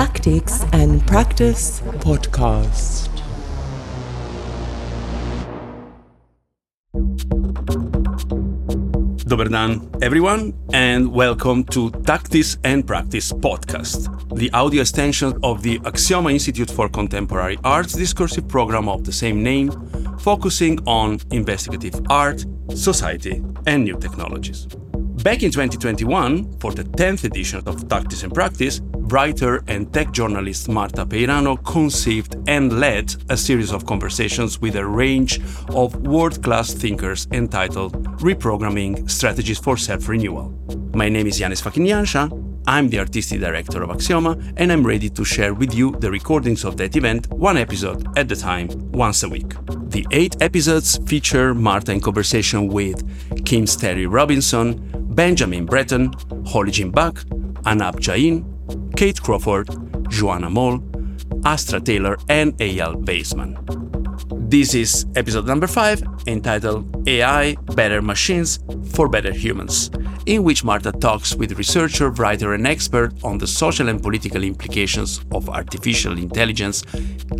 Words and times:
Tactics 0.00 0.64
and 0.72 1.06
Practice 1.06 1.82
Podcast. 2.00 3.10
Dobar 9.28 9.48
dan, 9.50 9.90
everyone, 10.00 10.54
and 10.72 11.12
welcome 11.12 11.64
to 11.64 11.90
Tactics 12.06 12.56
and 12.64 12.86
Practice 12.86 13.30
podcast, 13.30 14.08
the 14.38 14.50
audio 14.52 14.80
extension 14.80 15.38
of 15.42 15.62
the 15.62 15.78
Aksioma 15.80 16.32
Institute 16.32 16.70
for 16.70 16.88
Contemporary 16.88 17.58
Arts 17.62 17.92
discursive 17.92 18.48
program 18.48 18.88
of 18.88 19.04
the 19.04 19.12
same 19.12 19.42
name, 19.42 19.70
focusing 20.18 20.78
on 20.86 21.18
investigative 21.30 22.00
art, 22.08 22.46
society, 22.74 23.44
and 23.66 23.84
new 23.84 23.98
technologies. 23.98 24.66
Back 25.22 25.42
in 25.42 25.50
2021, 25.50 26.60
for 26.60 26.72
the 26.72 26.82
10th 26.82 27.24
edition 27.24 27.62
of 27.66 27.86
Tactics 27.88 28.22
and 28.22 28.32
Practice, 28.32 28.80
writer 28.82 29.62
and 29.68 29.92
tech 29.92 30.12
journalist 30.12 30.70
Marta 30.70 31.04
Peirano 31.04 31.62
conceived 31.62 32.36
and 32.48 32.80
led 32.80 33.14
a 33.28 33.36
series 33.36 33.70
of 33.70 33.84
conversations 33.84 34.62
with 34.62 34.76
a 34.76 34.86
range 34.86 35.38
of 35.74 35.94
world 36.06 36.42
class 36.42 36.72
thinkers 36.72 37.28
entitled 37.32 38.02
Reprogramming 38.20 39.10
Strategies 39.10 39.58
for 39.58 39.76
Self 39.76 40.08
Renewal. 40.08 40.54
My 40.94 41.10
name 41.10 41.26
is 41.26 41.38
Janez 41.38 41.60
Fakin 41.60 41.84
Janša. 41.84 42.62
I'm 42.66 42.88
the 42.88 43.00
artistic 43.00 43.40
director 43.40 43.82
of 43.82 43.90
Aksioma, 43.90 44.54
and 44.56 44.72
I'm 44.72 44.86
ready 44.86 45.10
to 45.10 45.24
share 45.24 45.52
with 45.52 45.74
you 45.74 45.90
the 45.98 46.10
recordings 46.10 46.64
of 46.64 46.78
that 46.78 46.96
event, 46.96 47.26
one 47.30 47.58
episode 47.58 48.06
at 48.16 48.32
a 48.32 48.36
time, 48.36 48.68
once 48.92 49.22
a 49.22 49.28
week. 49.28 49.52
The 49.90 50.06
eight 50.12 50.40
episodes 50.40 50.98
feature 51.06 51.52
Marta 51.52 51.92
in 51.92 52.00
conversation 52.00 52.68
with 52.68 53.04
Kim 53.44 53.66
Stanley 53.66 54.06
Robinson, 54.06 54.99
Benjamin 55.10 55.66
Bratton, 55.66 56.12
Holly 56.46 56.70
Jean 56.70 56.90
Buck, 56.90 57.16
Anab 57.64 57.98
Jain, 57.98 58.44
Kate 58.96 59.20
Crawford, 59.20 59.66
Joana 60.08 60.50
Moll, 60.50 60.80
Astra 61.44 61.80
Taylor, 61.80 62.16
and 62.28 62.56
Eyal 62.58 63.04
Weizman. 63.04 63.58
This 64.48 64.74
is 64.74 65.06
episode 65.16 65.46
number 65.46 65.66
5, 65.66 66.02
entitled 66.28 67.08
AI 67.08 67.54
Better 67.74 68.00
Machines 68.00 68.60
for 68.92 69.08
Better 69.08 69.32
Humans, 69.32 69.90
in 70.26 70.44
which 70.44 70.62
Marta 70.62 70.92
talks 70.92 71.34
with 71.34 71.58
researcher, 71.58 72.10
writer, 72.10 72.54
and 72.54 72.66
expert 72.66 73.12
on 73.24 73.38
the 73.38 73.46
social 73.46 73.88
and 73.88 74.00
political 74.00 74.44
implications 74.44 75.20
of 75.32 75.48
artificial 75.48 76.18
intelligence, 76.18 76.84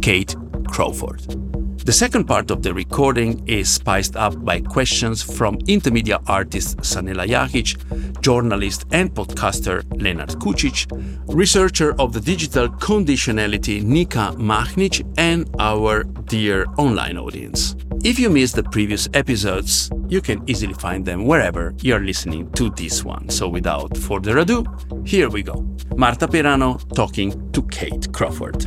Kate 0.03 0.35
Crawford. 0.67 1.60
The 1.83 1.93
second 1.93 2.27
part 2.27 2.51
of 2.51 2.63
the 2.63 2.75
recording 2.75 3.43
is 3.49 3.71
spiced 3.71 4.15
up 4.15 4.45
by 4.45 4.61
questions 4.61 5.23
from 5.23 5.57
intermedia 5.61 6.23
artist 6.29 6.77
Sanela 6.79 7.27
Jahić, 7.27 8.21
journalist 8.21 8.85
and 8.93 9.11
podcaster 9.15 9.83
Lenart 9.95 10.37
Kučić, 10.37 10.87
researcher 11.35 11.99
of 11.99 12.13
the 12.13 12.21
digital 12.21 12.69
conditionality 12.69 13.83
Nika 13.83 14.35
Mahnič, 14.37 15.03
and 15.17 15.49
our 15.59 16.05
dear 16.05 16.67
online 16.77 17.17
audience. 17.17 17.75
If 18.05 18.19
you 18.19 18.29
missed 18.29 18.57
the 18.57 18.63
previous 18.65 19.09
episodes, 19.15 19.91
you 20.09 20.21
can 20.21 20.49
easily 20.49 20.75
find 20.75 21.05
them 21.05 21.25
wherever 21.25 21.75
you're 21.81 22.01
listening 22.01 22.51
to 22.53 22.69
this 22.71 23.05
one. 23.05 23.31
So 23.31 23.49
without 23.49 23.97
further 23.97 24.39
ado, 24.39 24.67
here 25.07 25.31
we 25.31 25.43
go. 25.43 25.67
Marta 25.97 26.29
Peirano 26.29 26.79
talking 26.95 27.51
to 27.53 27.63
Kate 27.69 28.13
Crawford. 28.13 28.67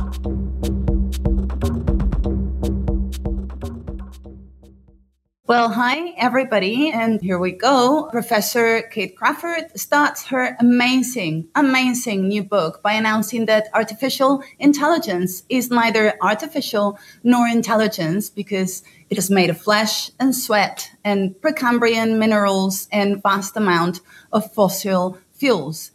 Well, 5.46 5.68
hi, 5.68 6.14
everybody. 6.16 6.90
And 6.90 7.20
here 7.20 7.38
we 7.38 7.52
go. 7.52 8.08
Professor 8.10 8.80
Kate 8.80 9.14
Crawford 9.14 9.78
starts 9.78 10.24
her 10.28 10.56
amazing, 10.58 11.48
amazing 11.54 12.28
new 12.28 12.42
book 12.42 12.82
by 12.82 12.94
announcing 12.94 13.44
that 13.44 13.68
artificial 13.74 14.42
intelligence 14.58 15.42
is 15.50 15.70
neither 15.70 16.14
artificial 16.22 16.98
nor 17.22 17.46
intelligence 17.46 18.30
because 18.30 18.82
it 19.10 19.18
is 19.18 19.30
made 19.30 19.50
of 19.50 19.60
flesh 19.60 20.10
and 20.18 20.34
sweat 20.34 20.90
and 21.04 21.34
Precambrian 21.42 22.16
minerals 22.16 22.88
and 22.90 23.22
vast 23.22 23.54
amount 23.54 24.00
of 24.32 24.50
fossil 24.54 25.18
fuels. 25.34 25.90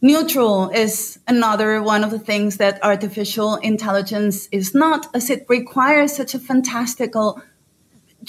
Neutral 0.00 0.70
is 0.70 1.20
another 1.28 1.80
one 1.80 2.02
of 2.02 2.10
the 2.10 2.18
things 2.18 2.56
that 2.56 2.82
artificial 2.82 3.54
intelligence 3.54 4.48
is 4.50 4.74
not, 4.74 5.06
as 5.14 5.30
it 5.30 5.46
requires 5.48 6.16
such 6.16 6.34
a 6.34 6.40
fantastical 6.40 7.40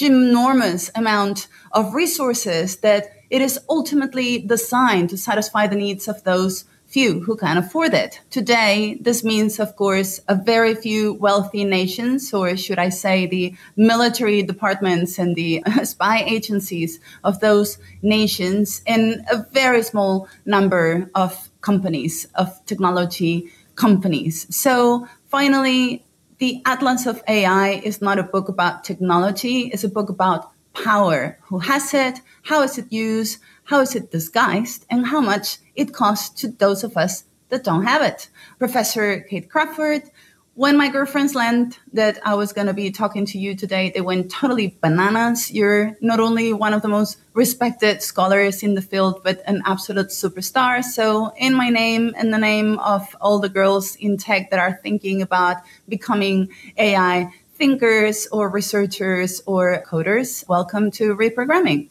enormous 0.02 0.92
amount 0.96 1.48
of 1.72 1.94
resources 1.94 2.78
that 2.78 3.08
it 3.30 3.42
is 3.42 3.60
ultimately 3.70 4.40
designed 4.40 5.10
to 5.10 5.18
satisfy 5.18 5.68
the 5.68 5.76
needs 5.76 6.08
of 6.08 6.24
those 6.24 6.66
few 6.94 7.22
who 7.22 7.36
can 7.36 7.58
afford 7.58 7.92
it. 7.94 8.22
Today, 8.30 9.00
this 9.02 9.24
means, 9.24 9.60
of 9.60 9.76
course, 9.76 10.20
a 10.28 10.36
very 10.36 10.76
few 10.76 11.14
wealthy 11.16 11.64
nations, 11.64 12.32
or 12.32 12.56
should 12.56 12.78
I 12.78 12.90
say, 12.90 13.26
the 13.26 13.56
military 13.76 14.44
departments 14.44 15.18
and 15.18 15.36
the 15.36 15.64
spy 15.84 16.24
agencies 16.24 17.00
of 17.24 17.40
those 17.40 17.80
nations, 18.04 18.84
and 18.86 19.26
a 19.32 19.48
very 19.52 19.82
small 19.82 20.28
number 20.46 21.10
of 21.16 21.50
companies, 21.62 22.28
of 22.36 22.64
technology 22.68 23.50
companies. 23.76 24.46
So 24.56 25.08
finally, 25.30 26.06
the 26.44 26.62
Atlas 26.66 27.06
of 27.06 27.24
AI 27.30 27.70
is 27.86 28.02
not 28.02 28.20
a 28.20 28.30
book 28.34 28.50
about 28.50 28.84
technology, 28.84 29.70
it's 29.72 29.86
a 29.86 29.88
book 29.88 30.10
about 30.10 30.52
power. 30.74 31.40
Who 31.44 31.60
has 31.60 31.94
it? 31.94 32.20
How 32.42 32.64
is 32.64 32.78
it 32.78 32.92
used? 32.92 33.40
How 33.64 33.80
is 33.80 33.96
it 33.96 34.12
disguised? 34.12 34.86
And 34.90 35.06
how 35.06 35.22
much 35.22 35.60
it 35.74 35.94
costs 35.94 36.42
to 36.42 36.50
those 36.50 36.84
of 36.84 36.98
us 36.98 37.24
that 37.48 37.64
don't 37.64 37.86
have 37.86 38.02
it. 38.02 38.28
Professor 38.60 39.22
Kate 39.22 39.50
Crawford 39.50 40.12
when 40.56 40.78
my 40.78 40.88
girlfriends 40.88 41.34
learned 41.34 41.80
that 41.94 42.20
I 42.24 42.36
was 42.36 42.54
going 42.54 42.68
to 42.68 42.74
be 42.74 42.92
talking 42.92 43.26
to 43.28 43.40
you 43.40 43.56
today, 43.56 43.92
they 43.94 44.02
went 44.02 44.30
totally 44.30 44.78
bananas. 44.82 45.52
You're 45.52 45.98
not 46.00 46.20
only 46.20 46.54
one 46.54 46.74
of 46.74 46.84
the 46.84 46.88
most 46.88 47.18
respected 47.34 48.04
scholars 48.04 48.62
in 48.62 48.76
the 48.76 48.82
field, 48.82 49.22
but 49.24 49.42
an 49.48 49.64
absolute 49.66 50.10
superstar. 50.10 50.84
So, 50.84 51.34
in 51.38 51.56
my 51.56 51.70
name 51.70 52.14
and 52.16 52.32
the 52.32 52.38
name 52.38 52.78
of 52.80 53.16
all 53.20 53.40
the 53.40 53.50
girls 53.50 53.96
in 53.96 54.18
tech 54.18 54.52
that 54.52 54.60
are 54.60 54.80
thinking 54.84 55.24
about 55.24 55.58
becoming 55.90 56.50
AI 56.78 57.32
thinkers 57.56 58.28
or 58.32 58.50
researchers 58.50 59.42
or 59.48 59.84
coders, 59.88 60.48
welcome 60.48 60.92
to 60.92 61.16
Reprogramming. 61.16 61.90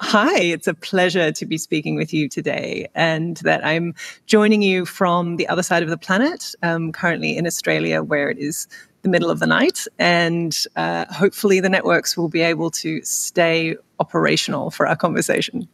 Hi, 0.00 0.38
it's 0.38 0.66
a 0.66 0.74
pleasure 0.74 1.32
to 1.32 1.46
be 1.46 1.56
speaking 1.56 1.96
with 1.96 2.12
you 2.12 2.28
today, 2.28 2.86
and 2.94 3.38
that 3.38 3.64
I'm 3.64 3.94
joining 4.26 4.60
you 4.60 4.84
from 4.84 5.36
the 5.36 5.48
other 5.48 5.62
side 5.62 5.82
of 5.82 5.88
the 5.88 5.96
planet, 5.96 6.54
um, 6.62 6.92
currently 6.92 7.34
in 7.34 7.46
Australia, 7.46 8.02
where 8.02 8.28
it 8.28 8.38
is 8.38 8.68
the 9.00 9.08
middle 9.08 9.30
of 9.30 9.38
the 9.38 9.46
night, 9.46 9.86
and 9.98 10.54
uh, 10.76 11.06
hopefully 11.06 11.60
the 11.60 11.70
networks 11.70 12.14
will 12.14 12.28
be 12.28 12.42
able 12.42 12.70
to 12.72 13.00
stay 13.04 13.74
operational 13.98 14.70
for 14.70 14.86
our 14.86 14.96
conversation. 14.96 15.66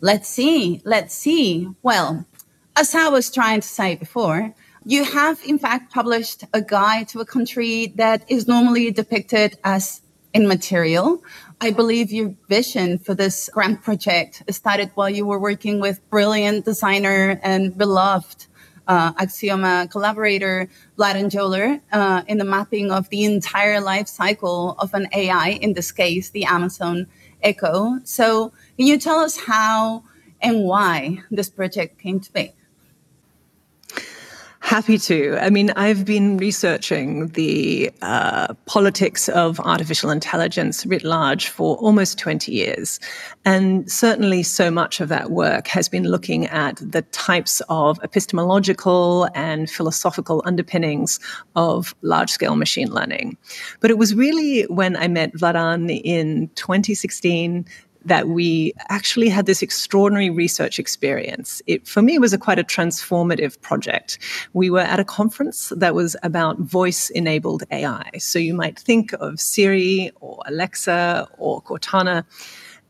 Let's 0.00 0.28
see. 0.28 0.80
Let's 0.84 1.12
see. 1.12 1.68
Well, 1.82 2.24
as 2.76 2.94
I 2.94 3.08
was 3.08 3.28
trying 3.28 3.60
to 3.60 3.68
say 3.68 3.96
before, 3.96 4.54
you 4.84 5.02
have 5.04 5.40
in 5.44 5.58
fact 5.58 5.92
published 5.92 6.44
a 6.52 6.62
guide 6.62 7.08
to 7.08 7.20
a 7.20 7.26
country 7.26 7.92
that 7.96 8.24
is 8.28 8.46
normally 8.46 8.92
depicted 8.92 9.58
as 9.64 10.00
immaterial 10.34 11.22
I 11.64 11.70
believe 11.70 12.10
your 12.10 12.34
vision 12.48 12.98
for 12.98 13.14
this 13.14 13.48
grant 13.48 13.82
project 13.82 14.42
started 14.50 14.90
while 14.96 15.08
you 15.08 15.24
were 15.24 15.38
working 15.38 15.78
with 15.78 16.00
brilliant 16.10 16.64
designer 16.64 17.38
and 17.40 17.78
beloved 17.78 18.46
uh, 18.88 19.12
Aksioma 19.12 19.88
collaborator 19.88 20.68
Vladan 20.98 21.30
Joler 21.30 21.80
uh, 21.92 22.22
in 22.26 22.38
the 22.38 22.44
mapping 22.44 22.90
of 22.90 23.08
the 23.10 23.22
entire 23.22 23.80
life 23.80 24.08
cycle 24.08 24.74
of 24.80 24.92
an 24.92 25.06
AI, 25.14 25.50
in 25.50 25.74
this 25.74 25.92
case, 25.92 26.30
the 26.30 26.46
Amazon 26.46 27.06
Echo. 27.44 28.00
So, 28.02 28.52
can 28.76 28.88
you 28.88 28.98
tell 28.98 29.20
us 29.20 29.36
how 29.36 30.02
and 30.40 30.64
why 30.64 31.18
this 31.30 31.48
project 31.48 32.00
came 32.00 32.18
to 32.18 32.32
be? 32.32 32.52
Happy 34.62 34.96
to. 34.96 35.36
I 35.40 35.50
mean, 35.50 35.72
I've 35.74 36.04
been 36.04 36.36
researching 36.36 37.26
the 37.30 37.90
uh, 38.00 38.54
politics 38.64 39.28
of 39.28 39.58
artificial 39.58 40.08
intelligence 40.08 40.86
writ 40.86 41.02
large 41.02 41.48
for 41.48 41.76
almost 41.78 42.16
20 42.16 42.52
years. 42.52 43.00
And 43.44 43.90
certainly 43.90 44.44
so 44.44 44.70
much 44.70 45.00
of 45.00 45.08
that 45.08 45.32
work 45.32 45.66
has 45.66 45.88
been 45.88 46.04
looking 46.04 46.46
at 46.46 46.76
the 46.76 47.02
types 47.10 47.60
of 47.68 47.98
epistemological 48.04 49.28
and 49.34 49.68
philosophical 49.68 50.42
underpinnings 50.46 51.18
of 51.56 51.92
large 52.02 52.30
scale 52.30 52.54
machine 52.54 52.88
learning. 52.88 53.36
But 53.80 53.90
it 53.90 53.98
was 53.98 54.14
really 54.14 54.62
when 54.68 54.96
I 54.96 55.08
met 55.08 55.34
Vladan 55.34 56.00
in 56.04 56.48
2016 56.54 57.66
that 58.04 58.28
we 58.28 58.72
actually 58.88 59.28
had 59.28 59.46
this 59.46 59.62
extraordinary 59.62 60.30
research 60.30 60.78
experience. 60.78 61.62
It, 61.66 61.86
for 61.86 62.02
me, 62.02 62.18
was 62.18 62.32
a 62.32 62.38
quite 62.38 62.58
a 62.58 62.64
transformative 62.64 63.60
project. 63.60 64.18
We 64.52 64.70
were 64.70 64.80
at 64.80 65.00
a 65.00 65.04
conference 65.04 65.72
that 65.76 65.94
was 65.94 66.16
about 66.22 66.58
voice 66.58 67.10
enabled 67.10 67.64
AI. 67.70 68.10
So 68.18 68.38
you 68.38 68.54
might 68.54 68.78
think 68.78 69.12
of 69.14 69.40
Siri 69.40 70.10
or 70.20 70.42
Alexa 70.46 71.28
or 71.38 71.62
Cortana. 71.62 72.24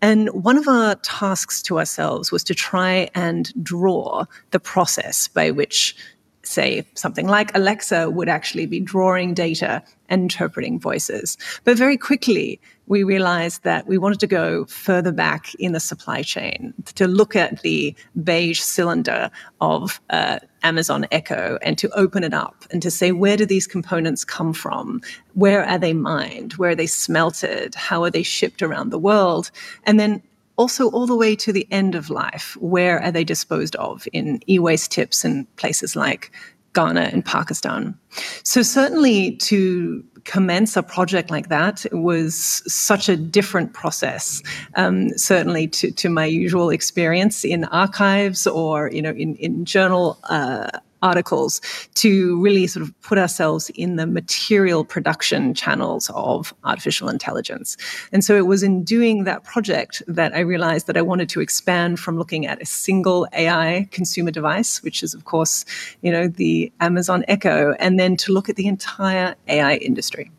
And 0.01 0.29
one 0.31 0.59
of 0.59 0.67
our 0.67 0.97
tasks 0.97 1.63
to 1.63 1.79
ourselves 1.79 2.33
was 2.33 2.43
to 2.45 2.55
try 2.55 3.09
and 3.15 3.53
draw 3.63 4.25
the 4.51 4.59
process 4.59 5.29
by 5.29 5.53
which 5.53 5.95
say 6.45 6.87
something 6.95 7.27
like 7.27 7.57
Alexa 7.57 8.11
would 8.11 8.29
actually 8.29 8.67
be 8.67 8.81
drawing 8.81 9.35
data 9.35 9.83
and 10.09 10.23
interpreting 10.23 10.79
voices. 10.79 11.39
But 11.65 11.79
very 11.79 11.97
quickly, 11.97 12.61
we 12.87 13.05
realized 13.05 13.63
that 13.63 13.87
we 13.87 13.97
wanted 13.97 14.21
to 14.21 14.27
go 14.27 14.65
further 14.67 15.13
back 15.13 15.55
in 15.55 15.73
the 15.73 15.81
supply 15.81 16.23
chain 16.23 16.75
to 16.97 17.07
look 17.07 17.37
at 17.37 17.63
the 17.63 17.95
beige 18.23 18.61
cylinder 18.61 19.31
of 19.61 20.01
uh, 20.11 20.41
Amazon 20.63 21.07
Echo 21.11 21.59
and 21.63 21.79
to 21.79 21.89
open 21.97 22.25
it 22.25 22.35
up 22.35 22.67
and 22.71 22.83
to 22.83 22.91
say, 22.91 23.13
where 23.13 23.37
do 23.37 23.47
these 23.47 23.67
components 23.67 24.25
come 24.25 24.53
from? 24.53 25.01
Where 25.35 25.65
are 25.65 25.79
they 25.79 25.95
mined? 25.95 26.55
Where 26.55 26.71
are 26.71 26.75
they 26.75 26.87
smelted? 26.87 27.75
How 27.75 28.03
are 28.03 28.11
they 28.11 28.23
shipped 28.23 28.63
around 28.63 28.91
the 28.91 28.99
world? 28.99 29.51
And 29.85 29.99
then 29.99 30.23
also 30.63 30.89
all 30.91 31.09
the 31.09 31.17
way 31.17 31.35
to 31.35 31.53
the 31.53 31.67
end 31.73 31.97
of 31.97 32.09
life. 32.09 32.57
Where 32.61 33.03
are 33.03 33.11
they 33.11 33.25
disposed 33.25 33.75
of 33.77 34.07
in 34.13 34.41
e 34.49 34.61
waste 34.61 34.93
tips 34.93 35.25
in 35.25 35.45
places 35.57 35.97
like 35.97 36.31
Ghana 36.73 37.11
and 37.13 37.25
Pakistan? 37.25 37.99
So, 38.45 38.63
certainly 38.63 39.33
to 39.49 40.05
commence 40.25 40.77
a 40.77 40.83
project 40.85 41.31
like 41.31 41.49
that 41.49 41.85
was 41.91 42.63
such 42.69 43.09
a 43.09 43.17
different 43.17 43.73
process, 43.73 44.41
um, 44.77 45.09
certainly 45.19 45.67
to, 45.67 45.91
to 45.91 46.09
my 46.09 46.27
usual 46.27 46.71
experience 46.71 47.45
in 47.45 47.65
archives 47.65 48.47
or 48.47 48.89
you 48.93 49.03
know 49.03 49.15
in, 49.25 49.35
in 49.37 49.65
journal 49.65 50.17
uh, 50.31 50.71
articles 51.03 51.61
to 51.95 52.41
really 52.41 52.67
sort 52.67 52.83
of 52.83 53.01
put 53.03 53.19
ourselves 53.19 53.71
in 53.75 53.97
the 53.97 54.07
material 54.07 54.85
production 54.85 55.55
channels 55.55 56.11
of 56.15 56.55
artificial 56.65 57.09
intelligence. 57.09 57.77
And 58.13 58.25
so 58.25 58.37
it 58.37 58.47
was 58.47 58.63
in 58.63 58.85
doing 58.85 59.25
that 59.25 59.45
project 59.45 60.03
that 60.07 60.35
I 60.35 60.41
realized 60.41 60.87
that 60.87 60.97
I 60.97 61.03
wanted 61.03 61.29
to 61.31 61.41
expand 61.41 62.01
from 62.01 62.17
looking 62.17 62.47
at 62.47 62.63
a 62.63 62.67
single 62.67 63.27
AI 63.33 63.89
consumer 63.91 64.31
device, 64.31 64.83
which 64.83 65.03
is, 65.03 65.15
of 65.15 65.25
course, 65.25 65.65
you 66.03 66.11
know, 66.11 66.29
the 66.29 66.73
Amazon 66.81 67.25
Echo, 67.29 67.75
and 67.79 67.99
then 67.99 68.17
to 68.19 68.33
look 68.33 68.49
at 68.49 68.57
the 68.57 68.67
entire 68.67 69.35
AI 69.49 69.77
industry. 69.77 70.31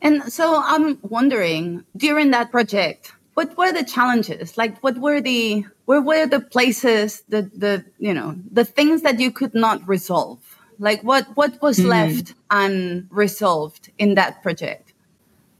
And 0.00 0.32
so 0.32 0.60
I'm 0.64 0.98
wondering 1.02 1.84
during 1.96 2.32
that 2.32 2.50
project, 2.50 3.12
what 3.34 3.56
were 3.56 3.72
the 3.72 3.84
challenges? 3.84 4.58
Like, 4.58 4.78
what 4.80 4.98
were 4.98 5.20
the 5.20 5.64
where 5.92 6.00
were 6.00 6.26
the 6.26 6.40
places 6.40 7.22
the 7.28 7.42
the 7.54 7.84
you 7.98 8.14
know 8.14 8.34
the 8.50 8.64
things 8.64 9.02
that 9.02 9.20
you 9.20 9.30
could 9.30 9.54
not 9.54 9.86
resolve? 9.86 10.38
Like, 10.78 11.02
what 11.02 11.26
what 11.34 11.60
was 11.60 11.78
mm. 11.78 11.86
left 11.86 12.34
unresolved 12.50 13.90
in 13.98 14.14
that 14.14 14.42
project? 14.42 14.94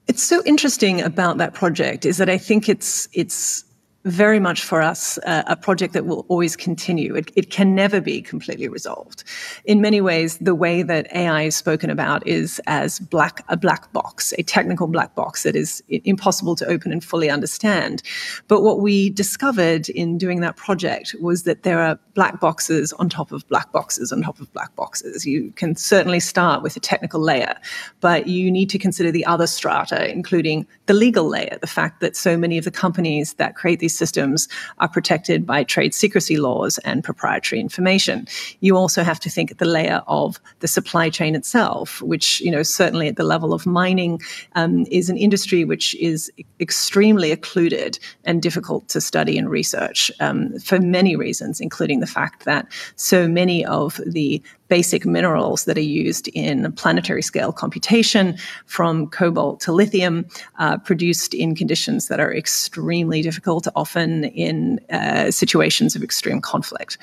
It's 0.08 0.22
so 0.22 0.42
interesting 0.44 1.02
about 1.02 1.36
that 1.36 1.52
project 1.52 2.06
is 2.06 2.16
that 2.16 2.30
I 2.30 2.38
think 2.38 2.68
it's 2.68 3.08
it's 3.12 3.64
very 4.04 4.40
much 4.40 4.64
for 4.64 4.82
us 4.82 5.18
uh, 5.18 5.44
a 5.46 5.56
project 5.56 5.92
that 5.92 6.06
will 6.06 6.26
always 6.28 6.56
continue. 6.56 7.14
It, 7.14 7.30
it, 7.36 7.50
can 7.50 7.74
never 7.74 8.00
be 8.00 8.22
completely 8.22 8.66
resolved. 8.66 9.24
In 9.66 9.80
many 9.80 10.00
ways, 10.00 10.38
the 10.38 10.54
way 10.54 10.82
that 10.82 11.06
AI 11.14 11.42
is 11.42 11.56
spoken 11.56 11.90
about 11.90 12.26
is 12.26 12.60
as 12.66 12.98
black 12.98 13.44
a 13.48 13.56
black 13.56 13.92
box, 13.92 14.32
a 14.38 14.42
technical 14.42 14.86
black 14.86 15.14
box 15.14 15.42
that 15.42 15.54
is 15.54 15.82
impossible 15.88 16.56
to 16.56 16.66
open 16.66 16.92
and 16.92 17.04
fully 17.04 17.28
understand. 17.28 18.02
But 18.48 18.62
what 18.62 18.80
we 18.80 19.10
discovered 19.10 19.88
in 19.90 20.18
doing 20.18 20.40
that 20.40 20.56
project 20.56 21.14
was 21.20 21.42
that 21.42 21.62
there 21.62 21.80
are 21.80 21.98
black 22.14 22.40
boxes 22.40 22.92
on 22.94 23.08
top 23.08 23.32
of 23.32 23.46
black 23.48 23.70
boxes 23.72 24.12
on 24.12 24.22
top 24.22 24.40
of 24.40 24.52
black 24.52 24.74
boxes. 24.76 25.26
You 25.26 25.52
can 25.52 25.76
certainly 25.76 26.20
start 26.20 26.62
with 26.62 26.76
a 26.76 26.80
technical 26.80 27.20
layer, 27.20 27.56
but 28.00 28.26
you 28.26 28.50
need 28.50 28.70
to 28.70 28.78
consider 28.78 29.10
the 29.10 29.26
other 29.26 29.46
strata, 29.46 30.10
including 30.10 30.66
the 30.86 30.94
legal 30.94 31.26
layer, 31.26 31.58
the 31.60 31.66
fact 31.66 32.00
that 32.00 32.16
so 32.16 32.36
many 32.36 32.58
of 32.58 32.64
the 32.64 32.70
companies 32.70 33.34
that 33.34 33.56
create 33.56 33.78
these 33.80 33.91
systems 33.96 34.48
are 34.78 34.88
protected 34.88 35.46
by 35.46 35.64
trade 35.64 35.94
secrecy 35.94 36.36
laws 36.36 36.78
and 36.78 37.04
proprietary 37.04 37.60
information. 37.60 38.26
You 38.60 38.76
also 38.76 39.02
have 39.02 39.20
to 39.20 39.30
think 39.30 39.50
at 39.50 39.58
the 39.58 39.64
layer 39.64 40.02
of 40.06 40.40
the 40.60 40.68
supply 40.68 41.10
chain 41.10 41.34
itself, 41.34 42.02
which, 42.02 42.40
you 42.40 42.50
know, 42.50 42.62
certainly 42.62 43.08
at 43.08 43.16
the 43.16 43.24
level 43.24 43.52
of 43.52 43.66
mining 43.66 44.20
um, 44.54 44.86
is 44.90 45.08
an 45.08 45.16
industry 45.16 45.64
which 45.64 45.94
is 45.96 46.30
extremely 46.60 47.30
occluded 47.32 47.98
and 48.24 48.42
difficult 48.42 48.88
to 48.88 49.00
study 49.00 49.38
and 49.38 49.50
research 49.50 50.10
um, 50.20 50.58
for 50.58 50.80
many 50.80 51.16
reasons, 51.16 51.60
including 51.60 52.00
the 52.00 52.06
fact 52.06 52.44
that 52.44 52.66
so 52.96 53.28
many 53.28 53.64
of 53.64 54.00
the 54.06 54.42
basic 54.72 55.04
minerals 55.04 55.66
that 55.66 55.76
are 55.76 55.90
used 56.04 56.28
in 56.28 56.72
planetary 56.72 57.20
scale 57.20 57.52
computation, 57.52 58.38
from 58.64 59.06
cobalt 59.08 59.60
to 59.60 59.70
lithium, 59.70 60.24
uh, 60.58 60.78
produced 60.78 61.34
in 61.34 61.54
conditions 61.54 62.08
that 62.08 62.18
are 62.18 62.32
extremely 62.32 63.20
difficult, 63.20 63.68
often 63.76 64.24
in 64.24 64.80
uh, 64.88 65.30
situations 65.30 65.94
of 65.94 66.02
extreme 66.02 66.40
conflict. 66.40 66.96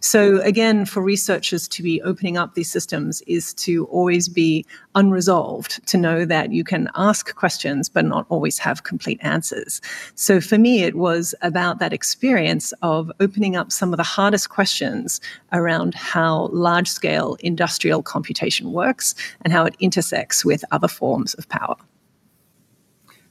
So, 0.00 0.38
again, 0.42 0.84
for 0.84 1.02
researchers 1.02 1.66
to 1.68 1.82
be 1.82 2.02
opening 2.02 2.36
up 2.36 2.52
these 2.52 2.70
systems 2.70 3.22
is 3.26 3.54
to 3.54 3.86
always 3.86 4.28
be 4.28 4.66
unresolved, 4.94 5.72
to 5.86 5.96
know 5.96 6.26
that 6.26 6.52
you 6.52 6.62
can 6.62 6.90
ask 6.94 7.34
questions 7.34 7.88
but 7.88 8.04
not 8.04 8.26
always 8.28 8.58
have 8.58 8.84
complete 8.84 9.18
answers. 9.22 9.80
So, 10.14 10.42
for 10.42 10.58
me, 10.58 10.82
it 10.82 10.94
was 10.94 11.34
about 11.40 11.78
that 11.78 11.94
experience 11.94 12.74
of 12.82 13.10
opening 13.18 13.56
up 13.56 13.72
some 13.72 13.94
of 13.94 13.96
the 13.96 14.10
hardest 14.16 14.50
questions 14.50 15.22
around 15.52 15.94
how 15.94 16.48
large 16.52 16.88
scale 16.88 17.13
scale 17.14 17.36
industrial 17.40 18.02
computation 18.02 18.72
works 18.72 19.14
and 19.42 19.52
how 19.52 19.64
it 19.64 19.74
intersects 19.78 20.44
with 20.44 20.64
other 20.70 20.88
forms 20.88 21.34
of 21.34 21.48
power. 21.48 21.76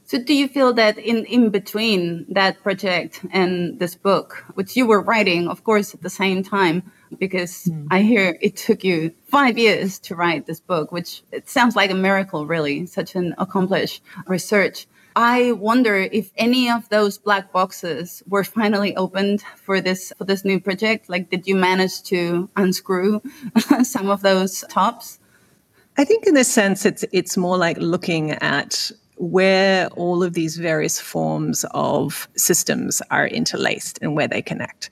So, 0.06 0.18
do 0.18 0.34
you 0.34 0.48
feel 0.48 0.74
that 0.74 0.98
in, 0.98 1.24
in 1.24 1.50
between 1.50 2.26
that 2.28 2.62
project 2.62 3.24
and 3.32 3.78
this 3.78 3.94
book, 3.94 4.44
which 4.54 4.76
you 4.76 4.86
were 4.86 5.00
writing, 5.00 5.48
of 5.48 5.64
course, 5.64 5.94
at 5.94 6.02
the 6.02 6.10
same 6.10 6.42
time, 6.42 6.82
because 7.18 7.64
mm. 7.64 7.86
I 7.90 8.02
hear 8.02 8.36
it 8.42 8.54
took 8.56 8.84
you 8.84 9.12
five 9.24 9.56
years 9.56 9.98
to 10.00 10.14
write 10.14 10.44
this 10.46 10.60
book, 10.60 10.92
which 10.92 11.22
it 11.32 11.48
sounds 11.48 11.74
like 11.74 11.90
a 11.90 11.94
miracle, 11.94 12.46
really, 12.46 12.86
such 12.86 13.16
an 13.16 13.34
accomplished 13.38 14.02
research. 14.26 14.86
I 15.16 15.52
wonder 15.52 15.96
if 15.96 16.32
any 16.36 16.68
of 16.68 16.88
those 16.88 17.18
black 17.18 17.52
boxes 17.52 18.22
were 18.26 18.42
finally 18.42 18.96
opened 18.96 19.42
for 19.56 19.80
this 19.80 20.12
for 20.18 20.24
this 20.24 20.44
new 20.44 20.58
project. 20.60 21.08
Like, 21.08 21.30
did 21.30 21.46
you 21.46 21.54
manage 21.54 22.02
to 22.04 22.50
unscrew 22.56 23.22
some 23.82 24.10
of 24.10 24.22
those 24.22 24.64
tops? 24.68 25.20
I 25.96 26.04
think, 26.04 26.26
in 26.26 26.34
this 26.34 26.52
sense, 26.52 26.84
it's 26.84 27.04
it's 27.12 27.36
more 27.36 27.56
like 27.56 27.76
looking 27.78 28.32
at 28.32 28.90
where 29.16 29.86
all 29.90 30.24
of 30.24 30.34
these 30.34 30.56
various 30.56 30.98
forms 31.00 31.64
of 31.70 32.28
systems 32.36 33.00
are 33.12 33.28
interlaced 33.28 34.00
and 34.02 34.16
where 34.16 34.26
they 34.26 34.42
connect. 34.42 34.90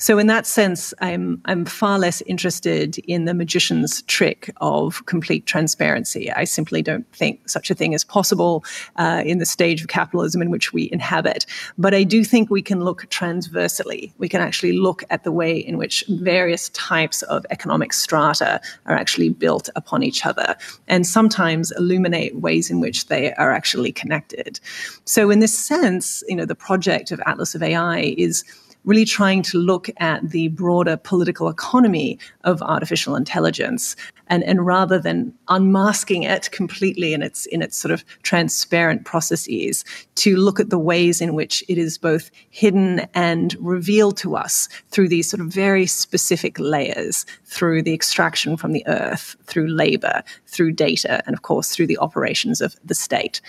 So 0.00 0.18
in 0.18 0.28
that 0.28 0.46
sense, 0.46 0.94
I'm 1.02 1.42
I'm 1.44 1.66
far 1.66 1.98
less 1.98 2.22
interested 2.22 2.96
in 3.00 3.26
the 3.26 3.34
magician's 3.34 4.00
trick 4.02 4.50
of 4.56 5.04
complete 5.04 5.44
transparency. 5.44 6.32
I 6.32 6.44
simply 6.44 6.80
don't 6.80 7.06
think 7.12 7.46
such 7.46 7.70
a 7.70 7.74
thing 7.74 7.92
is 7.92 8.02
possible 8.02 8.64
uh, 8.96 9.22
in 9.26 9.36
the 9.36 9.44
stage 9.44 9.82
of 9.82 9.88
capitalism 9.88 10.40
in 10.40 10.50
which 10.50 10.72
we 10.72 10.88
inhabit. 10.90 11.44
But 11.76 11.92
I 11.92 12.04
do 12.04 12.24
think 12.24 12.48
we 12.48 12.62
can 12.62 12.82
look 12.82 13.10
transversely. 13.10 14.10
We 14.16 14.30
can 14.30 14.40
actually 14.40 14.72
look 14.72 15.04
at 15.10 15.22
the 15.22 15.32
way 15.32 15.58
in 15.58 15.76
which 15.76 16.02
various 16.08 16.70
types 16.70 17.20
of 17.24 17.44
economic 17.50 17.92
strata 17.92 18.58
are 18.86 18.96
actually 18.96 19.28
built 19.28 19.68
upon 19.76 20.02
each 20.02 20.24
other, 20.24 20.56
and 20.88 21.06
sometimes 21.06 21.72
illuminate 21.72 22.36
ways 22.36 22.70
in 22.70 22.80
which 22.80 23.08
they 23.08 23.34
are 23.34 23.52
actually 23.52 23.92
connected. 23.92 24.60
So 25.04 25.28
in 25.28 25.40
this 25.40 25.56
sense, 25.58 26.24
you 26.26 26.36
know, 26.36 26.46
the 26.46 26.54
project 26.54 27.12
of 27.12 27.20
Atlas 27.26 27.54
of 27.54 27.62
AI 27.62 28.14
is 28.16 28.44
really 28.84 29.04
trying 29.04 29.42
to 29.42 29.58
look 29.58 29.90
at 29.98 30.30
the 30.30 30.48
broader 30.48 30.96
political 30.96 31.48
economy 31.48 32.18
of 32.44 32.62
artificial 32.62 33.14
intelligence. 33.14 33.96
And, 34.28 34.44
and 34.44 34.64
rather 34.64 34.98
than 34.98 35.34
unmasking 35.48 36.22
it 36.22 36.50
completely 36.52 37.14
in 37.14 37.22
its, 37.22 37.46
in 37.46 37.62
its 37.62 37.76
sort 37.76 37.92
of 37.92 38.04
transparent 38.22 39.04
processes, 39.04 39.84
to 40.16 40.36
look 40.36 40.60
at 40.60 40.70
the 40.70 40.78
ways 40.78 41.20
in 41.20 41.34
which 41.34 41.64
it 41.68 41.78
is 41.78 41.98
both 41.98 42.30
hidden 42.50 43.00
and 43.14 43.56
revealed 43.60 44.16
to 44.18 44.36
us 44.36 44.68
through 44.90 45.08
these 45.08 45.28
sort 45.28 45.40
of 45.40 45.48
very 45.48 45.86
specific 45.86 46.58
layers, 46.58 47.26
through 47.44 47.82
the 47.82 47.94
extraction 47.94 48.56
from 48.56 48.72
the 48.72 48.86
earth, 48.86 49.36
through 49.44 49.66
labor, 49.66 50.22
through 50.46 50.72
data, 50.72 51.22
and 51.26 51.34
of 51.34 51.42
course 51.42 51.74
through 51.74 51.86
the 51.86 51.98
operations 51.98 52.60
of 52.60 52.76
the 52.84 52.94
state. 52.94 53.40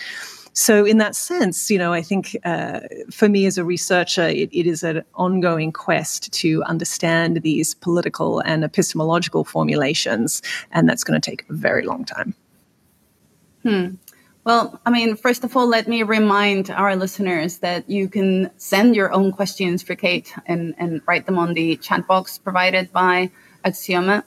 So, 0.54 0.84
in 0.84 0.98
that 0.98 1.16
sense, 1.16 1.70
you 1.70 1.78
know, 1.78 1.92
I 1.92 2.02
think 2.02 2.36
uh, 2.44 2.80
for 3.10 3.28
me 3.28 3.46
as 3.46 3.56
a 3.56 3.64
researcher, 3.64 4.28
it, 4.28 4.50
it 4.52 4.66
is 4.66 4.82
an 4.82 5.02
ongoing 5.14 5.72
quest 5.72 6.30
to 6.32 6.62
understand 6.64 7.42
these 7.42 7.74
political 7.74 8.40
and 8.40 8.62
epistemological 8.62 9.44
formulations, 9.44 10.42
and 10.70 10.88
that's 10.88 11.04
going 11.04 11.18
to 11.18 11.30
take 11.30 11.48
a 11.48 11.54
very 11.54 11.84
long 11.84 12.04
time. 12.04 12.34
Hmm. 13.62 13.94
Well, 14.44 14.80
I 14.84 14.90
mean, 14.90 15.14
first 15.16 15.44
of 15.44 15.56
all, 15.56 15.68
let 15.68 15.86
me 15.86 16.02
remind 16.02 16.68
our 16.68 16.96
listeners 16.96 17.58
that 17.58 17.88
you 17.88 18.08
can 18.08 18.50
send 18.56 18.96
your 18.96 19.12
own 19.12 19.30
questions 19.30 19.82
for 19.82 19.94
Kate 19.94 20.34
and, 20.46 20.74
and 20.78 21.00
write 21.06 21.26
them 21.26 21.38
on 21.38 21.54
the 21.54 21.76
chat 21.76 22.08
box 22.08 22.38
provided 22.38 22.92
by 22.92 23.30
Aksioma. 23.64 24.24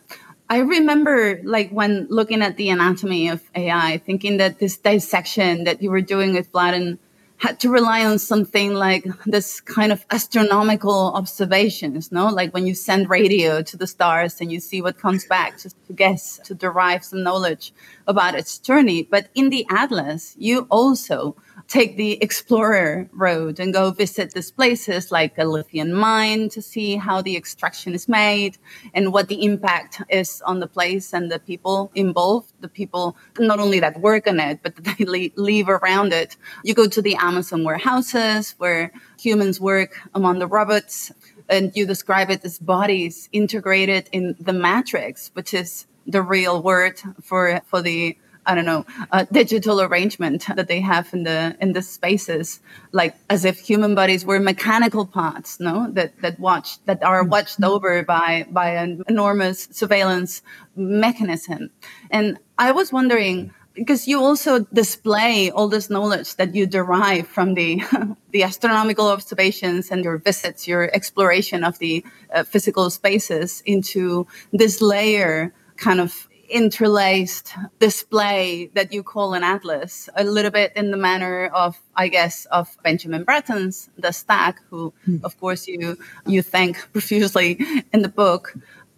I 0.49 0.59
remember 0.59 1.41
like 1.43 1.71
when 1.71 2.07
looking 2.09 2.41
at 2.41 2.57
the 2.57 2.69
anatomy 2.69 3.29
of 3.29 3.41
AI, 3.55 3.97
thinking 4.05 4.37
that 4.37 4.59
this 4.59 4.77
dissection 4.77 5.63
that 5.63 5.81
you 5.81 5.89
were 5.89 6.01
doing 6.01 6.33
with 6.33 6.51
Vladan 6.51 6.99
had 7.37 7.59
to 7.59 7.69
rely 7.69 8.05
on 8.05 8.17
something 8.17 8.73
like 8.73 9.05
this 9.25 9.59
kind 9.59 9.91
of 9.91 10.05
astronomical 10.11 11.11
observations, 11.13 12.11
no? 12.11 12.27
Like 12.27 12.53
when 12.53 12.65
you 12.65 12.75
send 12.75 13.09
radio 13.09 13.61
to 13.61 13.75
the 13.75 13.87
stars 13.87 14.39
and 14.39 14.51
you 14.51 14.59
see 14.59 14.81
what 14.81 14.99
comes 14.99 15.25
back 15.25 15.59
just 15.59 15.75
to 15.87 15.93
guess, 15.93 16.39
to 16.45 16.53
derive 16.53 17.03
some 17.03 17.23
knowledge 17.23 17.73
about 18.07 18.35
its 18.35 18.57
journey. 18.57 19.03
But 19.03 19.29
in 19.35 19.49
the 19.49 19.65
Atlas, 19.69 20.35
you 20.37 20.67
also 20.69 21.35
take 21.67 21.97
the 21.97 22.21
explorer 22.21 23.09
road 23.13 23.59
and 23.59 23.73
go 23.73 23.91
visit 23.91 24.33
these 24.33 24.51
places 24.51 25.11
like 25.11 25.37
a 25.37 25.45
lithium 25.45 25.91
mine 25.91 26.49
to 26.49 26.61
see 26.61 26.95
how 26.95 27.21
the 27.21 27.35
extraction 27.35 27.93
is 27.93 28.07
made 28.07 28.57
and 28.93 29.11
what 29.13 29.27
the 29.27 29.43
impact 29.43 30.01
is 30.09 30.41
on 30.45 30.59
the 30.59 30.67
place 30.67 31.13
and 31.13 31.31
the 31.31 31.39
people 31.39 31.91
involved, 31.95 32.51
the 32.59 32.67
people 32.67 33.15
not 33.39 33.59
only 33.59 33.79
that 33.79 33.99
work 33.99 34.27
on 34.27 34.39
it, 34.39 34.59
but 34.61 34.75
that 34.83 34.97
they 34.97 35.31
live 35.35 35.69
around 35.69 36.13
it. 36.13 36.37
You 36.63 36.73
go 36.73 36.87
to 36.87 37.01
the 37.01 37.15
Amazon 37.15 37.63
warehouses 37.63 38.55
where 38.57 38.91
humans 39.19 39.59
work 39.59 40.01
among 40.13 40.39
the 40.39 40.47
robots 40.47 41.11
and 41.49 41.75
you 41.75 41.85
describe 41.85 42.29
it 42.29 42.43
as 42.43 42.59
bodies 42.59 43.29
integrated 43.31 44.09
in 44.11 44.35
the 44.39 44.53
matrix, 44.53 45.31
which 45.33 45.53
is 45.53 45.85
the 46.07 46.21
real 46.21 46.61
word 46.61 47.01
for, 47.21 47.61
for 47.65 47.81
the 47.81 48.17
I 48.45 48.55
don't 48.55 48.65
know, 48.65 48.85
uh, 49.11 49.25
digital 49.31 49.81
arrangement 49.81 50.45
that 50.55 50.67
they 50.67 50.79
have 50.81 51.13
in 51.13 51.23
the 51.23 51.55
in 51.59 51.73
the 51.73 51.81
spaces, 51.81 52.59
like 52.91 53.15
as 53.29 53.45
if 53.45 53.59
human 53.59 53.95
bodies 53.95 54.25
were 54.25 54.39
mechanical 54.39 55.05
parts, 55.05 55.59
no, 55.59 55.89
that 55.91 56.21
that 56.21 56.39
watch 56.39 56.83
that 56.85 57.03
are 57.03 57.21
mm-hmm. 57.21 57.31
watched 57.31 57.63
over 57.63 58.03
by 58.03 58.45
by 58.51 58.71
an 58.71 59.03
enormous 59.07 59.67
surveillance 59.71 60.41
mechanism. 60.75 61.69
And 62.11 62.37
I 62.57 62.71
was 62.71 62.91
wondering 62.91 63.53
because 63.75 64.07
you 64.07 64.21
also 64.21 64.59
display 64.73 65.51
all 65.51 65.67
this 65.67 65.89
knowledge 65.89 66.35
that 66.37 66.55
you 66.55 66.65
derive 66.65 67.27
from 67.27 67.53
the 67.53 67.81
the 68.31 68.43
astronomical 68.43 69.07
observations 69.07 69.91
and 69.91 70.03
your 70.03 70.17
visits, 70.17 70.67
your 70.67 70.89
exploration 70.93 71.63
of 71.63 71.79
the 71.79 72.03
uh, 72.33 72.43
physical 72.43 72.89
spaces 72.89 73.61
into 73.65 74.27
this 74.53 74.81
layer 74.81 75.53
kind 75.77 75.99
of 75.99 76.27
interlaced 76.49 77.53
display 77.79 78.69
that 78.73 78.93
you 78.93 79.03
call 79.03 79.33
an 79.33 79.43
atlas, 79.43 80.09
a 80.15 80.23
little 80.23 80.51
bit 80.51 80.73
in 80.75 80.91
the 80.91 80.97
manner 80.97 81.47
of, 81.47 81.79
I 81.95 82.07
guess, 82.07 82.45
of 82.45 82.77
Benjamin 82.83 83.23
Bratton's 83.23 83.89
The 83.97 84.11
Stack, 84.11 84.61
who, 84.69 84.93
hmm. 85.05 85.17
of 85.23 85.39
course, 85.39 85.67
you 85.67 85.97
you 86.25 86.41
thank 86.41 86.77
profusely 86.93 87.59
in 87.93 88.01
the 88.01 88.09
book. 88.09 88.53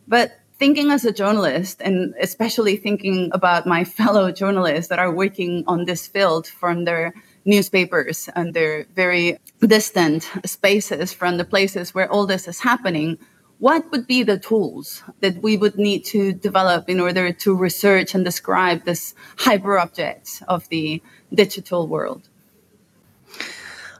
But 0.08 0.39
thinking 0.60 0.92
as 0.92 1.06
a 1.06 1.12
journalist, 1.12 1.82
and 1.82 2.13
especially 2.20 2.77
thinking 2.77 3.30
about 3.34 3.68
my 3.68 3.84
fellow 4.00 4.32
journalists 4.32 4.89
that 4.89 5.00
are 5.00 5.12
working 5.12 5.63
on 5.68 5.86
this 5.86 6.08
field 6.08 6.48
from 6.48 6.86
their 6.86 7.13
newspapers 7.46 8.30
and 8.36 8.54
their 8.54 8.86
very 8.96 9.38
distant 9.62 10.30
spaces 10.46 11.13
from 11.13 11.38
the 11.38 11.46
places 11.46 11.96
where 11.96 12.12
all 12.12 12.25
this 12.25 12.48
is 12.48 12.60
happening 12.60 13.18
what 13.59 13.91
would 13.91 14.05
be 14.05 14.23
the 14.23 14.37
tools 14.37 15.03
that 15.21 15.41
we 15.41 15.57
would 15.57 15.77
need 15.77 16.05
to 16.05 16.33
develop 16.33 16.89
in 16.89 16.99
order 16.99 17.31
to 17.31 17.55
research 17.55 18.13
and 18.13 18.23
describe 18.23 18.85
this 18.85 19.15
hyper 19.37 19.79
objects 19.79 20.43
of 20.47 20.69
the 20.69 21.01
digital 21.33 21.87
world? 21.87 22.29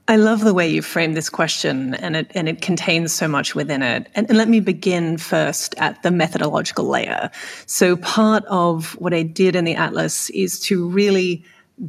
I 0.10 0.16
love 0.16 0.42
the 0.42 0.54
way 0.54 0.70
you 0.70 0.82
frame 0.82 1.14
this 1.14 1.30
question, 1.30 1.94
and 1.96 2.16
it 2.16 2.32
and 2.34 2.48
it 2.48 2.62
contains 2.62 3.12
so 3.12 3.28
much 3.28 3.56
within 3.56 3.82
it. 3.82 4.08
And, 4.16 4.30
and, 4.30 4.38
let 4.38 4.48
me 4.48 4.62
begin 4.62 5.18
first 5.18 5.76
at 5.80 6.02
the 6.02 6.12
methodological 6.12 6.86
layer. 6.86 7.30
So, 7.66 7.98
part 7.98 8.46
of 8.46 8.94
what 9.02 9.14
I 9.14 9.24
did 9.24 9.54
in 9.58 9.66
the 9.66 9.76
atlas 9.76 10.30
is 10.30 10.62
to 10.62 10.88
really 10.88 11.44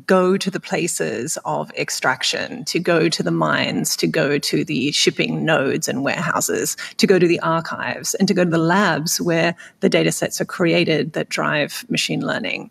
go 0.04 0.36
to 0.36 0.50
the 0.50 0.60
places 0.60 1.38
of 1.44 1.70
extraction, 1.72 2.64
to 2.66 2.78
go 2.78 3.08
to 3.08 3.22
the 3.22 3.30
mines, 3.30 3.96
to 3.96 4.06
go 4.06 4.38
to 4.38 4.64
the 4.64 4.92
shipping 4.92 5.44
nodes 5.44 5.88
and 5.88 6.04
warehouses, 6.04 6.76
to 6.98 7.06
go 7.06 7.18
to 7.18 7.26
the 7.26 7.40
archives, 7.40 8.14
and 8.14 8.28
to 8.28 8.34
go 8.34 8.44
to 8.44 8.50
the 8.50 8.58
labs 8.58 9.20
where 9.20 9.54
the 9.80 9.88
data 9.88 10.12
sets 10.12 10.40
are 10.40 10.44
created 10.44 11.14
that 11.14 11.30
drive 11.30 11.86
machine 11.88 12.26
learning. 12.26 12.70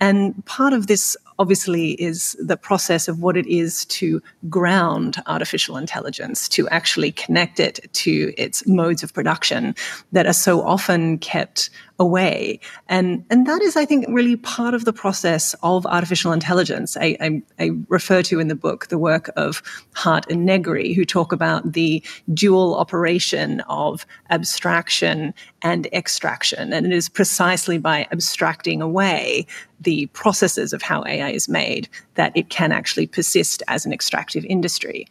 And 0.00 0.44
part 0.44 0.72
of 0.72 0.86
this 0.86 1.16
obviously 1.38 1.92
is 1.92 2.36
the 2.40 2.56
process 2.56 3.08
of 3.08 3.20
what 3.20 3.36
it 3.36 3.46
is 3.46 3.84
to 3.86 4.20
ground 4.48 5.22
artificial 5.26 5.76
intelligence, 5.76 6.48
to 6.50 6.68
actually 6.68 7.12
connect 7.12 7.60
it 7.60 7.80
to 7.92 8.34
its 8.36 8.66
modes 8.66 9.02
of 9.02 9.14
production 9.14 9.74
that 10.12 10.26
are 10.26 10.32
so 10.32 10.62
often 10.62 11.18
kept 11.18 11.70
away. 11.98 12.60
And, 12.88 13.24
and 13.30 13.46
that 13.46 13.60
is, 13.62 13.76
I 13.76 13.84
think, 13.84 14.06
really 14.08 14.36
part 14.36 14.74
of 14.74 14.84
the 14.84 14.92
process 14.92 15.54
of 15.62 15.84
artificial 15.86 16.32
intelligence. 16.32 16.96
I, 16.96 17.16
I, 17.20 17.42
I, 17.58 17.70
refer 17.88 18.22
to 18.22 18.38
in 18.38 18.48
the 18.48 18.54
book 18.54 18.86
the 18.88 18.98
work 18.98 19.30
of 19.36 19.62
Hardt 19.94 20.30
and 20.30 20.44
Negri, 20.44 20.92
who 20.92 21.04
talk 21.04 21.32
about 21.32 21.72
the 21.72 22.02
dual 22.32 22.76
operation 22.76 23.60
of 23.68 24.06
abstraction 24.30 25.34
and 25.62 25.86
extraction. 25.86 26.72
And 26.72 26.86
it 26.86 26.92
is 26.92 27.08
precisely 27.08 27.78
by 27.78 28.06
abstracting 28.12 28.80
away 28.80 29.46
the 29.80 30.06
processes 30.06 30.72
of 30.72 30.82
how 30.82 31.04
AI 31.04 31.30
is 31.30 31.48
made 31.48 31.88
that 32.14 32.32
it 32.36 32.48
can 32.48 32.72
actually 32.72 33.06
persist 33.06 33.62
as 33.68 33.86
an 33.86 33.92
extractive 33.92 34.44
industry. 34.44 35.06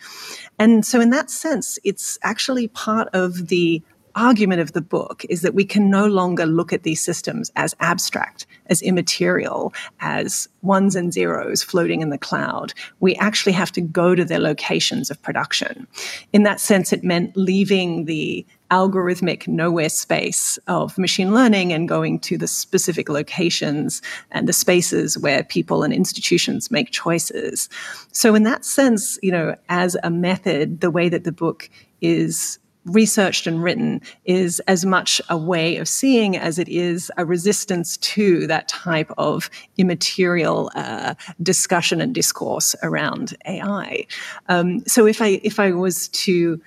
And 0.60 0.86
so, 0.86 1.00
in 1.00 1.10
that 1.12 1.30
sense, 1.30 1.80
it's 1.84 2.18
actually 2.24 2.68
part 2.70 3.10
of 3.14 3.48
the 3.48 3.82
argument 4.18 4.60
of 4.60 4.74
the 4.74 4.82
book 4.82 5.24
is 5.30 5.44
that 5.44 5.54
we 5.54 5.64
can 5.64 5.90
no 5.90 6.08
longer 6.08 6.46
look 6.46 6.74
at 6.74 6.84
these 6.84 7.00
systems 7.00 7.52
as 7.56 7.76
abstract, 7.80 8.48
as 8.66 8.82
immaterial, 8.82 9.74
as 10.00 10.50
ones 10.64 10.96
and 10.96 11.14
zeros 11.14 11.62
floating 11.64 12.02
in 12.02 12.10
the 12.10 12.18
cloud. 12.18 12.74
We 13.00 13.16
actually 13.16 13.54
have 13.54 13.72
to 13.74 13.82
go 13.82 14.16
to 14.16 14.26
their 14.26 14.40
locations 14.40 15.12
of 15.12 15.22
production. 15.22 15.88
In 16.34 16.44
that 16.44 16.60
sense, 16.60 16.92
it 16.92 17.04
meant 17.04 17.38
leaving 17.38 18.06
the 18.06 18.46
algorithmic 18.72 19.48
nowhere 19.48 19.88
space 19.88 20.58
of 20.68 20.98
machine 20.98 21.34
learning 21.34 21.72
and 21.72 21.88
going 21.88 22.20
to 22.20 22.38
the 22.38 22.48
specific 22.48 23.08
locations 23.08 24.02
and 24.32 24.48
the 24.48 24.54
spaces 24.54 25.18
where 25.18 25.44
people 25.44 25.84
and 25.84 25.94
institutions 25.94 26.70
make 26.70 26.92
choices. 26.92 27.70
So 28.12 28.36
in 28.36 28.44
that 28.44 28.66
sense, 28.66 29.18
you 29.22 29.32
know, 29.32 29.56
as 29.70 29.96
a 30.04 30.10
method, 30.10 30.82
the 30.82 30.92
way 30.92 31.08
that 31.08 31.24
the 31.24 31.32
book 31.32 31.70
is 32.02 32.60
researched 32.88 33.48
and 33.48 33.62
written 33.62 34.02
is 34.26 34.60
as 34.62 34.86
much 34.86 35.22
a 35.30 35.38
way 35.38 35.78
of 35.78 35.88
seeing 35.88 36.38
as 36.38 36.58
it 36.58 36.70
is 36.70 37.12
a 37.18 37.26
resistance 37.26 37.98
to 37.98 38.48
that 38.48 38.68
type 38.68 39.12
of 39.18 39.50
immaterial 39.78 40.72
uh, 40.76 41.14
discussion 41.42 42.02
and 42.02 42.16
discourse 42.16 42.76
around 42.84 43.36
AI. 43.46 44.06
Um, 44.50 44.84
so 44.88 45.06
if 45.06 45.22
I 45.22 45.40
if 45.44 45.60
I 45.60 45.72
was 45.72 46.08
to 46.10 46.62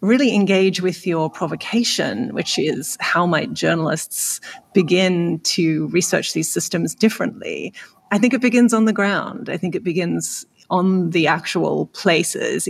really 0.00 0.34
engage 0.34 0.80
with 0.80 1.06
your 1.06 1.28
provocation, 1.28 2.32
which 2.32 2.58
is 2.58 2.96
how 3.00 3.26
might 3.26 3.52
journalists 3.52 4.40
begin 4.72 5.40
to 5.40 5.88
research 5.88 6.34
these 6.34 6.48
systems 6.48 6.94
differently? 6.94 7.72
I 8.10 8.18
think 8.18 8.32
it 8.32 8.40
begins 8.40 8.72
on 8.72 8.84
the 8.84 8.92
ground. 8.92 9.48
I 9.48 9.56
think 9.56 9.74
it 9.74 9.82
begins 9.82 10.46
on 10.70 11.10
the 11.10 11.26
actual 11.26 11.86
places 11.86 12.68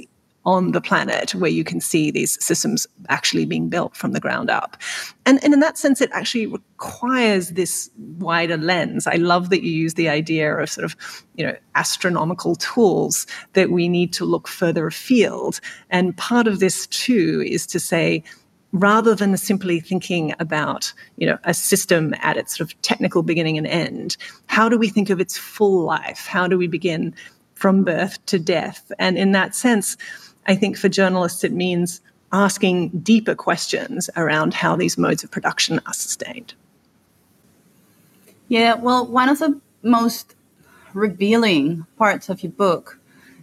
on 0.48 0.72
the 0.72 0.80
planet 0.80 1.34
where 1.34 1.50
you 1.50 1.62
can 1.62 1.78
see 1.78 2.10
these 2.10 2.42
systems 2.42 2.86
actually 3.10 3.44
being 3.44 3.68
built 3.68 3.94
from 3.94 4.12
the 4.12 4.18
ground 4.18 4.48
up. 4.48 4.78
And, 5.26 5.38
and 5.44 5.52
in 5.52 5.60
that 5.60 5.76
sense, 5.76 6.00
it 6.00 6.08
actually 6.14 6.46
requires 6.46 7.50
this 7.50 7.90
wider 8.16 8.56
lens. 8.56 9.06
I 9.06 9.16
love 9.16 9.50
that 9.50 9.62
you 9.62 9.70
use 9.70 9.92
the 9.92 10.08
idea 10.08 10.56
of 10.56 10.70
sort 10.70 10.86
of, 10.86 10.96
you 11.34 11.44
know, 11.44 11.54
astronomical 11.74 12.56
tools 12.56 13.26
that 13.52 13.70
we 13.70 13.90
need 13.90 14.10
to 14.14 14.24
look 14.24 14.48
further 14.48 14.86
afield. 14.86 15.60
And 15.90 16.16
part 16.16 16.46
of 16.46 16.60
this 16.60 16.86
too 16.86 17.44
is 17.46 17.66
to 17.66 17.78
say, 17.78 18.24
rather 18.72 19.14
than 19.14 19.36
simply 19.36 19.80
thinking 19.80 20.34
about 20.40 20.92
you 21.16 21.26
know 21.26 21.38
a 21.44 21.54
system 21.54 22.14
at 22.20 22.36
its 22.36 22.54
sort 22.54 22.70
of 22.70 22.82
technical 22.82 23.22
beginning 23.22 23.56
and 23.56 23.66
end 23.66 24.18
how 24.46 24.68
do 24.68 24.76
we 24.76 24.90
think 24.90 25.08
of 25.08 25.20
its 25.20 25.38
full 25.38 25.84
life 25.84 26.26
how 26.26 26.46
do 26.46 26.58
we 26.58 26.66
begin 26.66 27.14
from 27.54 27.82
birth 27.82 28.22
to 28.26 28.38
death 28.38 28.92
and 28.98 29.16
in 29.16 29.32
that 29.32 29.54
sense 29.54 29.96
I 30.48 30.56
think 30.56 30.78
for 30.78 30.88
journalists, 30.88 31.44
it 31.44 31.52
means 31.52 32.00
asking 32.32 32.88
deeper 33.00 33.34
questions 33.34 34.10
around 34.16 34.54
how 34.54 34.76
these 34.76 34.98
modes 34.98 35.22
of 35.22 35.30
production 35.30 35.80
are 35.86 35.92
sustained. 35.92 36.54
Yeah, 38.48 38.74
well, 38.74 39.06
one 39.06 39.28
of 39.28 39.38
the 39.38 39.60
most 39.82 40.34
revealing 40.94 41.86
parts 41.98 42.30
of 42.30 42.42
your 42.42 42.52
book 42.52 42.98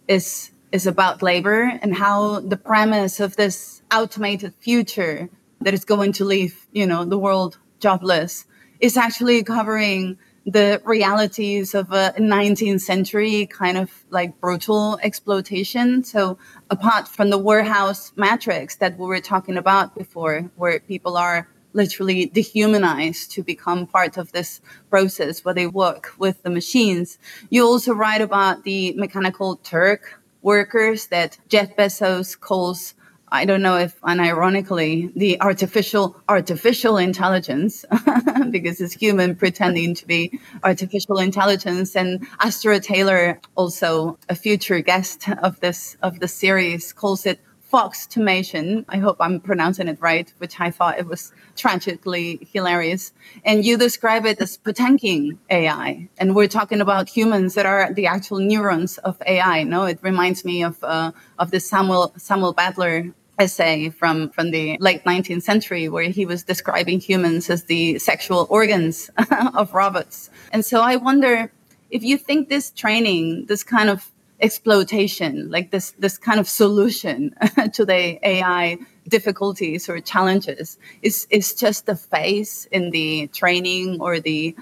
is 0.07 0.51
is 0.71 0.87
about 0.87 1.21
labor 1.21 1.79
and 1.81 1.95
how 1.95 2.41
the 2.41 2.57
premise 2.57 3.19
of 3.21 3.37
this 3.37 3.81
automated 3.93 4.53
future 4.59 5.29
that 5.61 5.73
is 5.73 5.85
going 5.85 6.11
to 6.11 6.25
leave, 6.25 6.67
you 6.73 6.85
know, 6.85 7.05
the 7.05 7.17
world 7.17 7.57
jobless 7.79 8.45
is 8.81 8.97
actually 8.97 9.41
covering 9.43 10.17
the 10.45 10.81
realities 10.85 11.73
of 11.73 11.91
a 11.91 12.13
19th 12.17 12.81
century 12.81 13.47
kind 13.47 13.77
of 13.77 14.05
like 14.09 14.39
brutal 14.39 14.99
exploitation. 15.01 16.03
So 16.03 16.37
apart 16.69 17.07
from 17.07 17.31
the 17.31 17.37
warehouse 17.37 18.11
matrix 18.15 18.75
that 18.75 18.97
we 18.97 19.07
were 19.07 19.21
talking 19.21 19.57
about 19.57 19.95
before, 19.95 20.51
where 20.55 20.79
people 20.79 21.17
are 21.17 21.47
literally 21.73 22.27
dehumanized 22.27 23.31
to 23.31 23.43
become 23.43 23.87
part 23.87 24.17
of 24.17 24.31
this 24.31 24.61
process 24.89 25.43
where 25.43 25.53
they 25.53 25.67
work 25.67 26.13
with 26.17 26.41
the 26.43 26.49
machines, 26.49 27.17
you 27.49 27.65
also 27.65 27.93
write 27.93 28.21
about 28.21 28.63
the 28.63 28.93
mechanical 28.93 29.57
Turk 29.57 30.21
workers 30.41 31.07
that 31.07 31.39
Jeff 31.49 31.75
Bezos 31.75 32.39
calls 32.39 32.93
I 33.35 33.43
don't 33.43 33.61
know 33.61 33.77
if 33.77 33.99
unironically 34.01 35.13
the 35.13 35.41
artificial 35.41 36.15
artificial 36.29 36.97
intelligence 36.97 37.83
because 38.49 38.79
it's 38.79 38.93
human 38.93 39.35
pretending 39.35 39.93
to 39.95 40.07
be 40.07 40.39
artificial 40.63 41.19
intelligence 41.19 41.97
and 41.97 42.25
Astra 42.39 42.79
Taylor 42.79 43.41
also 43.55 44.17
a 44.29 44.35
future 44.35 44.79
guest 44.79 45.27
of 45.47 45.59
this 45.59 45.97
of 46.01 46.19
the 46.21 46.29
series 46.29 46.93
calls 46.93 47.25
it 47.25 47.39
fauxtomation. 47.75 48.85
I 48.87 48.97
hope 48.99 49.17
I'm 49.19 49.41
pronouncing 49.41 49.89
it 49.89 49.97
right, 49.99 50.31
which 50.37 50.61
I 50.61 50.71
thought 50.71 50.97
it 50.97 51.07
was 51.07 51.33
tragically 51.57 52.47
hilarious. 52.53 53.11
And 53.43 53.65
you 53.65 53.77
describe 53.77 54.25
it 54.25 54.39
as 54.39 54.55
Potemkin 54.55 55.39
AI. 55.49 56.07
And 56.17 56.35
we're 56.35 56.47
talking 56.47 56.79
about 56.79 57.09
humans 57.09 57.55
that 57.55 57.65
are 57.65 57.91
the 57.91 58.07
actual 58.07 58.39
neurons 58.39 58.97
of 58.99 59.21
AI. 59.25 59.63
No, 59.63 59.83
it 59.83 59.99
reminds 60.01 60.45
me 60.45 60.63
of, 60.63 60.81
uh, 60.83 61.11
of 61.37 61.51
the 61.51 61.59
Samuel, 61.59 62.13
Samuel 62.17 62.53
Butler 62.53 63.13
essay 63.37 63.89
from, 63.89 64.29
from 64.29 64.51
the 64.51 64.77
late 64.79 65.03
19th 65.03 65.43
century 65.43 65.89
where 65.89 66.09
he 66.09 66.25
was 66.25 66.43
describing 66.43 66.99
humans 66.99 67.49
as 67.49 67.63
the 67.65 67.99
sexual 67.99 68.47
organs 68.49 69.09
of 69.55 69.73
robots. 69.73 70.29
And 70.51 70.63
so 70.63 70.81
I 70.81 70.95
wonder 70.95 71.51
if 71.89 72.03
you 72.03 72.17
think 72.17 72.49
this 72.49 72.71
training, 72.71 73.45
this 73.47 73.63
kind 73.63 73.89
of 73.89 74.11
exploitation, 74.41 75.49
like 75.49 75.71
this 75.71 75.91
this 75.97 76.17
kind 76.17 76.39
of 76.39 76.47
solution 76.47 77.33
to 77.73 77.85
the 77.85 78.19
AI 78.27 78.77
difficulties 79.07 79.87
or 79.89 79.99
challenges, 79.99 80.77
is 81.01 81.27
is 81.29 81.53
just 81.53 81.85
the 81.85 81.95
phase 81.95 82.67
in 82.71 82.91
the 82.91 83.27
training 83.27 84.01
or 84.01 84.19
the 84.19 84.55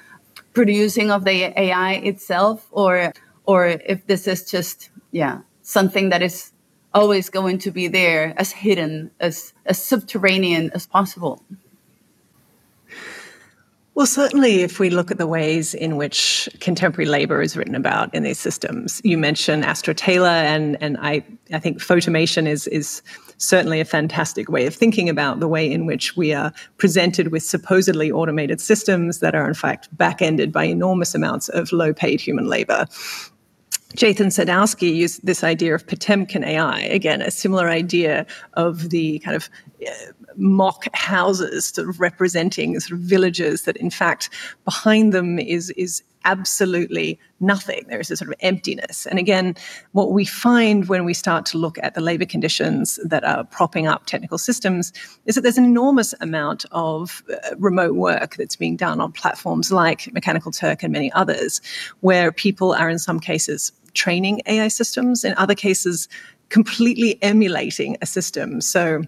producing 0.54 1.12
of 1.12 1.24
the 1.26 1.60
AI 1.60 1.94
itself, 1.94 2.68
or 2.72 3.14
or 3.46 3.68
if 3.68 4.06
this 4.06 4.28
is 4.28 4.50
just 4.50 4.90
yeah 5.12 5.42
something 5.64 6.10
that 6.10 6.22
is 6.22 6.53
always 6.94 7.30
going 7.30 7.58
to 7.60 7.72
be 7.72 7.88
there 7.88 8.34
as 8.38 8.52
hidden 8.52 9.12
as 9.20 9.54
as 9.66 9.82
subterranean 9.82 10.72
as 10.74 10.86
possible. 10.86 11.44
Well, 13.96 14.08
certainly, 14.08 14.62
if 14.62 14.80
we 14.80 14.90
look 14.90 15.12
at 15.12 15.20
the 15.20 15.28
ways 15.28 15.76
in 15.76 15.98
which 15.98 16.50
contemporary 16.60 17.08
labor 17.08 17.44
is 17.44 17.56
written 17.56 17.76
about 17.76 18.14
in 18.16 18.24
these 18.24 18.40
systems, 18.40 19.00
you 19.04 19.20
mentioned 19.20 19.64
Astra 19.66 19.94
Taylor, 19.94 20.30
and 20.30 20.82
and 20.82 20.98
I 21.00 21.24
I 21.52 21.60
think 21.60 21.78
fauxtomation 21.78 22.48
is 22.48 22.66
is 22.68 23.04
certainly 23.38 23.80
a 23.80 23.86
fantastic 23.86 24.50
way 24.50 24.66
of 24.66 24.74
thinking 24.74 25.10
about 25.10 25.40
the 25.40 25.48
way 25.48 25.72
in 25.72 25.86
which 25.86 26.18
we 26.18 26.34
are 26.34 26.52
presented 26.78 27.28
with 27.28 27.44
supposedly 27.44 28.12
automated 28.12 28.62
systems 28.62 29.20
that 29.20 29.36
are 29.36 29.48
in 29.48 29.54
fact 29.54 29.96
back-ended 29.96 30.52
by 30.52 30.64
enormous 30.64 31.14
amounts 31.14 31.50
of 31.50 31.72
low-paid 31.72 32.22
human 32.22 32.48
labor. 32.48 32.88
Jathan 33.96 34.28
Sadowski 34.28 34.94
used 34.94 35.24
this 35.24 35.44
idea 35.44 35.76
of 35.76 35.86
Potemkin 35.86 36.44
AI, 36.44 36.80
again, 36.80 37.22
a 37.22 37.30
similar 37.30 37.70
idea 37.70 38.26
of 38.54 38.90
the 38.90 39.20
kind 39.20 39.36
of 39.36 39.50
uh, 39.88 39.92
mock 40.36 40.88
houses 40.96 41.66
sort 41.66 41.88
of 41.88 42.00
representing 42.00 42.80
sort 42.80 43.00
of 43.00 43.06
villages 43.06 43.64
that 43.64 43.78
in 43.78 43.92
fact 43.92 44.32
behind 44.66 45.14
them 45.14 45.38
is 45.38 45.70
is 45.72 46.04
absolutely 46.26 47.20
nothing. 47.42 47.84
There 47.90 48.00
is 48.00 48.10
a 48.10 48.16
sort 48.16 48.30
of 48.30 48.36
emptiness. 48.40 49.06
And 49.06 49.20
again, 49.20 49.56
what 49.92 50.14
we 50.14 50.24
find 50.24 50.88
when 50.88 51.04
we 51.04 51.14
start 51.14 51.46
to 51.48 51.58
look 51.58 51.78
at 51.84 51.96
the 51.96 52.02
labor 52.02 52.26
conditions 52.26 52.98
that 53.04 53.26
are 53.26 53.44
propping 53.44 53.88
up 53.88 54.06
technical 54.06 54.38
systems 54.38 54.94
is 55.26 55.36
that 55.36 55.42
there's 55.42 55.58
an 55.58 55.66
enormous 55.66 56.14
amount 56.22 56.64
of 56.72 57.24
uh, 57.30 57.56
remote 57.58 57.96
work 57.96 58.38
that's 58.38 58.56
being 58.56 58.78
done 58.78 59.02
on 59.02 59.12
platforms 59.12 59.72
like 59.72 60.12
Mechanical 60.14 60.52
Turk 60.52 60.82
and 60.82 60.94
many 60.94 61.12
others, 61.12 61.60
where 62.00 62.32
people 62.32 62.74
are 62.74 62.90
in 62.90 63.00
some 63.00 63.20
cases 63.20 63.74
training 63.94 64.42
AI 64.46 64.68
systems, 64.68 65.24
in 65.24 65.34
other 65.38 65.56
cases, 65.56 66.08
completely 66.50 67.22
emulating 67.22 67.98
a 68.02 68.06
system. 68.06 68.62
So 68.62 69.04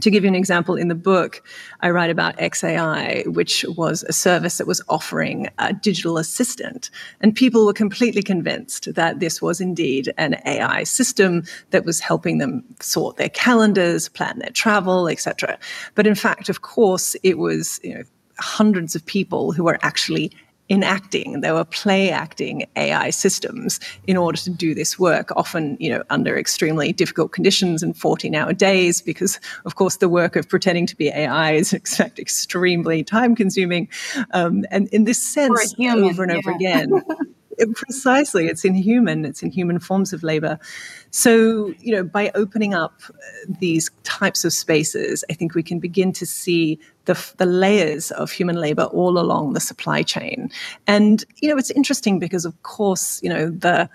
to 0.00 0.10
give 0.10 0.24
you 0.24 0.28
an 0.28 0.34
example, 0.34 0.74
in 0.74 0.88
the 0.88 0.94
book, 0.94 1.42
I 1.80 1.90
write 1.90 2.10
about 2.10 2.36
XAI, 2.38 3.26
which 3.26 3.64
was 3.76 4.02
a 4.04 4.12
service 4.12 4.56
that 4.58 4.66
was 4.66 4.80
offering 4.88 5.48
a 5.58 5.72
digital 5.72 6.16
assistant. 6.16 6.90
And 7.20 7.34
people 7.34 7.66
were 7.66 7.74
completely 7.74 8.22
convinced 8.22 8.94
that 8.94 9.20
this 9.20 9.42
was 9.42 9.60
indeed 9.60 10.12
an 10.16 10.40
AI 10.46 10.84
system 10.84 11.44
that 11.70 11.84
was 11.84 12.00
helping 12.00 12.38
them 12.38 12.64
sort 12.80 13.16
their 13.16 13.28
calendars, 13.28 14.08
plan 14.08 14.38
their 14.38 14.50
travel, 14.50 15.08
etc. 15.08 15.58
But 15.94 16.06
in 16.06 16.14
fact, 16.14 16.48
of 16.48 16.62
course, 16.62 17.14
it 17.22 17.36
was 17.36 17.78
you 17.84 17.94
know, 17.94 18.02
hundreds 18.38 18.94
of 18.94 19.04
people 19.04 19.52
who 19.52 19.64
were 19.64 19.78
actually 19.82 20.32
enacting, 20.70 21.40
they 21.40 21.52
were 21.52 21.64
play 21.64 22.10
acting 22.10 22.66
AI 22.76 23.10
systems 23.10 23.80
in 24.06 24.16
order 24.16 24.38
to 24.38 24.50
do 24.50 24.74
this 24.74 24.98
work, 24.98 25.30
often, 25.36 25.76
you 25.80 25.90
know, 25.90 26.02
under 26.10 26.38
extremely 26.38 26.92
difficult 26.92 27.32
conditions 27.32 27.82
and 27.82 27.96
14 27.96 28.34
hour 28.34 28.52
days, 28.52 29.02
because 29.02 29.38
of 29.64 29.74
course 29.74 29.96
the 29.96 30.08
work 30.08 30.36
of 30.36 30.48
pretending 30.48 30.86
to 30.86 30.96
be 30.96 31.08
AI 31.08 31.52
is 31.52 31.72
in 31.72 31.80
fact 31.80 32.18
extremely 32.18 33.02
time 33.04 33.34
consuming. 33.34 33.88
Um, 34.32 34.64
and 34.70 34.88
in 34.88 35.04
this 35.04 35.22
sense, 35.22 35.74
over 35.78 36.22
and 36.22 36.32
yeah. 36.32 36.38
over 36.38 36.50
again. 36.50 37.02
precisely 37.74 38.46
it's 38.46 38.64
inhuman 38.64 39.24
it's 39.24 39.42
inhuman 39.42 39.78
forms 39.78 40.12
of 40.12 40.22
labor. 40.22 40.58
So 41.10 41.74
you 41.80 41.92
know 41.94 42.04
by 42.04 42.30
opening 42.34 42.74
up 42.74 43.00
uh, 43.08 43.54
these 43.60 43.90
types 44.02 44.44
of 44.44 44.52
spaces 44.52 45.24
i 45.30 45.34
think 45.34 45.54
we 45.54 45.62
can 45.62 45.78
begin 45.78 46.12
to 46.12 46.26
see 46.26 46.78
the, 47.04 47.32
the 47.38 47.46
layers 47.46 48.10
of 48.12 48.30
human 48.30 48.56
labor 48.56 48.84
all 48.84 49.18
along 49.18 49.54
the 49.54 49.60
supply 49.60 50.02
chain. 50.02 50.50
And 50.86 51.24
you 51.40 51.48
know 51.48 51.56
it's 51.56 51.70
interesting 51.70 52.18
because 52.18 52.44
of 52.44 52.62
course 52.62 53.22
you 53.22 53.28
know 53.28 53.50
the 53.50 53.88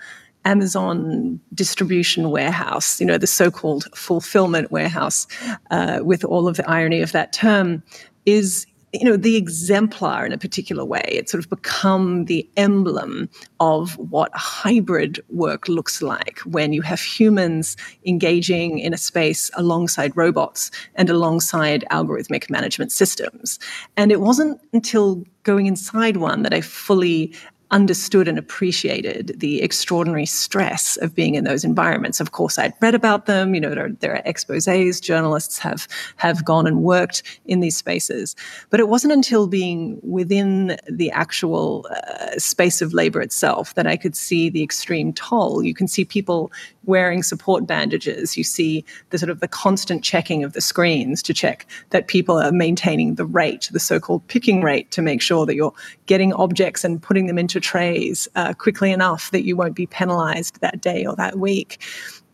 Amazon 0.44 1.40
distribution 1.52 2.30
warehouse, 2.30 3.00
you 3.00 3.06
know, 3.06 3.18
the 3.18 3.26
so 3.26 3.50
called 3.50 3.84
fulfillment 3.94 4.70
warehouse, 4.70 5.26
uh, 5.70 6.00
with 6.02 6.24
all 6.24 6.48
of 6.48 6.56
the 6.56 6.68
irony 6.70 7.02
of 7.02 7.12
that 7.12 7.32
term, 7.32 7.82
is 8.24 8.66
you 8.92 9.04
know, 9.04 9.16
the 9.16 9.36
exemplar 9.36 10.24
in 10.24 10.32
a 10.32 10.38
particular 10.38 10.84
way. 10.84 11.04
It's 11.06 11.30
sort 11.30 11.44
of 11.44 11.50
become 11.50 12.24
the 12.24 12.48
emblem 12.56 13.28
of 13.60 13.96
what 13.98 14.30
hybrid 14.34 15.20
work 15.28 15.68
looks 15.68 16.00
like 16.00 16.38
when 16.40 16.72
you 16.72 16.80
have 16.82 17.00
humans 17.00 17.76
engaging 18.06 18.78
in 18.78 18.94
a 18.94 18.98
space 18.98 19.50
alongside 19.54 20.16
robots 20.16 20.70
and 20.94 21.10
alongside 21.10 21.84
algorithmic 21.90 22.48
management 22.48 22.90
systems. 22.90 23.58
And 23.96 24.10
it 24.10 24.20
wasn't 24.20 24.60
until 24.72 25.22
going 25.42 25.66
inside 25.66 26.16
one 26.16 26.42
that 26.42 26.54
I 26.54 26.60
fully 26.60 27.34
understood 27.70 28.28
and 28.28 28.38
appreciated 28.38 29.34
the 29.38 29.60
extraordinary 29.60 30.24
stress 30.26 30.96
of 30.98 31.14
being 31.14 31.34
in 31.34 31.44
those 31.44 31.64
environments. 31.64 32.20
Of 32.20 32.32
course, 32.32 32.58
I'd 32.58 32.72
read 32.80 32.94
about 32.94 33.26
them. 33.26 33.54
You 33.54 33.60
know, 33.60 33.74
there, 33.74 33.90
there, 34.00 34.16
are 34.16 34.22
exposés. 34.22 35.02
Journalists 35.02 35.58
have 35.58 35.86
have 36.16 36.44
gone 36.44 36.66
and 36.66 36.82
worked 36.82 37.22
in 37.44 37.60
these 37.60 37.76
spaces, 37.76 38.34
but 38.70 38.80
it 38.80 38.88
wasn't 38.88 39.12
until 39.12 39.46
being 39.46 39.98
within 40.02 40.78
the 40.88 41.10
actual 41.10 41.86
uh, 41.90 42.38
space 42.38 42.80
of 42.80 42.94
labor 42.94 43.20
itself 43.20 43.74
that 43.74 43.86
I 43.86 43.96
could 43.96 44.16
see 44.16 44.48
the 44.48 44.62
extreme 44.62 45.12
toll. 45.12 45.62
You 45.62 45.74
can 45.74 45.88
see 45.88 46.04
people 46.04 46.50
wearing 46.88 47.22
support 47.22 47.66
bandages. 47.66 48.36
You 48.36 48.44
see 48.44 48.84
the 49.10 49.18
sort 49.18 49.30
of 49.30 49.40
the 49.40 49.46
constant 49.46 50.02
checking 50.02 50.42
of 50.42 50.54
the 50.54 50.60
screens 50.60 51.22
to 51.22 51.34
check 51.34 51.66
that 51.90 52.08
people 52.08 52.36
are 52.36 52.50
maintaining 52.50 53.14
the 53.14 53.26
rate, 53.26 53.68
the 53.72 53.80
so-called 53.80 54.26
picking 54.26 54.62
rate, 54.62 54.90
to 54.92 55.02
make 55.02 55.22
sure 55.22 55.46
that 55.46 55.54
you're 55.54 55.74
getting 56.06 56.32
objects 56.32 56.84
and 56.84 57.00
putting 57.00 57.26
them 57.26 57.38
into 57.38 57.60
trays 57.60 58.26
uh, 58.34 58.54
quickly 58.54 58.90
enough 58.90 59.30
that 59.30 59.44
you 59.44 59.56
won't 59.56 59.76
be 59.76 59.86
penalized 59.86 60.60
that 60.60 60.80
day 60.80 61.04
or 61.06 61.14
that 61.14 61.38
week 61.38 61.78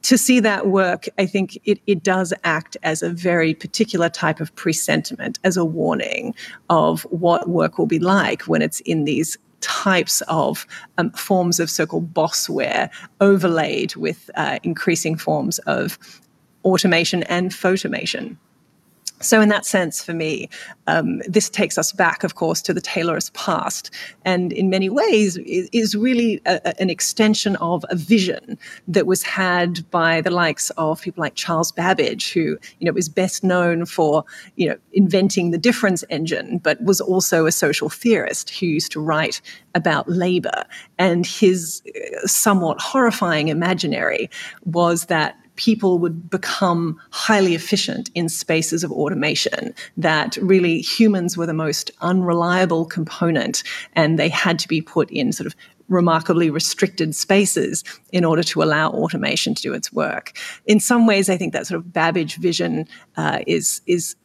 to 0.05 0.19
see 0.19 0.39
that 0.39 0.67
work, 0.67 1.07
I 1.17 1.25
think 1.25 1.59
it, 1.65 1.81
it 1.87 2.03
does 2.03 2.35
act 2.45 2.77
as 2.83 3.03
a 3.03 3.09
very 3.09 3.55
particular 3.55 4.11
type 4.11 4.39
of 4.39 4.55
presentiment, 4.55 5.39
as 5.45 5.57
a 5.57 5.65
warning 5.65 6.35
of 6.69 7.05
what 7.05 7.49
work 7.49 7.79
will 7.79 7.87
be 7.87 7.99
like 7.99 8.43
when 8.43 8.61
it's 8.61 8.81
in 8.81 9.05
these 9.05 9.39
types 9.65 10.21
of 10.29 10.67
um, 10.99 11.11
forms 11.11 11.59
of 11.59 11.71
so-called 11.71 12.13
bossware 12.13 12.91
overlaid 13.21 13.97
with 13.97 14.31
uh, 14.37 14.59
increasing 14.63 15.17
forms 15.17 15.59
of 15.61 15.99
automation 16.65 17.23
and 17.25 17.51
fauxtomation. 17.51 18.37
So, 19.25 19.41
in 19.41 19.49
that 19.49 19.65
sense, 19.65 20.05
for 20.05 20.13
me, 20.13 20.49
um, 20.87 21.21
this 21.27 21.49
takes 21.49 21.79
us 21.79 21.93
back, 21.93 22.25
of 22.25 22.35
course, 22.35 22.61
to 22.63 22.75
the 22.75 22.81
Taylorist 22.81 23.33
past, 23.33 23.91
and 24.25 24.53
in 24.53 24.69
many 24.69 24.91
ways 24.91 25.39
is, 25.39 25.95
really 25.95 26.41
a, 26.45 26.81
an 26.81 26.91
extension 26.91 27.55
of 27.57 27.85
a 27.89 27.95
vision 27.95 28.59
that 28.89 29.07
was 29.07 29.23
had 29.23 29.89
by 29.91 30.21
the 30.21 30.31
likes 30.31 30.71
of 30.71 31.01
people 31.01 31.23
like 31.23 31.37
Charles 31.37 31.73
Babbage, 31.73 32.33
who 32.33 32.59
you 32.81 32.91
know 32.91 32.97
is 32.97 33.09
best 33.09 33.45
known 33.45 33.87
for 33.87 34.25
you 34.57 34.69
know 34.69 34.77
inventing 34.93 35.51
the 35.51 35.59
difference 35.59 36.05
engine, 36.11 36.59
but 36.59 36.83
was 36.83 37.01
also 37.01 37.47
a 37.47 37.53
social 37.53 37.89
theorist 37.89 38.51
who 38.51 38.67
used 38.67 38.93
to 38.93 39.01
write 39.01 39.41
about 39.75 40.09
labor. 40.09 40.65
And 40.99 41.27
his 41.27 41.83
uh, 41.87 42.27
somewhat 42.27 42.81
horrifying 42.81 43.49
imaginary 43.49 44.31
was 44.65 45.07
that 45.07 45.37
people 45.57 45.99
would 45.99 46.29
become 46.31 47.01
highly 47.11 47.55
efficient 47.55 48.11
in 48.15 48.29
spaces 48.29 48.85
of 48.85 48.93
automation, 48.93 49.75
that 49.97 50.37
really 50.37 50.81
humans 50.81 51.37
were 51.37 51.47
the 51.47 51.55
most 51.55 51.91
unreliable 52.01 52.85
component 52.85 53.63
and 53.95 54.19
they 54.19 54.29
had 54.29 54.59
to 54.59 54.69
be 54.69 54.81
put 54.81 55.11
in 55.11 55.33
sort 55.33 55.47
of 55.47 55.55
remarkably 55.89 56.51
restricted 56.51 57.15
spaces 57.15 57.85
in 58.13 58.25
order 58.25 58.43
to 58.43 58.63
allow 58.63 58.91
automation 58.91 59.55
to 59.55 59.63
do 59.63 59.75
its 59.75 59.93
work. 59.93 60.33
In 60.67 60.81
some 60.81 61.07
ways, 61.07 61.29
I 61.29 61.37
think 61.37 61.53
that 61.53 61.67
sort 61.67 61.79
of 61.79 61.93
Babbage 61.93 62.37
vision 62.37 62.89
uh, 63.17 63.41
is 63.47 63.81
is 63.87 64.17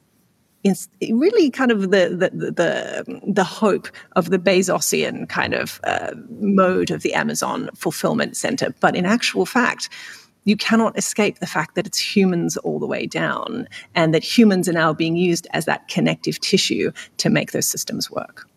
is 0.64 0.90
really 1.12 1.50
kind 1.50 1.72
of 1.72 1.82
the, 1.82 2.10
the 2.10 2.30
the 2.52 3.22
the, 3.28 3.44
hope 3.44 3.88
of 4.16 4.30
the 4.30 4.40
Bezosian 4.40 5.28
kind 5.30 5.54
of 5.54 5.80
uh, 5.84 6.14
mode 6.40 6.92
of 6.92 7.02
the 7.02 7.14
Amazon 7.14 7.70
fulfillment 7.76 8.36
center. 8.36 8.74
But 8.80 8.96
in 8.96 9.06
actual 9.06 9.46
fact, 9.46 9.90
you 10.44 10.58
cannot 10.58 10.98
escape 10.98 11.40
the 11.40 11.48
fact 11.48 11.76
that 11.76 11.86
it's 11.86 12.00
humans 12.00 12.58
all 12.58 12.80
the 12.80 12.88
way 12.88 13.06
down, 13.06 13.68
and 13.96 14.14
that 14.14 14.24
humans 14.24 14.68
are 14.70 14.74
now 14.74 14.94
being 14.94 15.16
used 15.16 15.48
as 15.52 15.66
that 15.66 15.88
connective 15.88 16.40
tissue 16.40 16.92
to 17.18 17.30
make 17.30 17.52
those 17.52 17.68
systems 17.68 18.10
work. 18.10 18.48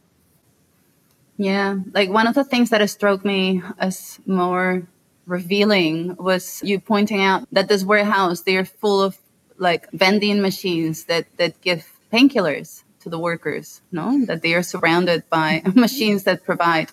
Yeah, 1.37 1.79
like 1.93 2.11
one 2.11 2.27
of 2.27 2.35
the 2.35 2.45
things 2.45 2.71
that 2.71 2.81
has 2.81 2.93
struck 2.93 3.25
me 3.25 3.63
as 3.79 4.21
more 4.27 4.87
revealing 5.27 6.17
was 6.17 6.61
you 6.63 6.81
pointing 6.81 7.23
out 7.23 7.47
that 7.53 7.69
this 7.69 7.85
warehouse 7.85 8.43
they're 8.43 8.65
full 8.65 9.01
of 9.01 9.17
like 9.57 9.91
vending 9.93 10.43
machines 10.43 11.05
that 11.05 11.27
that 11.37 11.61
give 11.61 11.89
painkillers 12.13 12.83
to 13.01 13.09
the 13.09 13.19
workers, 13.19 13.83
no? 13.91 14.25
That 14.27 14.43
they 14.43 14.55
are 14.55 14.63
surrounded 14.63 15.29
by 15.31 15.63
machines 15.75 16.25
that 16.25 16.45
provide 16.45 16.93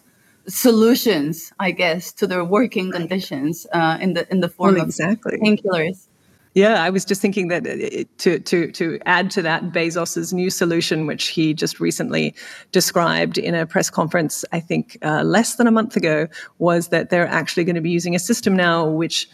solutions, 0.50 1.54
I 1.60 1.72
guess, 1.72 2.12
to 2.14 2.28
their 2.28 2.44
working 2.44 2.92
conditions 2.92 3.66
uh, 3.74 3.98
in 4.02 4.14
the 4.14 4.30
in 4.32 4.42
the 4.42 4.50
form 4.50 4.76
well, 4.76 4.84
exactly. 4.84 5.36
of 5.36 5.42
painkillers. 5.42 6.08
Yeah, 6.56 6.84
I 6.84 6.90
was 6.90 7.06
just 7.06 7.22
thinking 7.22 7.50
that 7.50 7.68
uh, 7.68 8.04
to 8.18 8.40
to 8.40 8.72
to 8.72 9.00
add 9.06 9.30
to 9.32 9.42
that 9.44 9.72
Bezos's 9.72 10.34
new 10.34 10.50
solution, 10.50 11.06
which 11.06 11.28
he 11.28 11.54
just 11.54 11.80
recently 11.80 12.34
described 12.72 13.38
in 13.38 13.54
a 13.54 13.66
press 13.66 13.90
conference, 13.90 14.44
I 14.52 14.60
think 14.60 14.98
uh, 15.04 15.24
less 15.24 15.56
than 15.56 15.68
a 15.68 15.72
month 15.72 15.96
ago, 15.96 16.28
was 16.58 16.88
that 16.88 17.12
they're 17.12 17.28
actually 17.28 17.66
going 17.66 17.76
to 17.76 17.82
be 17.82 17.92
using 17.92 18.16
a 18.16 18.20
system 18.20 18.56
now 18.56 18.88
which 18.88 19.30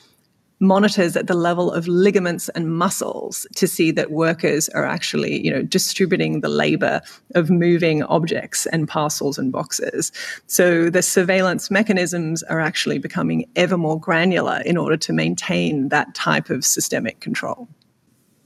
monitors 0.59 1.15
at 1.15 1.27
the 1.27 1.33
level 1.33 1.71
of 1.71 1.87
ligaments 1.87 2.49
and 2.49 2.75
muscles 2.75 3.45
to 3.55 3.67
see 3.67 3.91
that 3.91 4.11
workers 4.11 4.69
are 4.69 4.85
actually, 4.85 5.43
you 5.43 5.51
know, 5.51 5.61
distributing 5.61 6.41
the 6.41 6.49
labor 6.49 7.01
of 7.33 7.49
moving 7.49 8.03
objects 8.03 8.65
and 8.67 8.87
parcels 8.87 9.37
and 9.37 9.51
boxes. 9.51 10.11
So 10.47 10.89
the 10.89 11.01
surveillance 11.01 11.69
mechanisms 11.69 12.43
are 12.43 12.59
actually 12.59 12.99
becoming 12.99 13.49
ever 13.55 13.77
more 13.77 13.99
granular 13.99 14.61
in 14.65 14.77
order 14.77 14.97
to 14.97 15.13
maintain 15.13 15.89
that 15.89 16.15
type 16.15 16.49
of 16.49 16.63
systemic 16.63 17.19
control. 17.19 17.67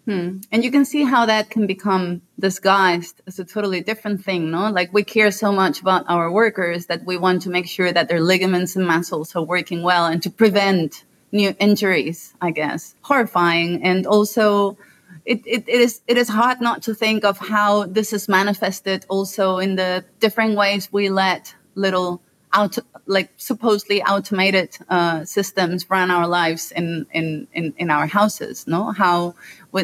Hmm. 0.09 0.39
And 0.51 0.63
you 0.63 0.71
can 0.71 0.85
see 0.85 1.03
how 1.03 1.27
that 1.27 1.51
can 1.51 1.67
become 1.67 2.23
disguised 2.39 3.21
as 3.27 3.37
a 3.37 3.45
totally 3.45 3.81
different 3.81 4.25
thing, 4.25 4.49
no? 4.49 4.71
Like 4.71 4.91
we 4.91 5.03
care 5.03 5.29
so 5.29 5.51
much 5.51 5.81
about 5.81 6.05
our 6.07 6.31
workers 6.31 6.87
that 6.87 7.05
we 7.05 7.15
want 7.15 7.43
to 7.43 7.51
make 7.51 7.67
sure 7.67 7.93
that 7.93 8.09
their 8.09 8.19
ligaments 8.19 8.75
and 8.75 8.87
muscles 8.87 9.35
are 9.35 9.43
working 9.43 9.83
well 9.83 10.07
and 10.07 10.23
to 10.23 10.31
prevent 10.31 11.03
new 11.31 11.55
injuries, 11.59 12.33
I 12.41 12.51
guess. 12.51 12.95
Horrifying. 13.01 13.83
And 13.83 14.05
also, 14.05 14.77
it, 15.25 15.41
it, 15.45 15.63
it 15.67 15.81
is 15.81 16.01
it 16.07 16.17
is 16.17 16.29
hard 16.29 16.59
not 16.61 16.81
to 16.83 16.95
think 16.95 17.23
of 17.23 17.37
how 17.37 17.85
this 17.85 18.13
is 18.13 18.27
manifested 18.27 19.05
also 19.09 19.59
in 19.59 19.75
the 19.75 20.03
different 20.19 20.55
ways 20.55 20.91
we 20.91 21.09
let 21.09 21.53
little 21.75 22.21
out 22.51 22.77
like 23.05 23.29
supposedly 23.37 24.01
automated 24.01 24.75
uh, 24.89 25.23
systems 25.25 25.87
run 25.89 26.09
our 26.09 26.27
lives 26.27 26.71
in, 26.71 27.05
in 27.11 27.47
in 27.53 27.73
in 27.77 27.91
our 27.91 28.07
houses 28.07 28.65
no 28.65 28.91
how 28.91 29.35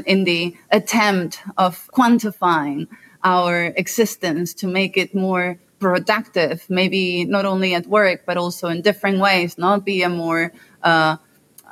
in 0.05 0.23
the 0.23 0.55
attempt 0.71 1.39
of 1.57 1.87
quantifying 1.93 2.87
our 3.23 3.65
existence 3.77 4.53
to 4.53 4.67
make 4.67 4.97
it 4.97 5.13
more 5.13 5.59
productive 5.79 6.65
maybe 6.69 7.25
not 7.25 7.45
only 7.45 7.75
at 7.75 7.85
work 7.85 8.23
but 8.25 8.37
also 8.37 8.67
in 8.69 8.81
different 8.81 9.19
ways 9.19 9.57
not 9.57 9.85
be 9.85 10.01
a 10.01 10.09
more 10.09 10.51
uh, 10.81 11.17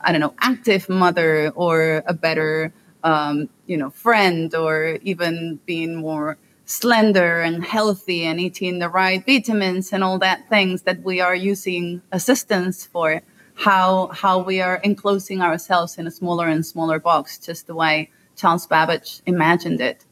I 0.03 0.11
don't 0.11 0.21
know, 0.21 0.33
active 0.39 0.89
mother 0.89 1.49
or 1.55 2.03
a 2.05 2.13
better, 2.13 2.73
um, 3.03 3.49
you 3.65 3.77
know, 3.77 3.89
friend 3.89 4.53
or 4.55 4.99
even 5.01 5.59
being 5.65 5.95
more 5.95 6.37
slender 6.65 7.41
and 7.41 7.63
healthy 7.63 8.23
and 8.23 8.39
eating 8.39 8.79
the 8.79 8.89
right 8.89 9.25
vitamins 9.25 9.91
and 9.91 10.03
all 10.03 10.17
that 10.19 10.47
things 10.49 10.83
that 10.83 11.03
we 11.03 11.19
are 11.19 11.35
using 11.35 12.01
assistance 12.11 12.85
for 12.85 13.21
how 13.55 14.07
how 14.07 14.39
we 14.39 14.61
are 14.61 14.77
enclosing 14.77 15.41
ourselves 15.41 15.97
in 15.97 16.07
a 16.07 16.11
smaller 16.11 16.47
and 16.47 16.65
smaller 16.65 16.99
box 16.99 17.37
just 17.37 17.67
the 17.67 17.75
way 17.75 18.09
Charles 18.35 18.65
Babbage 18.65 19.21
imagined 19.25 19.81
it. 19.81 20.05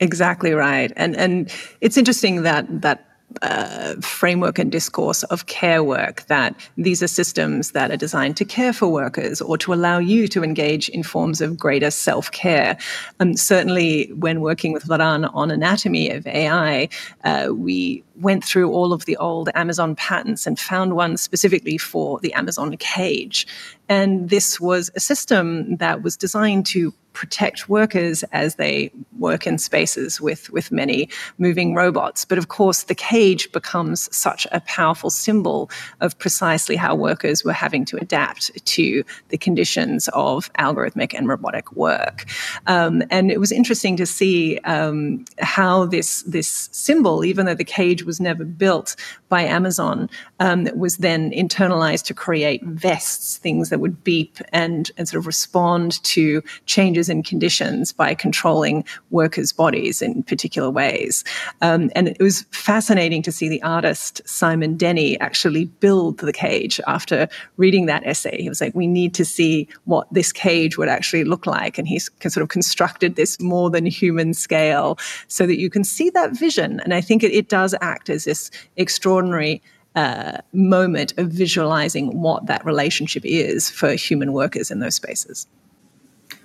Exactly 0.00 0.52
right. 0.52 0.92
And 0.96 1.16
and 1.16 1.52
it's 1.80 1.96
interesting 1.96 2.42
that 2.42 2.82
that 2.82 3.06
uh, 3.42 3.94
framework 4.00 4.58
and 4.58 4.70
discourse 4.70 5.22
of 5.24 5.46
care 5.46 5.82
work 5.82 6.22
that 6.26 6.54
these 6.76 7.02
are 7.02 7.08
systems 7.08 7.72
that 7.72 7.90
are 7.90 7.96
designed 7.96 8.36
to 8.36 8.44
care 8.44 8.72
for 8.72 8.88
workers 8.88 9.40
or 9.40 9.58
to 9.58 9.72
allow 9.72 9.98
you 9.98 10.28
to 10.28 10.42
engage 10.42 10.88
in 10.88 11.02
forms 11.02 11.40
of 11.40 11.58
greater 11.58 11.90
self 11.90 12.30
care. 12.30 12.76
Um, 13.20 13.36
certainly, 13.36 14.12
when 14.14 14.40
working 14.40 14.72
with 14.72 14.84
Vladan 14.84 15.30
on 15.34 15.50
anatomy 15.50 16.10
of 16.10 16.26
AI, 16.26 16.88
uh, 17.24 17.48
we 17.52 18.04
went 18.16 18.44
through 18.44 18.70
all 18.70 18.92
of 18.92 19.04
the 19.06 19.16
old 19.16 19.48
Amazon 19.54 19.96
patents 19.96 20.46
and 20.46 20.58
found 20.58 20.94
one 20.94 21.16
specifically 21.16 21.78
for 21.78 22.20
the 22.20 22.32
Amazon 22.34 22.76
cage. 22.76 23.46
And 23.88 24.30
this 24.30 24.60
was 24.60 24.90
a 24.94 25.00
system 25.00 25.76
that 25.76 26.02
was 26.02 26.16
designed 26.16 26.66
to 26.66 26.94
protect 27.14 27.68
workers 27.68 28.22
as 28.32 28.56
they 28.56 28.90
work 29.18 29.46
in 29.46 29.56
spaces 29.56 30.20
with, 30.20 30.50
with 30.50 30.70
many 30.70 31.08
moving 31.38 31.74
robots. 31.74 32.24
But 32.24 32.36
of 32.36 32.48
course, 32.48 32.82
the 32.82 32.94
cage 32.94 33.50
becomes 33.52 34.14
such 34.14 34.46
a 34.52 34.60
powerful 34.60 35.08
symbol 35.10 35.70
of 36.00 36.18
precisely 36.18 36.76
how 36.76 36.94
workers 36.94 37.44
were 37.44 37.52
having 37.52 37.84
to 37.86 37.96
adapt 37.96 38.50
to 38.64 39.04
the 39.28 39.38
conditions 39.38 40.08
of 40.12 40.52
algorithmic 40.54 41.14
and 41.14 41.28
robotic 41.28 41.72
work. 41.72 42.26
Um, 42.66 43.02
and 43.10 43.30
it 43.30 43.40
was 43.40 43.52
interesting 43.52 43.96
to 43.96 44.06
see 44.06 44.58
um, 44.64 45.24
how 45.38 45.86
this, 45.86 46.22
this 46.22 46.68
symbol, 46.72 47.24
even 47.24 47.46
though 47.46 47.54
the 47.54 47.64
cage 47.64 48.02
was 48.04 48.20
never 48.20 48.44
built 48.44 48.96
by 49.28 49.42
Amazon, 49.42 50.10
um, 50.40 50.68
was 50.74 50.98
then 50.98 51.30
internalized 51.30 52.04
to 52.06 52.14
create 52.14 52.62
vests, 52.64 53.38
things 53.38 53.70
that 53.70 53.80
would 53.80 54.02
beep 54.02 54.38
and, 54.52 54.90
and 54.98 55.08
sort 55.08 55.18
of 55.18 55.26
respond 55.26 56.02
to 56.02 56.42
changes 56.66 57.03
in 57.08 57.22
conditions 57.22 57.92
by 57.92 58.14
controlling 58.14 58.84
workers' 59.10 59.52
bodies 59.52 60.02
in 60.02 60.22
particular 60.22 60.70
ways. 60.70 61.24
Um, 61.62 61.90
and 61.94 62.08
it 62.08 62.20
was 62.20 62.42
fascinating 62.50 63.22
to 63.22 63.32
see 63.32 63.48
the 63.48 63.62
artist 63.62 64.22
Simon 64.26 64.76
Denny 64.76 65.18
actually 65.20 65.66
build 65.66 66.18
the 66.18 66.32
cage 66.32 66.80
after 66.86 67.28
reading 67.56 67.86
that 67.86 68.06
essay. 68.06 68.40
He 68.40 68.48
was 68.48 68.60
like, 68.60 68.74
we 68.74 68.86
need 68.86 69.14
to 69.14 69.24
see 69.24 69.68
what 69.84 70.06
this 70.12 70.32
cage 70.32 70.78
would 70.78 70.88
actually 70.88 71.24
look 71.24 71.46
like. 71.46 71.78
And 71.78 71.86
he's 71.88 72.10
sort 72.22 72.42
of 72.42 72.48
constructed 72.48 73.16
this 73.16 73.40
more 73.40 73.70
than 73.70 73.86
human 73.86 74.34
scale 74.34 74.98
so 75.28 75.46
that 75.46 75.58
you 75.58 75.70
can 75.70 75.84
see 75.84 76.10
that 76.10 76.36
vision. 76.36 76.80
And 76.80 76.94
I 76.94 77.00
think 77.00 77.22
it, 77.22 77.32
it 77.32 77.48
does 77.48 77.74
act 77.80 78.10
as 78.10 78.24
this 78.24 78.50
extraordinary 78.76 79.62
uh, 79.94 80.38
moment 80.52 81.16
of 81.18 81.28
visualizing 81.28 82.20
what 82.20 82.46
that 82.46 82.64
relationship 82.64 83.24
is 83.24 83.70
for 83.70 83.92
human 83.94 84.32
workers 84.32 84.70
in 84.70 84.80
those 84.80 84.96
spaces. 84.96 85.46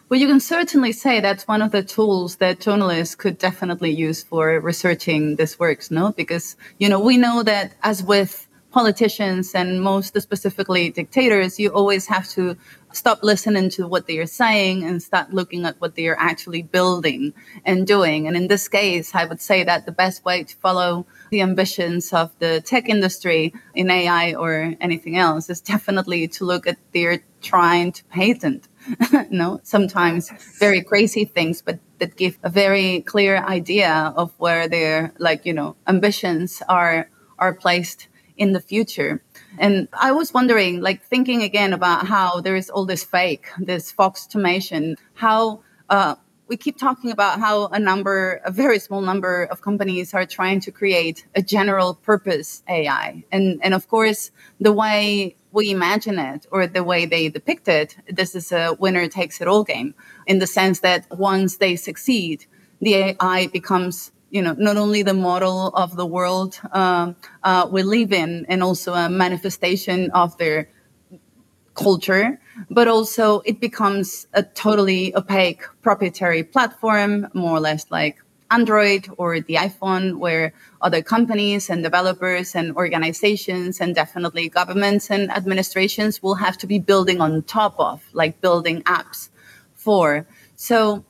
Well, 0.09 0.19
you 0.19 0.25
can 0.25 0.39
certainly 0.39 0.91
say 0.91 1.19
that's 1.19 1.47
one 1.47 1.61
of 1.61 1.71
the 1.71 1.83
tools 1.83 2.37
that 2.37 2.61
journalists 2.61 3.13
could 3.13 3.37
definitely 3.37 3.91
use 3.91 4.23
for 4.23 4.59
researching 4.59 5.35
this 5.35 5.59
works, 5.59 5.91
no? 5.91 6.13
Because, 6.13 6.57
you 6.79 6.89
know, 6.89 6.99
we 6.99 7.15
know 7.15 7.43
that 7.43 7.73
as 7.83 8.01
with 8.03 8.47
politicians 8.71 9.53
and 9.53 9.83
most 9.83 10.19
specifically 10.19 10.89
dictators, 10.89 11.59
you 11.59 11.69
always 11.69 12.07
have 12.07 12.27
to 12.29 12.57
stop 12.91 13.21
listening 13.21 13.69
to 13.69 13.87
what 13.87 14.07
they 14.07 14.17
are 14.17 14.25
saying 14.25 14.83
and 14.83 15.03
start 15.03 15.31
looking 15.31 15.63
at 15.63 15.79
what 15.79 15.93
they 15.93 16.07
are 16.07 16.17
actually 16.19 16.63
building 16.63 17.31
and 17.63 17.85
doing. 17.85 18.27
And 18.27 18.35
in 18.35 18.47
this 18.47 18.67
case, 18.67 19.13
I 19.13 19.25
would 19.25 19.41
say 19.41 19.63
that 19.63 19.85
the 19.85 19.91
best 19.91 20.25
way 20.25 20.43
to 20.43 20.55
follow 20.55 21.05
the 21.29 21.41
ambitions 21.41 22.13
of 22.13 22.31
the 22.39 22.61
tech 22.61 22.89
industry 22.89 23.53
in 23.75 23.91
AI 23.91 24.33
or 24.33 24.73
anything 24.81 25.17
else 25.17 25.51
is 25.51 25.61
definitely 25.61 26.27
to 26.29 26.45
look 26.45 26.65
at 26.65 26.77
their 26.93 27.19
trying 27.41 27.91
to 27.91 28.03
patent. 28.05 28.67
no, 29.29 29.59
sometimes 29.63 30.29
very 30.59 30.81
crazy 30.81 31.25
things, 31.25 31.61
but 31.61 31.79
that 31.99 32.15
give 32.15 32.37
a 32.43 32.49
very 32.49 33.01
clear 33.01 33.37
idea 33.37 34.13
of 34.15 34.31
where 34.37 34.67
their 34.67 35.13
like 35.17 35.45
you 35.45 35.53
know 35.53 35.75
ambitions 35.87 36.61
are 36.67 37.09
are 37.37 37.53
placed 37.53 38.07
in 38.37 38.53
the 38.53 38.61
future. 38.61 39.21
And 39.57 39.87
I 39.93 40.11
was 40.13 40.33
wondering, 40.33 40.81
like 40.81 41.03
thinking 41.03 41.43
again 41.43 41.73
about 41.73 42.07
how 42.07 42.39
there 42.41 42.55
is 42.55 42.69
all 42.69 42.85
this 42.85 43.03
fake, 43.03 43.47
this 43.59 43.91
fauxtomation, 43.91 44.95
how 45.13 45.61
uh, 45.89 46.15
we 46.49 46.57
keep 46.57 46.77
talking 46.77 47.11
about 47.11 47.39
how 47.39 47.67
a 47.67 47.79
number, 47.79 48.41
a 48.43 48.51
very 48.51 48.79
small 48.79 49.01
number 49.01 49.43
of 49.45 49.61
companies 49.61 50.13
are 50.15 50.25
trying 50.25 50.59
to 50.61 50.71
create 50.71 51.25
a 51.35 51.43
general 51.43 51.93
purpose 51.93 52.63
AI. 52.67 53.23
And, 53.31 53.59
and 53.63 53.73
of 53.75 53.87
course, 53.87 54.31
the 54.59 54.73
way 54.73 55.35
we 55.51 55.69
imagine 55.69 56.17
it 56.17 56.47
or 56.51 56.65
the 56.65 56.83
way 56.83 57.05
they 57.05 57.29
depict 57.29 57.67
it, 57.67 57.95
this 58.09 58.33
is 58.33 58.51
a 58.51 58.75
winner 58.79 59.07
takes 59.07 59.39
it 59.41 59.47
all 59.47 59.63
game 59.63 59.93
in 60.25 60.39
the 60.39 60.47
sense 60.47 60.79
that 60.79 61.05
once 61.11 61.57
they 61.57 61.75
succeed, 61.75 62.45
the 62.81 62.95
AI 62.95 63.47
becomes 63.47 64.11
you 64.31 64.43
know, 64.43 64.53
not 64.53 64.77
only 64.77 65.01
the 65.01 65.13
model 65.13 65.69
of 65.69 65.95
the 65.95 66.05
world 66.05 66.59
um, 66.71 67.15
uh, 67.41 67.67
we 67.71 67.81
live 67.81 68.13
in, 68.13 68.45
and 68.47 68.61
also 68.61 68.93
a 68.93 69.09
manifestation 69.09 70.11
of 70.11 70.37
their 70.37 70.69
culture, 71.73 72.39
but 72.69 72.87
also 72.87 73.41
it 73.41 73.59
becomes 73.59 74.27
a 74.33 74.43
totally 74.43 75.15
opaque 75.15 75.63
proprietary 75.81 76.43
platform, 76.43 77.27
more 77.33 77.57
or 77.57 77.59
less 77.59 77.89
like 77.91 78.17
Android 78.51 79.07
or 79.17 79.39
the 79.39 79.55
iPhone, 79.55 80.17
where 80.17 80.53
other 80.81 81.01
companies 81.01 81.69
and 81.69 81.83
developers 81.83 82.55
and 82.55 82.75
organizations 82.75 83.79
and 83.79 83.93
definitely 83.93 84.49
governments 84.49 85.11
and 85.11 85.31
administrations 85.31 86.23
will 86.23 86.35
have 86.35 86.57
to 86.57 86.67
be 86.67 86.79
building 86.79 87.21
on 87.21 87.43
top 87.43 87.75
of, 87.79 88.03
like 88.13 88.41
building 88.41 88.81
apps 88.83 89.29
for. 89.75 90.25
So 90.55 91.05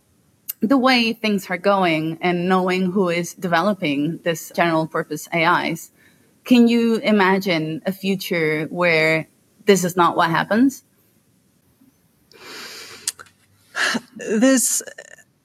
the 0.61 0.77
way 0.77 1.13
things 1.13 1.49
are 1.49 1.57
going 1.57 2.17
and 2.21 2.49
knowing 2.49 2.91
who 2.91 3.09
is 3.09 3.33
developing 3.33 4.19
this 4.23 4.51
general 4.55 4.87
purpose 4.87 5.27
AIs, 5.33 5.91
can 6.43 6.67
you 6.67 6.95
imagine 6.97 7.81
a 7.85 7.91
future 7.91 8.65
where 8.65 9.27
this 9.65 9.83
is 9.83 9.95
not 9.95 10.17
what 10.17 10.29
happens? 10.29 10.83
There's 14.15 14.81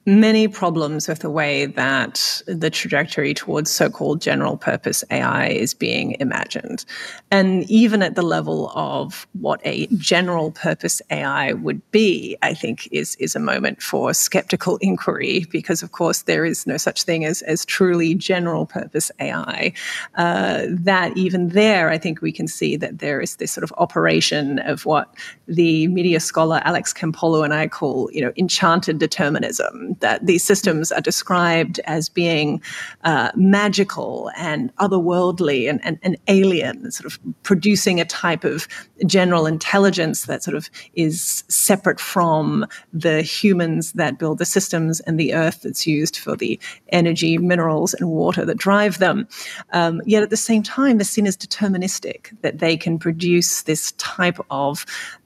many 0.05 0.47
problems 0.47 1.07
with 1.07 1.19
the 1.19 1.29
way 1.29 1.65
that 1.65 2.41
the 2.45 2.69
trajectory 2.69 3.33
towards 3.33 3.71
so 3.71 3.89
called 3.89 4.21
general 4.21 4.55
purpose 4.55 5.03
AI 5.09 5.47
is 5.47 5.73
being 5.73 6.15
imagined. 6.19 6.85
And 7.31 7.69
even 7.69 8.03
at 8.03 8.15
the 8.15 8.21
level 8.21 8.71
of 8.75 9.25
what 9.33 9.61
a 9.63 9.87
general 9.97 10.51
purpose 10.51 11.01
AI 11.09 11.53
would 11.53 11.81
be, 11.91 12.37
I 12.43 12.53
think 12.53 12.87
is, 12.91 13.15
is 13.15 13.35
a 13.35 13.39
moment 13.39 13.81
for 13.81 14.13
skeptical 14.13 14.77
inquiry 14.77 15.45
because, 15.49 15.81
of 15.81 15.91
course, 15.91 16.23
there 16.23 16.45
is 16.45 16.67
no 16.67 16.77
such 16.77 17.03
thing 17.03 17.25
as, 17.25 17.41
as 17.43 17.65
truly 17.65 18.13
general 18.13 18.67
purpose 18.67 19.11
AI. 19.19 19.73
Uh, 20.15 20.65
that 20.69 21.17
even 21.17 21.49
there, 21.49 21.89
I 21.89 21.97
think 21.97 22.21
we 22.21 22.31
can 22.31 22.47
see 22.47 22.77
that 22.77 22.99
there 22.99 23.21
is 23.21 23.37
this 23.37 23.51
sort 23.51 23.63
of 23.63 23.73
operation 23.77 24.59
of 24.59 24.85
what 24.85 25.15
the 25.47 25.87
media 25.87 26.19
scholar 26.19 26.61
Alex 26.63 26.93
Campolo 26.93 27.43
and 27.43 27.53
I 27.53 27.67
call, 27.67 28.09
you 28.11 28.21
know, 28.21 28.31
enchanted 28.37 28.99
determinism 28.99 29.95
that 29.99 30.25
these 30.25 30.43
systems 30.43 30.91
are 30.91 31.01
described 31.01 31.79
as 31.85 32.09
being 32.09 32.61
uh, 33.03 33.31
magical 33.35 34.31
and 34.37 34.75
otherworldly 34.77 35.69
and, 35.69 35.79
and, 35.85 35.99
and 36.01 36.17
alien, 36.27 36.91
sort 36.91 37.05
of 37.05 37.19
producing 37.43 37.99
a 37.99 38.05
type 38.05 38.43
of 38.43 38.67
general 39.05 39.45
intelligence 39.45 40.25
that 40.25 40.43
sort 40.43 40.55
of 40.55 40.69
is 40.93 41.43
separate 41.47 41.99
from 41.99 42.65
the 42.93 43.21
humans 43.21 43.93
that 43.93 44.17
build 44.17 44.37
the 44.37 44.45
systems 44.45 44.99
and 45.01 45.19
the 45.19 45.33
earth 45.33 45.61
that's 45.61 45.85
used 45.85 46.17
for 46.17 46.35
the 46.35 46.59
energy, 46.89 47.37
minerals, 47.37 47.93
and 47.93 48.09
water 48.09 48.45
that 48.45 48.57
drive 48.57 48.99
them. 48.99 49.27
Um, 49.73 50.01
yet 50.05 50.23
at 50.23 50.29
the 50.29 50.37
same 50.37 50.63
time, 50.63 50.97
the 50.97 51.03
sin 51.03 51.27
is 51.27 51.37
deterministic, 51.37 52.35
that 52.41 52.59
they 52.59 52.77
can 52.77 52.97
produce 52.97 53.63
this 53.63 53.91
type 53.93 54.39
of 54.49 54.85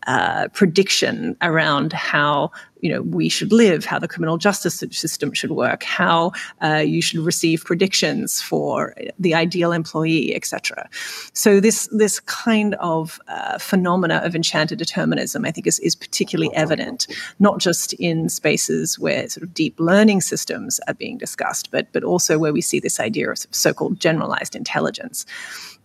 uh, 0.10 0.48
prediction 0.54 1.38
around 1.44 1.94
how 1.94 2.52
you 2.82 2.90
know 2.90 3.04
we 3.04 3.30
should 3.30 3.52
live, 3.52 3.86
how 3.86 4.00
the 4.00 4.08
criminal 4.08 4.40
justice 4.40 4.80
system 4.90 5.34
should 5.34 5.52
work, 5.52 5.84
how 5.84 6.32
uh, 6.64 6.78
you 6.78 7.00
should 7.00 7.20
receive 7.20 7.64
predictions 7.64 8.42
for 8.42 8.96
the 9.20 9.36
ideal 9.36 9.72
employee, 9.72 10.36
etc. 10.36 10.90
So 11.34 11.60
this 11.60 11.88
this 11.92 12.20
kind 12.22 12.74
of 12.80 13.20
uh, 13.28 13.60
phenomena 13.60 14.20
of 14.24 14.36
enchanted 14.36 14.80
determinism, 14.80 15.46
I 15.46 15.52
think, 15.52 15.68
is, 15.68 15.78
is 15.78 15.96
particularly 15.96 16.52
evident, 16.56 17.06
not 17.38 17.60
just 17.60 17.94
in 17.94 18.30
spaces 18.30 18.98
where 18.98 19.30
sort 19.30 19.44
of 19.44 19.54
deep 19.54 19.80
learning 19.80 20.22
systems 20.22 20.80
are 20.88 20.96
being 20.96 21.20
discussed, 21.20 21.70
but 21.70 21.94
but 21.94 22.04
also 22.04 22.40
where 22.40 22.54
we 22.54 22.62
see 22.62 22.80
this 22.80 23.00
idea 23.00 23.30
of 23.30 23.38
so-called 23.52 24.00
generalized 24.00 24.56
intelligence. 24.56 25.28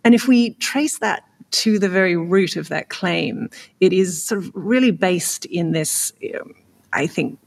And 0.02 0.14
if 0.14 0.28
we 0.28 0.54
trace 0.54 0.98
that 0.98 1.24
to 1.52 1.78
the 1.78 1.88
very 1.88 2.16
root 2.16 2.57
of 2.57 2.68
that 2.68 2.88
claim, 2.88 3.48
it 3.80 3.92
is 3.92 4.22
sort 4.22 4.42
of 4.42 4.50
really 4.54 4.90
based 4.90 5.44
in 5.46 5.72
this, 5.72 6.12
um, 6.35 6.54
I 6.92 7.07
think, 7.07 7.38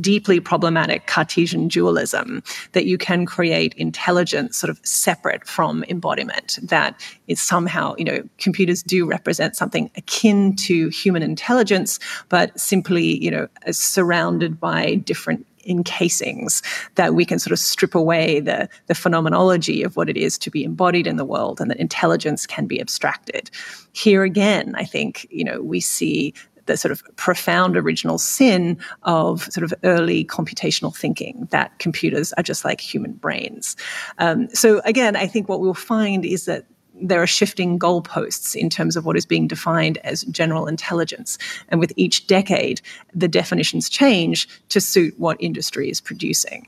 deeply 0.00 0.40
problematic 0.40 1.06
Cartesian 1.06 1.68
dualism 1.68 2.42
that 2.72 2.86
you 2.86 2.96
can 2.96 3.26
create 3.26 3.74
intelligence 3.74 4.56
sort 4.56 4.70
of 4.70 4.80
separate 4.86 5.46
from 5.46 5.84
embodiment, 5.88 6.58
that 6.62 6.98
is 7.28 7.42
somehow, 7.42 7.94
you 7.98 8.04
know, 8.04 8.22
computers 8.38 8.82
do 8.82 9.06
represent 9.06 9.54
something 9.54 9.90
akin 9.96 10.56
to 10.56 10.88
human 10.88 11.22
intelligence, 11.22 11.98
but 12.30 12.58
simply, 12.58 13.22
you 13.22 13.30
know, 13.30 13.48
surrounded 13.70 14.58
by 14.58 14.94
different 14.94 15.46
encasings 15.68 16.62
that 16.94 17.14
we 17.14 17.24
can 17.24 17.38
sort 17.38 17.52
of 17.52 17.58
strip 17.58 17.94
away 17.94 18.40
the, 18.40 18.68
the 18.86 18.94
phenomenology 18.94 19.82
of 19.82 19.96
what 19.96 20.08
it 20.08 20.16
is 20.16 20.38
to 20.38 20.50
be 20.50 20.64
embodied 20.64 21.06
in 21.06 21.16
the 21.16 21.24
world 21.24 21.60
and 21.60 21.70
that 21.70 21.78
intelligence 21.78 22.46
can 22.46 22.66
be 22.66 22.80
abstracted. 22.80 23.50
Here 23.92 24.22
again, 24.22 24.74
I 24.76 24.84
think, 24.84 25.26
you 25.30 25.44
know, 25.44 25.62
we 25.62 25.80
see 25.80 26.34
the 26.66 26.76
sort 26.76 26.92
of 26.92 27.02
profound 27.16 27.76
original 27.76 28.18
sin 28.18 28.78
of 29.04 29.44
sort 29.52 29.64
of 29.64 29.72
early 29.84 30.24
computational 30.24 30.94
thinking 30.94 31.46
that 31.50 31.78
computers 31.78 32.32
are 32.34 32.42
just 32.42 32.64
like 32.64 32.80
human 32.80 33.12
brains. 33.12 33.76
Um, 34.18 34.48
so 34.52 34.80
again, 34.84 35.16
I 35.16 35.26
think 35.26 35.48
what 35.48 35.60
we'll 35.60 35.74
find 35.74 36.24
is 36.24 36.44
that 36.46 36.66
there 37.00 37.22
are 37.22 37.26
shifting 37.26 37.78
goalposts 37.78 38.54
in 38.54 38.70
terms 38.70 38.96
of 38.96 39.04
what 39.04 39.16
is 39.16 39.26
being 39.26 39.46
defined 39.46 39.98
as 39.98 40.22
general 40.24 40.66
intelligence. 40.66 41.38
And 41.68 41.80
with 41.80 41.92
each 41.96 42.26
decade, 42.26 42.80
the 43.14 43.28
definitions 43.28 43.88
change 43.88 44.48
to 44.70 44.80
suit 44.80 45.14
what 45.18 45.36
industry 45.40 45.90
is 45.90 46.00
producing. 46.00 46.66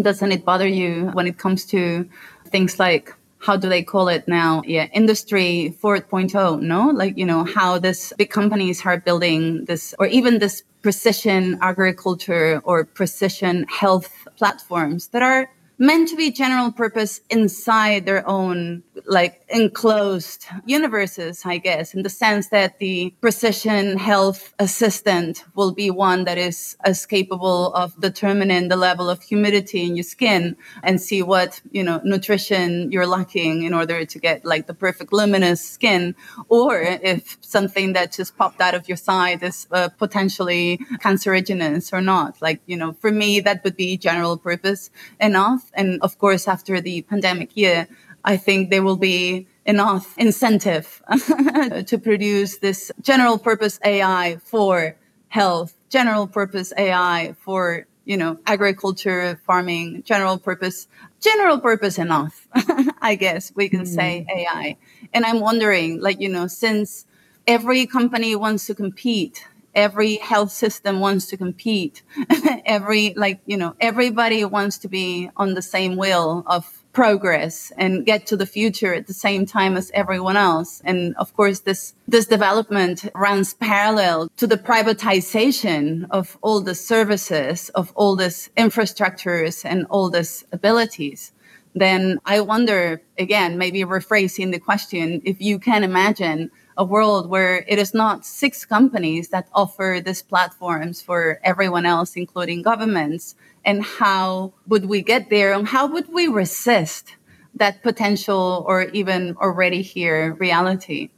Doesn't 0.00 0.32
it 0.32 0.44
bother 0.44 0.68
you 0.68 1.10
when 1.14 1.26
it 1.26 1.38
comes 1.38 1.64
to 1.66 2.08
things 2.48 2.78
like 2.78 3.14
how 3.38 3.56
do 3.56 3.68
they 3.68 3.82
call 3.82 4.08
it 4.08 4.26
now? 4.26 4.62
Yeah, 4.66 4.86
industry 4.92 5.76
4.0, 5.80 6.60
no? 6.60 6.88
Like, 6.88 7.16
you 7.16 7.24
know, 7.24 7.44
how 7.44 7.78
this 7.78 8.12
big 8.18 8.30
companies 8.30 8.84
are 8.84 8.98
building 8.98 9.66
this, 9.66 9.94
or 9.98 10.06
even 10.06 10.38
this 10.38 10.62
precision 10.82 11.58
agriculture 11.60 12.60
or 12.64 12.84
precision 12.84 13.64
health 13.68 14.26
platforms 14.36 15.08
that 15.08 15.22
are 15.22 15.48
meant 15.78 16.08
to 16.08 16.16
be 16.16 16.30
general 16.30 16.72
purpose 16.72 17.20
inside 17.30 18.06
their 18.06 18.26
own 18.28 18.82
like 19.04 19.42
enclosed 19.48 20.46
universes, 20.64 21.42
I 21.44 21.58
guess, 21.58 21.94
in 21.94 22.02
the 22.02 22.08
sense 22.08 22.48
that 22.48 22.78
the 22.78 23.14
precision 23.20 23.98
health 23.98 24.54
assistant 24.58 25.44
will 25.54 25.72
be 25.72 25.90
one 25.90 26.24
that 26.24 26.38
is 26.38 26.76
as 26.84 27.04
capable 27.04 27.74
of 27.74 27.98
determining 28.00 28.68
the 28.68 28.76
level 28.76 29.10
of 29.10 29.22
humidity 29.22 29.82
in 29.82 29.96
your 29.96 30.04
skin 30.04 30.56
and 30.82 31.00
see 31.00 31.22
what, 31.22 31.60
you 31.70 31.82
know, 31.82 32.00
nutrition 32.04 32.90
you're 32.90 33.06
lacking 33.06 33.62
in 33.62 33.74
order 33.74 34.04
to 34.04 34.18
get 34.18 34.44
like 34.44 34.66
the 34.66 34.74
perfect 34.74 35.12
luminous 35.12 35.62
skin. 35.62 36.14
Or 36.48 36.80
if 36.80 37.36
something 37.40 37.92
that 37.92 38.12
just 38.12 38.36
popped 38.36 38.60
out 38.60 38.74
of 38.74 38.88
your 38.88 38.96
side 38.96 39.42
is 39.42 39.66
uh, 39.70 39.88
potentially 39.90 40.78
cancerogenous 40.98 41.92
or 41.92 42.00
not. 42.00 42.40
Like, 42.40 42.60
you 42.66 42.76
know, 42.76 42.92
for 42.94 43.10
me, 43.12 43.40
that 43.40 43.62
would 43.64 43.76
be 43.76 43.96
general 43.96 44.36
purpose 44.36 44.90
enough. 45.20 45.65
And 45.76 46.00
of 46.02 46.18
course, 46.18 46.48
after 46.48 46.80
the 46.80 47.02
pandemic 47.02 47.56
year, 47.56 47.88
I 48.24 48.36
think 48.36 48.70
there 48.70 48.82
will 48.82 48.96
be 48.96 49.46
enough 49.64 50.16
incentive 50.18 51.02
to 51.86 51.98
produce 51.98 52.58
this 52.58 52.90
general 53.00 53.38
purpose 53.38 53.78
AI 53.84 54.38
for 54.42 54.96
health, 55.28 55.74
general 55.90 56.26
purpose 56.26 56.72
AI 56.76 57.34
for, 57.38 57.86
you 58.04 58.16
know, 58.16 58.38
agriculture, 58.46 59.40
farming, 59.46 60.02
general 60.04 60.38
purpose, 60.38 60.88
general 61.20 61.60
purpose 61.60 61.98
enough, 61.98 62.48
I 63.00 63.14
guess 63.14 63.52
we 63.54 63.68
can 63.68 63.82
mm. 63.82 63.86
say 63.86 64.26
AI. 64.28 64.76
And 65.12 65.24
I'm 65.24 65.40
wondering, 65.40 66.00
like, 66.00 66.20
you 66.20 66.28
know, 66.28 66.46
since 66.46 67.06
every 67.46 67.86
company 67.86 68.34
wants 68.34 68.66
to 68.66 68.74
compete, 68.74 69.46
every 69.76 70.16
health 70.16 70.50
system 70.50 70.98
wants 70.98 71.26
to 71.26 71.36
compete, 71.36 72.02
every, 72.66 73.14
like, 73.14 73.40
you 73.46 73.56
know, 73.56 73.76
everybody 73.78 74.44
wants 74.44 74.78
to 74.78 74.88
be 74.88 75.30
on 75.36 75.54
the 75.54 75.62
same 75.62 75.96
wheel 75.96 76.42
of 76.46 76.82
progress 76.92 77.70
and 77.76 78.06
get 78.06 78.26
to 78.26 78.38
the 78.38 78.46
future 78.46 78.94
at 78.94 79.06
the 79.06 79.12
same 79.12 79.44
time 79.44 79.76
as 79.76 79.90
everyone 79.92 80.34
else. 80.34 80.80
And 80.82 81.14
of 81.16 81.36
course, 81.36 81.60
this, 81.60 81.94
this 82.08 82.24
development 82.24 83.06
runs 83.14 83.52
parallel 83.52 84.30
to 84.38 84.46
the 84.46 84.56
privatization 84.56 86.06
of 86.10 86.38
all 86.40 86.62
the 86.62 86.74
services, 86.74 87.68
of 87.74 87.92
all 87.94 88.16
these 88.16 88.48
infrastructures 88.56 89.62
and 89.62 89.86
all 89.90 90.08
these 90.08 90.44
abilities. 90.52 91.32
Then 91.74 92.18
I 92.24 92.40
wonder, 92.40 93.02
again, 93.18 93.58
maybe 93.58 93.80
rephrasing 93.80 94.50
the 94.50 94.58
question, 94.58 95.20
if 95.26 95.38
you 95.42 95.58
can 95.58 95.84
imagine 95.84 96.50
a 96.76 96.84
world 96.84 97.28
where 97.28 97.64
it 97.68 97.78
is 97.78 97.94
not 97.94 98.24
six 98.24 98.64
companies 98.64 99.28
that 99.28 99.48
offer 99.52 100.00
these 100.04 100.22
platforms 100.22 101.00
for 101.00 101.40
everyone 101.42 101.86
else, 101.86 102.16
including 102.16 102.62
governments, 102.62 103.34
and 103.66 103.82
how 103.82 104.54
would 104.68 104.86
we 104.86 105.02
get 105.02 105.28
there 105.28 105.52
and 105.52 105.66
how 105.68 105.86
would 105.86 106.08
we 106.12 106.28
resist 106.28 107.16
that 107.56 107.82
potential 107.82 108.64
or 108.66 108.84
even 108.84 109.36
already 109.38 109.82
here 109.82 110.34
reality 110.34 111.10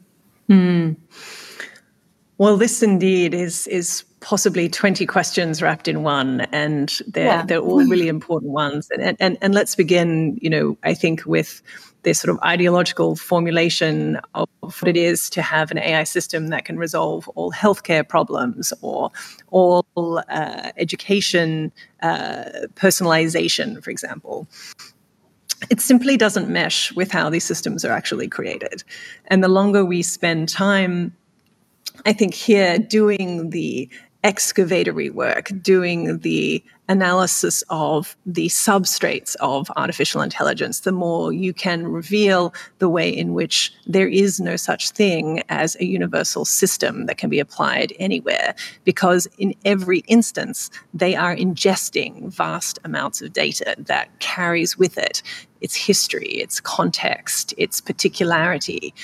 mm. 0.48 0.96
well 2.38 2.56
this 2.56 2.82
indeed 2.82 3.34
is 3.34 3.66
is 3.66 4.04
possibly 4.20 4.68
20 4.68 5.06
questions 5.06 5.62
wrapped 5.62 5.86
in 5.86 6.02
one 6.02 6.40
and 6.52 7.00
they're 7.08 7.26
yeah. 7.26 7.44
they're 7.44 7.60
all 7.60 7.84
really 7.86 8.08
important 8.08 8.52
ones 8.52 8.88
and, 8.90 9.16
and 9.20 9.38
and 9.40 9.54
let's 9.54 9.74
begin 9.74 10.38
you 10.40 10.50
know 10.50 10.76
i 10.82 10.94
think 10.94 11.24
with 11.26 11.62
this 12.08 12.20
sort 12.20 12.34
of 12.34 12.42
ideological 12.42 13.16
formulation 13.16 14.18
of 14.34 14.48
what 14.62 14.88
it 14.88 14.96
is 14.96 15.28
to 15.28 15.42
have 15.42 15.70
an 15.70 15.76
AI 15.76 16.04
system 16.04 16.48
that 16.48 16.64
can 16.64 16.78
resolve 16.78 17.28
all 17.34 17.52
healthcare 17.52 18.08
problems 18.08 18.72
or 18.80 19.10
all 19.50 19.84
uh, 20.30 20.70
education 20.78 21.70
uh, 22.02 22.44
personalization, 22.76 23.84
for 23.84 23.90
example. 23.90 24.48
It 25.68 25.82
simply 25.82 26.16
doesn't 26.16 26.48
mesh 26.48 26.92
with 26.92 27.10
how 27.10 27.28
these 27.28 27.44
systems 27.44 27.84
are 27.84 27.92
actually 27.92 28.28
created. 28.28 28.82
And 29.26 29.44
the 29.44 29.48
longer 29.48 29.84
we 29.84 30.02
spend 30.02 30.48
time, 30.48 31.14
I 32.06 32.14
think, 32.14 32.32
here 32.32 32.78
doing 32.78 33.50
the 33.50 33.90
excavatory 34.24 35.10
work, 35.12 35.50
doing 35.62 36.18
the 36.18 36.62
analysis 36.88 37.62
of 37.68 38.16
the 38.24 38.46
substrates 38.48 39.36
of 39.40 39.70
artificial 39.76 40.22
intelligence, 40.22 40.80
the 40.80 40.92
more 40.92 41.32
you 41.32 41.52
can 41.52 41.86
reveal 41.86 42.52
the 42.78 42.88
way 42.88 43.08
in 43.10 43.34
which 43.34 43.72
there 43.86 44.08
is 44.08 44.40
no 44.40 44.56
such 44.56 44.90
thing 44.90 45.42
as 45.50 45.76
a 45.76 45.84
universal 45.84 46.44
system 46.44 47.06
that 47.06 47.18
can 47.18 47.28
be 47.28 47.38
applied 47.38 47.92
anywhere, 47.98 48.54
because 48.84 49.28
in 49.38 49.54
every 49.64 49.98
instance, 50.08 50.70
they 50.94 51.14
are 51.14 51.36
ingesting 51.36 52.32
vast 52.32 52.78
amounts 52.84 53.20
of 53.20 53.32
data 53.32 53.76
that 53.78 54.18
carries 54.18 54.78
with 54.78 54.96
it 54.98 55.22
its 55.60 55.74
history, 55.74 56.28
its 56.28 56.60
context, 56.60 57.52
its 57.58 57.80
particularity, 57.80 58.94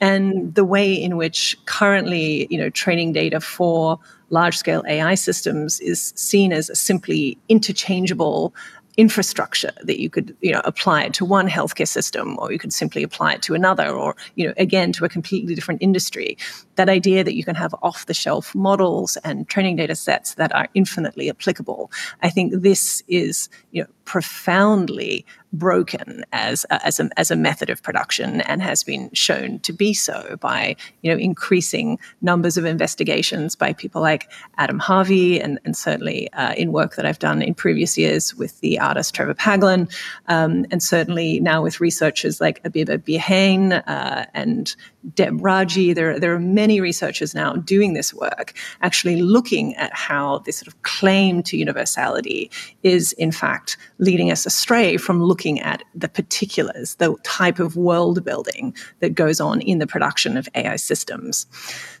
and 0.00 0.54
the 0.54 0.64
way 0.64 0.92
in 0.94 1.16
which 1.16 1.56
currently, 1.66 2.46
you 2.50 2.58
know, 2.58 2.70
training 2.70 3.12
data 3.12 3.40
for 3.40 3.98
large 4.34 4.56
scale 4.56 4.82
AI 4.86 5.14
systems 5.14 5.80
is 5.80 6.12
seen 6.16 6.52
as 6.52 6.68
a 6.68 6.74
simply 6.74 7.38
interchangeable 7.48 8.52
infrastructure 8.96 9.72
that 9.82 10.00
you 10.00 10.08
could 10.08 10.36
you 10.40 10.52
know 10.52 10.62
apply 10.64 11.02
it 11.02 11.12
to 11.12 11.24
one 11.24 11.48
healthcare 11.48 11.88
system 11.88 12.38
or 12.38 12.52
you 12.52 12.58
could 12.58 12.72
simply 12.72 13.02
apply 13.02 13.32
it 13.34 13.42
to 13.42 13.54
another 13.54 13.88
or 13.90 14.14
you 14.36 14.46
know 14.46 14.54
again 14.56 14.92
to 14.92 15.04
a 15.04 15.08
completely 15.08 15.54
different 15.54 15.82
industry. 15.82 16.36
That 16.76 16.88
idea 16.88 17.24
that 17.24 17.34
you 17.34 17.44
can 17.44 17.56
have 17.56 17.74
off 17.82 18.06
the 18.06 18.14
shelf 18.14 18.54
models 18.54 19.16
and 19.24 19.48
training 19.48 19.76
data 19.76 19.96
sets 19.96 20.34
that 20.34 20.54
are 20.54 20.68
infinitely 20.74 21.28
applicable 21.28 21.90
i 22.22 22.30
think 22.30 22.52
this 22.68 23.02
is 23.08 23.48
you 23.72 23.82
know 23.82 23.88
profoundly 24.04 25.24
broken 25.58 26.24
as 26.32 26.66
a, 26.70 26.86
as 26.86 27.00
a, 27.00 27.08
as 27.16 27.30
a 27.30 27.36
method 27.36 27.70
of 27.70 27.82
production 27.82 28.40
and 28.42 28.62
has 28.62 28.82
been 28.82 29.10
shown 29.12 29.58
to 29.60 29.72
be 29.72 29.94
so 29.94 30.36
by 30.40 30.76
you 31.02 31.10
know 31.10 31.18
increasing 31.18 31.98
numbers 32.22 32.56
of 32.56 32.64
investigations 32.64 33.56
by 33.56 33.72
people 33.72 34.02
like 34.02 34.30
Adam 34.58 34.78
Harvey 34.78 35.40
and, 35.40 35.58
and 35.64 35.76
certainly 35.76 36.32
uh, 36.32 36.54
in 36.54 36.72
work 36.72 36.96
that 36.96 37.06
I've 37.06 37.18
done 37.18 37.42
in 37.42 37.54
previous 37.54 37.96
years 37.96 38.34
with 38.34 38.60
the 38.60 38.78
artist 38.78 39.14
Trevor 39.14 39.34
Paglen 39.34 39.88
um, 40.28 40.66
and 40.70 40.82
certainly 40.82 41.40
now 41.40 41.62
with 41.62 41.80
researchers 41.80 42.40
like 42.40 42.62
Abeba 42.64 42.98
Birhane 42.98 43.82
uh, 43.86 44.26
and 44.34 44.74
Deb 45.14 45.38
Raji. 45.40 45.92
There, 45.92 46.18
there 46.18 46.34
are 46.34 46.40
many 46.40 46.80
researchers 46.80 47.34
now 47.34 47.54
doing 47.54 47.92
this 47.92 48.14
work, 48.14 48.54
actually 48.80 49.20
looking 49.20 49.74
at 49.76 49.94
how 49.94 50.38
this 50.38 50.58
sort 50.58 50.68
of 50.68 50.82
claim 50.82 51.42
to 51.44 51.56
universality 51.56 52.50
is 52.82 53.12
in 53.12 53.30
fact 53.32 53.76
leading 53.98 54.30
us 54.30 54.46
astray 54.46 54.96
from 54.96 55.22
looking 55.22 55.43
at 55.52 55.82
the 55.94 56.08
particulars, 56.08 56.94
the 56.96 57.14
type 57.22 57.58
of 57.58 57.76
world 57.76 58.24
building 58.24 58.74
that 59.00 59.14
goes 59.14 59.40
on 59.40 59.60
in 59.60 59.78
the 59.78 59.86
production 59.86 60.36
of 60.36 60.48
AI 60.54 60.76
systems. 60.76 61.46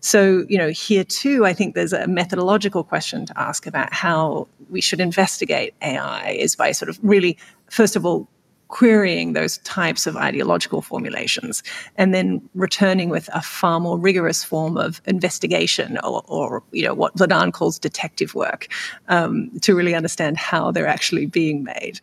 So, 0.00 0.44
you 0.48 0.58
know, 0.58 0.70
here 0.70 1.04
too, 1.04 1.44
I 1.46 1.52
think 1.52 1.74
there's 1.74 1.92
a 1.92 2.06
methodological 2.06 2.84
question 2.84 3.26
to 3.26 3.40
ask 3.40 3.66
about 3.66 3.92
how 3.92 4.48
we 4.70 4.80
should 4.80 5.00
investigate 5.00 5.74
AI 5.82 6.30
is 6.30 6.56
by 6.56 6.72
sort 6.72 6.88
of 6.88 6.98
really, 7.02 7.38
first 7.70 7.96
of 7.96 8.06
all, 8.06 8.28
querying 8.74 9.34
those 9.34 9.58
types 9.58 10.04
of 10.04 10.16
ideological 10.16 10.82
formulations 10.82 11.62
and 11.94 12.12
then 12.12 12.42
returning 12.54 13.08
with 13.08 13.30
a 13.32 13.40
far 13.40 13.78
more 13.78 13.96
rigorous 13.96 14.42
form 14.42 14.76
of 14.76 15.00
investigation 15.06 15.96
or, 16.02 16.24
or 16.26 16.60
you 16.72 16.82
know 16.82 16.92
what 16.92 17.14
Vladan 17.14 17.52
calls 17.52 17.78
detective 17.78 18.34
work 18.34 18.66
um, 19.08 19.48
to 19.60 19.76
really 19.76 19.94
understand 19.94 20.36
how 20.36 20.72
they're 20.72 20.88
actually 20.88 21.24
being 21.24 21.62
made. 21.62 22.00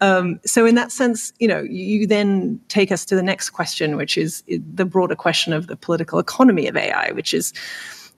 Um, 0.00 0.38
so 0.46 0.64
in 0.64 0.76
that 0.76 0.92
sense, 0.92 1.32
you 1.40 1.48
know, 1.48 1.62
you 1.62 2.06
then 2.06 2.60
take 2.68 2.92
us 2.92 3.04
to 3.06 3.16
the 3.16 3.22
next 3.22 3.50
question, 3.50 3.96
which 3.96 4.16
is 4.16 4.44
the 4.46 4.84
broader 4.84 5.16
question 5.16 5.52
of 5.52 5.66
the 5.66 5.74
political 5.74 6.20
economy 6.20 6.68
of 6.68 6.76
AI, 6.76 7.10
which 7.10 7.34
is 7.34 7.52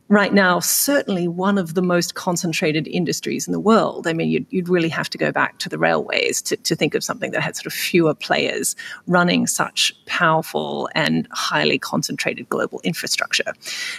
right 0.08 0.34
now 0.34 0.60
certainly 0.60 1.26
one 1.26 1.56
of 1.56 1.74
the 1.74 1.82
most 1.82 2.14
concentrated 2.14 2.86
industries 2.88 3.46
in 3.46 3.52
the 3.52 3.60
world. 3.60 4.06
I 4.06 4.12
mean, 4.12 4.28
you'd, 4.28 4.46
you'd, 4.50 4.68
really 4.68 4.88
have 4.88 5.08
to 5.10 5.18
go 5.18 5.30
back 5.30 5.58
to 5.58 5.68
the 5.68 5.78
railways 5.78 6.42
to, 6.42 6.56
to 6.56 6.74
think 6.74 6.94
of 6.94 7.04
something 7.04 7.30
that 7.30 7.42
had 7.42 7.54
sort 7.54 7.66
of 7.66 7.72
fewer 7.72 8.14
players 8.14 8.74
running 9.06 9.46
such 9.46 9.94
powerful 10.06 10.88
and 10.94 11.28
highly 11.32 11.78
concentrated 11.78 12.48
global 12.48 12.80
infrastructure. 12.82 13.52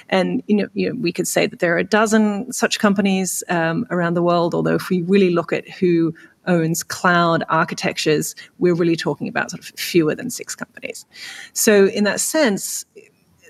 And 0.10 0.44
you 0.48 0.56
know, 0.56 0.68
you 0.74 0.90
know 0.90 1.00
we 1.00 1.12
could 1.12 1.28
say 1.28 1.48
that 1.48 1.60
there 1.60 1.74
are 1.74 1.80
a 1.80 1.84
dozen 1.84 2.52
such 2.52 2.80
companies 2.80 3.44
um, 3.50 3.88
around 3.90 4.16
the 4.16 4.24
world. 4.24 4.54
Although, 4.54 4.76
if 4.76 4.90
we 4.90 5.02
really 5.04 5.30
look 5.30 5.54
at 5.54 5.70
who 5.70 6.14
owns 6.48 6.84
cloud 6.84 7.44
architectures, 7.50 8.36
we're 8.60 8.76
really 8.76 8.96
talking 8.96 9.28
about 9.28 9.50
sort 9.50 9.62
of 9.62 9.80
fewer 9.80 10.14
than 10.14 10.30
six 10.30 10.56
companies. 10.56 11.06
So, 11.54 11.88
in 11.88 12.04
that 12.04 12.20
sense, 12.20 12.86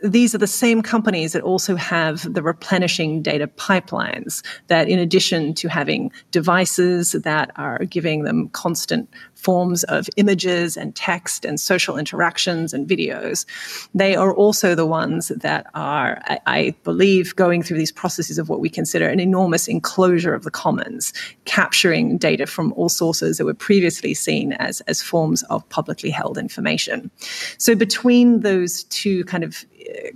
these 0.03 0.35
are 0.35 0.39
the 0.39 0.47
same 0.47 0.81
companies 0.81 1.33
that 1.33 1.41
also 1.41 1.75
have 1.75 2.31
the 2.33 2.41
replenishing 2.41 3.21
data 3.21 3.47
pipelines 3.47 4.45
that 4.67 4.89
in 4.89 4.99
addition 4.99 5.53
to 5.55 5.67
having 5.67 6.11
devices 6.31 7.13
that 7.13 7.51
are 7.55 7.79
giving 7.85 8.23
them 8.23 8.49
constant 8.49 9.09
forms 9.35 9.83
of 9.85 10.09
images 10.17 10.75
and 10.75 10.95
text 10.95 11.45
and 11.45 11.59
social 11.59 11.97
interactions 11.97 12.73
and 12.73 12.87
videos. 12.87 13.45
They 13.93 14.15
are 14.15 14.33
also 14.33 14.73
the 14.73 14.87
ones 14.87 15.27
that 15.27 15.67
are, 15.75 16.19
I, 16.25 16.39
I 16.47 16.75
believe, 16.83 17.35
going 17.35 17.61
through 17.61 17.77
these 17.77 17.91
processes 17.91 18.39
of 18.39 18.49
what 18.49 18.59
we 18.59 18.69
consider 18.69 19.07
an 19.07 19.19
enormous 19.19 19.67
enclosure 19.67 20.33
of 20.33 20.43
the 20.43 20.51
commons, 20.51 21.13
capturing 21.45 22.17
data 22.17 22.47
from 22.47 22.73
all 22.73 22.89
sources 22.89 23.37
that 23.37 23.45
were 23.45 23.53
previously 23.53 24.15
seen 24.15 24.53
as, 24.53 24.81
as 24.81 25.01
forms 25.01 25.43
of 25.43 25.67
publicly 25.69 26.09
held 26.09 26.39
information. 26.39 27.11
So 27.59 27.75
between 27.75 28.39
those 28.39 28.83
two 28.85 29.23
kind 29.25 29.43
of 29.43 29.63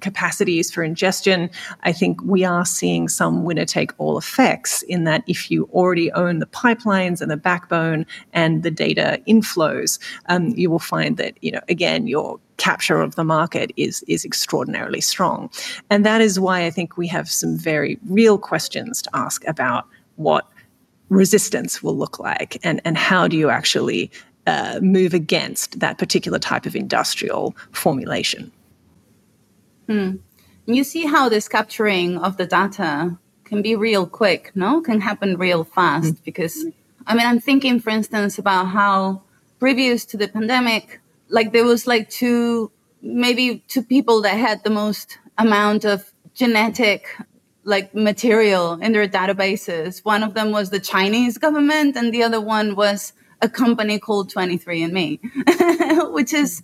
capacities 0.02 0.72
for 0.72 0.84
ingestion, 0.84 1.50
I 1.84 1.92
think 1.92 2.22
we 2.24 2.44
are 2.44 2.66
seeing 2.66 3.08
some 3.08 3.44
winner 3.44 3.66
take 3.66 3.92
all 3.98 4.18
effects 4.18 4.82
in 4.84 5.04
that 5.04 5.24
if 5.28 5.52
you 5.52 5.70
already 5.74 6.12
own 6.14 6.40
the 6.40 6.46
pipelines 6.46 7.22
and 7.22 7.30
the 7.30 7.38
backbone 7.38 8.06
and 8.34 8.64
the 8.64 8.72
data 8.72 9.22
inflows, 9.28 10.00
um, 10.28 10.50
you 10.50 10.70
will 10.70 10.80
find 10.80 11.18
that, 11.18 11.38
you 11.42 11.52
know, 11.52 11.62
again, 11.68 12.08
your 12.08 12.40
capture 12.58 13.02
of 13.02 13.16
the 13.16 13.24
market 13.24 13.72
is 13.78 14.04
is 14.08 14.26
extraordinarily 14.26 15.02
strong. 15.02 15.50
And 15.90 16.06
that 16.06 16.22
is 16.22 16.40
why 16.40 16.66
I 16.66 16.70
think 16.70 16.98
we 16.98 17.08
have 17.08 17.30
some 17.30 17.58
very 17.58 17.98
real 18.08 18.38
questions 18.38 19.02
to 19.04 19.10
ask 19.14 19.48
about 19.48 19.86
what 20.18 20.48
resistance 21.10 21.82
will 21.82 21.98
look 21.98 22.20
like 22.20 22.60
and, 22.64 22.82
and 22.86 22.98
how 22.98 23.28
do 23.28 23.36
you 23.38 23.50
actually 23.50 24.12
uh, 24.46 24.80
move 24.82 25.14
against 25.14 25.80
that 25.80 25.98
particular 25.98 26.40
type 26.40 26.66
of 26.66 26.76
industrial 26.76 27.56
formulation. 27.72 28.52
Hmm. 29.90 30.18
You 30.68 30.84
see 30.84 31.06
how 31.08 31.30
this 31.30 31.48
capturing 31.48 32.20
of 32.20 32.38
the 32.38 32.46
data 32.46 33.18
can 33.44 33.64
be 33.64 33.76
real 33.76 34.06
quick, 34.06 34.52
no? 34.54 34.82
Can 34.82 35.02
happen 35.02 35.36
real 35.36 35.64
fast 35.64 36.14
mm 36.14 36.24
because 36.24 36.66
I 37.08 37.16
mean, 37.16 37.26
I'm 37.26 37.40
thinking, 37.40 37.80
for 37.80 37.90
instance, 37.90 38.38
about 38.38 38.66
how 38.66 39.24
previous 39.60 40.06
to 40.06 40.18
the 40.18 40.28
pandemic, 40.28 41.02
like 41.28 41.54
there 41.54 41.66
was 41.66 41.88
like 41.88 42.08
two, 42.08 42.72
maybe 43.02 43.64
two 43.68 43.82
people 43.82 44.22
that 44.22 44.38
had 44.38 44.64
the 44.64 44.70
most 44.70 45.18
amount 45.40 45.86
of 45.86 46.14
genetic 46.36 47.08
like 47.64 47.96
material 47.96 48.74
in 48.74 48.92
their 48.92 49.08
databases. 49.08 50.06
One 50.06 50.22
of 50.22 50.36
them 50.36 50.52
was 50.52 50.70
the 50.70 50.80
Chinese 50.80 51.40
government, 51.40 51.96
and 51.96 52.14
the 52.14 52.22
other 52.22 52.40
one 52.40 52.76
was 52.76 53.14
a 53.42 53.50
company 53.50 53.98
called 53.98 54.32
23andMe, 54.32 56.12
which 56.18 56.34
is 56.34 56.62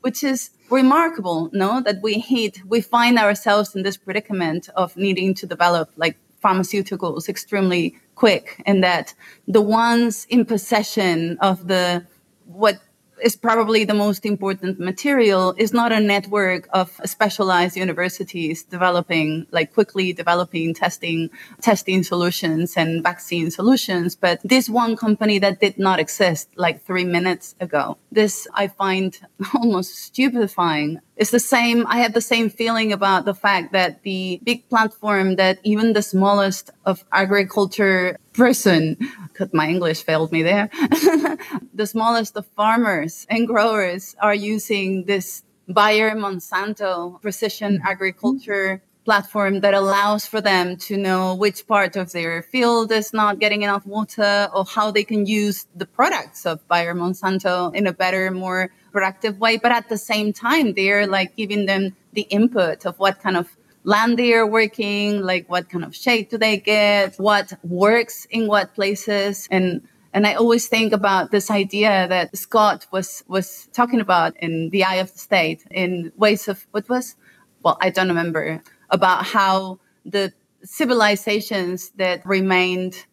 which 0.00 0.22
is 0.24 0.50
remarkable. 0.70 1.50
No, 1.52 1.80
that 1.80 2.00
we 2.02 2.14
hit, 2.14 2.64
we 2.66 2.80
find 2.80 3.18
ourselves 3.18 3.74
in 3.74 3.82
this 3.82 3.96
predicament 3.96 4.68
of 4.76 4.96
needing 4.96 5.34
to 5.34 5.46
develop 5.46 5.90
like 5.96 6.16
pharmaceuticals 6.42 7.28
extremely 7.28 7.96
quick 8.14 8.62
and 8.66 8.82
that 8.82 9.14
the 9.46 9.60
ones 9.60 10.26
in 10.28 10.44
possession 10.44 11.38
of 11.40 11.68
the 11.68 12.06
what 12.46 12.80
is 13.22 13.36
probably 13.36 13.84
the 13.84 13.94
most 13.94 14.24
important 14.26 14.78
material 14.78 15.54
is 15.56 15.72
not 15.72 15.92
a 15.92 16.00
network 16.00 16.68
of 16.72 17.00
specialized 17.04 17.76
universities 17.76 18.62
developing 18.64 19.46
like 19.50 19.72
quickly 19.72 20.12
developing 20.12 20.74
testing 20.74 21.30
testing 21.60 22.02
solutions 22.02 22.76
and 22.76 23.02
vaccine 23.02 23.50
solutions 23.50 24.16
but 24.16 24.40
this 24.44 24.68
one 24.68 24.96
company 24.96 25.38
that 25.38 25.60
did 25.60 25.78
not 25.78 25.98
exist 25.98 26.48
like 26.56 26.82
3 26.84 27.04
minutes 27.04 27.54
ago 27.60 27.96
this 28.12 28.46
i 28.54 28.66
find 28.66 29.20
almost 29.54 29.94
stupefying 29.94 31.00
it's 31.20 31.30
the 31.30 31.38
same. 31.38 31.86
I 31.86 31.98
have 31.98 32.14
the 32.14 32.22
same 32.22 32.48
feeling 32.48 32.94
about 32.94 33.26
the 33.26 33.34
fact 33.34 33.74
that 33.74 34.02
the 34.04 34.40
big 34.42 34.66
platform 34.70 35.36
that 35.36 35.58
even 35.62 35.92
the 35.92 36.00
smallest 36.00 36.70
of 36.86 37.04
agriculture 37.12 38.16
person, 38.32 38.96
because 39.40 39.54
my 39.54 39.68
English 39.68 40.02
failed 40.02 40.30
me 40.32 40.42
there, 40.42 40.68
the 41.74 41.86
smallest 41.86 42.36
of 42.36 42.46
farmers 42.48 43.26
and 43.30 43.46
growers 43.46 44.14
are 44.20 44.34
using 44.34 45.04
this 45.06 45.42
Bayer 45.66 46.10
Monsanto 46.10 47.20
precision 47.22 47.78
mm-hmm. 47.78 47.86
agriculture 47.86 48.82
platform 49.06 49.60
that 49.60 49.72
allows 49.72 50.26
for 50.26 50.42
them 50.42 50.76
to 50.76 50.96
know 50.98 51.34
which 51.34 51.66
part 51.66 51.96
of 51.96 52.12
their 52.12 52.42
field 52.42 52.92
is 52.92 53.14
not 53.14 53.38
getting 53.38 53.62
enough 53.62 53.86
water 53.86 54.48
or 54.54 54.66
how 54.66 54.90
they 54.90 55.04
can 55.04 55.24
use 55.24 55.66
the 55.74 55.86
products 55.86 56.44
of 56.44 56.60
Bayer 56.68 56.94
Monsanto 56.94 57.74
in 57.74 57.86
a 57.86 57.94
better, 57.94 58.30
more 58.30 58.70
productive 58.92 59.38
way. 59.38 59.56
But 59.56 59.72
at 59.72 59.88
the 59.88 59.96
same 59.96 60.34
time, 60.34 60.74
they're 60.74 61.06
like 61.06 61.34
giving 61.34 61.64
them 61.64 61.96
the 62.12 62.22
input 62.22 62.84
of 62.84 62.98
what 62.98 63.20
kind 63.20 63.38
of 63.38 63.48
land 63.84 64.18
they 64.18 64.34
are 64.34 64.46
working, 64.46 65.22
like 65.22 65.48
what 65.48 65.68
kind 65.68 65.84
of 65.84 65.94
shade 65.94 66.28
do 66.28 66.38
they 66.38 66.58
get, 66.58 67.16
what 67.16 67.52
works 67.62 68.26
in 68.30 68.46
what 68.46 68.74
places. 68.74 69.48
And 69.50 69.82
and 70.12 70.26
I 70.26 70.34
always 70.34 70.66
think 70.66 70.92
about 70.92 71.30
this 71.30 71.50
idea 71.50 72.08
that 72.08 72.36
Scott 72.36 72.86
was 72.90 73.24
was 73.28 73.68
talking 73.72 74.00
about 74.00 74.36
in 74.38 74.70
The 74.70 74.84
Eye 74.84 74.96
of 74.96 75.12
the 75.12 75.18
State 75.18 75.64
in 75.70 76.12
ways 76.16 76.48
of 76.48 76.66
what 76.72 76.88
was 76.88 77.16
well, 77.62 77.78
I 77.80 77.90
don't 77.90 78.08
remember 78.08 78.62
about 78.90 79.26
how 79.26 79.78
the 80.04 80.32
civilizations 80.62 81.90
that 81.96 82.24
remained 82.24 83.06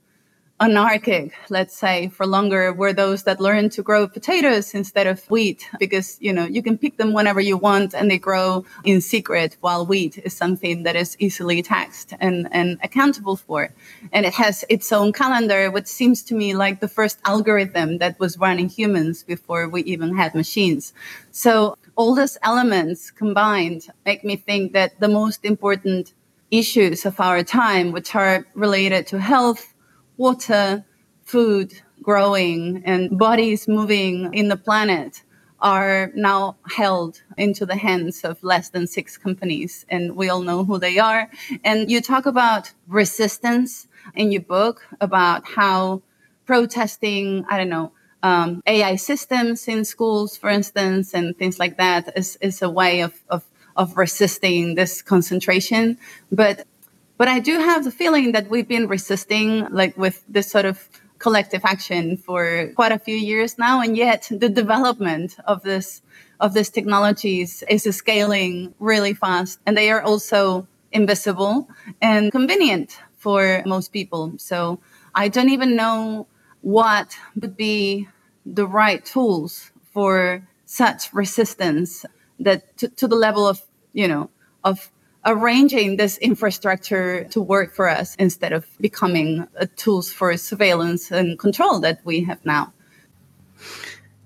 anarchic, 0.60 1.34
let's 1.50 1.76
say, 1.76 2.08
for 2.10 2.26
longer 2.26 2.74
were 2.74 2.92
those 2.92 3.24
that 3.24 3.40
learned 3.40 3.72
to 3.74 3.84
grow 3.84 4.08
potatoes 4.08 4.74
instead 4.74 5.06
of 5.06 5.24
wheat 5.30 5.70
because, 5.80 6.18
you 6.20 6.34
know, 6.34 6.46
you 6.46 6.64
can 6.64 6.78
pick 6.78 6.98
them 6.98 7.14
whenever 7.14 7.40
you 7.40 7.58
want 7.58 7.94
and 7.94 8.10
they 8.10 8.18
grow 8.18 8.66
in 8.84 9.00
secret 9.00 9.56
while 9.62 9.86
wheat 9.86 10.18
is 10.18 10.36
something 10.36 10.84
that 10.84 10.96
is 10.96 11.16
easily 11.20 11.62
taxed 11.62 12.14
and, 12.20 12.48
and 12.52 12.80
accountable 12.82 13.36
for. 13.36 13.70
And 14.12 14.26
it 14.26 14.34
has 14.34 14.66
its 14.68 14.92
own 14.92 15.14
calendar, 15.14 15.70
which 15.70 15.88
seems 15.88 16.24
to 16.24 16.34
me 16.34 16.56
like 16.56 16.80
the 16.80 16.88
first 16.88 17.20
algorithm 17.26 18.00
that 18.00 18.20
was 18.20 18.40
running 18.40 18.70
humans 18.70 19.24
before 19.24 19.70
we 19.70 19.84
even 19.84 20.18
had 20.18 20.34
machines. 20.34 20.92
So 21.32 21.78
all 21.96 22.16
those 22.16 22.38
elements 22.42 23.12
combined 23.12 23.90
make 24.06 24.24
me 24.24 24.36
think 24.36 24.74
that 24.74 25.00
the 25.00 25.08
most 25.08 25.46
important 25.46 26.14
issues 26.50 27.06
of 27.06 27.20
our 27.20 27.44
time, 27.44 27.92
which 27.92 28.16
are 28.16 28.48
related 28.56 29.06
to 29.08 29.20
health, 29.20 29.74
water, 30.18 30.86
food, 31.24 31.82
growing, 32.02 32.82
and 32.86 33.18
bodies 33.18 33.68
moving 33.68 34.34
in 34.34 34.48
the 34.48 34.58
planet, 34.58 35.24
are 35.60 36.12
now 36.16 36.56
held 36.70 37.22
into 37.38 37.66
the 37.66 37.76
hands 37.76 38.24
of 38.24 38.42
less 38.44 38.70
than 38.70 38.86
six 38.86 39.18
companies. 39.18 39.86
And 39.90 40.16
we 40.16 40.30
all 40.30 40.42
know 40.42 40.64
who 40.64 40.78
they 40.78 41.00
are. 41.00 41.30
And 41.64 41.90
you 41.90 42.02
talk 42.02 42.26
about 42.26 42.72
resistance 42.88 43.88
in 44.14 44.32
your 44.32 44.42
book 44.42 44.86
about 45.02 45.48
how 45.48 46.04
protesting, 46.46 47.46
I 47.50 47.58
don't 47.58 47.70
know, 47.70 47.92
um, 48.24 48.62
AI 48.68 48.96
systems 48.96 49.68
in 49.68 49.86
schools, 49.86 50.38
for 50.38 50.50
instance, 50.50 51.14
and 51.14 51.38
things 51.38 51.60
like 51.60 51.78
that 51.78 52.16
is, 52.16 52.38
is 52.42 52.62
a 52.62 52.70
way 52.70 53.02
of, 53.02 53.14
of, 53.30 53.44
of 53.76 53.98
resisting 53.98 54.76
this 54.76 55.02
concentration. 55.02 55.98
But, 56.32 56.66
but 57.18 57.28
I 57.28 57.40
do 57.40 57.60
have 57.60 57.84
the 57.84 57.92
feeling 57.92 58.32
that 58.34 58.50
we've 58.50 58.68
been 58.68 58.88
resisting 58.88 59.68
like 59.72 59.98
with 59.98 60.24
this 60.28 60.50
sort 60.50 60.66
of 60.66 60.88
collective 61.20 61.62
action 61.66 62.18
for 62.18 62.72
quite 62.76 62.92
a 62.92 63.00
few 63.00 63.16
years 63.16 63.58
now. 63.58 63.82
And 63.82 63.98
yet 63.98 64.28
the 64.30 64.50
development 64.50 65.36
of 65.46 65.64
this, 65.64 66.02
of 66.40 66.54
these 66.54 66.70
technologies 66.70 67.64
is 67.68 67.84
scaling 67.96 68.74
really 68.80 69.14
fast 69.14 69.60
and 69.66 69.76
they 69.76 69.90
are 69.90 70.02
also 70.02 70.68
invisible 70.92 71.68
and 72.02 72.32
convenient 72.32 73.00
for 73.18 73.64
most 73.66 73.92
people. 73.92 74.34
So 74.38 74.80
I 75.16 75.28
don't 75.28 75.50
even 75.50 75.76
know 75.76 76.28
what 76.62 77.18
would 77.36 77.58
be 77.58 78.08
the 78.46 78.68
right 78.68 79.04
tools 79.04 79.72
for 79.92 80.48
such 80.66 81.14
resistance 81.14 82.06
that 82.40 82.78
to, 82.78 82.88
to 82.90 83.08
the 83.08 83.16
level 83.16 83.48
of 83.48 83.62
you 83.94 84.08
know 84.08 84.30
of 84.64 84.92
arranging 85.26 85.98
this 85.98 86.18
infrastructure 86.18 87.26
to 87.26 87.42
work 87.42 87.74
for 87.74 87.90
us 87.90 88.16
instead 88.16 88.54
of 88.54 88.66
becoming 88.80 89.48
uh, 89.60 89.66
tools 89.76 90.12
for 90.12 90.36
surveillance 90.38 91.12
and 91.12 91.38
control 91.38 91.80
that 91.80 92.00
we 92.06 92.24
have 92.24 92.44
now. 92.46 92.74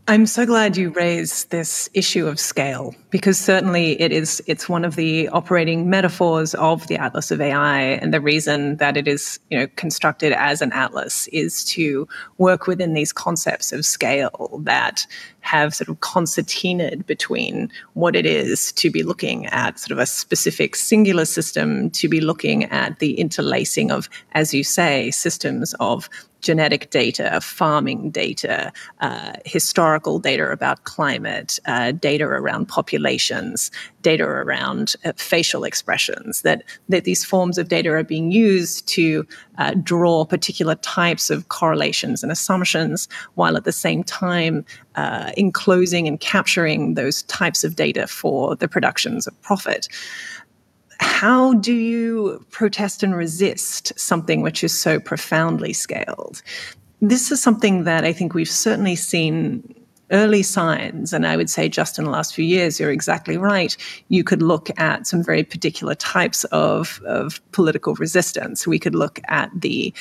I'm 0.07 0.25
so 0.25 0.45
glad 0.45 0.77
you 0.77 0.89
raised 0.89 1.51
this 1.51 1.89
issue 1.93 2.27
of 2.27 2.39
scale 2.39 2.95
because 3.11 3.37
certainly 3.37 4.01
it 4.01 4.11
is 4.11 4.41
it's 4.47 4.67
one 4.67 4.83
of 4.83 4.95
the 4.95 5.27
operating 5.29 5.89
metaphors 5.89 6.55
of 6.55 6.87
the 6.87 6.95
atlas 6.95 7.29
of 7.29 7.39
AI 7.39 7.79
and 7.79 8.13
the 8.13 8.21
reason 8.21 8.77
that 8.77 8.97
it 8.97 9.07
is 9.07 9.39
you 9.51 9.59
know 9.59 9.67
constructed 9.75 10.33
as 10.33 10.61
an 10.61 10.71
atlas 10.71 11.27
is 11.27 11.63
to 11.65 12.07
work 12.39 12.65
within 12.65 12.93
these 12.93 13.13
concepts 13.13 13.71
of 13.71 13.85
scale 13.85 14.59
that 14.63 15.05
have 15.41 15.75
sort 15.75 15.89
of 15.89 15.99
concertinaed 15.99 17.05
between 17.05 17.69
what 17.93 18.15
it 18.15 18.25
is 18.25 18.71
to 18.73 18.89
be 18.89 19.03
looking 19.03 19.45
at 19.47 19.77
sort 19.77 19.91
of 19.91 19.99
a 19.99 20.05
specific 20.05 20.75
singular 20.75 21.25
system, 21.25 21.89
to 21.89 22.07
be 22.07 22.21
looking 22.21 22.63
at 22.65 22.99
the 22.99 23.19
interlacing 23.19 23.91
of, 23.91 24.07
as 24.33 24.53
you 24.53 24.63
say, 24.63 25.11
systems 25.11 25.73
of 25.79 26.09
genetic 26.41 26.89
data, 26.89 27.39
farming 27.41 28.09
data, 28.09 28.71
uh, 29.01 29.33
historical 29.45 30.17
data 30.17 30.49
about 30.51 30.83
climate, 30.85 31.59
uh, 31.65 31.91
data 31.91 32.23
around 32.23 32.67
populations, 33.01 33.71
data 34.01 34.23
around 34.23 34.95
uh, 35.05 35.13
facial 35.15 35.63
expressions, 35.63 36.41
that, 36.41 36.63
that 36.89 37.03
these 37.03 37.25
forms 37.25 37.57
of 37.57 37.67
data 37.67 37.89
are 37.89 38.03
being 38.03 38.31
used 38.31 38.87
to 38.87 39.25
uh, 39.57 39.73
draw 39.83 40.25
particular 40.25 40.75
types 40.75 41.29
of 41.29 41.49
correlations 41.49 42.23
and 42.23 42.31
assumptions, 42.31 43.07
while 43.35 43.57
at 43.57 43.63
the 43.63 43.71
same 43.71 44.03
time 44.03 44.65
uh, 44.95 45.31
enclosing 45.37 46.07
and 46.07 46.19
capturing 46.19 46.93
those 46.93 47.23
types 47.23 47.63
of 47.63 47.75
data 47.75 48.07
for 48.07 48.55
the 48.55 48.67
productions 48.67 49.27
of 49.27 49.41
profit 49.41 49.87
how 51.03 51.55
do 51.55 51.73
you 51.73 52.45
protest 52.51 53.01
and 53.01 53.15
resist 53.15 53.91
something 53.99 54.43
which 54.43 54.63
is 54.63 54.71
so 54.71 54.99
profoundly 54.99 55.73
scaled? 55.73 56.43
This 57.01 57.31
is 57.31 57.41
something 57.41 57.85
that 57.85 58.05
I 58.05 58.13
think 58.13 58.35
we've 58.35 58.47
certainly 58.47 58.95
seen 58.95 59.80
early 60.11 60.43
signs, 60.43 61.13
and 61.13 61.25
I 61.25 61.37
would 61.37 61.49
say 61.49 61.69
just 61.69 61.97
in 61.97 62.05
the 62.05 62.11
last 62.11 62.35
few 62.35 62.45
years, 62.45 62.79
you're 62.79 62.91
exactly 62.91 63.37
right. 63.37 63.75
You 64.09 64.23
could 64.23 64.41
look 64.41 64.69
at 64.79 65.07
some 65.07 65.23
very 65.23 65.43
particular 65.43 65.95
types 65.95 66.43
of, 66.45 67.01
of 67.05 67.41
political 67.51 67.95
resistance. 67.95 68.67
We 68.67 68.79
could 68.79 68.95
look 68.95 69.19
at 69.27 69.49
the 69.55 69.93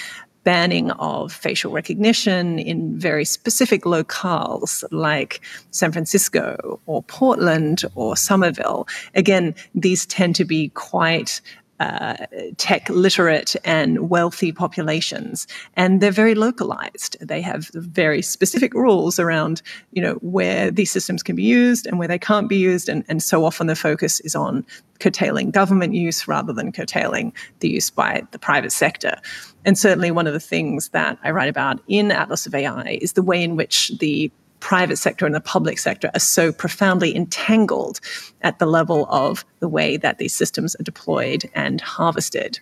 banning 0.44 0.90
of 0.92 1.32
facial 1.32 1.70
recognition 1.72 2.58
in 2.58 2.98
very 2.98 3.24
specific 3.24 3.82
locales 3.82 4.84
like 4.90 5.40
San 5.70 5.92
Francisco 5.92 6.80
or 6.86 7.02
Portland 7.02 7.82
or 7.94 8.16
Somerville. 8.16 8.88
Again, 9.14 9.54
these 9.74 10.06
tend 10.06 10.34
to 10.36 10.44
be 10.44 10.70
quite 10.70 11.40
uh, 11.80 12.26
tech 12.58 12.88
literate 12.90 13.56
and 13.64 14.10
wealthy 14.10 14.52
populations, 14.52 15.46
and 15.74 16.00
they're 16.00 16.10
very 16.10 16.34
localized. 16.34 17.16
They 17.20 17.40
have 17.40 17.70
very 17.74 18.22
specific 18.22 18.74
rules 18.74 19.18
around, 19.18 19.62
you 19.92 20.02
know, 20.02 20.14
where 20.16 20.70
these 20.70 20.90
systems 20.90 21.22
can 21.22 21.36
be 21.36 21.42
used 21.42 21.86
and 21.86 21.98
where 21.98 22.08
they 22.08 22.18
can't 22.18 22.48
be 22.48 22.56
used, 22.56 22.88
and, 22.88 23.04
and 23.08 23.22
so 23.22 23.44
often 23.44 23.66
the 23.66 23.74
focus 23.74 24.20
is 24.20 24.34
on 24.34 24.64
curtailing 25.00 25.50
government 25.50 25.94
use 25.94 26.28
rather 26.28 26.52
than 26.52 26.70
curtailing 26.70 27.32
the 27.60 27.68
use 27.70 27.90
by 27.90 28.22
the 28.30 28.38
private 28.38 28.72
sector. 28.72 29.16
And 29.64 29.78
certainly, 29.78 30.10
one 30.10 30.26
of 30.26 30.34
the 30.34 30.40
things 30.40 30.90
that 30.90 31.18
I 31.24 31.30
write 31.30 31.48
about 31.48 31.80
in 31.88 32.10
Atlas 32.10 32.46
of 32.46 32.54
AI 32.54 32.98
is 33.00 33.14
the 33.14 33.22
way 33.22 33.42
in 33.42 33.56
which 33.56 33.90
the 33.98 34.30
private 34.60 34.96
sector 34.96 35.26
and 35.26 35.34
the 35.34 35.40
public 35.40 35.78
sector 35.78 36.10
are 36.14 36.20
so 36.20 36.52
profoundly 36.52 37.16
entangled 37.16 38.00
at 38.42 38.58
the 38.58 38.66
level 38.66 39.06
of 39.10 39.44
the 39.58 39.68
way 39.68 39.96
that 39.96 40.18
these 40.18 40.34
systems 40.34 40.76
are 40.76 40.84
deployed 40.84 41.50
and 41.54 41.80
harvested. 41.80 42.60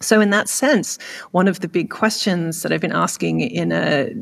So, 0.00 0.20
in 0.20 0.30
that 0.30 0.48
sense, 0.48 0.98
one 1.32 1.48
of 1.48 1.60
the 1.60 1.68
big 1.68 1.90
questions 1.90 2.62
that 2.62 2.72
I've 2.72 2.80
been 2.80 2.92
asking 2.92 3.40
in 3.40 3.72
a 3.72 4.12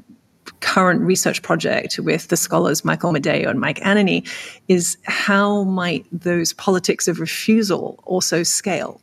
current 0.61 1.01
research 1.03 1.43
project 1.43 1.99
with 1.99 2.29
the 2.29 2.37
scholars 2.37 2.85
Michael 2.85 3.13
Medeo 3.13 3.49
and 3.49 3.61
Mike 3.61 3.81
Ananny 3.81 4.27
is 4.69 4.97
how 5.05 5.65
might 5.65 6.07
those 6.13 6.53
politics 6.53 7.09
of 7.09 7.21
refusal 7.21 8.01
also 8.05 8.43
scale? 8.43 9.01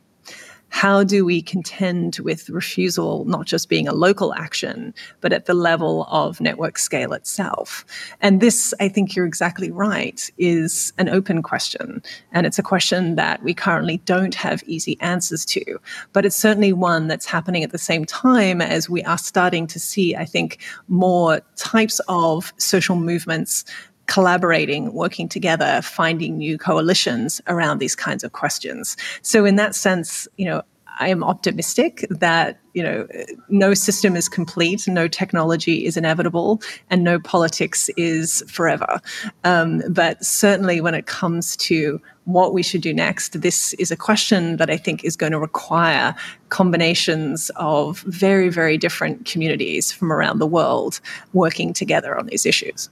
How 0.74 1.04
do 1.04 1.24
we 1.24 1.40
contend 1.40 2.18
with 2.24 2.50
refusal 2.50 3.24
not 3.26 3.46
just 3.46 3.68
being 3.68 3.86
a 3.86 3.94
local 3.94 4.34
action, 4.34 4.92
but 5.20 5.32
at 5.32 5.46
the 5.46 5.54
level 5.54 6.04
of 6.10 6.40
network 6.40 6.78
scale 6.78 7.12
itself? 7.12 7.84
And 8.20 8.40
this, 8.40 8.74
I 8.80 8.88
think 8.88 9.14
you're 9.14 9.24
exactly 9.24 9.70
right, 9.70 10.28
is 10.36 10.92
an 10.98 11.08
open 11.08 11.44
question. 11.44 12.02
And 12.32 12.44
it's 12.44 12.58
a 12.58 12.62
question 12.62 13.14
that 13.14 13.40
we 13.44 13.54
currently 13.54 13.98
don't 13.98 14.34
have 14.34 14.64
easy 14.66 15.00
answers 15.00 15.44
to. 15.44 15.78
But 16.12 16.26
it's 16.26 16.34
certainly 16.34 16.72
one 16.72 17.06
that's 17.06 17.24
happening 17.24 17.62
at 17.62 17.70
the 17.70 17.78
same 17.78 18.04
time 18.04 18.60
as 18.60 18.90
we 18.90 19.04
are 19.04 19.16
starting 19.16 19.68
to 19.68 19.78
see, 19.78 20.16
I 20.16 20.24
think, 20.24 20.58
more 20.88 21.40
types 21.54 22.00
of 22.08 22.52
social 22.56 22.96
movements 22.96 23.64
collaborating, 24.06 24.92
working 24.92 25.28
together, 25.28 25.80
finding 25.82 26.38
new 26.38 26.58
coalitions 26.58 27.40
around 27.46 27.78
these 27.78 27.96
kinds 27.96 28.24
of 28.24 28.32
questions. 28.32 28.96
So, 29.22 29.44
in 29.44 29.56
that 29.56 29.74
sense, 29.74 30.28
you 30.36 30.46
know, 30.46 30.62
I 30.98 31.08
am 31.08 31.24
optimistic 31.24 32.06
that 32.08 32.60
you 32.72 32.82
know 32.82 33.06
no 33.48 33.74
system 33.74 34.16
is 34.16 34.28
complete, 34.28 34.86
no 34.86 35.08
technology 35.08 35.86
is 35.86 35.96
inevitable, 35.96 36.62
and 36.90 37.02
no 37.02 37.18
politics 37.18 37.90
is 37.96 38.44
forever. 38.48 39.00
Um, 39.42 39.82
but 39.88 40.24
certainly, 40.24 40.80
when 40.80 40.94
it 40.94 41.06
comes 41.06 41.56
to 41.58 42.00
what 42.24 42.54
we 42.54 42.62
should 42.62 42.80
do 42.80 42.94
next, 42.94 43.40
this 43.40 43.74
is 43.74 43.90
a 43.90 43.96
question 43.96 44.56
that 44.56 44.70
I 44.70 44.76
think 44.76 45.04
is 45.04 45.16
going 45.16 45.32
to 45.32 45.38
require 45.38 46.14
combinations 46.48 47.50
of 47.56 48.00
very, 48.00 48.48
very 48.48 48.78
different 48.78 49.26
communities 49.26 49.92
from 49.92 50.12
around 50.12 50.38
the 50.38 50.46
world 50.46 51.00
working 51.32 51.72
together 51.72 52.16
on 52.16 52.26
these 52.26 52.46
issues. 52.46 52.88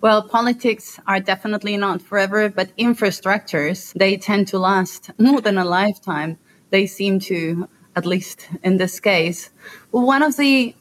Well, 0.00 0.22
politics 0.22 1.00
are 1.08 1.18
definitely 1.18 1.76
not 1.76 2.00
forever, 2.00 2.48
but 2.48 2.76
infrastructures, 2.76 3.92
they 3.94 4.16
tend 4.16 4.46
to 4.48 4.58
last 4.58 5.10
more 5.18 5.40
than 5.40 5.58
a 5.58 5.64
lifetime. 5.64 6.38
They 6.70 6.86
seem 6.86 7.18
to, 7.20 7.68
at 7.96 8.06
least 8.06 8.48
in 8.62 8.76
this 8.76 9.00
case. 9.00 9.50
One 9.90 10.22
of 10.22 10.36
the 10.36 10.76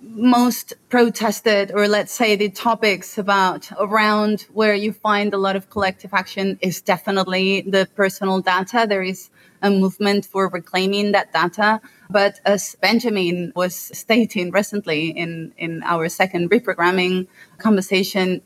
most 0.00 0.72
protested, 0.88 1.70
or 1.74 1.86
let's 1.86 2.12
say 2.12 2.34
the 2.34 2.48
topics 2.48 3.18
about 3.18 3.70
around 3.78 4.46
where 4.54 4.74
you 4.74 4.94
find 4.94 5.34
a 5.34 5.38
lot 5.38 5.56
of 5.56 5.68
collective 5.68 6.14
action 6.14 6.58
is 6.62 6.80
definitely 6.80 7.60
the 7.60 7.86
personal 7.94 8.40
data. 8.40 8.86
There 8.88 9.02
is 9.02 9.28
a 9.60 9.70
movement 9.70 10.24
for 10.24 10.48
reclaiming 10.48 11.12
that 11.12 11.30
data. 11.34 11.82
But 12.08 12.40
as 12.44 12.76
Benjamin 12.80 13.52
was 13.54 13.74
stating 13.74 14.50
recently 14.50 15.10
in, 15.10 15.52
in 15.58 15.82
our 15.82 16.08
second 16.08 16.50
reprogramming 16.50 17.26
conversation, 17.58 18.42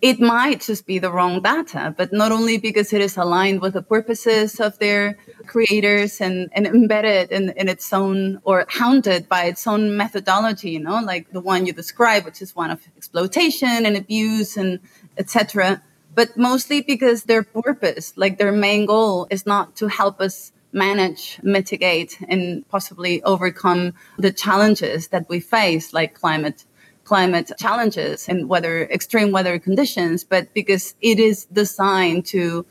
it 0.00 0.20
might 0.20 0.60
just 0.60 0.86
be 0.86 0.98
the 0.98 1.10
wrong 1.10 1.42
data, 1.42 1.92
but 1.96 2.12
not 2.12 2.30
only 2.30 2.56
because 2.56 2.92
it 2.92 3.00
is 3.00 3.16
aligned 3.16 3.60
with 3.60 3.74
the 3.74 3.82
purposes 3.82 4.60
of 4.60 4.78
their 4.78 5.18
creators 5.46 6.20
and, 6.20 6.48
and 6.52 6.66
embedded 6.66 7.32
in, 7.32 7.50
in 7.56 7.68
its 7.68 7.92
own 7.92 8.40
or 8.44 8.64
hounded 8.68 9.28
by 9.28 9.44
its 9.44 9.66
own 9.66 9.96
methodology, 9.96 10.70
you 10.70 10.80
know, 10.80 11.00
like 11.00 11.30
the 11.32 11.40
one 11.40 11.66
you 11.66 11.72
describe, 11.72 12.24
which 12.24 12.40
is 12.40 12.54
one 12.54 12.70
of 12.70 12.80
exploitation 12.96 13.84
and 13.86 13.96
abuse 13.96 14.56
and 14.56 14.78
etc. 15.16 15.82
But 16.14 16.36
mostly 16.36 16.80
because 16.80 17.24
their 17.24 17.42
purpose, 17.42 18.12
like 18.16 18.38
their 18.38 18.52
main 18.52 18.86
goal 18.86 19.26
is 19.30 19.46
not 19.46 19.74
to 19.76 19.88
help 19.88 20.20
us 20.20 20.52
manage, 20.72 21.40
mitigate, 21.42 22.18
and 22.28 22.68
possibly 22.68 23.22
overcome 23.22 23.94
the 24.18 24.32
challenges 24.32 25.08
that 25.08 25.28
we 25.28 25.40
face, 25.40 25.92
like 25.92 26.14
climate 26.14 26.64
climate 27.04 27.50
challenges 27.58 28.28
and 28.28 28.50
weather, 28.50 28.82
extreme 28.90 29.32
weather 29.32 29.58
conditions, 29.58 30.24
but 30.24 30.52
because 30.52 30.94
it 31.00 31.18
is 31.18 31.46
designed 31.46 32.26
to 32.26 32.66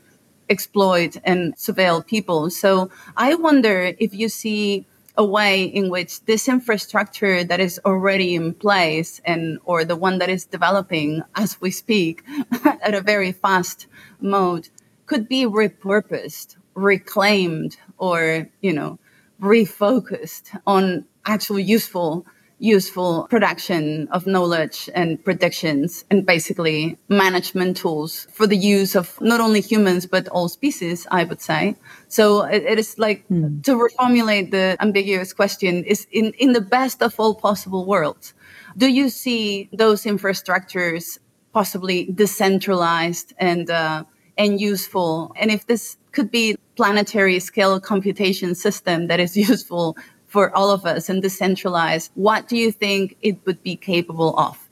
exploit 0.48 1.16
and 1.24 1.56
surveil 1.56 2.06
people. 2.06 2.48
So 2.48 2.88
I 3.16 3.34
wonder 3.34 3.94
if 3.98 4.14
you 4.14 4.28
see 4.28 4.86
a 5.16 5.24
way 5.24 5.64
in 5.64 5.90
which 5.90 6.24
this 6.26 6.48
infrastructure 6.48 7.42
that 7.42 7.58
is 7.58 7.80
already 7.84 8.36
in 8.36 8.54
place 8.54 9.20
and 9.24 9.58
or 9.64 9.84
the 9.84 9.96
one 9.96 10.18
that 10.18 10.28
is 10.28 10.46
developing 10.46 11.22
as 11.34 11.60
we 11.60 11.72
speak 11.72 12.22
at 12.64 12.94
a 12.94 13.00
very 13.00 13.32
fast 13.32 13.88
mode 14.20 14.68
could 15.06 15.28
be 15.28 15.44
repurposed 15.44 16.57
reclaimed 16.78 17.76
or 17.98 18.48
you 18.60 18.72
know 18.72 18.98
refocused 19.40 20.58
on 20.66 21.04
actual 21.26 21.58
useful 21.58 22.24
useful 22.60 23.28
production 23.30 24.08
of 24.10 24.26
knowledge 24.26 24.90
and 24.92 25.22
predictions 25.24 26.04
and 26.10 26.26
basically 26.26 26.98
management 27.08 27.76
tools 27.76 28.26
for 28.32 28.48
the 28.48 28.56
use 28.56 28.96
of 28.96 29.20
not 29.20 29.40
only 29.40 29.60
humans 29.60 30.06
but 30.06 30.26
all 30.28 30.48
species 30.48 31.06
i 31.12 31.22
would 31.22 31.40
say 31.40 31.76
so 32.08 32.42
it, 32.42 32.64
it 32.64 32.78
is 32.78 32.98
like 32.98 33.24
mm. 33.28 33.62
to 33.62 33.76
reformulate 33.76 34.50
the 34.50 34.76
ambiguous 34.80 35.32
question 35.32 35.84
is 35.84 36.06
in, 36.10 36.32
in 36.38 36.52
the 36.52 36.60
best 36.60 37.00
of 37.00 37.14
all 37.20 37.34
possible 37.34 37.86
worlds 37.86 38.34
do 38.76 38.88
you 38.88 39.08
see 39.08 39.68
those 39.72 40.02
infrastructures 40.02 41.18
possibly 41.52 42.10
decentralized 42.12 43.32
and 43.38 43.70
uh, 43.70 44.02
and 44.36 44.60
useful 44.60 45.32
and 45.36 45.50
if 45.50 45.66
this 45.66 45.96
could 46.18 46.32
be 46.32 46.56
planetary 46.74 47.38
scale 47.38 47.78
computation 47.78 48.52
system 48.56 49.06
that 49.06 49.20
is 49.20 49.36
useful 49.50 49.96
for 50.26 50.54
all 50.56 50.72
of 50.72 50.84
us 50.84 51.08
and 51.08 51.22
decentralized, 51.22 52.10
what 52.14 52.48
do 52.48 52.56
you 52.56 52.72
think 52.72 53.16
it 53.22 53.38
would 53.46 53.62
be 53.62 53.76
capable 53.76 54.36
of? 54.36 54.68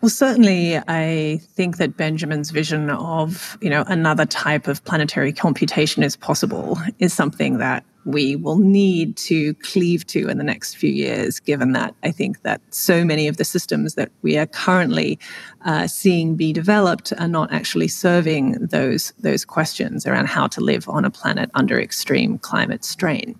Well, 0.00 0.08
certainly, 0.08 0.78
I 0.88 1.40
think 1.56 1.76
that 1.78 1.96
Benjamin's 1.96 2.52
vision 2.52 2.88
of 2.88 3.58
you 3.60 3.68
know 3.68 3.84
another 3.88 4.24
type 4.26 4.68
of 4.68 4.82
planetary 4.84 5.32
computation 5.32 6.02
is 6.02 6.16
possible 6.16 6.78
is 7.00 7.12
something 7.12 7.58
that 7.58 7.84
we 8.04 8.36
will 8.36 8.58
need 8.58 9.16
to 9.16 9.54
cleave 9.54 10.06
to 10.08 10.28
in 10.28 10.38
the 10.38 10.44
next 10.44 10.74
few 10.76 10.90
years, 10.90 11.40
given 11.40 11.72
that 11.72 11.94
I 12.02 12.10
think 12.10 12.42
that 12.42 12.60
so 12.70 13.04
many 13.04 13.28
of 13.28 13.36
the 13.36 13.44
systems 13.44 13.94
that 13.94 14.10
we 14.22 14.38
are 14.38 14.46
currently 14.46 15.18
uh, 15.64 15.86
seeing 15.86 16.36
be 16.36 16.52
developed 16.52 17.12
are 17.18 17.28
not 17.28 17.52
actually 17.52 17.88
serving 17.88 18.52
those 18.52 19.12
those 19.18 19.44
questions 19.44 20.06
around 20.06 20.26
how 20.26 20.46
to 20.48 20.60
live 20.60 20.88
on 20.88 21.04
a 21.04 21.10
planet 21.10 21.50
under 21.54 21.80
extreme 21.80 22.38
climate 22.38 22.84
strain. 22.84 23.38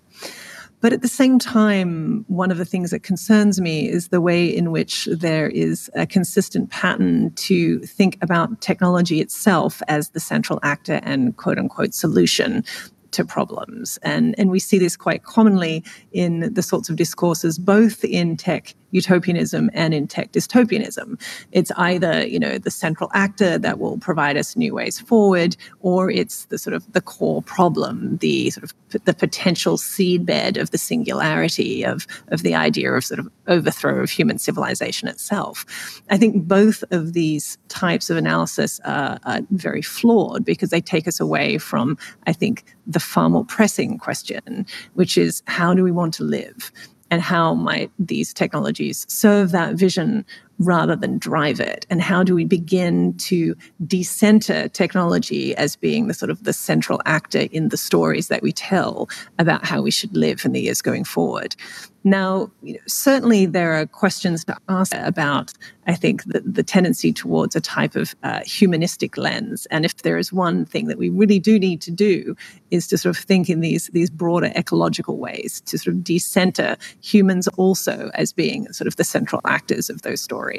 But 0.81 0.93
at 0.93 1.03
the 1.03 1.07
same 1.07 1.37
time, 1.37 2.25
one 2.27 2.49
of 2.49 2.57
the 2.57 2.65
things 2.65 2.89
that 2.89 3.03
concerns 3.03 3.61
me 3.61 3.87
is 3.87 4.07
the 4.07 4.19
way 4.19 4.47
in 4.47 4.71
which 4.71 5.07
there 5.11 5.47
is 5.47 5.91
a 5.93 6.07
consistent 6.07 6.71
pattern 6.71 7.31
to 7.33 7.79
think 7.81 8.17
about 8.21 8.61
technology 8.61 9.21
itself 9.21 9.83
as 9.87 10.09
the 10.09 10.19
central 10.19 10.59
actor 10.63 10.99
and 11.03 11.37
quote 11.37 11.59
unquote 11.59 11.93
solution 11.93 12.63
to 13.11 13.25
problems. 13.25 13.99
And, 14.03 14.35
and 14.37 14.49
we 14.49 14.59
see 14.59 14.79
this 14.79 14.95
quite 14.95 15.23
commonly 15.23 15.83
in 16.11 16.53
the 16.53 16.63
sorts 16.63 16.89
of 16.89 16.95
discourses, 16.95 17.57
both 17.57 18.03
in 18.03 18.37
tech 18.37 18.75
utopianism 18.91 19.69
and 19.73 19.93
in 19.93 20.07
tech 20.07 20.31
dystopianism. 20.31 21.19
It's 21.51 21.71
either, 21.77 22.25
you 22.25 22.39
know, 22.39 22.57
the 22.57 22.71
central 22.71 23.09
actor 23.13 23.57
that 23.57 23.79
will 23.79 23.97
provide 23.97 24.37
us 24.37 24.55
new 24.55 24.73
ways 24.73 24.99
forward, 24.99 25.55
or 25.79 26.11
it's 26.11 26.45
the 26.45 26.57
sort 26.57 26.73
of 26.73 26.91
the 26.93 27.01
core 27.01 27.41
problem, 27.41 28.17
the 28.17 28.49
sort 28.51 28.63
of 28.63 28.73
the 29.05 29.13
potential 29.13 29.77
seedbed 29.77 30.57
of 30.57 30.71
the 30.71 30.77
singularity 30.77 31.83
of, 31.83 32.05
of 32.27 32.43
the 32.43 32.55
idea 32.55 32.91
of 32.91 33.05
sort 33.05 33.19
of 33.19 33.29
overthrow 33.47 34.01
of 34.01 34.09
human 34.09 34.37
civilization 34.37 35.07
itself. 35.07 35.65
I 36.09 36.17
think 36.17 36.47
both 36.47 36.83
of 36.91 37.13
these 37.13 37.57
types 37.69 38.09
of 38.09 38.17
analysis 38.17 38.79
are, 38.85 39.19
are 39.23 39.41
very 39.51 39.81
flawed 39.81 40.45
because 40.45 40.69
they 40.69 40.81
take 40.81 41.07
us 41.07 41.19
away 41.19 41.57
from, 41.57 41.97
I 42.27 42.33
think, 42.33 42.63
the 42.85 42.99
far 42.99 43.29
more 43.29 43.45
pressing 43.45 43.97
question, 43.97 44.65
which 44.93 45.17
is 45.17 45.41
how 45.45 45.73
do 45.73 45.83
we 45.83 45.91
want 45.91 46.13
to 46.15 46.23
live? 46.23 46.71
And 47.11 47.21
how 47.21 47.53
might 47.53 47.91
these 47.99 48.33
technologies 48.33 49.05
serve 49.09 49.51
that 49.51 49.75
vision 49.75 50.25
rather 50.65 50.95
than 50.95 51.17
drive 51.17 51.59
it? 51.59 51.85
And 51.89 52.01
how 52.01 52.23
do 52.23 52.35
we 52.35 52.45
begin 52.45 53.13
to 53.17 53.55
decenter 53.85 54.67
technology 54.69 55.55
as 55.55 55.75
being 55.75 56.07
the 56.07 56.13
sort 56.13 56.29
of 56.29 56.43
the 56.43 56.53
central 56.53 57.01
actor 57.05 57.47
in 57.51 57.69
the 57.69 57.77
stories 57.77 58.27
that 58.27 58.41
we 58.41 58.51
tell 58.51 59.09
about 59.39 59.65
how 59.65 59.81
we 59.81 59.91
should 59.91 60.15
live 60.15 60.45
in 60.45 60.51
the 60.51 60.61
years 60.61 60.81
going 60.81 61.03
forward? 61.03 61.55
Now, 62.03 62.49
you 62.63 62.73
know, 62.73 62.79
certainly 62.87 63.45
there 63.45 63.73
are 63.73 63.85
questions 63.85 64.43
to 64.45 64.57
ask 64.69 64.91
about, 64.95 65.53
I 65.85 65.93
think, 65.93 66.23
the, 66.23 66.39
the 66.39 66.63
tendency 66.63 67.13
towards 67.13 67.55
a 67.55 67.61
type 67.61 67.95
of 67.95 68.15
uh, 68.23 68.39
humanistic 68.43 69.17
lens. 69.17 69.67
And 69.69 69.85
if 69.85 69.97
there 69.97 70.17
is 70.17 70.33
one 70.33 70.65
thing 70.65 70.87
that 70.87 70.97
we 70.97 71.09
really 71.09 71.37
do 71.37 71.59
need 71.59 71.79
to 71.81 71.91
do, 71.91 72.35
is 72.71 72.87
to 72.87 72.97
sort 72.97 73.15
of 73.15 73.23
think 73.23 73.49
in 73.49 73.59
these, 73.59 73.87
these 73.93 74.09
broader 74.09 74.51
ecological 74.55 75.17
ways, 75.17 75.61
to 75.67 75.77
sort 75.77 75.95
of 75.95 76.03
decenter 76.03 76.75
humans 77.01 77.47
also 77.49 78.09
as 78.15 78.33
being 78.33 78.71
sort 78.73 78.87
of 78.87 78.95
the 78.95 79.03
central 79.03 79.41
actors 79.45 79.89
of 79.89 80.01
those 80.01 80.21
stories 80.21 80.50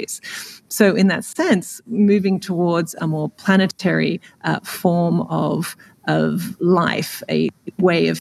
So, 0.68 0.94
in 0.94 1.08
that 1.08 1.24
sense, 1.24 1.80
moving 1.86 2.40
towards 2.40 2.94
a 3.00 3.06
more 3.06 3.28
planetary 3.30 4.20
uh, 4.44 4.60
form 4.60 5.22
of, 5.22 5.76
of 6.08 6.56
life, 6.60 7.22
a 7.28 7.50
way 7.78 8.08
of 8.08 8.20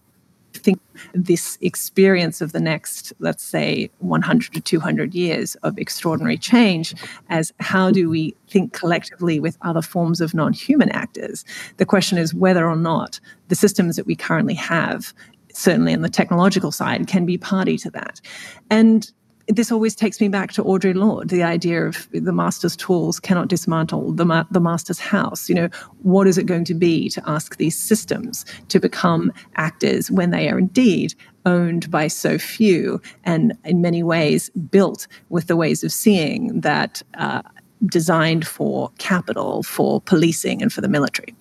think 0.61 0.79
this 1.13 1.57
experience 1.61 2.41
of 2.41 2.51
the 2.51 2.59
next, 2.59 3.13
let's 3.19 3.43
say, 3.43 3.89
100 3.99 4.53
to 4.53 4.61
200 4.61 5.13
years 5.13 5.55
of 5.55 5.77
extraordinary 5.77 6.37
change 6.37 6.93
as 7.29 7.53
how 7.59 7.91
do 7.91 8.09
we 8.09 8.35
think 8.47 8.73
collectively 8.73 9.39
with 9.39 9.57
other 9.61 9.81
forms 9.81 10.21
of 10.21 10.33
non 10.33 10.53
human 10.53 10.89
actors? 10.89 11.43
The 11.77 11.85
question 11.85 12.17
is 12.17 12.33
whether 12.33 12.67
or 12.67 12.75
not 12.75 13.19
the 13.47 13.55
systems 13.55 13.95
that 13.95 14.05
we 14.05 14.15
currently 14.15 14.55
have, 14.55 15.13
certainly 15.53 15.93
on 15.93 16.01
the 16.01 16.09
technological 16.09 16.71
side, 16.71 17.07
can 17.07 17.25
be 17.25 17.37
party 17.37 17.77
to 17.79 17.89
that. 17.91 18.21
And 18.69 19.11
this 19.47 19.71
always 19.71 19.95
takes 19.95 20.21
me 20.21 20.27
back 20.27 20.51
to 20.53 20.63
Audre 20.63 20.95
Lorde, 20.95 21.29
the 21.29 21.43
idea 21.43 21.85
of 21.85 22.07
the 22.11 22.31
master's 22.31 22.75
tools 22.75 23.19
cannot 23.19 23.47
dismantle 23.47 24.13
the, 24.13 24.25
ma- 24.25 24.45
the 24.51 24.59
master's 24.59 24.99
house. 24.99 25.49
You 25.49 25.55
know, 25.55 25.69
what 26.03 26.27
is 26.27 26.37
it 26.37 26.45
going 26.45 26.65
to 26.65 26.73
be 26.73 27.09
to 27.09 27.29
ask 27.29 27.57
these 27.57 27.77
systems 27.77 28.45
to 28.69 28.79
become 28.79 29.31
actors 29.55 30.09
when 30.11 30.31
they 30.31 30.49
are 30.49 30.59
indeed 30.59 31.13
owned 31.45 31.89
by 31.89 32.07
so 32.07 32.37
few 32.37 33.01
and 33.23 33.57
in 33.65 33.81
many 33.81 34.03
ways 34.03 34.49
built 34.69 35.07
with 35.29 35.47
the 35.47 35.55
ways 35.55 35.83
of 35.83 35.91
seeing 35.91 36.61
that 36.61 37.01
uh, 37.15 37.41
designed 37.85 38.45
for 38.47 38.91
capital, 38.99 39.63
for 39.63 40.01
policing, 40.01 40.61
and 40.61 40.71
for 40.71 40.81
the 40.81 40.87
military? 40.87 41.35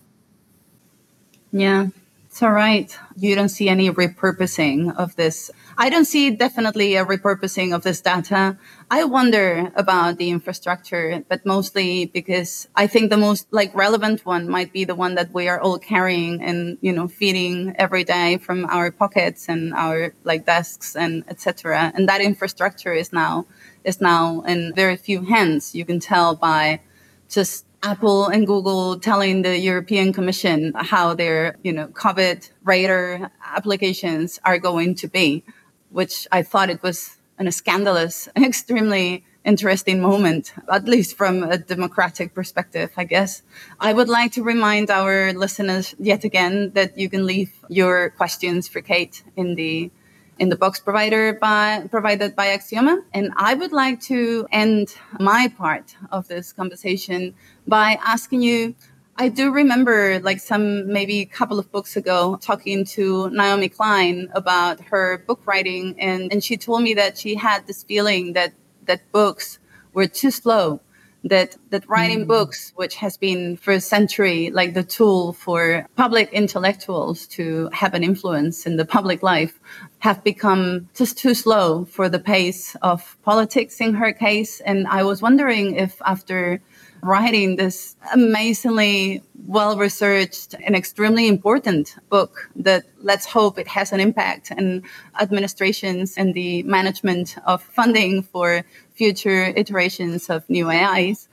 Yeah, 1.53 1.89
it's 2.31 2.45
all 2.45 2.53
right. 2.53 2.97
You 3.17 3.35
don't 3.35 3.49
see 3.49 3.69
any 3.69 3.91
repurposing 3.91 4.97
of 4.97 5.17
this. 5.17 5.51
I 5.77 5.91
don't 5.91 6.05
see 6.05 6.31
definitely 6.31 6.95
a 6.95 7.05
repurposing 7.05 7.75
of 7.75 7.83
this 7.83 8.01
data. 8.01 8.57
I 8.89 9.03
wonder 9.03 9.73
about 9.75 10.19
the 10.19 10.31
infrastructure, 10.31 11.25
but 11.29 11.45
mostly 11.45 12.07
because 12.07 12.69
I 12.77 12.87
think 12.87 13.11
the 13.11 13.17
most 13.17 13.49
like 13.51 13.75
relevant 13.75 14.25
one 14.25 14.49
might 14.49 14.73
be 14.73 14.85
the 14.85 14.95
one 14.95 15.17
that 15.17 15.35
we 15.35 15.49
are 15.49 15.61
all 15.61 15.81
carrying 15.81 16.41
and, 16.41 16.79
you 16.81 16.93
know, 16.93 17.09
feeding 17.09 17.75
every 17.77 18.05
day 18.05 18.39
from 18.39 18.65
our 18.67 18.93
pockets 18.93 19.49
and 19.49 19.75
our 19.75 20.15
like 20.23 20.47
desks 20.47 20.95
and 20.95 21.25
etc. 21.27 21.91
And 21.97 22.09
that 22.09 22.21
infrastructure 22.21 22.93
is 22.93 23.13
now, 23.13 23.47
is 23.83 24.01
now 24.01 24.43
in 24.43 24.73
very 24.73 24.97
few 24.97 25.23
hands. 25.23 25.75
You 25.75 25.85
can 25.85 25.99
tell 25.99 26.37
by 26.37 26.81
just 27.29 27.67
Apple 27.83 28.27
and 28.27 28.47
Google 28.47 28.99
telling 28.99 29.43
the 29.43 29.59
European 29.59 30.13
Commission 30.13 30.73
how 30.77 31.15
their, 31.15 31.57
you 31.63 31.73
know, 31.73 31.89
COVID 31.89 32.51
radar 32.63 33.31
applications 33.43 34.39
are 34.45 34.59
going 34.59 34.95
to 34.97 35.09
be, 35.09 35.45
which 35.89 36.29
I 36.31 36.43
thought 36.43 36.69
it 36.69 36.83
was 36.83 37.17
a 37.39 37.51
scandalous, 37.51 38.29
extremely 38.37 39.25
interesting 39.45 40.01
moment, 40.01 40.53
at 40.71 40.85
least 40.85 41.17
from 41.17 41.43
a 41.43 41.57
democratic 41.57 42.35
perspective, 42.35 42.91
I 42.99 43.05
guess. 43.05 43.43
I 43.79 43.95
would 43.95 44.09
like 44.09 44.33
to 44.33 44.43
remind 44.43 44.91
our 44.91 45.33
listeners 45.33 45.95
yet 45.99 46.25
again 46.25 46.73
that 46.75 46.99
you 46.99 47.09
can 47.09 47.25
leave 47.25 47.53
your 47.69 48.11
questions 48.11 48.69
for 48.69 48.83
Kate 48.83 49.23
in 49.37 49.55
the 49.55 49.91
in 50.41 50.49
the 50.49 50.57
box 50.57 50.81
provider 50.81 51.35
by, 51.35 51.87
provided 51.91 52.35
by 52.35 52.47
Aksioma. 52.47 53.03
And 53.13 53.31
I 53.37 53.53
would 53.53 53.73
like 53.73 54.01
to 54.05 54.49
end 54.51 54.97
my 55.21 55.53
part 55.57 55.95
of 56.11 56.29
this 56.29 56.51
conversation 56.51 57.35
by 57.71 57.99
asking 58.05 58.43
you 58.43 58.75
I 59.17 59.29
do 59.29 59.53
remember, 59.53 60.19
like 60.21 60.41
some 60.41 60.91
maybe 60.91 61.21
a 61.21 61.27
couple 61.27 61.59
of 61.59 61.71
books 61.71 61.95
ago, 61.95 62.39
talking 62.41 62.87
to 62.97 63.29
Naomi 63.29 63.69
Klein 63.69 64.31
about 64.33 64.81
her 64.85 65.19
book 65.27 65.43
writing, 65.45 65.95
and, 65.99 66.33
and 66.33 66.43
she 66.43 66.57
told 66.57 66.83
me 66.83 66.95
that 66.95 67.19
she 67.19 67.35
had 67.35 67.67
this 67.67 67.83
feeling 67.83 68.33
that 68.33 68.55
that 68.87 69.13
books 69.13 69.59
were 69.93 70.07
too 70.07 70.31
slow 70.31 70.81
that 71.25 71.57
that 71.71 71.87
writing 71.89 72.25
mm. 72.25 72.29
books, 72.29 72.73
which 72.77 72.95
has 72.97 73.17
been 73.17 73.57
for 73.57 73.73
a 73.73 73.81
century 73.81 74.51
like 74.51 74.75
the 74.75 74.83
tool 74.83 75.33
for 75.33 75.87
public 75.97 76.33
intellectuals 76.33 77.27
to 77.27 77.69
have 77.73 77.95
an 77.95 78.03
influence 78.03 78.67
in 78.67 78.77
the 78.77 78.85
public 78.85 79.23
life, 79.23 79.61
have 79.99 80.25
become 80.25 80.89
just 80.95 81.19
too 81.19 81.35
slow 81.35 81.85
for 81.85 82.09
the 82.09 82.19
pace 82.19 82.75
of 82.81 83.19
politics 83.23 83.81
in 83.81 83.95
her 83.95 84.13
case. 84.13 84.61
And 84.61 84.87
I 84.89 85.03
was 85.05 85.21
wondering 85.21 85.77
if 85.77 86.01
after 86.05 86.63
writing 87.03 87.57
this 87.57 87.97
amazingly 88.13 89.23
well 89.47 89.77
researched 89.77 90.55
and 90.65 90.77
extremely 90.77 91.27
important 91.27 91.97
book 92.09 92.51
that 92.57 92.85
let's 93.03 93.27
hope 93.27 93.59
it 93.59 93.69
has 93.69 93.93
an 93.93 94.01
impact 94.01 94.51
in 94.51 94.83
administrations 95.21 96.17
and 96.17 96.35
the 96.35 96.63
management 96.65 97.37
of 97.47 97.63
funding 97.63 98.23
for 98.23 98.65
future 98.93 99.53
iterations 99.57 100.31
of 100.31 100.49
new 100.49 100.71
AIs. 100.71 101.29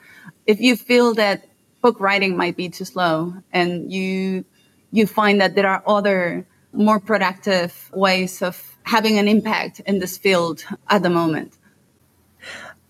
If 0.45 0.59
you 0.59 0.75
feel 0.75 1.13
that 1.15 1.47
book 1.81 1.99
writing 1.99 2.37
might 2.37 2.55
be 2.55 2.69
too 2.69 2.85
slow 2.85 3.33
and 3.51 3.91
you 3.91 4.45
you 4.91 5.05
find 5.05 5.41
that 5.41 5.55
there 5.55 5.67
are 5.67 5.83
other 5.85 6.45
more 6.73 6.99
productive 6.99 7.89
ways 7.93 8.41
of 8.41 8.77
having 8.83 9.17
an 9.17 9.27
impact 9.27 9.81
in 9.81 9.99
this 9.99 10.17
field 10.17 10.63
at 10.89 11.03
the 11.03 11.09
moment. 11.09 11.57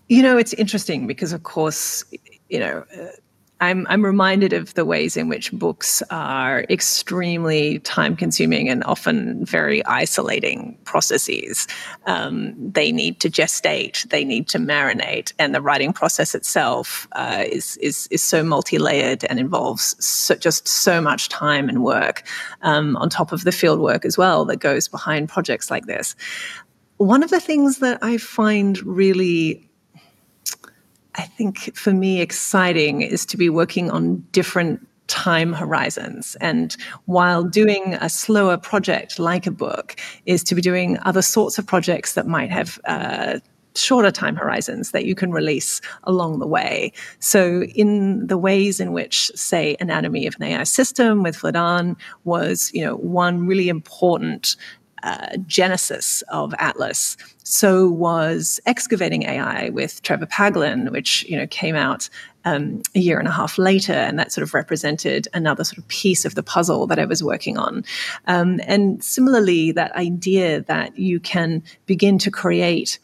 You 0.08 0.22
know, 0.22 0.38
it's 0.38 0.52
interesting 0.54 1.06
because, 1.06 1.32
of 1.32 1.42
course, 1.42 2.04
you 2.48 2.58
know, 2.58 2.84
uh, 2.96 3.06
I'm 3.60 3.86
I'm 3.88 4.04
reminded 4.04 4.52
of 4.52 4.74
the 4.74 4.84
ways 4.84 5.16
in 5.16 5.28
which 5.28 5.50
books 5.52 6.00
are 6.10 6.64
extremely 6.70 7.80
time 7.80 8.14
consuming 8.14 8.68
and 8.68 8.84
often 8.84 9.44
very 9.44 9.84
isolating 9.84 10.78
processes. 10.84 11.66
Um, 12.06 12.54
they 12.56 12.92
need 12.92 13.18
to 13.20 13.28
gestate, 13.28 14.08
they 14.10 14.24
need 14.24 14.46
to 14.48 14.58
marinate, 14.58 15.32
and 15.40 15.54
the 15.54 15.60
writing 15.60 15.92
process 15.92 16.36
itself 16.36 17.08
uh, 17.12 17.44
is 17.50 17.76
is 17.78 18.06
is 18.12 18.22
so 18.22 18.44
multi 18.44 18.78
layered 18.78 19.24
and 19.24 19.40
involves 19.40 19.96
so, 20.04 20.36
just 20.36 20.68
so 20.68 21.00
much 21.00 21.28
time 21.28 21.68
and 21.68 21.82
work 21.82 22.24
um, 22.62 22.96
on 22.96 23.10
top 23.10 23.32
of 23.32 23.42
the 23.42 23.52
field 23.52 23.80
work 23.80 24.04
as 24.04 24.16
well 24.16 24.44
that 24.44 24.60
goes 24.60 24.86
behind 24.86 25.28
projects 25.28 25.68
like 25.68 25.86
this. 25.86 26.14
One 26.98 27.24
of 27.24 27.30
the 27.30 27.40
things 27.40 27.78
that 27.78 27.98
I 28.02 28.18
find 28.18 28.80
really 28.84 29.67
I 31.18 31.22
think 31.22 31.76
for 31.76 31.92
me, 31.92 32.20
exciting 32.20 33.02
is 33.02 33.26
to 33.26 33.36
be 33.36 33.50
working 33.50 33.90
on 33.90 34.24
different 34.32 34.86
time 35.08 35.52
horizons. 35.52 36.36
And 36.40 36.76
while 37.06 37.42
doing 37.42 37.94
a 37.94 38.08
slower 38.08 38.56
project 38.56 39.18
like 39.18 39.46
a 39.46 39.50
book, 39.50 39.96
is 40.26 40.44
to 40.44 40.54
be 40.54 40.62
doing 40.62 40.98
other 41.02 41.22
sorts 41.22 41.58
of 41.58 41.66
projects 41.66 42.14
that 42.14 42.26
might 42.26 42.50
have. 42.50 42.78
Uh, 42.86 43.40
shorter 43.74 44.10
time 44.10 44.34
horizons 44.34 44.90
that 44.90 45.04
you 45.04 45.14
can 45.14 45.30
release 45.30 45.80
along 46.02 46.40
the 46.40 46.48
way. 46.48 46.92
So, 47.20 47.62
in 47.62 48.26
the 48.26 48.36
ways 48.36 48.80
in 48.80 48.92
which, 48.92 49.30
say, 49.36 49.76
Anatomy 49.78 50.26
of 50.26 50.34
an 50.40 50.42
AI 50.42 50.64
System 50.64 51.22
with 51.22 51.36
Vladan 51.36 51.96
was, 52.24 52.72
you 52.74 52.84
know, 52.84 52.96
one 52.96 53.46
really 53.46 53.68
important 53.68 54.56
uh, 55.02 55.36
genesis 55.46 56.22
of 56.28 56.54
Atlas. 56.58 57.16
So 57.44 57.88
was 57.88 58.60
excavating 58.66 59.22
AI 59.22 59.70
with 59.70 60.02
Trevor 60.02 60.26
Paglen, 60.26 60.90
which 60.90 61.24
you 61.24 61.36
know 61.36 61.46
came 61.46 61.76
out 61.76 62.08
um, 62.44 62.82
a 62.94 62.98
year 62.98 63.18
and 63.18 63.28
a 63.28 63.32
half 63.32 63.58
later, 63.58 63.92
and 63.92 64.18
that 64.18 64.32
sort 64.32 64.42
of 64.42 64.54
represented 64.54 65.28
another 65.34 65.64
sort 65.64 65.78
of 65.78 65.88
piece 65.88 66.24
of 66.24 66.34
the 66.34 66.42
puzzle 66.42 66.86
that 66.86 66.98
I 66.98 67.04
was 67.04 67.22
working 67.22 67.58
on. 67.58 67.84
Um, 68.26 68.60
and 68.64 69.02
similarly, 69.02 69.72
that 69.72 69.92
idea 69.92 70.62
that 70.62 70.98
you 70.98 71.20
can 71.20 71.62
begin 71.86 72.18
to 72.18 72.30
create 72.30 72.98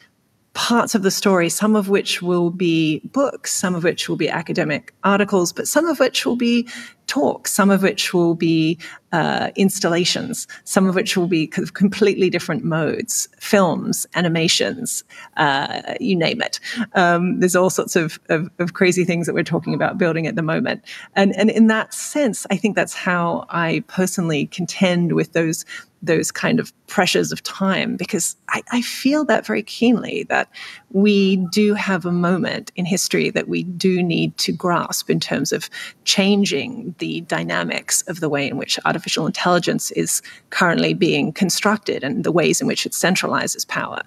parts 0.54 0.94
of 0.94 1.02
the 1.02 1.10
story, 1.10 1.48
some 1.48 1.74
of 1.74 1.88
which 1.88 2.22
will 2.22 2.50
be 2.50 3.00
books, 3.04 3.52
some 3.52 3.74
of 3.74 3.84
which 3.84 4.08
will 4.08 4.16
be 4.16 4.28
academic 4.28 4.94
articles, 5.02 5.52
but 5.52 5.66
some 5.68 5.86
of 5.86 5.98
which 5.98 6.24
will 6.24 6.36
be 6.36 6.66
talks, 7.06 7.52
some 7.52 7.70
of 7.70 7.82
which 7.82 8.14
will 8.14 8.34
be 8.34 8.78
uh, 9.12 9.50
installations, 9.56 10.46
some 10.64 10.88
of 10.88 10.94
which 10.94 11.16
will 11.16 11.26
be 11.26 11.46
completely 11.46 12.30
different 12.30 12.64
modes, 12.64 13.28
films, 13.38 14.06
animations, 14.14 15.04
uh, 15.36 15.82
you 16.00 16.16
name 16.16 16.40
it. 16.40 16.60
Um, 16.94 17.40
there's 17.40 17.56
all 17.56 17.70
sorts 17.70 17.96
of, 17.96 18.18
of, 18.28 18.48
of, 18.58 18.72
crazy 18.72 19.04
things 19.04 19.26
that 19.26 19.34
we're 19.34 19.44
talking 19.44 19.74
about 19.74 19.98
building 19.98 20.26
at 20.26 20.36
the 20.36 20.42
moment. 20.42 20.82
And, 21.14 21.36
and 21.36 21.50
in 21.50 21.66
that 21.66 21.92
sense, 21.92 22.46
I 22.50 22.56
think 22.56 22.74
that's 22.74 22.94
how 22.94 23.44
I 23.50 23.84
personally 23.86 24.46
contend 24.46 25.12
with 25.12 25.32
those 25.32 25.64
those 26.06 26.30
kind 26.30 26.60
of 26.60 26.72
pressures 26.86 27.32
of 27.32 27.42
time 27.42 27.96
because 27.96 28.36
I, 28.50 28.62
I, 28.70 28.82
feel 28.82 29.24
that 29.24 29.46
very 29.46 29.62
keenly 29.62 30.24
that 30.24 30.48
we 30.90 31.36
do 31.50 31.74
have 31.74 32.04
a 32.04 32.12
moment 32.12 32.70
in 32.76 32.84
history 32.84 33.30
that 33.30 33.48
we 33.48 33.64
do 33.64 34.02
need 34.02 34.36
to 34.38 34.52
grasp 34.52 35.08
in 35.08 35.18
terms 35.18 35.50
of 35.50 35.70
changing 36.04 36.94
the 36.98 37.22
dynamics 37.22 38.02
of 38.02 38.20
the 38.20 38.28
way 38.28 38.46
in 38.46 38.56
which 38.58 38.78
artificial 38.84 39.26
intelligence 39.26 39.90
is 39.92 40.20
currently 40.50 40.94
being 40.94 41.32
constructed 41.32 42.04
and 42.04 42.22
the 42.22 42.32
ways 42.32 42.60
in 42.60 42.66
which 42.66 42.84
it 42.86 42.92
centralizes 42.92 43.66
power. 43.66 44.02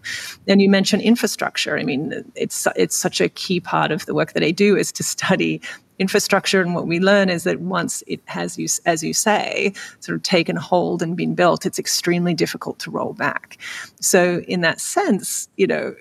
And 0.48 0.62
you 0.62 0.70
mentioned 0.70 1.02
infrastructure. 1.02 1.78
I 1.78 1.84
mean, 1.84 2.24
it's 2.36 2.68
it's 2.76 2.96
such 2.96 3.20
a 3.20 3.30
key 3.30 3.60
part 3.60 3.92
of 3.92 4.06
the 4.06 4.14
work 4.14 4.34
that 4.34 4.44
I 4.44 4.52
do 4.52 4.78
is 4.78 4.92
to 4.94 5.04
study 5.04 5.62
infrastructure 6.00 6.62
and 6.62 6.76
what 6.76 6.88
we 6.88 7.00
learn 7.00 7.30
is 7.30 7.44
that 7.44 7.60
once 7.60 8.04
it 8.08 8.22
has 8.26 8.58
you 8.58 8.68
as 8.86 9.04
you 9.04 9.14
say 9.14 9.74
sort 10.00 10.16
of 10.16 10.24
taken 10.24 10.56
hold 10.56 11.02
and 11.02 11.18
been 11.18 11.34
built 11.34 11.66
it's 11.66 11.80
extremely 11.80 12.34
difficult 12.34 12.80
to 12.80 12.92
roll 12.92 13.14
back. 13.14 13.58
So 14.00 14.42
in 14.48 14.62
that 14.62 14.80
sense 14.80 15.50
you 15.58 15.68
know 15.68 15.96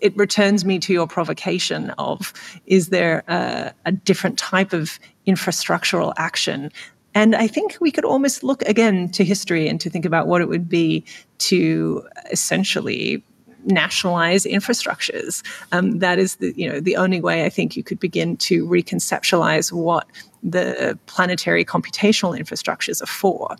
it 0.00 0.16
returns 0.16 0.64
me 0.64 0.78
to 0.78 0.92
your 0.92 1.06
provocation 1.06 1.90
of 1.98 2.32
is 2.66 2.88
there 2.88 3.24
a, 3.28 3.72
a 3.84 3.92
different 3.92 4.38
type 4.38 4.72
of 4.72 4.98
infrastructural 5.26 6.12
action? 6.16 6.70
And 7.14 7.34
I 7.34 7.46
think 7.46 7.76
we 7.80 7.90
could 7.90 8.04
almost 8.04 8.44
look 8.44 8.62
again 8.62 9.10
to 9.10 9.24
history 9.24 9.68
and 9.68 9.80
to 9.80 9.90
think 9.90 10.04
about 10.04 10.26
what 10.26 10.40
it 10.40 10.48
would 10.48 10.68
be 10.68 11.04
to 11.38 12.06
essentially 12.30 13.24
nationalize 13.68 14.44
infrastructures. 14.44 15.44
Um, 15.72 15.98
that 15.98 16.18
is 16.18 16.36
the 16.36 16.52
you 16.56 16.68
know 16.68 16.80
the 16.80 16.96
only 16.96 17.20
way 17.20 17.44
I 17.44 17.48
think 17.48 17.76
you 17.76 17.82
could 17.82 18.00
begin 18.00 18.36
to 18.38 18.66
reconceptualize 18.66 19.72
what 19.72 20.06
the 20.42 20.98
planetary 21.06 21.64
computational 21.64 22.38
infrastructures 22.38 23.02
are 23.02 23.06
for. 23.06 23.56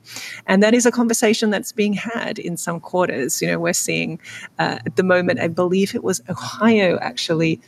And 0.46 0.62
that 0.62 0.74
is 0.74 0.86
a 0.86 0.92
conversation 0.92 1.50
that's 1.50 1.72
being 1.72 1.92
had 1.92 2.38
in 2.38 2.56
some 2.56 2.80
quarters. 2.80 3.42
You 3.42 3.48
know, 3.48 3.58
we're 3.58 3.72
seeing 3.72 4.18
uh, 4.58 4.78
at 4.86 4.96
the 4.96 5.02
moment, 5.02 5.40
I 5.40 5.48
believe 5.48 5.94
it 5.94 6.04
was 6.04 6.20
Ohio 6.28 6.98
actually 7.00 7.60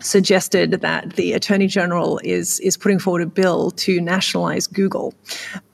suggested 0.00 0.72
that 0.72 1.12
the 1.14 1.32
attorney 1.32 1.66
general 1.66 2.20
is 2.24 2.60
is 2.60 2.76
putting 2.76 2.98
forward 2.98 3.22
a 3.22 3.26
bill 3.26 3.70
to 3.72 4.00
nationalize 4.00 4.66
Google, 4.66 5.14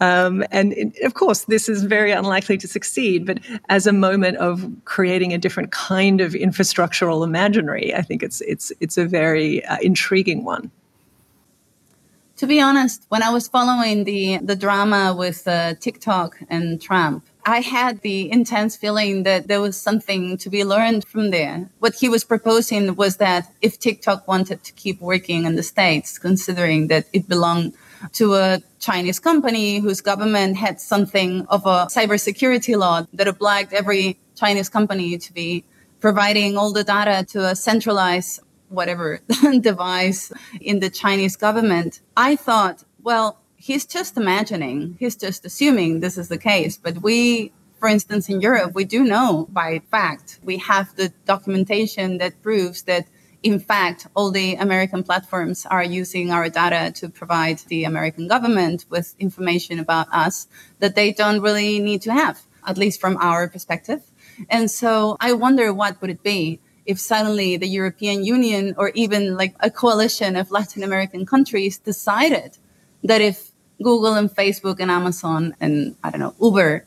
um, 0.01 0.45
and 0.51 0.73
it, 0.75 0.99
of 1.05 1.15
course 1.15 1.45
this 1.45 1.69
is 1.69 1.85
very 1.85 2.13
unlikely 2.13 2.59
to 2.59 2.69
succeed. 2.69 3.27
But 3.27 3.39
as 3.69 3.87
a 3.87 3.93
moment 3.93 4.37
of 4.39 4.69
creating 4.85 5.33
a 5.33 5.39
different 5.39 5.73
kind 5.73 6.21
of 6.21 6.33
infrastructural 6.33 7.25
imaginary, 7.25 7.95
I 7.95 8.03
think 8.03 8.23
it's 8.23 8.41
it's 8.43 8.73
it's 8.81 8.99
a 8.99 9.07
very 9.07 9.65
uh, 9.65 9.79
intriguing 9.83 10.45
one. 10.45 10.71
To 12.37 12.47
be 12.47 12.61
honest, 12.61 13.07
when 13.09 13.23
I 13.23 13.31
was 13.31 13.49
following 13.49 14.05
the 14.05 14.39
the 14.39 14.57
drama 14.57 15.15
with 15.17 15.49
uh, 15.49 15.75
TikTok 15.75 16.37
and 16.51 16.81
Trump, 16.81 17.25
I 17.49 17.61
had 17.61 18.01
the 18.01 18.31
intense 18.31 18.75
feeling 18.75 19.23
that 19.23 19.47
there 19.47 19.61
was 19.61 19.81
something 19.81 20.37
to 20.39 20.51
be 20.51 20.65
learned 20.65 21.07
from 21.07 21.31
there. 21.31 21.71
What 21.79 21.95
he 21.95 22.09
was 22.09 22.25
proposing 22.25 22.97
was 22.97 23.19
that 23.19 23.53
if 23.63 23.79
TikTok 23.79 24.27
wanted 24.27 24.65
to 24.65 24.73
keep 24.73 25.01
working 25.01 25.45
in 25.45 25.55
the 25.55 25.63
States, 25.63 26.19
considering 26.19 26.89
that 26.89 27.07
it 27.13 27.29
belonged 27.29 27.75
to 28.15 28.35
a 28.35 28.61
Chinese 28.81 29.21
company 29.21 29.79
whose 29.79 30.01
government 30.01 30.57
had 30.57 30.81
something 30.81 31.47
of 31.47 31.65
a 31.67 31.87
cybersecurity 31.87 32.77
law 32.77 33.07
that 33.13 33.29
obliged 33.29 33.73
every 33.73 34.19
Chinese 34.35 34.69
company 34.69 35.17
to 35.17 35.33
be 35.33 35.65
providing 36.01 36.59
all 36.59 36.73
the 36.73 36.85
data 36.85 37.25
to 37.31 37.47
a 37.47 37.55
centralized 37.55 38.41
whatever 38.71 39.21
device 39.61 40.33
in 40.61 40.81
the 40.81 40.91
Chinese 40.91 41.37
government. 41.37 42.01
I 42.17 42.35
thought, 42.35 42.83
well, 43.03 43.39
he's 43.67 43.85
just 43.85 44.17
imagining, 44.17 44.97
he's 45.01 45.17
just 45.17 45.45
assuming 45.45 46.01
this 46.01 46.17
is 46.17 46.29
the 46.29 46.39
case. 46.39 46.77
But 46.77 47.03
we, 47.03 47.53
for 47.81 47.89
instance, 47.89 48.29
in 48.29 48.41
Europe, 48.41 48.75
we 48.75 48.85
do 48.85 49.03
know 49.03 49.49
by 49.51 49.81
fact, 49.91 50.39
we 50.45 50.59
have 50.59 50.95
the 50.95 51.13
documentation 51.25 52.19
that 52.19 52.43
proves 52.43 52.83
that 52.85 53.07
in 53.43 53.61
fact, 53.61 54.09
all 54.17 54.31
the 54.33 54.55
American 54.55 55.03
platforms 55.05 55.67
are 55.67 55.85
using 55.85 56.33
our 56.33 56.49
data 56.49 56.91
to 56.99 57.09
provide 57.09 57.59
the 57.69 57.85
American 57.85 58.27
government 58.27 58.87
with 58.89 59.15
information 59.21 59.79
about 59.79 60.09
us 60.13 60.49
that 60.81 60.97
they 60.97 61.13
don't 61.13 61.41
really 61.41 61.79
need 61.79 62.03
to 62.03 62.13
have, 62.13 62.43
at 62.67 62.79
least 62.79 63.01
from 63.01 63.17
our 63.19 63.49
perspective. 63.49 64.03
And 64.49 64.69
so 64.71 65.17
I 65.21 65.33
wonder 65.33 65.73
what 65.73 66.01
would 66.01 66.11
it 66.11 66.23
be 66.23 66.61
if 66.87 66.99
suddenly 66.99 67.57
the 67.57 67.69
European 67.69 68.25
Union 68.25 68.75
or 68.79 68.91
even 68.95 69.37
like 69.37 69.55
a 69.61 69.71
coalition 69.71 70.35
of 70.35 70.51
Latin 70.51 70.83
American 70.83 71.27
countries 71.27 71.79
decided 71.79 72.59
that 73.05 73.21
if 73.21 73.53
Google 73.83 74.15
and 74.15 74.31
Facebook 74.31 74.81
and 74.81 74.91
Amazon 74.91 75.55
and 75.61 75.97
I 76.03 76.11
don't 76.11 76.21
know, 76.21 76.35
Uber 76.41 76.87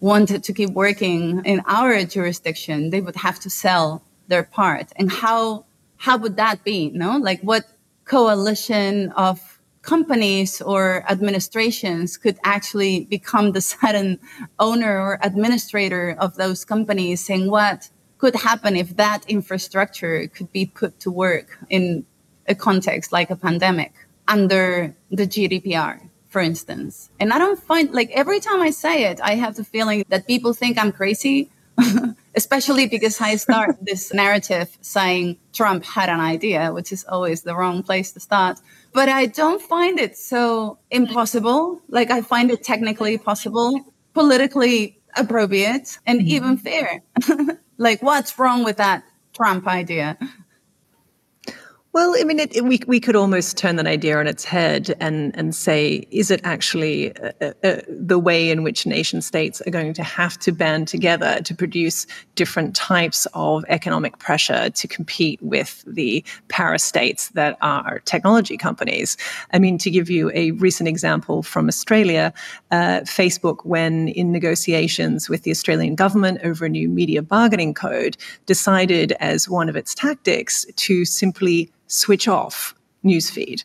wanted 0.00 0.44
to 0.44 0.52
keep 0.52 0.70
working 0.70 1.44
in 1.44 1.62
our 1.66 2.04
jurisdiction, 2.04 2.90
they 2.90 3.00
would 3.00 3.16
have 3.16 3.40
to 3.40 3.50
sell 3.50 4.02
their 4.28 4.42
part. 4.42 4.92
And 4.96 5.10
how 5.10 5.64
how 5.96 6.18
would 6.18 6.36
that 6.36 6.64
be? 6.64 6.90
No, 6.90 7.16
like 7.16 7.40
what 7.40 7.64
coalition 8.04 9.10
of 9.12 9.60
companies 9.80 10.60
or 10.60 11.04
administrations 11.10 12.16
could 12.16 12.38
actually 12.44 13.04
become 13.04 13.52
the 13.52 13.60
sudden 13.72 14.18
owner 14.58 15.00
or 15.00 15.18
administrator 15.22 16.16
of 16.18 16.36
those 16.36 16.64
companies 16.64 17.24
saying 17.24 17.50
what 17.50 17.90
could 18.18 18.36
happen 18.36 18.76
if 18.76 18.96
that 18.96 19.24
infrastructure 19.28 20.26
could 20.28 20.50
be 20.52 20.64
put 20.64 20.98
to 21.00 21.10
work 21.10 21.58
in 21.68 22.06
a 22.46 22.54
context 22.54 23.12
like 23.12 23.30
a 23.30 23.36
pandemic 23.36 23.92
under 24.28 24.94
the 25.10 25.26
GDPR, 25.26 26.08
for 26.34 26.40
instance. 26.40 27.10
And 27.20 27.32
I 27.32 27.38
don't 27.38 27.62
find 27.62 27.92
like 27.92 28.10
every 28.10 28.40
time 28.40 28.60
I 28.60 28.70
say 28.70 29.04
it, 29.04 29.20
I 29.22 29.36
have 29.36 29.54
the 29.54 29.62
feeling 29.62 30.04
that 30.08 30.26
people 30.26 30.52
think 30.52 30.76
I'm 30.76 30.90
crazy, 30.90 31.48
especially 32.34 32.88
because 32.88 33.20
I 33.20 33.36
start 33.36 33.76
this 33.90 34.12
narrative 34.12 34.68
saying 34.80 35.38
Trump 35.52 35.84
had 35.84 36.08
an 36.08 36.18
idea, 36.18 36.72
which 36.72 36.90
is 36.90 37.04
always 37.04 37.42
the 37.42 37.54
wrong 37.54 37.84
place 37.84 38.10
to 38.14 38.20
start. 38.28 38.58
But 38.92 39.08
I 39.08 39.26
don't 39.26 39.62
find 39.62 40.00
it 40.00 40.18
so 40.18 40.78
impossible. 40.90 41.80
Like 41.88 42.10
I 42.10 42.20
find 42.20 42.50
it 42.50 42.64
technically 42.64 43.16
possible, 43.16 43.70
politically 44.12 44.98
appropriate, 45.16 45.98
and 46.04 46.18
mm-hmm. 46.18 46.36
even 46.36 46.56
fair. 46.56 47.02
Like, 47.76 48.02
what's 48.02 48.38
wrong 48.38 48.62
with 48.62 48.76
that 48.76 49.02
Trump 49.32 49.66
idea? 49.66 50.16
Well, 51.94 52.16
I 52.18 52.24
mean, 52.24 52.40
it, 52.40 52.56
it, 52.56 52.64
we 52.64 52.80
we 52.88 52.98
could 52.98 53.14
almost 53.14 53.56
turn 53.56 53.76
that 53.76 53.86
idea 53.86 54.18
on 54.18 54.26
its 54.26 54.44
head 54.44 54.96
and 54.98 55.30
and 55.36 55.54
say, 55.54 56.08
is 56.10 56.28
it 56.28 56.40
actually 56.42 57.16
uh, 57.18 57.30
uh, 57.40 57.52
uh, 57.62 57.76
the 57.88 58.18
way 58.18 58.50
in 58.50 58.64
which 58.64 58.84
nation 58.84 59.22
states 59.22 59.62
are 59.64 59.70
going 59.70 59.94
to 59.94 60.02
have 60.02 60.36
to 60.40 60.50
band 60.50 60.88
together 60.88 61.40
to 61.42 61.54
produce 61.54 62.04
different 62.34 62.74
types 62.74 63.28
of 63.32 63.64
economic 63.68 64.18
pressure 64.18 64.70
to 64.70 64.88
compete 64.88 65.40
with 65.40 65.84
the 65.86 66.24
parastates 66.48 67.30
that 67.34 67.56
are 67.62 68.00
technology 68.00 68.56
companies? 68.56 69.16
I 69.52 69.60
mean, 69.60 69.78
to 69.78 69.88
give 69.88 70.10
you 70.10 70.32
a 70.34 70.50
recent 70.50 70.88
example 70.88 71.44
from 71.44 71.68
Australia, 71.68 72.34
uh, 72.72 73.02
Facebook, 73.02 73.64
when 73.64 74.08
in 74.08 74.32
negotiations 74.32 75.28
with 75.28 75.44
the 75.44 75.52
Australian 75.52 75.94
government 75.94 76.40
over 76.42 76.64
a 76.64 76.68
new 76.68 76.88
media 76.88 77.22
bargaining 77.22 77.72
code, 77.72 78.16
decided 78.46 79.12
as 79.20 79.48
one 79.48 79.68
of 79.68 79.76
its 79.76 79.94
tactics 79.94 80.66
to 80.74 81.04
simply 81.04 81.70
switch 81.86 82.28
off 82.28 82.74
newsfeed 83.04 83.64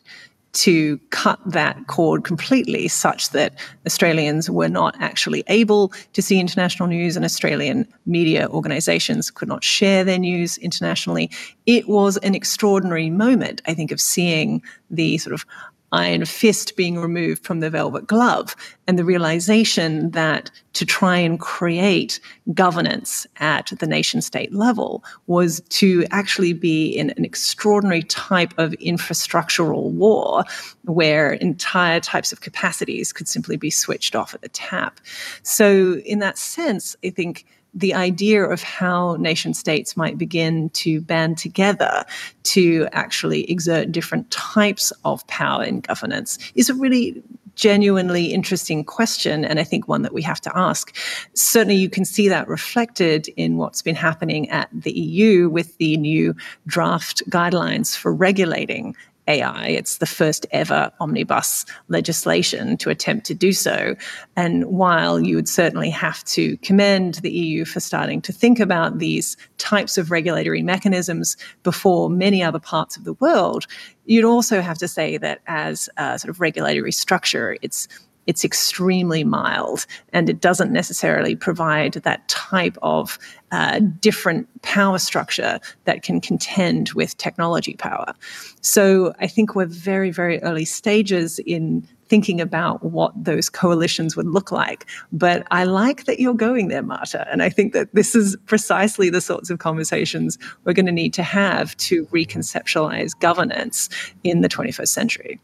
to 0.52 0.98
cut 1.10 1.38
that 1.46 1.86
cord 1.86 2.24
completely 2.24 2.88
such 2.88 3.30
that 3.30 3.54
Australians 3.86 4.50
were 4.50 4.68
not 4.68 4.96
actually 4.98 5.44
able 5.46 5.92
to 6.12 6.22
see 6.22 6.40
international 6.40 6.88
news 6.88 7.14
and 7.14 7.24
Australian 7.24 7.86
media 8.04 8.48
organizations 8.48 9.30
could 9.30 9.48
not 9.48 9.62
share 9.62 10.02
their 10.02 10.18
news 10.18 10.58
internationally. 10.58 11.30
It 11.66 11.88
was 11.88 12.16
an 12.18 12.34
extraordinary 12.34 13.10
moment, 13.10 13.62
I 13.66 13.74
think, 13.74 13.92
of 13.92 14.00
seeing 14.00 14.62
the 14.90 15.18
sort 15.18 15.34
of 15.34 15.46
iron 15.92 16.24
fist 16.24 16.76
being 16.76 16.98
removed 16.98 17.44
from 17.44 17.60
the 17.60 17.70
velvet 17.70 18.06
glove 18.06 18.54
and 18.86 18.98
the 18.98 19.04
realization 19.04 20.10
that 20.10 20.50
to 20.72 20.86
try 20.86 21.16
and 21.16 21.40
create 21.40 22.20
governance 22.54 23.26
at 23.38 23.72
the 23.78 23.86
nation 23.86 24.20
state 24.20 24.54
level 24.54 25.02
was 25.26 25.60
to 25.68 26.04
actually 26.10 26.52
be 26.52 26.88
in 26.88 27.10
an 27.10 27.24
extraordinary 27.24 28.02
type 28.02 28.54
of 28.58 28.72
infrastructural 28.72 29.90
war 29.90 30.44
where 30.84 31.32
entire 31.34 32.00
types 32.00 32.32
of 32.32 32.40
capacities 32.40 33.12
could 33.12 33.28
simply 33.28 33.56
be 33.56 33.70
switched 33.70 34.14
off 34.14 34.34
at 34.34 34.42
the 34.42 34.48
tap. 34.48 35.00
So 35.42 35.94
in 36.06 36.20
that 36.20 36.38
sense, 36.38 36.96
I 37.04 37.10
think 37.10 37.46
the 37.74 37.94
idea 37.94 38.44
of 38.44 38.62
how 38.62 39.16
nation 39.16 39.54
states 39.54 39.96
might 39.96 40.18
begin 40.18 40.70
to 40.70 41.00
band 41.00 41.38
together 41.38 42.04
to 42.42 42.88
actually 42.92 43.50
exert 43.50 43.92
different 43.92 44.30
types 44.30 44.92
of 45.04 45.26
power 45.26 45.64
in 45.64 45.80
governance 45.80 46.38
is 46.54 46.68
a 46.68 46.74
really 46.74 47.22
genuinely 47.60 48.32
interesting 48.32 48.82
question, 48.82 49.44
and 49.44 49.60
I 49.60 49.64
think 49.64 49.86
one 49.86 50.00
that 50.02 50.14
we 50.14 50.22
have 50.22 50.40
to 50.42 50.56
ask. 50.56 50.96
Certainly, 51.34 51.76
you 51.76 51.90
can 51.90 52.06
see 52.06 52.28
that 52.28 52.48
reflected 52.48 53.28
in 53.36 53.58
what's 53.58 53.82
been 53.82 53.94
happening 53.94 54.48
at 54.48 54.70
the 54.72 54.92
EU 54.92 55.50
with 55.50 55.76
the 55.76 55.98
new 55.98 56.34
draft 56.66 57.22
guidelines 57.28 57.94
for 57.94 58.14
regulating 58.14 58.96
AI. 59.30 59.68
It's 59.68 59.98
the 59.98 60.06
first 60.06 60.44
ever 60.50 60.90
omnibus 61.00 61.64
legislation 61.88 62.76
to 62.78 62.90
attempt 62.90 63.26
to 63.26 63.34
do 63.34 63.52
so. 63.52 63.94
And 64.36 64.64
while 64.64 65.20
you 65.20 65.36
would 65.36 65.48
certainly 65.48 65.88
have 65.90 66.24
to 66.24 66.56
commend 66.58 67.14
the 67.16 67.30
EU 67.30 67.64
for 67.64 67.78
starting 67.78 68.20
to 68.22 68.32
think 68.32 68.58
about 68.58 68.98
these 68.98 69.36
types 69.58 69.96
of 69.96 70.10
regulatory 70.10 70.62
mechanisms 70.62 71.36
before 71.62 72.10
many 72.10 72.42
other 72.42 72.58
parts 72.58 72.96
of 72.96 73.04
the 73.04 73.14
world, 73.14 73.66
you'd 74.04 74.24
also 74.24 74.60
have 74.60 74.78
to 74.78 74.88
say 74.88 75.16
that 75.18 75.40
as 75.46 75.88
a 75.96 76.18
sort 76.18 76.30
of 76.30 76.40
regulatory 76.40 76.92
structure, 76.92 77.56
it's 77.62 77.86
it's 78.30 78.44
extremely 78.44 79.24
mild 79.24 79.86
and 80.12 80.30
it 80.30 80.40
doesn't 80.40 80.72
necessarily 80.72 81.34
provide 81.34 81.94
that 81.94 82.28
type 82.28 82.78
of 82.80 83.18
uh, 83.50 83.80
different 83.98 84.46
power 84.62 85.00
structure 85.00 85.58
that 85.84 86.04
can 86.04 86.20
contend 86.20 86.90
with 86.90 87.16
technology 87.16 87.74
power. 87.74 88.14
So 88.60 89.12
I 89.18 89.26
think 89.26 89.56
we're 89.56 89.66
very, 89.66 90.12
very 90.12 90.40
early 90.44 90.64
stages 90.64 91.40
in 91.40 91.88
thinking 92.06 92.40
about 92.40 92.84
what 92.84 93.12
those 93.16 93.48
coalitions 93.48 94.14
would 94.14 94.28
look 94.28 94.52
like. 94.52 94.86
But 95.10 95.44
I 95.50 95.64
like 95.64 96.04
that 96.04 96.20
you're 96.20 96.32
going 96.32 96.68
there, 96.68 96.84
Marta. 96.84 97.26
And 97.32 97.42
I 97.42 97.48
think 97.48 97.72
that 97.72 97.92
this 97.92 98.14
is 98.14 98.36
precisely 98.46 99.10
the 99.10 99.20
sorts 99.20 99.50
of 99.50 99.58
conversations 99.58 100.38
we're 100.64 100.72
going 100.72 100.86
to 100.86 100.92
need 100.92 101.14
to 101.14 101.24
have 101.24 101.76
to 101.78 102.06
reconceptualize 102.06 103.18
governance 103.18 103.88
in 104.22 104.40
the 104.42 104.48
21st 104.48 104.88
century. 104.88 105.40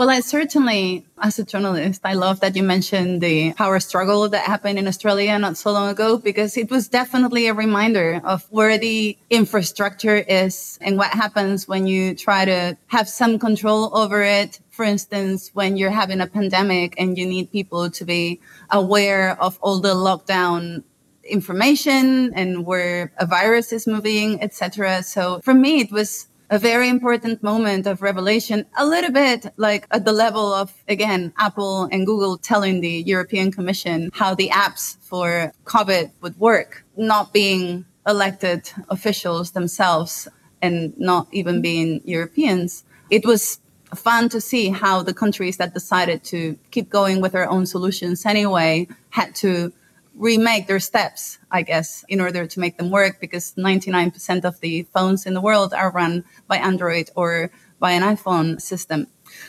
Well, 0.00 0.08
I 0.08 0.20
certainly, 0.20 1.04
as 1.20 1.38
a 1.38 1.44
journalist, 1.44 2.00
I 2.04 2.14
love 2.14 2.40
that 2.40 2.56
you 2.56 2.62
mentioned 2.62 3.20
the 3.20 3.52
power 3.52 3.78
struggle 3.80 4.30
that 4.30 4.46
happened 4.46 4.78
in 4.78 4.88
Australia 4.88 5.38
not 5.38 5.58
so 5.58 5.72
long 5.72 5.90
ago, 5.90 6.16
because 6.16 6.56
it 6.56 6.70
was 6.70 6.88
definitely 6.88 7.48
a 7.48 7.52
reminder 7.52 8.22
of 8.24 8.46
where 8.48 8.78
the 8.78 9.18
infrastructure 9.28 10.16
is 10.16 10.78
and 10.80 10.96
what 10.96 11.10
happens 11.10 11.68
when 11.68 11.86
you 11.86 12.14
try 12.14 12.46
to 12.46 12.78
have 12.86 13.10
some 13.10 13.38
control 13.38 13.94
over 13.94 14.22
it. 14.22 14.58
For 14.70 14.86
instance, 14.86 15.50
when 15.52 15.76
you're 15.76 15.90
having 15.90 16.22
a 16.22 16.26
pandemic 16.26 16.94
and 16.96 17.18
you 17.18 17.26
need 17.26 17.52
people 17.52 17.90
to 17.90 18.04
be 18.06 18.40
aware 18.70 19.38
of 19.38 19.58
all 19.60 19.80
the 19.80 19.94
lockdown 19.94 20.82
information 21.24 22.32
and 22.34 22.64
where 22.64 23.12
a 23.18 23.26
virus 23.26 23.70
is 23.70 23.86
moving, 23.86 24.42
etc. 24.42 25.02
So 25.02 25.40
for 25.40 25.52
me, 25.52 25.82
it 25.82 25.92
was 25.92 26.29
a 26.50 26.58
very 26.58 26.88
important 26.88 27.42
moment 27.44 27.86
of 27.86 28.02
revelation, 28.02 28.66
a 28.76 28.84
little 28.84 29.12
bit 29.12 29.46
like 29.56 29.86
at 29.92 30.04
the 30.04 30.12
level 30.12 30.52
of, 30.52 30.74
again, 30.88 31.32
Apple 31.38 31.84
and 31.92 32.04
Google 32.04 32.36
telling 32.36 32.80
the 32.80 33.04
European 33.06 33.52
Commission 33.52 34.10
how 34.12 34.34
the 34.34 34.48
apps 34.48 34.96
for 34.98 35.52
COVID 35.64 36.10
would 36.20 36.38
work, 36.40 36.84
not 36.96 37.32
being 37.32 37.84
elected 38.04 38.68
officials 38.88 39.52
themselves 39.52 40.26
and 40.60 40.98
not 40.98 41.28
even 41.30 41.62
being 41.62 42.00
Europeans. 42.04 42.84
It 43.10 43.24
was 43.24 43.60
fun 43.94 44.28
to 44.30 44.40
see 44.40 44.70
how 44.70 45.02
the 45.02 45.14
countries 45.14 45.56
that 45.58 45.72
decided 45.72 46.24
to 46.24 46.58
keep 46.72 46.90
going 46.90 47.20
with 47.20 47.32
their 47.32 47.48
own 47.48 47.64
solutions 47.66 48.26
anyway 48.26 48.88
had 49.10 49.34
to 49.36 49.72
remake 50.20 50.66
their 50.66 50.78
steps, 50.78 51.38
I 51.50 51.62
guess, 51.62 52.04
in 52.06 52.20
order 52.20 52.46
to 52.46 52.60
make 52.60 52.76
them 52.76 52.90
work 52.90 53.20
because 53.20 53.54
99% 53.54 54.44
of 54.44 54.60
the 54.60 54.82
phones 54.92 55.24
in 55.24 55.32
the 55.32 55.40
world 55.40 55.72
are 55.72 55.90
run 55.90 56.24
by 56.46 56.58
Android 56.58 57.10
or 57.16 57.50
by 57.78 57.92
an 57.92 58.02
iPhone 58.02 58.60
system. 58.60 59.06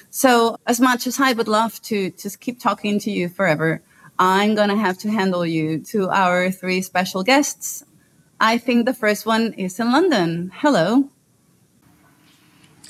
So 0.10 0.56
as 0.66 0.80
much 0.80 1.06
as 1.06 1.20
I 1.20 1.34
would 1.34 1.50
love 1.50 1.82
to 1.84 2.12
just 2.12 2.40
keep 2.40 2.60
talking 2.60 3.00
to 3.00 3.12
you 3.12 3.28
forever, 3.28 3.84
I'm 4.18 4.56
going 4.56 4.70
to 4.70 4.78
have 4.78 4.98
to 5.00 5.12
handle 5.12 5.46
you 5.46 5.80
to 5.92 6.10
our 6.10 6.50
three 6.50 6.82
special 6.82 7.22
guests. 7.22 7.84
I 8.40 8.58
think 8.58 8.86
the 8.86 8.94
first 8.94 9.26
one 9.26 9.54
is 9.54 9.78
in 9.78 9.92
London. 9.92 10.52
Hello. 10.56 11.10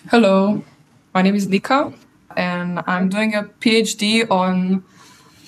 Hello. 0.09 0.63
My 1.15 1.23
name 1.23 1.35
is 1.35 1.47
Nika 1.47 1.93
and 2.37 2.83
I'm 2.85 3.09
doing 3.09 3.33
a 3.33 3.43
PhD 3.43 4.29
on 4.29 4.83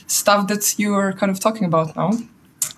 stuff 0.08 0.47
that 0.47 0.78
you 0.78 0.93
are 0.95 1.14
kind 1.14 1.32
of 1.32 1.39
talking 1.39 1.66
about 1.66 1.95
now, 1.95 2.12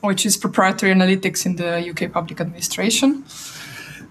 which 0.01 0.25
is 0.25 0.37
proprietary 0.37 0.93
analytics 0.93 1.45
in 1.45 1.55
the 1.55 1.89
UK 1.89 2.11
public 2.11 2.39
administration. 2.41 3.23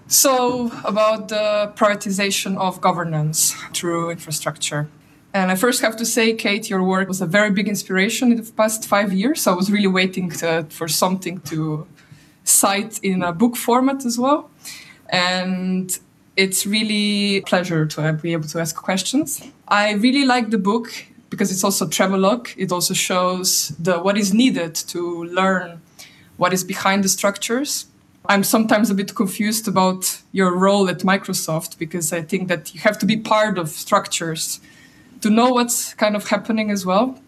So, 0.07 0.71
about 0.83 1.29
the 1.29 1.73
prioritization 1.75 2.57
of 2.57 2.79
governance 2.79 3.55
through 3.73 4.11
infrastructure. 4.11 4.87
And 5.33 5.51
I 5.51 5.55
first 5.55 5.81
have 5.81 5.97
to 5.97 6.05
say, 6.05 6.33
Kate, 6.33 6.69
your 6.69 6.83
work 6.83 7.07
was 7.07 7.21
a 7.21 7.25
very 7.25 7.51
big 7.51 7.67
inspiration 7.67 8.31
in 8.31 8.37
the 8.37 8.51
past 8.51 8.87
five 8.87 9.11
years. 9.11 9.47
I 9.47 9.53
was 9.53 9.69
really 9.69 9.87
waiting 9.87 10.29
to, 10.29 10.65
for 10.69 10.87
something 10.87 11.39
to 11.51 11.87
cite 12.43 12.99
in 13.03 13.23
a 13.23 13.33
book 13.33 13.57
format 13.57 14.05
as 14.05 14.17
well. 14.17 14.49
And 15.09 15.97
it's 16.37 16.65
really 16.65 17.37
a 17.37 17.41
pleasure 17.41 17.85
to 17.85 18.13
be 18.13 18.33
able 18.33 18.47
to 18.47 18.59
ask 18.59 18.75
questions. 18.75 19.41
I 19.67 19.93
really 19.93 20.25
like 20.25 20.51
the 20.51 20.57
book 20.57 20.89
because 21.35 21.51
it's 21.51 21.63
also 21.63 21.87
travelogue. 21.87 22.47
It 22.57 22.71
also 22.71 22.93
shows 22.93 23.69
the 23.77 23.99
what 23.99 24.17
is 24.17 24.33
needed 24.33 24.73
to 24.93 25.25
learn 25.25 25.81
what 26.37 26.53
is 26.53 26.63
behind 26.63 27.03
the 27.03 27.09
structures. 27.09 27.87
I'm 28.27 28.43
sometimes 28.43 28.89
a 28.89 28.95
bit 28.95 29.13
confused 29.13 29.67
about 29.67 30.21
your 30.31 30.55
role 30.57 30.89
at 30.89 30.99
Microsoft 30.99 31.77
because 31.77 32.11
I 32.11 32.21
think 32.21 32.47
that 32.47 32.73
you 32.73 32.79
have 32.81 32.97
to 32.99 33.05
be 33.05 33.17
part 33.17 33.57
of 33.57 33.69
structures 33.69 34.59
to 35.21 35.29
know 35.29 35.49
what's 35.49 35.93
kind 35.93 36.15
of 36.15 36.27
happening 36.27 36.71
as 36.71 36.85
well. 36.85 37.19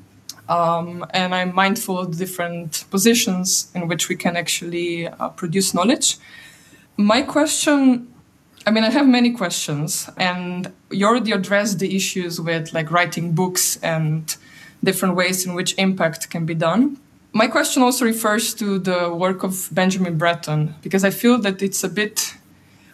Um, 0.49 1.05
and 1.11 1.35
I'm 1.35 1.53
mindful 1.53 1.99
of 1.99 2.11
the 2.11 2.17
different 2.25 2.85
positions 2.89 3.69
in 3.75 3.87
which 3.87 4.09
we 4.09 4.15
can 4.15 4.37
actually 4.37 5.07
uh, 5.07 5.29
produce 5.29 5.73
knowledge. 5.73 6.17
My 6.95 7.21
question 7.21 8.07
I 8.67 8.69
mean, 8.69 8.83
I 8.83 8.89
have 8.89 9.07
many 9.07 9.31
questions, 9.31 10.09
and 10.17 10.73
you 10.91 11.05
already 11.07 11.31
addressed 11.31 11.79
the 11.79 11.95
issues 11.95 12.41
with 12.41 12.73
like 12.73 12.91
writing 12.91 13.31
books 13.31 13.77
and 13.81 14.35
different 14.83 15.15
ways 15.15 15.45
in 15.45 15.53
which 15.53 15.73
impact 15.77 16.29
can 16.29 16.45
be 16.45 16.53
done. 16.53 16.97
My 17.31 17.47
question 17.47 17.81
also 17.81 18.03
refers 18.03 18.53
to 18.55 18.77
the 18.77 19.15
work 19.15 19.43
of 19.43 19.69
Benjamin 19.71 20.17
Bratton, 20.17 20.75
because 20.81 21.05
I 21.05 21.11
feel 21.11 21.37
that 21.43 21.61
it's 21.61 21.81
a 21.85 21.87
bit, 21.87 22.35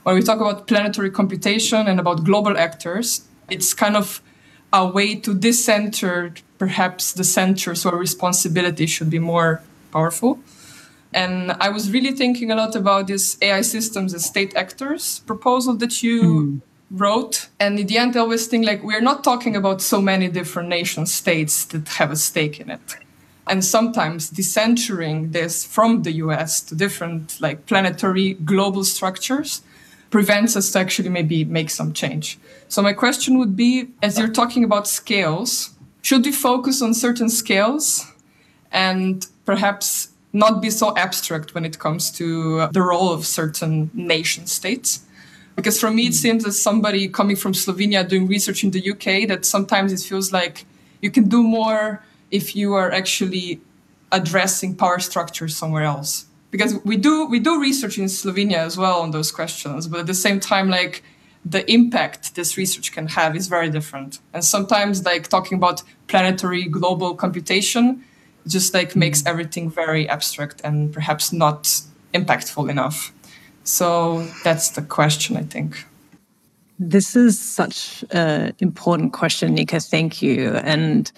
when 0.04 0.14
we 0.14 0.22
talk 0.22 0.40
about 0.40 0.68
planetary 0.68 1.10
computation 1.10 1.88
and 1.88 2.00
about 2.00 2.24
global 2.24 2.56
actors, 2.56 3.28
it's 3.50 3.74
kind 3.74 3.98
of 3.98 4.22
a 4.72 4.86
way 4.86 5.16
to 5.16 5.34
decenter 5.34 6.36
perhaps 6.60 7.14
the 7.14 7.24
centers 7.24 7.84
where 7.84 7.96
responsibility 7.96 8.86
should 8.86 9.10
be 9.10 9.18
more 9.18 9.64
powerful. 9.92 10.38
And 11.14 11.52
I 11.60 11.70
was 11.70 11.92
really 11.92 12.12
thinking 12.12 12.52
a 12.52 12.56
lot 12.56 12.76
about 12.76 13.08
this 13.08 13.38
AI 13.42 13.62
systems 13.62 14.14
as 14.14 14.26
state 14.26 14.56
actors 14.56 15.20
proposal 15.20 15.76
that 15.76 16.02
you 16.02 16.22
mm. 16.24 16.62
wrote. 16.92 17.50
And 17.60 17.80
in 17.80 17.88
the 17.88 17.98
end, 17.98 18.16
I 18.16 18.22
always 18.22 18.48
think 18.48 18.66
like 18.66 18.84
we're 18.84 19.02
not 19.02 19.24
talking 19.24 19.56
about 19.56 19.82
so 19.82 20.02
many 20.02 20.28
different 20.28 20.70
nation 20.70 21.06
states 21.06 21.66
that 21.66 21.88
have 21.90 22.12
a 22.12 22.16
stake 22.16 22.60
in 22.60 22.70
it. 22.70 22.98
And 23.48 23.64
sometimes 23.64 24.32
decentering 24.32 25.34
this 25.34 25.66
from 25.66 26.04
the 26.04 26.14
US 26.14 26.62
to 26.62 26.76
different 26.76 27.40
like 27.42 27.66
planetary 27.66 28.34
global 28.34 28.84
structures 28.84 29.62
prevents 30.10 30.56
us 30.56 30.72
to 30.72 30.80
actually 30.80 31.10
maybe 31.10 31.44
make 31.44 31.70
some 31.70 31.92
change. 31.92 32.38
So 32.70 32.82
my 32.82 32.94
question 32.94 33.40
would 33.40 33.56
be, 33.56 33.90
as 34.02 34.18
you're 34.18 34.28
talking 34.42 34.64
about 34.64 34.88
scales, 34.88 35.72
should 36.02 36.26
we 36.26 36.32
focus 36.32 36.82
on 36.82 36.94
certain 36.94 37.30
scales 37.30 38.06
and 38.72 39.26
perhaps 39.46 40.13
not 40.34 40.62
be 40.62 40.72
so 40.72 40.98
abstract 40.98 41.54
when 41.54 41.64
it 41.64 41.78
comes 41.80 42.12
to 42.12 42.68
the 42.72 42.82
role 42.82 43.14
of 43.14 43.26
certain 43.26 43.92
nation 43.94 44.48
states. 44.48 45.06
Because 45.56 45.80
for 45.80 45.92
me, 45.92 46.08
it 46.08 46.16
seems 46.16 46.46
as 46.46 46.60
somebody 46.60 47.08
coming 47.08 47.36
from 47.36 47.54
Slovenia 47.54 48.08
doing 48.08 48.28
research 48.28 48.64
in 48.64 48.72
the 48.72 48.92
UK 48.92 49.28
that 49.28 49.46
sometimes 49.46 49.94
it 49.94 50.00
feels 50.00 50.34
like 50.34 50.66
you 51.02 51.12
can 51.12 51.30
do 51.30 51.44
more 51.44 52.04
if 52.32 52.56
you 52.56 52.74
are 52.74 52.92
actually 52.92 53.62
addressing 54.12 54.76
power 54.76 55.00
structures 55.00 55.56
somewhere 55.56 55.84
else. 55.84 56.26
Because 56.50 56.76
we 56.84 56.98
do 56.98 57.26
we 57.26 57.40
do 57.40 57.60
research 57.62 57.98
in 57.98 58.06
Slovenia 58.06 58.58
as 58.58 58.78
well 58.78 59.02
on 59.02 59.12
those 59.12 59.32
questions, 59.32 59.88
but 59.88 60.02
at 60.02 60.08
the 60.08 60.14
same 60.14 60.40
time, 60.40 60.70
like 60.70 61.04
the 61.46 61.70
impact 61.72 62.36
this 62.36 62.58
research 62.58 62.92
can 62.92 63.08
have 63.08 63.36
is 63.36 63.48
very 63.48 63.70
different. 63.70 64.20
And 64.34 64.44
sometimes, 64.44 65.04
like 65.04 65.28
talking 65.28 65.58
about 65.58 65.84
planetary 66.08 66.66
global 66.66 67.16
computation, 67.16 68.04
just 68.48 68.74
like 68.74 68.96
makes 68.96 69.20
mm-hmm. 69.20 69.30
everything 69.30 69.70
very 69.70 70.08
abstract 70.10 70.62
and 70.64 70.94
perhaps 70.94 71.32
not 71.34 71.82
impactful 72.14 72.70
enough. 72.70 73.14
So 73.64 74.28
that's 74.44 74.72
the 74.72 74.82
question, 74.82 75.38
I 75.38 75.44
think. 75.44 75.86
This 76.80 77.16
is 77.16 77.40
such 77.40 78.04
an 78.12 78.54
important 78.60 79.14
question, 79.14 79.54
Nika. 79.54 79.80
Thank 79.80 80.22
you. 80.22 80.56
And 80.56 81.12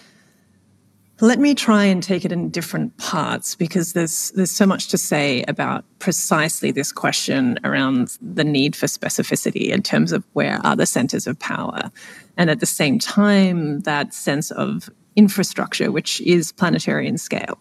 let 1.21 1.39
me 1.39 1.55
try 1.55 1.85
and 1.85 2.03
take 2.03 2.25
it 2.25 2.31
in 2.31 2.49
different 2.49 2.95
parts 2.97 3.55
because 3.55 3.93
there's 3.93 4.31
there's 4.31 4.51
so 4.51 4.65
much 4.65 4.89
to 4.89 4.97
say 4.97 5.43
about 5.47 5.85
precisely 5.99 6.71
this 6.71 6.91
question 6.91 7.57
around 7.63 8.17
the 8.21 8.43
need 8.43 8.75
for 8.75 8.85
specificity 8.85 9.69
in 9.69 9.81
terms 9.81 10.11
of 10.11 10.25
where 10.33 10.59
are 10.65 10.75
the 10.75 10.85
centers 10.85 11.25
of 11.25 11.39
power, 11.39 11.89
and 12.35 12.49
at 12.49 12.59
the 12.59 12.65
same 12.65 12.99
time 12.99 13.79
that 13.81 14.13
sense 14.13 14.51
of 14.51 14.89
infrastructure, 15.15 15.91
which 15.91 16.21
is 16.21 16.51
planetary 16.51 17.07
in 17.07 17.17
scale. 17.17 17.57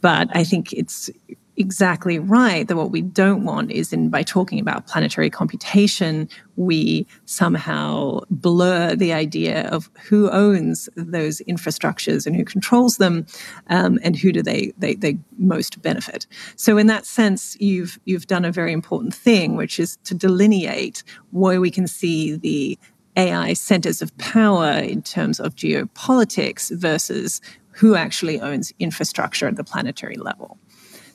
But 0.00 0.28
I 0.32 0.44
think 0.44 0.72
it's 0.72 1.10
exactly 1.56 2.18
right 2.18 2.66
that 2.66 2.76
what 2.76 2.90
we 2.90 3.00
don't 3.00 3.44
want 3.44 3.70
is 3.70 3.92
in 3.92 4.08
by 4.08 4.22
talking 4.22 4.58
about 4.58 4.86
planetary 4.86 5.30
computation 5.30 6.28
we 6.56 7.06
somehow 7.26 8.20
blur 8.30 8.94
the 8.96 9.12
idea 9.12 9.68
of 9.68 9.88
who 10.08 10.28
owns 10.30 10.88
those 10.96 11.40
infrastructures 11.48 12.26
and 12.26 12.34
who 12.34 12.44
controls 12.44 12.96
them 12.96 13.26
um, 13.68 13.98
and 14.02 14.16
who 14.16 14.32
do 14.32 14.42
they, 14.42 14.72
they 14.78 14.94
they 14.94 15.16
most 15.38 15.80
benefit 15.80 16.26
so 16.56 16.76
in 16.76 16.86
that 16.88 17.06
sense 17.06 17.56
you've 17.60 17.98
you've 18.04 18.26
done 18.26 18.44
a 18.44 18.52
very 18.52 18.72
important 18.72 19.14
thing 19.14 19.56
which 19.56 19.78
is 19.78 19.96
to 20.04 20.14
delineate 20.14 21.04
where 21.30 21.60
we 21.60 21.70
can 21.70 21.86
see 21.86 22.34
the 22.34 22.78
AI 23.16 23.52
centers 23.54 24.02
of 24.02 24.16
power 24.18 24.72
in 24.78 25.02
terms 25.02 25.40
of 25.40 25.54
geopolitics 25.54 26.74
versus 26.76 27.40
who 27.70 27.94
actually 27.94 28.40
owns 28.40 28.72
infrastructure 28.78 29.48
at 29.48 29.56
the 29.56 29.64
planetary 29.64 30.16
level. 30.16 30.58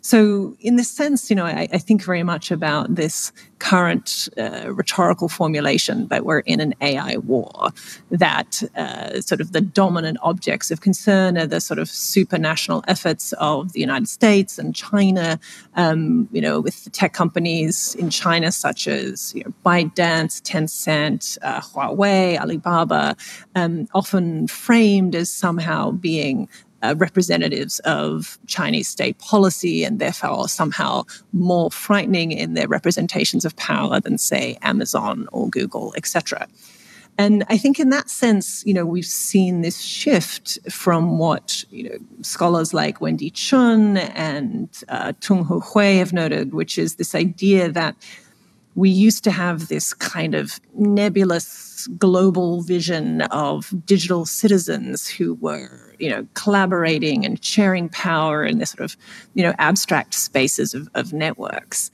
So, 0.02 0.56
in 0.60 0.78
this 0.78 0.90
sense, 0.90 1.30
you 1.30 1.36
know, 1.36 1.46
I, 1.46 1.68
I 1.74 1.78
think 1.78 2.04
very 2.04 2.24
much 2.24 2.52
about 2.52 2.96
this 2.96 3.32
current 3.60 4.30
uh, 4.38 4.74
rhetorical 4.74 5.28
formulation 5.28 6.08
that 6.08 6.26
we're 6.26 6.40
in 6.40 6.62
an 6.62 6.74
AI 6.82 7.18
war, 7.18 7.70
that 8.10 8.64
uh, 8.76 9.20
sort 9.22 9.42
of 9.42 9.52
the 9.52 9.62
dominant 9.62 10.18
objects 10.22 10.72
of 10.72 10.82
concern 10.82 11.38
are 11.38 11.46
the 11.46 11.60
sort 11.60 11.80
of 11.80 11.88
supranational 11.90 12.84
efforts 12.88 13.34
of 13.34 13.74
the 13.74 13.82
United 13.82 14.08
States 14.08 14.58
and 14.58 14.74
China, 14.74 15.40
um, 15.76 16.30
you 16.32 16.42
know, 16.42 16.62
with 16.62 16.86
the 16.86 16.90
tech 16.90 17.14
companies 17.14 17.96
in 17.96 18.10
China 18.10 18.52
such 18.52 18.88
as 18.88 19.34
you 19.36 19.44
know, 19.44 19.54
ByteDance, 19.66 20.42
Tencent, 20.42 21.38
uh, 21.42 21.60
Huawei, 21.60 22.40
Alibaba, 22.40 23.16
um, 23.56 23.88
often 23.94 24.48
framed 24.48 25.16
as 25.16 25.32
somehow 25.32 25.92
being 25.92 26.48
uh, 26.82 26.96
representatives 26.98 27.80
of 27.80 28.38
Chinese 28.48 28.88
state 28.88 29.18
policy 29.20 29.84
and 29.84 30.00
therefore 30.00 30.48
somehow 30.48 31.04
more 31.34 31.72
frightening 31.72 32.32
in 32.32 32.54
their 32.54 32.68
representations 32.68 33.46
of 33.46 33.56
power 33.56 34.00
than, 34.00 34.18
say, 34.18 34.58
Amazon 34.62 35.28
or 35.32 35.50
Google, 35.50 35.94
etc. 35.98 36.48
And 37.20 37.44
I 37.50 37.58
think 37.58 37.82
in 37.82 37.90
that 37.90 38.10
sense, 38.10 38.64
you 38.66 38.74
know, 38.74 38.86
we've 38.86 39.06
seen 39.06 39.62
this 39.62 39.82
shift 39.82 40.58
from 40.72 41.18
what, 41.18 41.66
you 41.70 41.90
know, 41.90 41.98
scholars 42.22 42.74
like 42.74 43.02
Wendy 43.02 43.30
Chun 43.30 43.98
and 43.98 44.70
uh, 44.88 45.12
Tung-Hui 45.20 45.60
Hu 45.60 45.80
have 46.00 46.14
noted, 46.14 46.54
which 46.54 46.78
is 46.78 46.96
this 46.96 47.14
idea 47.14 47.70
that 47.74 47.98
we 48.76 48.90
used 48.90 49.24
to 49.24 49.32
have 49.32 49.68
this 49.68 49.94
kind 49.94 50.36
of 50.36 50.60
nebulous 50.76 51.88
global 51.98 52.62
vision 52.62 53.22
of 53.24 53.74
digital 53.86 54.26
citizens 54.26 55.08
who 55.08 55.34
were, 55.36 55.96
you 56.00 56.10
know, 56.10 56.28
collaborating 56.34 57.26
and 57.26 57.44
sharing 57.44 57.90
power 57.90 58.46
in 58.46 58.60
this 58.60 58.72
sort 58.72 58.82
of, 58.82 58.98
you 59.34 59.44
know, 59.44 59.54
abstract 59.58 60.14
spaces 60.14 60.74
of, 60.74 60.88
of 60.94 61.14
networks. 61.14 61.92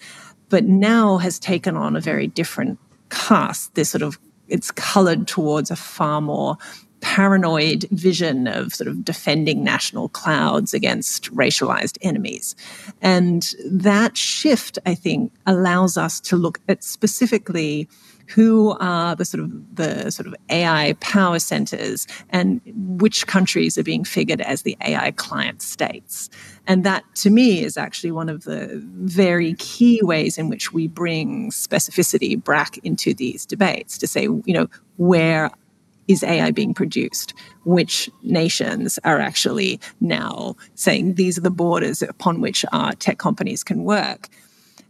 But 0.49 0.65
now 0.65 1.17
has 1.17 1.39
taken 1.39 1.75
on 1.75 1.95
a 1.95 2.01
very 2.01 2.27
different 2.27 2.77
cast, 3.09 3.73
this 3.75 3.89
sort 3.89 4.01
of 4.01 4.19
it's 4.47 4.71
colored 4.71 5.27
towards 5.27 5.71
a 5.71 5.75
far 5.75 6.21
more 6.21 6.57
paranoid 7.05 7.85
vision 7.91 8.47
of 8.47 8.73
sort 8.73 8.87
of 8.87 9.05
defending 9.05 9.63
national 9.63 10.09
clouds 10.09 10.73
against 10.73 11.31
racialized 11.35 11.99
enemies. 12.01 12.55
And 12.99 13.53
that 13.69 14.17
shift, 14.17 14.79
I 14.87 14.95
think, 14.95 15.31
allows 15.45 15.97
us 15.97 16.19
to 16.21 16.35
look 16.35 16.59
at 16.67 16.83
specifically 16.83 17.87
who 18.27 18.75
are 18.79 19.15
the 19.15 19.23
sort 19.23 19.43
of 19.43 19.75
the 19.75 20.09
sort 20.09 20.25
of 20.25 20.33
AI 20.49 20.93
power 20.99 21.37
centers 21.37 22.07
and 22.31 22.59
which 22.99 23.27
countries 23.27 23.77
are 23.77 23.83
being 23.83 24.03
figured 24.03 24.41
as 24.41 24.63
the 24.63 24.75
AI 24.81 25.11
client 25.11 25.61
states. 25.61 26.31
And 26.65 26.83
that 26.85 27.03
to 27.17 27.29
me 27.29 27.63
is 27.63 27.77
actually 27.77 28.13
one 28.13 28.29
of 28.29 28.45
the 28.45 28.81
very 28.83 29.53
key 29.59 30.01
ways 30.01 30.39
in 30.39 30.49
which 30.49 30.73
we 30.73 30.87
bring 30.87 31.51
specificity 31.51 32.43
back 32.43 32.79
into 32.79 33.13
these 33.13 33.45
debates 33.45 33.99
to 33.99 34.07
say, 34.07 34.23
you 34.23 34.53
know, 34.53 34.67
where 34.97 35.51
is 36.07 36.23
AI 36.23 36.51
being 36.51 36.73
produced? 36.73 37.33
Which 37.63 38.09
nations 38.23 38.99
are 39.03 39.19
actually 39.19 39.79
now 39.99 40.55
saying 40.75 41.15
these 41.15 41.37
are 41.37 41.41
the 41.41 41.49
borders 41.49 42.01
upon 42.01 42.41
which 42.41 42.65
our 42.71 42.93
tech 42.93 43.17
companies 43.17 43.63
can 43.63 43.83
work? 43.83 44.29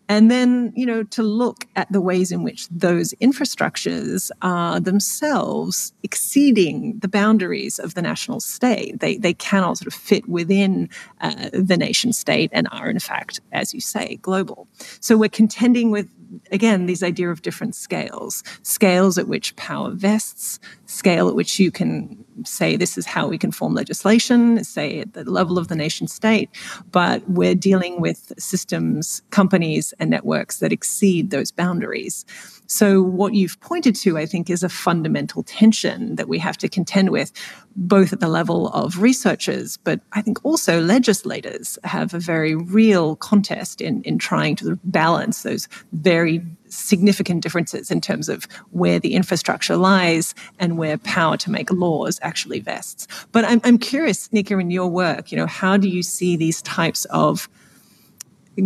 And 0.08 0.30
then, 0.30 0.72
you 0.76 0.86
know, 0.86 1.04
to 1.04 1.24
look 1.24 1.66
at 1.76 1.92
the 1.92 2.02
ways 2.02 2.32
in 2.32 2.44
which 2.44 2.68
those 2.70 3.14
infrastructures 3.16 4.30
are 4.42 4.80
themselves 4.80 5.94
exceeding 6.04 7.00
the 7.00 7.08
boundaries 7.08 7.80
of 7.80 7.96
the 7.96 8.02
national 8.02 8.40
state. 8.40 9.00
They, 9.00 9.18
they 9.18 9.34
cannot 9.34 9.80
sort 9.80 9.88
of 9.88 9.94
fit 9.94 10.28
within 10.30 10.90
uh, 11.22 11.50
the 11.52 11.78
nation 11.78 12.14
state 12.14 12.52
and 12.54 12.68
are, 12.72 12.90
in 12.90 13.00
fact, 13.00 13.40
as 13.52 13.74
you 13.74 13.82
say, 13.82 14.20
global. 14.22 14.68
So 15.00 15.18
we're 15.18 15.30
contending 15.30 15.90
with 15.90 16.08
again, 16.52 16.86
these 16.86 17.04
idea 17.04 17.30
of 17.30 17.42
different 17.42 17.76
scales, 17.76 18.44
scales 18.64 19.18
at 19.18 19.28
which 19.28 19.56
power 19.56 19.92
vests, 19.92 20.60
scale 20.86 21.28
at 21.28 21.36
which 21.36 21.60
you 21.60 21.72
can 21.72 22.24
say 22.44 22.76
this 22.76 22.98
is 22.98 23.06
how 23.06 23.28
we 23.28 23.38
can 23.38 23.52
form 23.52 23.74
legislation, 23.74 24.64
say 24.64 25.00
at 25.00 25.14
the 25.14 25.24
level 25.24 25.58
of 25.58 25.68
the 25.68 25.76
nation 25.76 26.08
state, 26.08 26.50
but 26.92 27.28
we're 27.30 27.56
dealing 27.56 28.02
with 28.02 28.34
systems, 28.38 29.22
companies, 29.30 29.94
and 30.00 30.10
networks 30.10 30.60
that 30.60 30.72
exceed 30.72 31.30
those 31.30 31.52
boundaries. 31.52 32.26
So, 32.68 33.02
what 33.02 33.34
you've 33.34 33.60
pointed 33.60 33.96
to, 33.98 34.18
I 34.18 34.26
think, 34.26 34.50
is 34.50 34.64
a 34.64 34.70
fundamental 34.70 35.44
tension 35.44 36.16
that 36.16 36.28
we 36.28 36.40
have 36.40 36.58
to 36.58 36.70
contend 36.70 37.10
with, 37.12 37.32
both 37.76 38.14
at 38.14 38.20
the 38.20 38.28
level 38.28 38.70
of 38.70 39.02
researchers, 39.02 39.78
but 39.78 40.00
I 40.14 40.22
think 40.22 40.44
also 40.46 40.82
legislators 40.82 41.78
have 41.84 42.14
a 42.14 42.20
very 42.20 42.56
real 42.56 43.18
contest 43.18 43.82
in, 43.82 44.02
in 44.04 44.18
trying 44.18 44.56
to 44.58 44.80
balance 44.84 45.44
those 45.44 45.68
very 45.92 46.42
significant 46.68 47.42
differences 47.42 47.92
in 47.92 48.02
terms 48.02 48.30
of 48.30 48.46
where 48.72 49.00
the 49.00 49.14
infrastructure 49.14 49.78
lies 49.78 50.34
and 50.60 50.78
where 50.78 50.98
power 50.98 51.38
to 51.38 51.52
make 51.52 51.72
laws 51.72 52.20
actually 52.22 52.60
vests. 52.60 53.08
But 53.32 53.46
I'm, 53.46 53.62
I'm 53.64 53.78
curious, 53.78 54.32
Nika, 54.32 54.58
in 54.58 54.72
your 54.72 54.88
work, 54.88 55.32
you 55.32 55.38
know, 55.38 55.48
how 55.48 55.78
do 55.78 55.88
you 55.88 56.04
see 56.04 56.36
these 56.36 56.62
types 56.62 57.06
of 57.06 57.50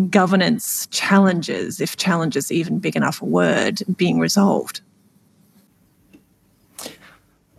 governance 0.09 0.87
challenges, 0.87 1.81
if 1.81 1.97
challenge 1.97 2.35
is 2.35 2.51
even 2.51 2.79
big 2.79 2.95
enough 2.95 3.21
a 3.21 3.25
word, 3.25 3.81
being 3.97 4.19
resolved? 4.19 4.81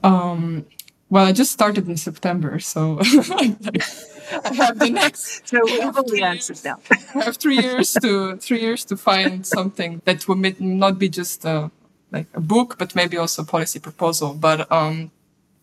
Um, 0.02 0.66
well, 1.10 1.26
I 1.26 1.32
just 1.32 1.50
started 1.50 1.88
in 1.88 1.96
September, 1.96 2.58
so 2.60 2.98
I 3.02 4.54
have 4.54 4.78
the 4.78 4.90
next. 4.92 5.46
So 5.46 5.60
we 5.64 5.80
have 5.80 5.94
the 6.06 6.22
answers 6.22 6.64
now. 6.64 6.78
I 7.14 7.24
have 7.24 7.36
three 7.36 7.58
years 7.58 7.92
to 8.00 8.36
three 8.36 8.60
years 8.60 8.84
to 8.86 8.96
find 8.96 9.44
something 9.44 10.00
that 10.04 10.28
will 10.28 10.36
not 10.60 10.98
be 10.98 11.08
just 11.08 11.44
a, 11.44 11.70
like 12.12 12.28
a 12.34 12.40
book, 12.40 12.78
but 12.78 12.94
maybe 12.94 13.16
also 13.16 13.42
a 13.42 13.44
policy 13.44 13.80
proposal. 13.80 14.34
But 14.34 14.70
um, 14.70 15.10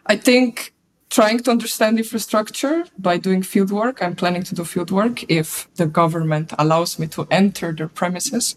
I 0.05 0.17
think 0.17 0.73
trying 1.09 1.39
to 1.39 1.51
understand 1.51 1.97
infrastructure 1.97 2.85
by 2.97 3.17
doing 3.17 3.41
field 3.41 3.71
work. 3.71 4.01
I'm 4.01 4.15
planning 4.15 4.43
to 4.43 4.55
do 4.55 4.63
field 4.63 4.91
work 4.91 5.29
if 5.29 5.67
the 5.75 5.85
government 5.85 6.53
allows 6.59 6.99
me 6.99 7.07
to 7.07 7.27
enter 7.31 7.71
their 7.71 7.87
premises. 7.87 8.55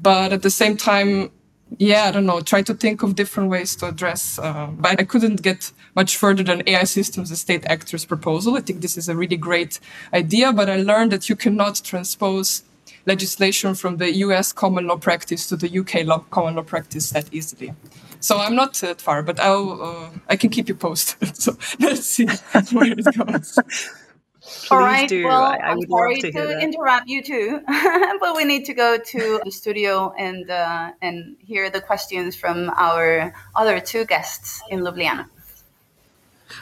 But 0.00 0.32
at 0.32 0.42
the 0.42 0.50
same 0.50 0.76
time, 0.76 1.30
yeah, 1.78 2.04
I 2.04 2.10
don't 2.10 2.26
know, 2.26 2.40
try 2.40 2.62
to 2.62 2.74
think 2.74 3.02
of 3.02 3.14
different 3.14 3.50
ways 3.50 3.74
to 3.76 3.86
address. 3.86 4.38
Uh, 4.38 4.68
but 4.72 5.00
I 5.00 5.04
couldn't 5.04 5.42
get 5.42 5.72
much 5.94 6.16
further 6.16 6.42
than 6.42 6.62
AI 6.66 6.84
systems 6.84 7.30
as 7.30 7.40
state 7.40 7.64
actors 7.66 8.04
proposal. 8.04 8.56
I 8.56 8.60
think 8.60 8.80
this 8.80 8.96
is 8.96 9.08
a 9.08 9.16
really 9.16 9.36
great 9.36 9.80
idea, 10.12 10.52
but 10.52 10.68
I 10.68 10.76
learned 10.76 11.12
that 11.12 11.28
you 11.28 11.36
cannot 11.36 11.80
transpose 11.82 12.62
legislation 13.06 13.74
from 13.74 13.96
the 13.96 14.12
US 14.18 14.52
common 14.52 14.86
law 14.86 14.96
practice 14.96 15.48
to 15.48 15.56
the 15.56 15.78
UK 15.80 16.04
law, 16.04 16.24
common 16.30 16.56
law 16.56 16.62
practice 16.62 17.10
that 17.10 17.26
easily. 17.32 17.74
So 18.22 18.38
I'm 18.38 18.54
not 18.54 18.74
that 18.74 19.00
far, 19.00 19.22
but 19.22 19.40
I'll 19.40 19.82
uh, 19.82 20.10
I 20.28 20.36
can 20.36 20.48
keep 20.50 20.68
you 20.68 20.76
posted. 20.76 21.36
so 21.44 21.56
let's 21.80 22.06
see 22.06 22.26
where 22.70 22.92
it 22.92 23.04
goes. 23.16 23.58
All 24.70 24.78
right. 24.78 25.08
Do. 25.08 25.24
Well, 25.24 25.42
I, 25.42 25.56
I 25.56 25.72
am 25.72 25.80
sorry 25.88 26.20
to, 26.20 26.30
to 26.30 26.60
interrupt 26.60 27.08
you 27.08 27.22
too, 27.22 27.60
but 28.20 28.36
we 28.36 28.44
need 28.44 28.64
to 28.66 28.74
go 28.74 28.96
to 28.96 29.40
the 29.44 29.50
studio 29.50 30.14
and 30.16 30.48
uh, 30.50 30.92
and 31.02 31.36
hear 31.40 31.68
the 31.68 31.80
questions 31.80 32.36
from 32.36 32.70
our 32.76 33.34
other 33.56 33.80
two 33.80 34.04
guests 34.04 34.62
in 34.70 34.80
Ljubljana. 34.80 35.26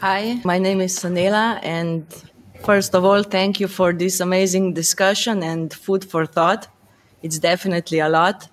Hi, 0.01 0.41
my 0.45 0.59
name 0.59 0.81
is 0.81 0.99
Sanela, 0.99 1.59
and 1.63 2.07
first 2.65 2.95
of 2.95 3.05
all, 3.05 3.23
thank 3.23 3.61
you 3.61 3.69
for 3.69 3.93
this 3.93 4.21
amazing 4.21 4.73
discussion 4.73 5.43
and 5.43 5.73
food 5.75 6.05
for 6.05 6.25
thought. 6.25 6.69
It's 7.23 7.39
definitely 7.39 7.99
a 7.99 8.09
lot. 8.09 8.49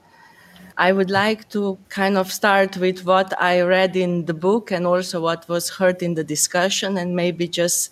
I 0.80 0.92
would 0.92 1.10
like 1.10 1.50
to 1.50 1.80
kind 1.90 2.20
of 2.20 2.32
start 2.32 2.78
with 2.78 3.04
what 3.04 3.34
I 3.42 3.62
read 3.62 3.96
in 3.96 4.26
the 4.26 4.34
book 4.36 4.70
and 4.70 4.86
also 4.86 5.20
what 5.20 5.50
was 5.50 5.70
heard 5.70 6.04
in 6.04 6.14
the 6.14 6.24
discussion, 6.24 6.98
and 7.00 7.16
maybe 7.16 7.48
just 7.48 7.92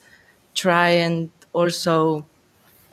try 0.54 0.90
and 0.90 1.32
also 1.52 2.28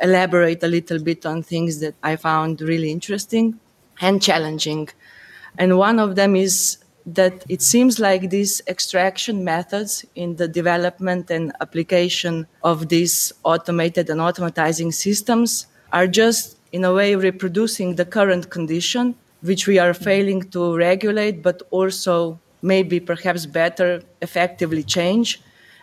elaborate 0.00 0.62
a 0.62 0.68
little 0.68 0.98
bit 0.98 1.26
on 1.26 1.42
things 1.42 1.80
that 1.80 1.94
I 2.02 2.16
found 2.16 2.62
really 2.62 2.90
interesting 2.90 3.60
and 4.00 4.22
challenging. 4.22 4.88
And 5.58 5.76
one 5.76 5.98
of 5.98 6.16
them 6.16 6.36
is 6.36 6.78
that 7.04 7.44
it 7.50 7.60
seems 7.60 7.98
like 7.98 8.30
these 8.30 8.62
extraction 8.66 9.44
methods 9.44 10.06
in 10.14 10.36
the 10.36 10.48
development 10.48 11.30
and 11.30 11.52
application 11.60 12.46
of 12.64 12.88
these 12.88 13.30
automated 13.44 14.08
and 14.08 14.20
automatizing 14.20 14.94
systems 14.94 15.66
are 15.92 16.06
just 16.06 16.56
in 16.72 16.82
a 16.84 16.94
way 16.94 17.14
reproducing 17.14 17.96
the 17.96 18.06
current 18.06 18.48
condition 18.48 19.14
which 19.42 19.66
we 19.66 19.78
are 19.78 19.94
failing 19.94 20.42
to 20.50 20.76
regulate, 20.76 21.42
but 21.42 21.62
also 21.70 22.38
maybe 22.62 23.00
perhaps 23.00 23.46
better 23.46 24.02
effectively 24.20 24.82
change. 24.82 25.40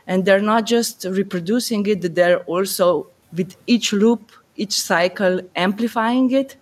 And 0.08 0.26
they're 0.26 0.42
not 0.42 0.66
just 0.66 1.06
reproducing 1.06 1.86
it, 1.86 2.16
they're 2.16 2.40
also 2.40 3.08
with 3.32 3.56
each 3.68 3.94
loop, 3.94 4.32
each 4.56 4.82
cycle, 4.82 5.42
amplifying 5.56 6.32
it. 6.32 6.56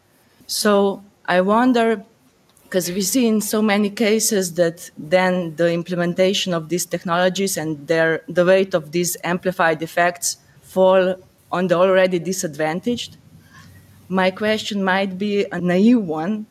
So 0.47 1.03
I 1.25 1.41
wonder, 1.41 2.03
because 2.63 2.91
we 2.91 3.01
see 3.01 3.27
in 3.27 3.41
so 3.41 3.61
many 3.61 3.89
cases 3.89 4.55
that 4.55 4.89
then 4.97 5.55
the 5.55 5.71
implementation 5.71 6.53
of 6.53 6.67
these 6.69 6.85
technologies 6.85 7.57
and 7.57 7.87
their, 7.87 8.23
the 8.27 8.43
weight 8.43 8.73
of 8.73 8.91
these 8.91 9.15
amplified 9.23 9.81
effects 9.81 10.37
fall 10.61 11.15
on 11.51 11.67
the 11.67 11.75
already 11.75 12.19
disadvantaged 12.19 13.17
My 14.09 14.31
question 14.31 14.83
might 14.83 15.17
be 15.17 15.45
a 15.51 15.59
naive 15.59 16.01
one, 16.01 16.45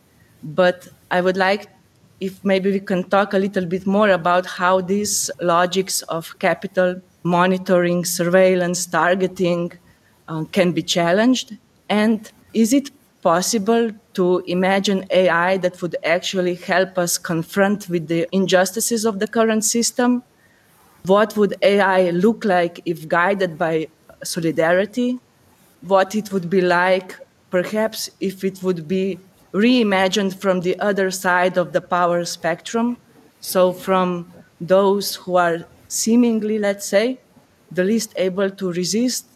but 0.55 0.89
I 1.11 1.21
would 1.21 1.37
like 1.37 1.69
if 2.21 2.43
maybe 2.45 2.71
we 2.71 2.81
can 2.81 3.05
talk 3.05 3.35
a 3.35 3.39
little 3.39 3.67
bit 3.67 3.87
more 3.87 4.11
about 4.11 4.47
how 4.47 4.81
these 4.81 5.31
logics 5.41 6.03
of 6.03 6.39
capital 6.39 7.01
monitoring, 7.25 8.05
surveillance, 8.05 8.87
targeting 8.87 9.73
uh, 10.29 10.45
can 10.53 10.73
be 10.73 10.83
challenged. 10.83 11.57
And 11.89 12.31
is 12.55 12.73
it 12.73 12.91
possible 13.23 13.91
to 14.15 14.39
imagine 14.47 15.05
AI 15.11 15.57
that 15.59 15.83
would 15.83 15.97
actually 16.05 16.55
help 16.55 16.97
us 16.97 17.19
confront 17.19 17.89
with 17.89 18.07
the 18.07 18.29
injustices 18.33 19.05
of 19.05 19.19
the 19.19 19.27
current 19.27 19.65
system? 19.65 20.23
What 21.05 21.37
would 21.37 21.55
AI 21.63 22.11
look 22.11 22.45
like 22.45 22.81
if 22.85 23.09
guided 23.09 23.59
by 23.59 23.89
solidarity? 24.23 25.19
What 25.83 26.15
it 26.15 26.33
would 26.33 26.49
be 26.49 26.61
like, 26.61 27.19
perhaps, 27.51 28.11
if 28.21 28.45
it 28.45 28.63
would 28.63 28.89
be 28.89 29.19
reimagined 29.57 30.39
from 30.39 30.61
the 30.61 30.79
other 30.79 31.11
side 31.11 31.57
of 31.57 31.73
the 31.73 31.81
power 31.81 32.25
spectrum. 32.25 32.99
So, 33.41 33.73
from 33.73 34.33
those 34.61 35.15
who 35.17 35.37
are 35.37 35.65
seemingly, 35.89 36.59
let's 36.59 36.87
say, 36.87 37.19
the 37.71 37.85
least 37.85 38.13
able 38.17 38.51
to 38.51 38.73
resist 38.73 39.27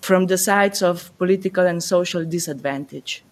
from 0.00 0.26
the 0.26 0.38
sides 0.38 0.82
of 0.82 1.16
political 1.18 1.66
and 1.66 1.82
social 1.82 2.24
disadvantage. 2.24 3.22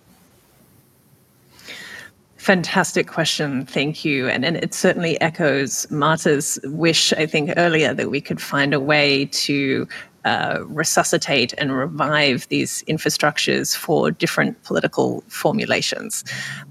Fantastic 2.37 3.09
question. 3.09 3.67
Thank 3.67 4.05
you. 4.05 4.29
And, 4.29 4.45
and 4.45 4.57
it 4.57 4.73
certainly 4.73 5.21
echoes 5.21 5.91
Marta's 5.91 6.59
wish, 6.65 7.13
I 7.13 7.27
think, 7.27 7.53
earlier 7.57 7.93
that 7.93 8.11
we 8.11 8.21
could 8.21 8.41
find 8.41 8.73
a 8.73 8.81
way 8.81 9.27
to 9.27 9.89
uh, 10.29 10.63
resuscitate 10.83 11.55
and 11.57 11.75
revive 11.75 12.47
these 12.49 12.85
infrastructures 12.85 13.75
for 13.75 14.11
different 14.11 14.63
political 14.63 15.25
formulations. 15.29 16.23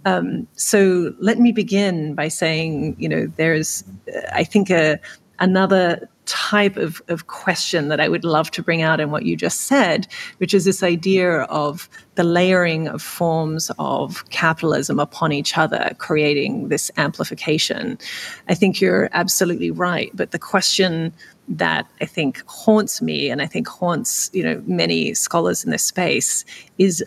Um, 0.05 0.47
so 0.55 1.13
let 1.19 1.39
me 1.39 1.51
begin 1.51 2.13
by 2.13 2.27
saying, 2.27 2.95
you 2.99 3.09
know, 3.09 3.23
there's, 3.37 3.83
I 4.31 4.43
think, 4.43 4.69
a, 4.69 4.99
another 5.39 6.07
type 6.25 6.77
of, 6.77 7.01
of 7.07 7.27
question 7.27 7.87
that 7.87 7.99
I 7.99 8.09
would 8.09 8.23
love 8.23 8.51
to 8.51 8.61
bring 8.61 8.81
out 8.83 8.99
in 8.99 9.09
what 9.09 9.23
you 9.23 9.35
just 9.35 9.61
said, 9.61 10.07
which 10.37 10.53
is 10.53 10.65
this 10.65 10.83
idea 10.83 11.41
of 11.43 11.89
the 12.15 12.23
layering 12.23 12.87
of 12.89 13.01
forms 13.01 13.71
of 13.79 14.29
capitalism 14.29 14.99
upon 14.99 15.31
each 15.31 15.57
other, 15.57 15.95
creating 15.97 16.67
this 16.67 16.91
amplification. 16.97 17.97
I 18.49 18.55
think 18.55 18.81
you're 18.81 19.09
absolutely 19.13 19.71
right. 19.71 20.11
But 20.13 20.31
the 20.31 20.39
question 20.39 21.13
that 21.47 21.87
I 22.01 22.05
think 22.05 22.43
haunts 22.47 23.01
me 23.01 23.29
and 23.29 23.41
I 23.41 23.45
think 23.45 23.67
haunts, 23.67 24.29
you 24.33 24.43
know, 24.43 24.61
many 24.65 25.13
scholars 25.13 25.63
in 25.63 25.71
this 25.71 25.83
space 25.83 26.43
is 26.77 27.03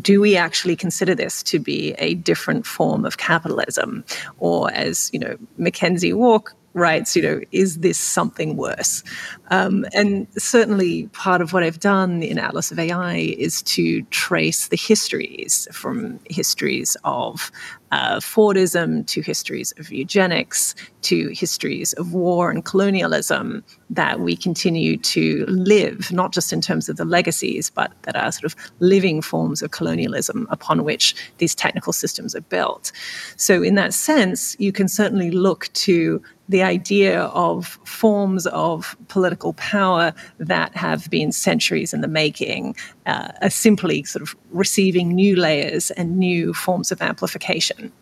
do 0.00 0.20
we 0.20 0.36
actually 0.36 0.74
consider 0.74 1.14
this 1.14 1.42
to 1.44 1.58
be 1.58 1.92
a 1.98 2.14
different 2.14 2.66
form 2.66 3.04
of 3.04 3.18
capitalism 3.18 4.04
or 4.38 4.72
as 4.72 5.08
you 5.12 5.20
know 5.20 5.36
McKenzie 5.58 6.14
Wark 6.14 6.56
writes, 6.74 7.14
you 7.14 7.22
know, 7.22 7.40
is 7.52 7.78
this 7.78 7.98
something 7.98 8.56
worse? 8.56 9.02
Um, 9.48 9.84
and 9.94 10.26
certainly 10.38 11.08
part 11.08 11.40
of 11.40 11.52
what 11.52 11.62
I've 11.62 11.80
done 11.80 12.22
in 12.22 12.38
Atlas 12.38 12.70
of 12.70 12.78
AI 12.78 13.16
is 13.16 13.62
to 13.62 14.02
trace 14.04 14.68
the 14.68 14.76
histories 14.76 15.68
from 15.72 16.18
histories 16.30 16.96
of 17.04 17.50
uh, 17.92 18.16
Fordism 18.16 19.06
to 19.06 19.20
histories 19.20 19.72
of 19.78 19.92
eugenics 19.92 20.74
to 21.02 21.28
histories 21.28 21.92
of 21.94 22.14
war 22.14 22.50
and 22.50 22.64
colonialism 22.64 23.62
that 23.92 24.20
we 24.20 24.34
continue 24.34 24.96
to 24.96 25.44
live, 25.46 26.10
not 26.10 26.32
just 26.32 26.52
in 26.52 26.60
terms 26.60 26.88
of 26.88 26.96
the 26.96 27.04
legacies, 27.04 27.70
but 27.70 27.92
that 28.02 28.16
are 28.16 28.32
sort 28.32 28.44
of 28.44 28.56
living 28.80 29.20
forms 29.22 29.62
of 29.62 29.70
colonialism 29.70 30.46
upon 30.50 30.82
which 30.82 31.14
these 31.38 31.54
technical 31.54 31.92
systems 31.92 32.34
are 32.34 32.40
built. 32.40 32.90
So, 33.36 33.62
in 33.62 33.74
that 33.76 33.94
sense, 33.94 34.56
you 34.58 34.72
can 34.72 34.88
certainly 34.88 35.30
look 35.30 35.70
to 35.74 36.22
the 36.48 36.62
idea 36.62 37.22
of 37.22 37.78
forms 37.84 38.46
of 38.48 38.96
political 39.08 39.52
power 39.54 40.12
that 40.38 40.74
have 40.74 41.08
been 41.08 41.32
centuries 41.32 41.94
in 41.94 42.00
the 42.00 42.08
making 42.08 42.74
uh, 43.06 43.28
are 43.40 43.50
simply 43.50 44.02
sort 44.04 44.22
of 44.22 44.34
receiving 44.50 45.14
new 45.14 45.36
layers 45.36 45.90
and 45.92 46.18
new 46.18 46.52
forms 46.52 46.90
of 46.90 47.00
amplification. 47.00 47.92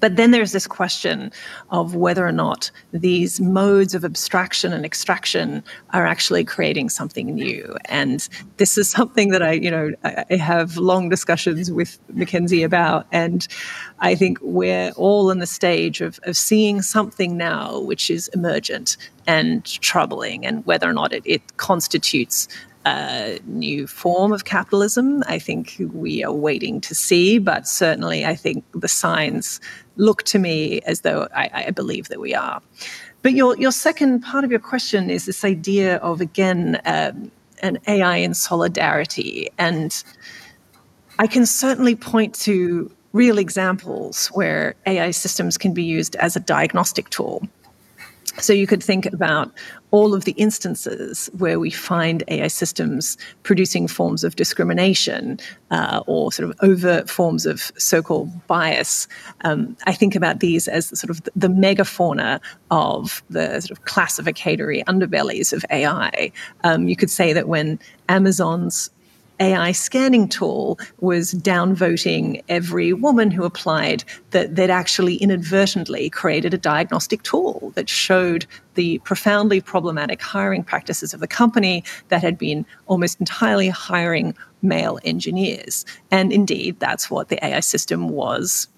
But 0.00 0.16
then 0.16 0.30
there's 0.30 0.52
this 0.52 0.66
question 0.66 1.30
of 1.70 1.94
whether 1.94 2.26
or 2.26 2.32
not 2.32 2.70
these 2.92 3.40
modes 3.40 3.94
of 3.94 4.04
abstraction 4.04 4.72
and 4.72 4.84
extraction 4.84 5.62
are 5.90 6.06
actually 6.06 6.44
creating 6.44 6.88
something 6.88 7.34
new. 7.34 7.76
And 7.86 8.26
this 8.56 8.78
is 8.78 8.90
something 8.90 9.30
that 9.30 9.42
I, 9.42 9.52
you 9.52 9.70
know, 9.70 9.92
I 10.04 10.36
have 10.36 10.76
long 10.76 11.08
discussions 11.08 11.70
with 11.70 11.98
McKenzie 12.14 12.64
about. 12.64 13.06
And 13.12 13.46
I 14.00 14.14
think 14.14 14.38
we're 14.40 14.90
all 14.92 15.30
in 15.30 15.38
the 15.38 15.46
stage 15.46 16.00
of, 16.00 16.18
of 16.24 16.36
seeing 16.36 16.82
something 16.82 17.36
now 17.36 17.80
which 17.80 18.10
is 18.10 18.28
emergent 18.28 18.96
and 19.26 19.64
troubling, 19.80 20.44
and 20.44 20.66
whether 20.66 20.88
or 20.88 20.92
not 20.92 21.12
it, 21.12 21.22
it 21.24 21.56
constitutes 21.56 22.48
a 22.86 23.38
new 23.46 23.86
form 23.86 24.32
of 24.32 24.44
capitalism. 24.44 25.22
I 25.26 25.38
think 25.38 25.76
we 25.92 26.24
are 26.24 26.32
waiting 26.32 26.80
to 26.82 26.94
see, 26.94 27.38
but 27.38 27.66
certainly 27.68 28.24
I 28.24 28.34
think 28.34 28.64
the 28.72 28.88
signs 28.88 29.60
look 29.96 30.22
to 30.24 30.38
me 30.38 30.80
as 30.80 31.02
though 31.02 31.28
I, 31.34 31.50
I 31.66 31.70
believe 31.70 32.08
that 32.08 32.20
we 32.20 32.34
are. 32.34 32.60
But 33.22 33.34
your, 33.34 33.56
your 33.56 33.72
second 33.72 34.20
part 34.20 34.44
of 34.44 34.50
your 34.50 34.60
question 34.60 35.10
is 35.10 35.26
this 35.26 35.44
idea 35.44 35.96
of, 35.98 36.20
again, 36.20 36.80
um, 36.84 37.30
an 37.62 37.78
AI 37.86 38.16
in 38.16 38.34
solidarity. 38.34 39.48
And 39.58 40.02
I 41.18 41.26
can 41.28 41.46
certainly 41.46 41.94
point 41.94 42.34
to 42.40 42.90
real 43.12 43.38
examples 43.38 44.28
where 44.28 44.74
AI 44.86 45.10
systems 45.12 45.56
can 45.56 45.72
be 45.72 45.84
used 45.84 46.16
as 46.16 46.34
a 46.34 46.40
diagnostic 46.40 47.10
tool. 47.10 47.46
So 48.38 48.52
you 48.52 48.66
could 48.66 48.82
think 48.82 49.06
about 49.06 49.52
all 49.90 50.14
of 50.14 50.24
the 50.24 50.32
instances 50.32 51.28
where 51.36 51.60
we 51.60 51.70
find 51.70 52.24
AI 52.28 52.48
systems 52.48 53.18
producing 53.42 53.86
forms 53.86 54.24
of 54.24 54.36
discrimination 54.36 55.38
uh, 55.70 56.02
or 56.06 56.32
sort 56.32 56.48
of 56.48 56.56
overt 56.62 57.10
forms 57.10 57.44
of 57.44 57.70
so-called 57.76 58.30
bias. 58.46 59.06
Um, 59.42 59.76
I 59.84 59.92
think 59.92 60.16
about 60.16 60.40
these 60.40 60.66
as 60.66 60.98
sort 60.98 61.10
of 61.10 61.22
the 61.36 61.48
megafauna 61.48 62.40
of 62.70 63.22
the 63.28 63.60
sort 63.60 63.70
of 63.70 63.84
classificatory 63.84 64.82
underbellies 64.84 65.52
of 65.52 65.64
AI. 65.70 66.32
Um, 66.64 66.88
you 66.88 66.96
could 66.96 67.10
say 67.10 67.34
that 67.34 67.48
when 67.48 67.78
Amazon's 68.08 68.90
AI 69.42 69.72
scanning 69.72 70.28
tool 70.28 70.78
was 71.00 71.34
downvoting 71.34 72.44
every 72.48 72.92
woman 72.92 73.32
who 73.32 73.42
applied, 73.42 74.04
that 74.30 74.54
they'd 74.54 74.70
actually 74.70 75.16
inadvertently 75.16 76.08
created 76.10 76.54
a 76.54 76.58
diagnostic 76.58 77.24
tool 77.24 77.72
that 77.74 77.88
showed 77.88 78.46
the 78.74 79.00
profoundly 79.00 79.60
problematic 79.60 80.22
hiring 80.22 80.62
practices 80.62 81.12
of 81.12 81.18
the 81.18 81.26
company 81.26 81.82
that 82.08 82.22
had 82.22 82.38
been 82.38 82.64
almost 82.86 83.18
entirely 83.18 83.68
hiring 83.68 84.32
male 84.62 85.00
engineers. 85.04 85.84
And 86.12 86.32
indeed, 86.32 86.78
that's 86.78 87.10
what 87.10 87.28
the 87.28 87.44
AI 87.44 87.58
system 87.58 88.10
was 88.10 88.68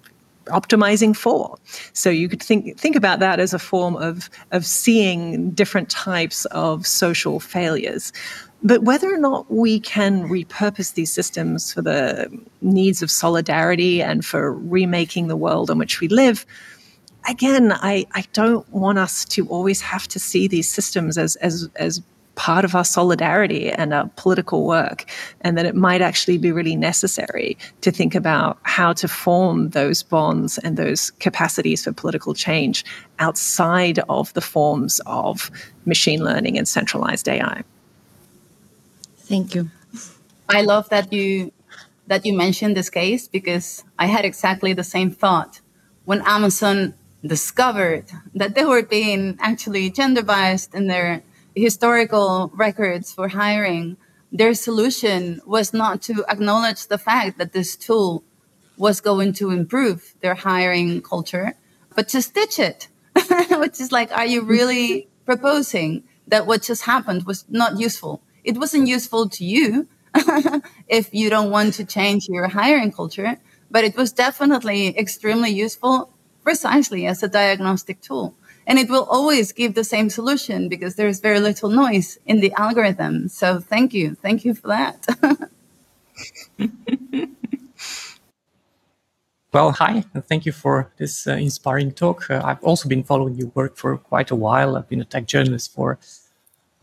optimizing 0.47 1.15
for. 1.15 1.57
So 1.93 2.09
you 2.09 2.29
could 2.29 2.41
think 2.41 2.77
think 2.77 2.95
about 2.95 3.19
that 3.19 3.39
as 3.39 3.53
a 3.53 3.59
form 3.59 3.95
of 3.95 4.29
of 4.51 4.65
seeing 4.65 5.51
different 5.51 5.89
types 5.89 6.45
of 6.45 6.85
social 6.85 7.39
failures. 7.39 8.11
But 8.65 8.81
whether 8.81 9.13
or 9.13 9.19
not 9.19 9.45
we 9.51 9.79
can 9.79 10.27
repurpose 10.27 10.95
these 10.95 11.13
systems 11.13 11.71
for 11.71 11.83
the 11.83 12.35
needs 12.61 13.03
of 13.03 13.11
solidarity 13.11 14.01
and 14.01 14.25
for 14.25 14.51
remaking 14.51 15.27
the 15.27 15.37
world 15.37 15.69
in 15.69 15.77
which 15.77 15.99
we 15.99 16.07
live, 16.07 16.47
again, 17.29 17.73
I, 17.73 18.07
I 18.13 18.23
don't 18.33 18.67
want 18.73 18.97
us 18.97 19.23
to 19.25 19.47
always 19.49 19.81
have 19.81 20.07
to 20.07 20.19
see 20.19 20.47
these 20.47 20.67
systems 20.67 21.15
as, 21.15 21.35
as, 21.35 21.69
as 21.75 22.01
part 22.33 22.65
of 22.65 22.73
our 22.73 22.83
solidarity 22.83 23.69
and 23.69 23.93
our 23.93 24.09
political 24.15 24.65
work, 24.65 25.05
and 25.41 25.55
that 25.59 25.67
it 25.67 25.75
might 25.75 26.01
actually 26.01 26.39
be 26.39 26.51
really 26.51 26.75
necessary 26.75 27.55
to 27.81 27.91
think 27.91 28.15
about 28.15 28.57
how 28.63 28.93
to 28.93 29.07
form 29.07 29.69
those 29.69 30.01
bonds 30.01 30.57
and 30.57 30.75
those 30.75 31.11
capacities 31.19 31.83
for 31.83 31.91
political 31.91 32.33
change 32.33 32.83
outside 33.19 33.99
of 34.09 34.33
the 34.33 34.41
forms 34.41 34.99
of 35.05 35.51
machine 35.85 36.23
learning 36.23 36.57
and 36.57 36.67
centralized 36.67 37.29
AI. 37.29 37.63
Thank 39.25 39.55
you. 39.55 39.71
I 40.47 40.61
love 40.61 40.89
that 40.89 41.11
you 41.11 41.51
that 42.07 42.25
you 42.25 42.37
mentioned 42.37 42.77
this 42.77 42.89
case 42.91 43.27
because 43.27 43.83
I 43.97 44.05
had 44.05 44.25
exactly 44.25 44.73
the 44.73 44.83
same 44.83 45.09
thought 45.09 45.61
when 46.05 46.21
Amazon 46.21 46.93
discovered 47.25 48.05
that 48.35 48.53
they 48.53 48.63
were 48.63 48.83
being 48.83 49.37
actually 49.39 49.89
gender 49.89 50.21
biased 50.21 50.75
in 50.75 50.85
their 50.85 51.23
historical 51.55 52.51
records 52.53 53.11
for 53.11 53.29
hiring. 53.29 53.97
Their 54.31 54.53
solution 54.53 55.41
was 55.47 55.73
not 55.73 56.03
to 56.03 56.23
acknowledge 56.29 56.87
the 56.87 56.99
fact 56.99 57.39
that 57.39 57.53
this 57.53 57.75
tool 57.75 58.23
was 58.77 59.01
going 59.01 59.33
to 59.33 59.49
improve 59.49 60.13
their 60.21 60.35
hiring 60.35 61.01
culture, 61.01 61.55
but 61.95 62.07
to 62.09 62.21
stitch 62.21 62.59
it, 62.59 62.89
which 63.51 63.79
is 63.81 63.91
like, 63.91 64.11
are 64.11 64.25
you 64.25 64.43
really 64.43 65.07
proposing 65.25 66.03
that 66.27 66.45
what 66.45 66.61
just 66.61 66.83
happened 66.83 67.23
was 67.23 67.45
not 67.49 67.79
useful? 67.79 68.21
It 68.45 68.57
wasn't 68.57 68.87
useful 68.87 69.27
to 69.29 69.43
you, 69.43 69.87
if 70.87 71.13
you 71.13 71.29
don't 71.29 71.51
want 71.51 71.73
to 71.75 71.83
change 71.83 72.27
your 72.29 72.47
hiring 72.47 72.91
culture. 72.91 73.37
But 73.69 73.83
it 73.83 73.97
was 73.97 74.11
definitely 74.13 74.97
extremely 74.97 75.49
useful 75.49 76.13
precisely 76.43 77.07
as 77.07 77.23
a 77.23 77.27
diagnostic 77.27 77.99
tool. 78.01 78.35
And 78.67 78.79
it 78.79 78.89
will 78.89 79.05
always 79.05 79.51
give 79.51 79.73
the 79.73 79.83
same 79.83 80.09
solution 80.09 80.69
because 80.69 80.95
there's 80.95 81.19
very 81.19 81.39
little 81.39 81.69
noise 81.69 82.17
in 82.25 82.39
the 82.39 82.53
algorithm. 82.53 83.27
So 83.27 83.59
thank 83.59 83.93
you. 83.93 84.15
Thank 84.15 84.45
you 84.45 84.53
for 84.53 84.67
that. 84.67 85.05
Well, 89.55 89.71
hi, 89.71 90.03
thank 90.27 90.45
you 90.45 90.51
for 90.51 90.91
this 90.97 91.27
uh, 91.27 91.31
inspiring 91.31 91.93
talk. 91.93 92.29
Uh, 92.29 92.41
I've 92.43 92.61
also 92.61 92.89
been 92.89 93.05
following 93.05 93.35
your 93.35 93.53
work 93.55 93.77
for 93.77 93.97
quite 93.97 94.29
a 94.29 94.35
while. 94.35 94.75
I've 94.75 94.89
been 94.89 94.99
a 94.99 95.05
tech 95.05 95.27
journalist 95.27 95.73
for 95.73 95.97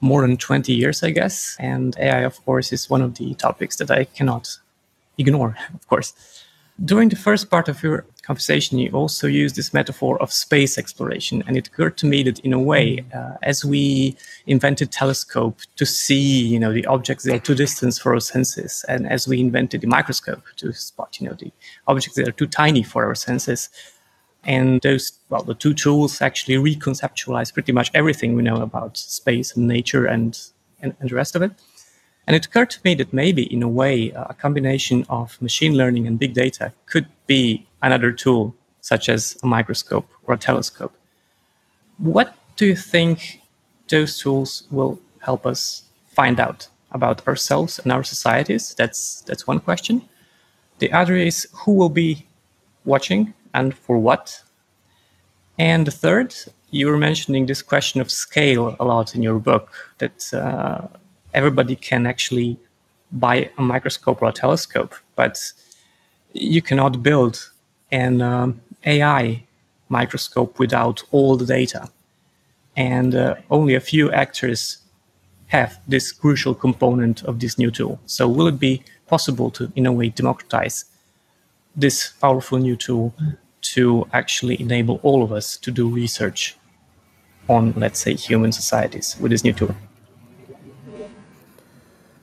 more 0.02 0.22
than 0.22 0.36
20 0.36 0.74
years, 0.74 1.02
I 1.02 1.10
guess. 1.10 1.56
And 1.58 1.96
AI, 1.98 2.20
of 2.20 2.44
course, 2.44 2.72
is 2.72 2.90
one 2.90 3.00
of 3.00 3.14
the 3.14 3.34
topics 3.34 3.76
that 3.76 3.90
I 3.90 4.04
cannot 4.04 4.58
ignore, 5.16 5.56
of 5.74 5.88
course. 5.88 6.12
During 6.84 7.10
the 7.10 7.16
first 7.16 7.48
part 7.48 7.68
of 7.68 7.82
your 7.82 8.04
conversation, 8.22 8.78
you 8.78 8.90
also 8.90 9.26
used 9.28 9.54
this 9.56 9.72
metaphor 9.72 10.20
of 10.20 10.32
space 10.32 10.78
exploration. 10.78 11.44
And 11.46 11.56
it 11.56 11.68
occurred 11.68 11.96
to 11.98 12.06
me 12.06 12.22
that 12.24 12.40
in 12.40 12.52
a 12.52 12.58
way, 12.58 13.04
uh, 13.14 13.34
as 13.42 13.64
we 13.64 14.16
invented 14.46 14.90
telescope 14.90 15.60
to 15.76 15.86
see, 15.86 16.44
you 16.46 16.58
know, 16.58 16.72
the 16.72 16.86
objects 16.86 17.24
that 17.24 17.34
are 17.34 17.38
too 17.38 17.54
distant 17.54 17.94
for 17.94 18.14
our 18.14 18.20
senses, 18.20 18.84
and 18.88 19.08
as 19.08 19.28
we 19.28 19.38
invented 19.38 19.82
the 19.82 19.86
microscope 19.86 20.42
to 20.56 20.72
spot, 20.72 21.20
you 21.20 21.28
know, 21.28 21.34
the 21.34 21.52
objects 21.86 22.16
that 22.16 22.26
are 22.26 22.32
too 22.32 22.46
tiny 22.46 22.82
for 22.82 23.04
our 23.04 23.14
senses, 23.14 23.68
and 24.44 24.80
those, 24.82 25.12
well, 25.28 25.42
the 25.42 25.54
two 25.54 25.74
tools 25.74 26.20
actually 26.20 26.56
reconceptualize 26.56 27.52
pretty 27.52 27.72
much 27.72 27.90
everything 27.94 28.34
we 28.34 28.42
know 28.42 28.56
about 28.56 28.96
space 28.96 29.54
and 29.54 29.68
nature 29.68 30.06
and, 30.06 30.40
and, 30.80 30.94
and 31.00 31.10
the 31.10 31.14
rest 31.14 31.36
of 31.36 31.42
it. 31.42 31.52
And 32.26 32.36
it 32.36 32.46
occurred 32.46 32.70
to 32.70 32.80
me 32.84 32.94
that 32.96 33.12
maybe, 33.12 33.42
in 33.52 33.62
a 33.62 33.68
way, 33.68 34.12
uh, 34.12 34.26
a 34.28 34.34
combination 34.34 35.04
of 35.08 35.40
machine 35.42 35.74
learning 35.76 36.06
and 36.06 36.18
big 36.18 36.34
data 36.34 36.72
could 36.86 37.06
be 37.26 37.66
another 37.82 38.12
tool, 38.12 38.54
such 38.80 39.08
as 39.08 39.36
a 39.42 39.46
microscope 39.46 40.08
or 40.24 40.34
a 40.34 40.38
telescope. 40.38 40.94
What 41.98 42.34
do 42.56 42.66
you 42.66 42.76
think 42.76 43.40
those 43.88 44.18
tools 44.18 44.64
will 44.70 45.00
help 45.20 45.46
us 45.46 45.84
find 46.08 46.38
out 46.38 46.68
about 46.90 47.26
ourselves 47.26 47.78
and 47.78 47.92
our 47.92 48.04
societies? 48.04 48.74
That's 48.74 49.22
that's 49.22 49.46
one 49.46 49.60
question. 49.60 50.02
The 50.78 50.92
other 50.92 51.16
is 51.16 51.48
who 51.52 51.72
will 51.74 51.88
be 51.88 52.26
watching 52.84 53.34
and 53.54 53.74
for 53.74 53.98
what? 53.98 54.42
And 55.58 55.92
third, 55.92 56.34
you 56.70 56.86
were 56.86 56.96
mentioning 56.96 57.46
this 57.46 57.62
question 57.62 58.00
of 58.00 58.10
scale 58.10 58.76
a 58.80 58.84
lot 58.84 59.14
in 59.14 59.22
your 59.22 59.38
book 59.38 59.94
that 59.98 60.32
uh, 60.32 60.88
everybody 61.34 61.76
can 61.76 62.06
actually 62.06 62.58
buy 63.12 63.50
a 63.58 63.62
microscope 63.62 64.22
or 64.22 64.28
a 64.28 64.32
telescope, 64.32 64.94
but 65.16 65.52
you 66.32 66.62
cannot 66.62 67.02
build 67.02 67.50
an 67.90 68.22
um, 68.22 68.60
AI 68.86 69.44
microscope 69.90 70.58
without 70.58 71.02
all 71.10 71.36
the 71.36 71.44
data. 71.44 71.88
And 72.74 73.14
uh, 73.14 73.34
only 73.50 73.74
a 73.74 73.80
few 73.80 74.10
actors 74.10 74.78
have 75.48 75.78
this 75.86 76.10
crucial 76.10 76.54
component 76.54 77.22
of 77.24 77.38
this 77.38 77.58
new 77.58 77.70
tool. 77.70 78.00
So, 78.06 78.26
will 78.26 78.46
it 78.46 78.58
be 78.58 78.82
possible 79.06 79.50
to, 79.50 79.70
in 79.76 79.84
a 79.84 79.92
way, 79.92 80.08
democratize 80.08 80.86
this 81.76 82.14
powerful 82.20 82.58
new 82.58 82.76
tool 82.76 83.14
to 83.62 84.06
actually 84.12 84.60
enable 84.60 85.00
all 85.02 85.22
of 85.22 85.32
us 85.32 85.56
to 85.58 85.70
do 85.70 85.88
research 85.88 86.56
on, 87.48 87.72
let's 87.76 88.00
say, 88.00 88.14
human 88.14 88.52
societies 88.52 89.16
with 89.20 89.30
this 89.30 89.44
new 89.44 89.52
tool? 89.52 89.74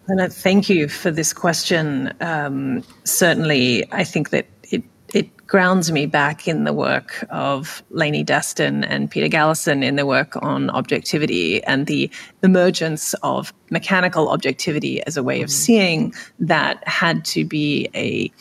And 0.07 0.34
thank 0.34 0.70
you 0.70 0.88
for 0.88 1.11
this 1.11 1.34
question. 1.34 2.14
Um, 2.20 2.84
certainly, 3.03 3.86
I 3.91 4.03
think 4.03 4.32
that 4.32 4.48
it 4.72 4.84
it 5.14 5.48
grounds 5.48 5.91
me 5.91 6.07
back 6.07 6.48
in 6.48 6.64
the 6.64 6.74
work 6.74 7.24
of 7.30 7.84
Lorraine 7.91 8.26
Daston 8.26 8.86
and 8.88 9.10
Peter 9.10 9.28
Galison 9.28 9.84
in 9.84 9.98
the 9.98 10.07
work 10.07 10.36
on 10.41 10.72
objectivity 10.72 11.64
and 11.64 11.86
the 11.86 12.10
emergence 12.41 13.14
of 13.22 13.53
mechanical 13.70 14.30
objectivity 14.30 15.03
as 15.03 15.16
a 15.16 15.22
way 15.22 15.44
of 15.44 15.52
seeing 15.52 16.11
that 16.40 16.88
had 16.88 17.24
to 17.26 17.45
be 17.45 17.88
a 17.94 18.32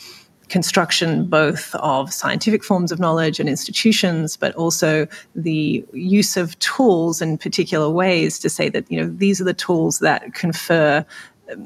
construction 0.49 1.27
both 1.27 1.75
of 1.77 2.13
scientific 2.13 2.65
forms 2.65 2.91
of 2.91 2.99
knowledge 2.99 3.39
and 3.39 3.49
institutions, 3.49 4.37
but 4.37 4.55
also 4.55 5.07
the 5.35 5.85
use 5.93 6.37
of 6.37 6.59
tools 6.59 7.21
in 7.21 7.39
particular 7.39 7.91
ways 7.91 8.39
to 8.41 8.49
say 8.49 8.69
that 8.69 8.91
you 8.91 9.01
know 9.01 9.09
these 9.09 9.41
are 9.41 9.45
the 9.45 9.55
tools 9.55 9.99
that 10.01 10.35
confer 10.35 11.05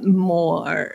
more 0.03 0.95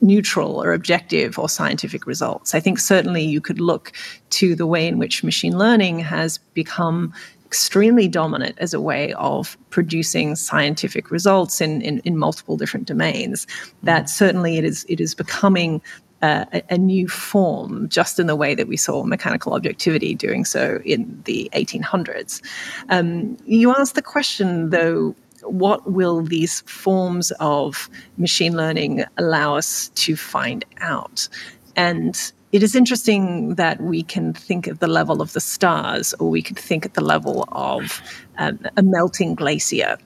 neutral 0.00 0.62
or 0.62 0.72
objective 0.72 1.38
or 1.38 1.48
scientific 1.48 2.06
results. 2.06 2.54
I 2.54 2.60
think 2.60 2.78
certainly 2.78 3.24
you 3.24 3.40
could 3.40 3.60
look 3.60 3.92
to 4.30 4.54
the 4.54 4.66
way 4.66 4.86
in 4.86 4.98
which 4.98 5.24
machine 5.24 5.56
learning 5.58 6.00
has 6.00 6.38
become 6.54 7.12
extremely 7.44 8.08
dominant 8.08 8.54
as 8.58 8.74
a 8.74 8.80
way 8.80 9.12
of 9.14 9.56
producing 9.70 10.36
scientific 10.36 11.10
results 11.10 11.62
in, 11.62 11.80
in, 11.80 11.98
in 12.00 12.18
multiple 12.18 12.58
different 12.58 12.86
domains. 12.86 13.46
That 13.82 14.02
mm-hmm. 14.02 14.06
certainly 14.08 14.58
it 14.58 14.64
is 14.64 14.84
it 14.88 15.00
is 15.00 15.14
becoming 15.14 15.80
a, 16.22 16.62
a, 16.70 16.78
new 16.78 17.08
form, 17.08 17.88
just 17.88 18.18
in 18.18 18.26
the 18.26 18.36
way 18.36 18.54
that 18.54 18.66
we 18.66 18.76
saw 18.76 19.04
mechanical 19.04 19.54
objectivity 19.54 20.14
doing 20.14 20.44
so 20.44 20.80
in 20.84 21.22
the 21.24 21.48
1800s. 21.54 22.42
Um, 22.88 23.36
you 23.46 23.74
asked 23.74 23.94
the 23.94 24.02
question, 24.02 24.70
though, 24.70 25.14
what 25.42 25.90
will 25.90 26.22
these 26.22 26.60
forms 26.62 27.30
of 27.38 27.88
machine 28.16 28.56
learning 28.56 29.04
allow 29.16 29.56
us 29.56 29.90
to 29.90 30.16
find 30.16 30.64
out? 30.80 31.28
And 31.76 32.32
it 32.50 32.62
is 32.62 32.74
interesting 32.74 33.54
that 33.56 33.80
we 33.80 34.02
can 34.02 34.32
think 34.32 34.66
at 34.66 34.80
the 34.80 34.88
level 34.88 35.20
of 35.20 35.32
the 35.34 35.40
stars, 35.40 36.14
or 36.14 36.30
we 36.30 36.42
could 36.42 36.58
think 36.58 36.84
at 36.84 36.94
the 36.94 37.04
level 37.04 37.44
of 37.52 38.02
um, 38.38 38.58
a 38.76 38.82
melting 38.82 39.34
glacier, 39.34 39.98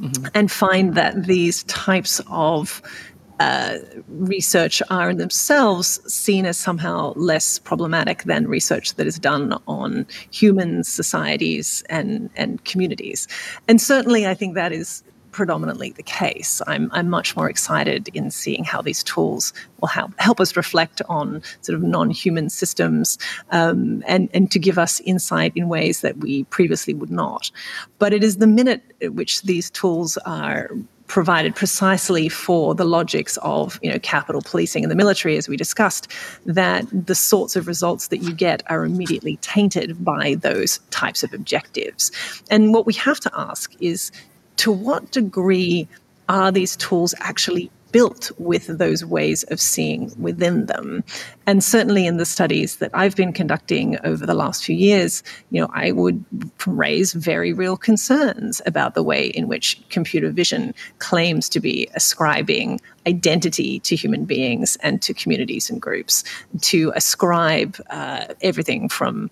mm-hmm. 0.00 0.26
and 0.34 0.50
find 0.50 0.94
that 0.94 1.24
these 1.24 1.64
types 1.64 2.20
of 2.28 2.80
uh, 3.40 3.78
research 4.08 4.82
are 4.90 5.10
in 5.10 5.18
themselves 5.18 6.00
seen 6.12 6.46
as 6.46 6.56
somehow 6.56 7.12
less 7.16 7.58
problematic 7.58 8.24
than 8.24 8.46
research 8.46 8.94
that 8.94 9.06
is 9.06 9.18
done 9.18 9.58
on 9.66 10.06
human 10.30 10.84
societies, 10.84 11.82
and, 11.90 12.30
and 12.36 12.64
communities. 12.64 13.26
And 13.68 13.80
certainly, 13.80 14.26
I 14.26 14.34
think 14.34 14.54
that 14.54 14.72
is 14.72 15.02
predominantly 15.34 15.90
the 15.90 16.02
case. 16.02 16.62
I'm, 16.68 16.88
I'm 16.92 17.10
much 17.10 17.34
more 17.36 17.50
excited 17.50 18.08
in 18.14 18.30
seeing 18.30 18.62
how 18.62 18.80
these 18.80 19.02
tools 19.02 19.52
will 19.80 19.88
help, 19.88 20.12
help 20.18 20.40
us 20.40 20.56
reflect 20.56 21.02
on 21.08 21.42
sort 21.60 21.76
of 21.76 21.82
non 21.82 22.10
human 22.10 22.48
systems 22.48 23.18
um, 23.50 24.04
and, 24.06 24.30
and 24.32 24.48
to 24.52 24.60
give 24.60 24.78
us 24.78 25.00
insight 25.00 25.52
in 25.56 25.68
ways 25.68 26.02
that 26.02 26.18
we 26.18 26.44
previously 26.44 26.94
would 26.94 27.10
not. 27.10 27.50
But 27.98 28.12
it 28.12 28.22
is 28.22 28.36
the 28.36 28.46
minute 28.46 28.82
at 29.02 29.14
which 29.14 29.42
these 29.42 29.70
tools 29.70 30.16
are 30.18 30.70
provided 31.06 31.54
precisely 31.54 32.28
for 32.28 32.74
the 32.74 32.84
logics 32.84 33.36
of 33.38 33.78
you 33.82 33.90
know 33.90 33.98
capital 33.98 34.40
policing 34.42 34.84
and 34.84 34.90
the 34.90 34.96
military 34.96 35.36
as 35.36 35.48
we 35.48 35.56
discussed 35.56 36.10
that 36.46 36.86
the 36.92 37.14
sorts 37.14 37.56
of 37.56 37.66
results 37.66 38.08
that 38.08 38.18
you 38.18 38.32
get 38.32 38.62
are 38.70 38.84
immediately 38.84 39.36
tainted 39.36 40.02
by 40.04 40.34
those 40.36 40.78
types 40.90 41.22
of 41.22 41.32
objectives. 41.34 42.10
And 42.50 42.72
what 42.72 42.86
we 42.86 42.94
have 42.94 43.20
to 43.20 43.30
ask 43.34 43.74
is 43.80 44.10
to 44.56 44.72
what 44.72 45.10
degree 45.10 45.86
are 46.28 46.50
these 46.50 46.76
tools 46.76 47.14
actually 47.20 47.70
built 47.94 48.32
with 48.38 48.66
those 48.66 49.04
ways 49.04 49.44
of 49.52 49.60
seeing 49.60 50.10
within 50.18 50.66
them. 50.66 51.04
And 51.46 51.62
certainly 51.62 52.08
in 52.08 52.16
the 52.16 52.26
studies 52.26 52.78
that 52.78 52.90
I've 52.92 53.14
been 53.14 53.32
conducting 53.32 53.98
over 54.02 54.26
the 54.26 54.34
last 54.34 54.64
few 54.64 54.74
years, 54.74 55.22
you 55.52 55.60
know, 55.60 55.70
I 55.72 55.92
would 55.92 56.24
raise 56.66 57.12
very 57.12 57.52
real 57.52 57.76
concerns 57.76 58.60
about 58.66 58.96
the 58.96 59.04
way 59.04 59.26
in 59.26 59.46
which 59.46 59.80
computer 59.90 60.30
vision 60.30 60.74
claims 60.98 61.48
to 61.50 61.60
be 61.60 61.88
ascribing 61.94 62.80
identity 63.06 63.78
to 63.80 63.94
human 63.94 64.24
beings 64.24 64.76
and 64.82 65.00
to 65.02 65.14
communities 65.14 65.70
and 65.70 65.80
groups, 65.80 66.24
to 66.62 66.92
ascribe 66.96 67.76
uh, 67.90 68.24
everything 68.40 68.88
from 68.88 69.30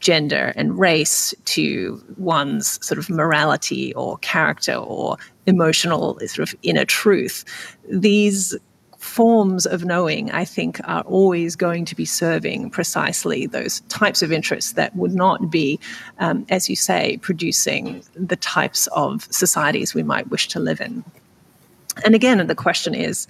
gender 0.00 0.52
and 0.56 0.78
race 0.78 1.34
to 1.46 2.02
one's 2.16 2.84
sort 2.84 2.98
of 2.98 3.10
morality 3.10 3.92
or 3.94 4.18
character 4.18 4.74
or 4.74 5.16
emotional 5.46 6.18
sort 6.20 6.48
of 6.48 6.54
inner 6.62 6.84
truth. 6.84 7.44
These 7.90 8.56
forms 8.98 9.66
of 9.66 9.84
knowing, 9.84 10.30
I 10.30 10.44
think, 10.44 10.80
are 10.84 11.02
always 11.02 11.56
going 11.56 11.84
to 11.84 11.94
be 11.94 12.06
serving 12.06 12.70
precisely 12.70 13.46
those 13.46 13.80
types 13.82 14.22
of 14.22 14.32
interests 14.32 14.72
that 14.72 14.96
would 14.96 15.14
not 15.14 15.50
be, 15.50 15.78
um, 16.18 16.46
as 16.48 16.70
you 16.70 16.76
say, 16.76 17.18
producing 17.18 18.02
the 18.14 18.36
types 18.36 18.86
of 18.88 19.28
societies 19.30 19.94
we 19.94 20.02
might 20.02 20.30
wish 20.30 20.48
to 20.48 20.60
live 20.60 20.80
in. 20.80 21.04
And 22.04 22.14
again, 22.14 22.44
the 22.46 22.54
question 22.54 22.94
is 22.94 23.28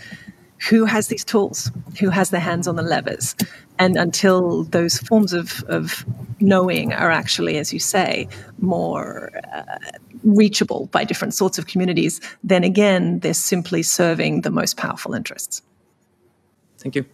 who 0.68 0.84
has 0.84 1.08
these 1.08 1.24
tools? 1.24 1.70
Who 2.00 2.08
has 2.08 2.30
their 2.30 2.40
hands 2.40 2.68
on 2.68 2.76
the 2.76 2.82
levers? 2.82 3.34
And 3.78 3.96
until 3.96 4.64
those 4.64 4.98
forms 4.98 5.32
of, 5.32 5.64
of 5.64 6.04
knowing 6.40 6.92
are 6.92 7.10
actually, 7.10 7.58
as 7.58 7.72
you 7.72 7.80
say, 7.80 8.28
more 8.58 9.32
uh, 9.52 9.78
reachable 10.22 10.86
by 10.86 11.04
different 11.04 11.34
sorts 11.34 11.58
of 11.58 11.66
communities, 11.66 12.20
then 12.44 12.62
again, 12.62 13.18
they're 13.18 13.34
simply 13.34 13.82
serving 13.82 14.42
the 14.42 14.50
most 14.50 14.76
powerful 14.76 15.12
interests. 15.12 15.62
Thank 16.78 16.94
you. 16.94 17.04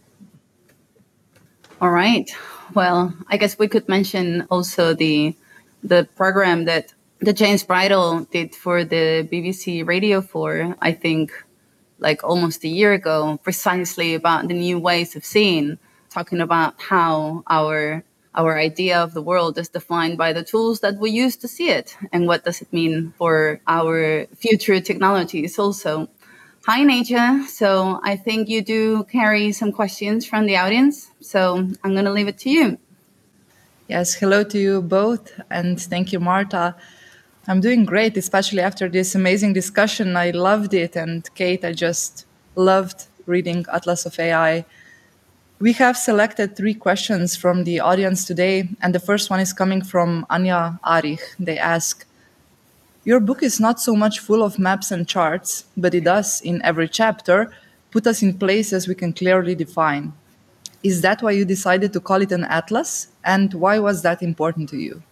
All 1.79 1.89
right. 1.89 2.29
Well, 2.75 3.13
I 3.27 3.37
guess 3.37 3.57
we 3.57 3.67
could 3.67 3.89
mention 3.89 4.45
also 4.49 4.93
the 4.93 5.35
the 5.83 6.07
program 6.15 6.65
that 6.65 6.93
the 7.19 7.33
James 7.33 7.63
Bridle 7.63 8.27
did 8.31 8.55
for 8.55 8.83
the 8.83 9.27
BBC 9.31 9.85
Radio 9.85 10.21
4, 10.21 10.75
I 10.79 10.91
think 10.91 11.31
like 11.99 12.23
almost 12.23 12.63
a 12.63 12.67
year 12.67 12.93
ago, 12.93 13.39
precisely 13.43 14.15
about 14.15 14.47
the 14.47 14.55
new 14.55 14.79
ways 14.79 15.15
of 15.15 15.23
seeing, 15.23 15.77
talking 16.11 16.41
about 16.41 16.75
how 16.79 17.43
our 17.49 18.03
our 18.33 18.57
idea 18.57 18.97
of 18.97 19.13
the 19.13 19.21
world 19.21 19.57
is 19.57 19.69
defined 19.69 20.17
by 20.17 20.31
the 20.31 20.43
tools 20.43 20.79
that 20.79 20.95
we 20.97 21.09
use 21.11 21.35
to 21.35 21.47
see 21.47 21.69
it 21.69 21.97
and 22.13 22.27
what 22.27 22.45
does 22.45 22.61
it 22.61 22.71
mean 22.71 23.13
for 23.17 23.59
our 23.67 24.25
future 24.37 24.79
technologies 24.79 25.59
also. 25.59 26.07
Hi 26.67 26.81
Naja. 26.85 27.45
so 27.47 27.99
i 28.03 28.15
think 28.15 28.47
you 28.47 28.61
do 28.61 29.03
carry 29.05 29.51
some 29.51 29.71
questions 29.71 30.25
from 30.25 30.45
the 30.45 30.57
audience. 30.57 31.11
So 31.19 31.67
i'm 31.83 31.93
going 31.93 32.05
to 32.05 32.11
leave 32.11 32.27
it 32.27 32.37
to 32.39 32.49
you. 32.49 32.77
Yes 33.87 34.13
hello 34.13 34.43
to 34.43 34.57
you 34.59 34.81
both 34.81 35.31
and 35.49 35.81
thank 35.81 36.13
you 36.13 36.19
marta. 36.19 36.75
I'm 37.47 37.59
doing 37.59 37.83
great 37.85 38.15
especially 38.15 38.61
after 38.61 38.87
this 38.87 39.15
amazing 39.15 39.53
discussion. 39.53 40.15
I 40.15 40.29
loved 40.31 40.73
it 40.73 40.95
and 40.95 41.19
kate 41.35 41.65
i 41.65 41.73
just 41.73 42.25
loved 42.55 43.07
reading 43.25 43.65
atlas 43.73 44.05
of 44.05 44.17
ai 44.19 44.65
we 45.61 45.73
have 45.73 45.95
selected 45.95 46.55
three 46.57 46.73
questions 46.73 47.35
from 47.35 47.65
the 47.65 47.79
audience 47.79 48.25
today, 48.25 48.67
and 48.81 48.95
the 48.95 48.99
first 48.99 49.29
one 49.29 49.39
is 49.39 49.53
coming 49.53 49.83
from 49.83 50.25
Anya 50.27 50.79
Arich. 50.83 51.21
They 51.39 51.59
ask 51.59 52.03
Your 53.05 53.19
book 53.19 53.43
is 53.43 53.59
not 53.59 53.79
so 53.79 53.95
much 53.95 54.19
full 54.19 54.43
of 54.43 54.57
maps 54.57 54.91
and 54.91 55.07
charts, 55.07 55.65
but 55.77 55.93
it 55.93 56.03
does, 56.03 56.41
in 56.41 56.61
every 56.63 56.89
chapter, 56.89 57.51
put 57.91 58.07
us 58.07 58.23
in 58.23 58.37
places 58.37 58.87
we 58.87 58.95
can 58.95 59.13
clearly 59.13 59.53
define. 59.53 60.13
Is 60.81 61.01
that 61.01 61.21
why 61.21 61.31
you 61.31 61.45
decided 61.45 61.93
to 61.93 61.99
call 61.99 62.21
it 62.21 62.31
an 62.31 62.45
atlas? 62.45 63.07
And 63.23 63.53
why 63.53 63.77
was 63.77 64.01
that 64.01 64.23
important 64.23 64.69
to 64.69 64.77
you? 64.77 65.03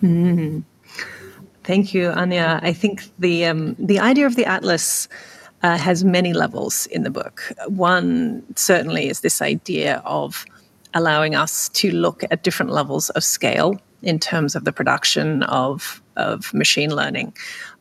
Mm-hmm. 0.00 0.60
Thank 1.64 1.92
you, 1.92 2.10
Anya. 2.10 2.60
I 2.62 2.72
think 2.72 3.10
the 3.18 3.46
um, 3.46 3.74
the 3.78 3.98
idea 3.98 4.26
of 4.26 4.36
the 4.36 4.46
atlas 4.46 5.08
uh, 5.62 5.76
has 5.76 6.04
many 6.04 6.32
levels 6.32 6.86
in 6.86 7.02
the 7.02 7.10
book. 7.10 7.52
One 7.66 8.42
certainly 8.56 9.08
is 9.08 9.20
this 9.20 9.42
idea 9.42 10.02
of 10.04 10.44
allowing 10.94 11.34
us 11.34 11.68
to 11.70 11.90
look 11.90 12.24
at 12.30 12.42
different 12.42 12.72
levels 12.72 13.10
of 13.10 13.22
scale 13.22 13.80
in 14.02 14.18
terms 14.18 14.56
of 14.56 14.64
the 14.64 14.72
production 14.72 15.42
of, 15.44 16.02
of 16.16 16.52
machine 16.54 16.94
learning. 16.94 17.34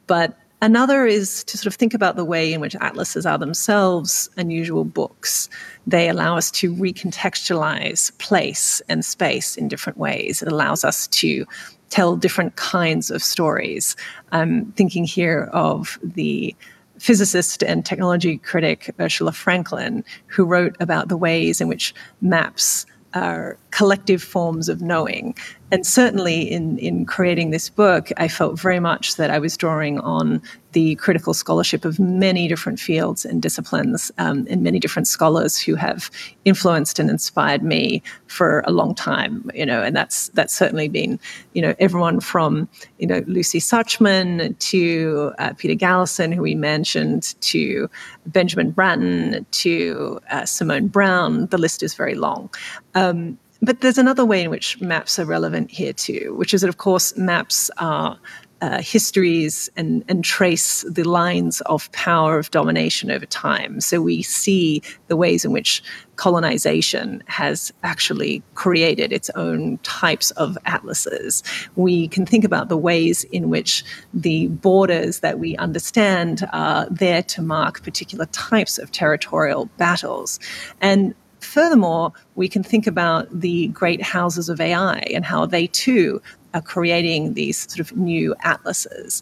But 0.08 0.38
Another 0.62 1.06
is 1.06 1.46
to 1.46 1.58
sort 1.58 1.68
of 1.68 1.76
think 1.76 1.94
about 1.94 2.18
the 2.18 2.26
way 2.26 2.52
in 2.52 2.60
which 2.60 2.76
atlases 2.82 3.26
are 3.26 3.38
themselves 3.38 4.30
unusual 4.36 4.84
books. 4.84 5.48
They 5.88 6.10
allow 6.10 6.36
us 6.36 6.52
to 6.52 6.76
recontextualize 6.76 8.18
place 8.18 8.82
and 8.90 9.06
space 9.06 9.56
in 9.56 9.70
different 9.70 9.98
ways. 9.98 10.42
It 10.42 10.52
allows 10.52 10.84
us 10.84 11.08
to 11.08 11.46
tell 11.90 12.18
different 12.18 12.58
kinds 12.58 13.10
of 13.10 13.24
stories. 13.24 13.96
I'm 14.34 14.74
thinking 14.74 15.06
here 15.06 15.50
of 15.54 15.98
the 16.04 16.54
physicist 17.00 17.64
and 17.64 17.86
technology 17.86 18.38
critic 18.38 18.90
uh, 19.00 19.04
Ursula 19.04 19.32
Franklin, 19.32 20.04
who 20.28 20.46
wrote 20.46 20.76
about 20.80 21.08
the 21.08 21.18
ways 21.18 21.62
in 21.62 21.68
which 21.68 21.94
maps 22.22 22.86
are 23.14 23.58
collective 23.72 24.22
forms 24.22 24.70
of 24.70 24.82
knowing. 24.82 25.36
And 25.72 25.86
certainly 25.86 26.42
in, 26.50 26.78
in 26.80 27.06
creating 27.06 27.52
this 27.52 27.70
book, 27.70 28.10
I 28.18 28.28
felt 28.28 28.60
very 28.60 28.80
much 28.80 29.16
that 29.18 29.30
I 29.30 29.40
was 29.40 29.56
drawing 29.56 30.00
on 30.00 30.42
the 30.72 30.96
critical 30.96 31.34
scholarship 31.34 31.86
of 31.86 32.00
many 32.00 32.48
different 32.48 32.80
fields 32.80 33.26
and 33.26 33.42
disciplines 33.42 34.12
um, 34.18 34.46
and 34.50 34.62
many 34.62 34.80
different 34.80 35.08
scholars 35.08 35.60
who 35.60 35.76
have 35.76 36.12
influenced 36.46 37.00
and 37.00 37.10
inspired 37.10 37.64
me 37.64 38.04
for 38.28 38.64
a 38.68 38.72
long 38.72 38.94
time, 38.94 39.50
you 39.54 39.66
know, 39.66 39.82
and 39.82 39.96
that's 39.96 40.30
that's 40.30 40.56
certainly 40.56 40.88
been, 40.88 41.20
you 41.54 41.62
know, 41.62 41.74
everyone 41.80 42.20
from, 42.20 42.70
you 43.00 43.08
know, 43.08 43.24
Lucy 43.26 43.60
Suchman 43.60 44.58
to 44.60 45.34
uh, 45.40 45.54
Peter 45.54 45.74
Galison, 45.74 46.34
who 46.34 46.42
we 46.44 46.56
mentioned, 46.56 47.36
to 47.42 47.90
Benjamin 48.28 48.72
Bratton, 48.72 49.46
to 49.52 50.20
uh, 50.30 50.46
Simone 50.46 50.88
Browne. 50.88 51.48
The 51.48 51.58
list 51.58 51.82
is 51.82 51.96
very 51.96 52.16
long. 52.16 52.50
Um, 52.94 53.40
but 53.62 53.82
there's 53.82 53.98
another 53.98 54.26
way 54.26 54.44
in 54.44 54.50
which 54.50 54.80
maps 54.82 55.20
are 55.20 55.26
relevant 55.26 55.72
here 55.72 55.94
too, 55.94 56.34
which 56.38 56.54
is 56.54 56.62
that, 56.62 56.70
of 56.70 56.78
course, 56.78 57.16
maps 57.18 57.70
are 57.78 58.18
uh, 58.62 58.82
histories 58.82 59.70
and, 59.78 60.04
and 60.10 60.24
trace 60.24 60.84
the 60.84 61.04
lines 61.04 61.62
of 61.62 61.92
power 61.94 62.38
of 62.38 62.52
domination 62.52 63.10
over 63.10 63.26
time. 63.26 63.80
So 63.80 64.02
we 64.02 64.22
see 64.22 64.82
the 65.08 65.16
ways 65.16 65.46
in 65.46 65.52
which 65.52 65.82
colonization 66.18 67.24
has 67.28 67.72
actually 67.84 68.44
created 68.56 69.14
its 69.14 69.30
own 69.32 69.78
types 69.80 70.32
of 70.32 70.58
atlases. 70.66 71.42
We 71.78 72.10
can 72.10 72.26
think 72.26 72.44
about 72.44 72.68
the 72.68 72.78
ways 72.78 73.24
in 73.26 73.50
which 73.50 73.84
the 74.14 74.48
borders 74.48 75.22
that 75.22 75.40
we 75.40 75.56
understand 75.56 76.48
are 76.52 76.86
there 76.90 77.24
to 77.24 77.42
mark 77.42 77.82
particular 77.84 78.26
types 78.28 78.78
of 78.78 78.92
territorial 78.92 79.70
battles. 79.78 80.40
And 80.82 81.16
Furthermore, 81.40 82.12
we 82.36 82.48
can 82.48 82.64
think 82.64 82.88
about 82.88 83.28
the 83.32 83.68
great 83.70 84.02
houses 84.02 84.50
of 84.50 84.60
AI 84.60 85.00
and 85.14 85.26
how 85.26 85.46
they 85.46 85.68
too 85.68 86.22
are 86.54 86.62
creating 86.62 87.34
these 87.34 87.70
sort 87.72 87.80
of 87.80 87.96
new 87.96 88.36
atlases. 88.44 89.22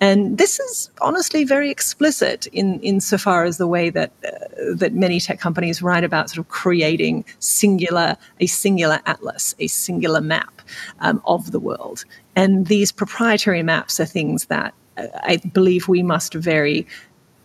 And 0.00 0.38
this 0.38 0.60
is 0.60 0.90
honestly 1.00 1.44
very 1.44 1.70
explicit 1.70 2.46
in 2.48 2.80
insofar 2.80 3.44
as 3.44 3.58
the 3.58 3.66
way 3.66 3.90
that 3.90 4.12
uh, 4.24 4.74
that 4.74 4.94
many 4.94 5.18
tech 5.18 5.40
companies 5.40 5.82
write 5.82 6.04
about 6.04 6.30
sort 6.30 6.38
of 6.38 6.48
creating 6.48 7.24
singular 7.40 8.16
a 8.40 8.46
singular 8.46 9.00
atlas, 9.06 9.54
a 9.58 9.66
singular 9.66 10.20
map 10.20 10.62
um, 11.00 11.20
of 11.24 11.50
the 11.50 11.60
world. 11.60 12.04
And 12.36 12.66
these 12.66 12.92
proprietary 12.92 13.62
maps 13.62 13.98
are 13.98 14.06
things 14.06 14.46
that 14.46 14.72
uh, 14.96 15.06
I 15.22 15.38
believe 15.52 15.88
we 15.88 16.02
must 16.02 16.34
very 16.34 16.86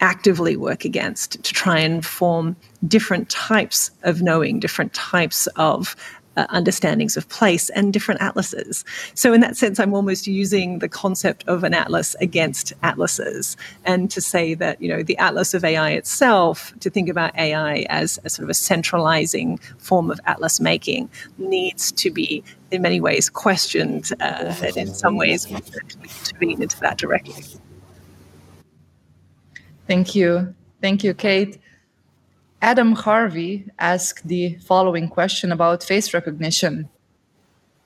actively 0.04 0.58
work 0.58 0.84
against 0.84 1.42
to 1.44 1.54
try 1.54 1.80
and 1.80 2.06
form 2.06 2.56
different 2.88 3.30
types 3.30 3.90
of 4.04 4.22
knowing, 4.22 4.60
different 4.60 4.94
types 4.94 5.48
of 5.56 5.96
uh, 6.36 6.46
understandings 6.50 7.16
of 7.16 7.30
place 7.30 7.70
and 7.70 7.94
different 7.94 8.20
atlases. 8.22 8.84
So, 9.14 9.34
in 9.34 9.42
that 9.42 9.56
sense, 9.56 9.80
I'm 9.80 9.94
almost 9.94 10.28
using 10.28 10.80
the 10.80 10.90
concept 10.90 11.44
of 11.48 11.64
an 11.64 11.74
atlas 11.74 12.16
against 12.20 12.74
atlases, 12.84 13.56
and 13.86 14.12
to 14.12 14.20
say 14.20 14.56
that 14.56 14.82
you 14.82 14.90
know 14.90 15.04
the 15.04 15.18
atlas 15.18 15.54
of 15.54 15.64
AI 15.64 15.92
itself, 15.92 16.74
to 16.80 16.90
think 16.90 17.08
about 17.08 17.38
AI 17.38 17.86
as 17.90 18.20
a 18.26 18.30
sort 18.30 18.44
of 18.44 18.50
a 18.50 18.56
centralizing 18.56 19.58
form 19.78 20.12
of 20.12 20.20
atlas 20.26 20.60
making, 20.60 21.10
needs 21.38 21.92
to 21.94 22.12
be 22.12 22.44
in 22.72 22.82
many 22.82 23.00
ways 23.00 23.30
questioned, 23.30 24.12
uh, 24.20 24.56
and 24.64 24.76
in 24.76 24.88
some 24.88 25.16
ways 25.16 25.46
to 25.46 25.62
intervene 26.02 26.62
into 26.62 26.80
that 26.80 26.98
directly. 26.98 27.44
Thank 29.88 30.16
you. 30.16 30.54
Thank 30.82 31.04
you, 31.04 31.14
Kate. 31.14 31.60
Adam 32.62 32.94
Harvey 32.94 33.66
asked 33.78 34.26
the 34.28 34.56
following 34.56 35.10
question 35.10 35.52
about 35.52 35.84
face 35.84 36.14
recognition. 36.14 36.90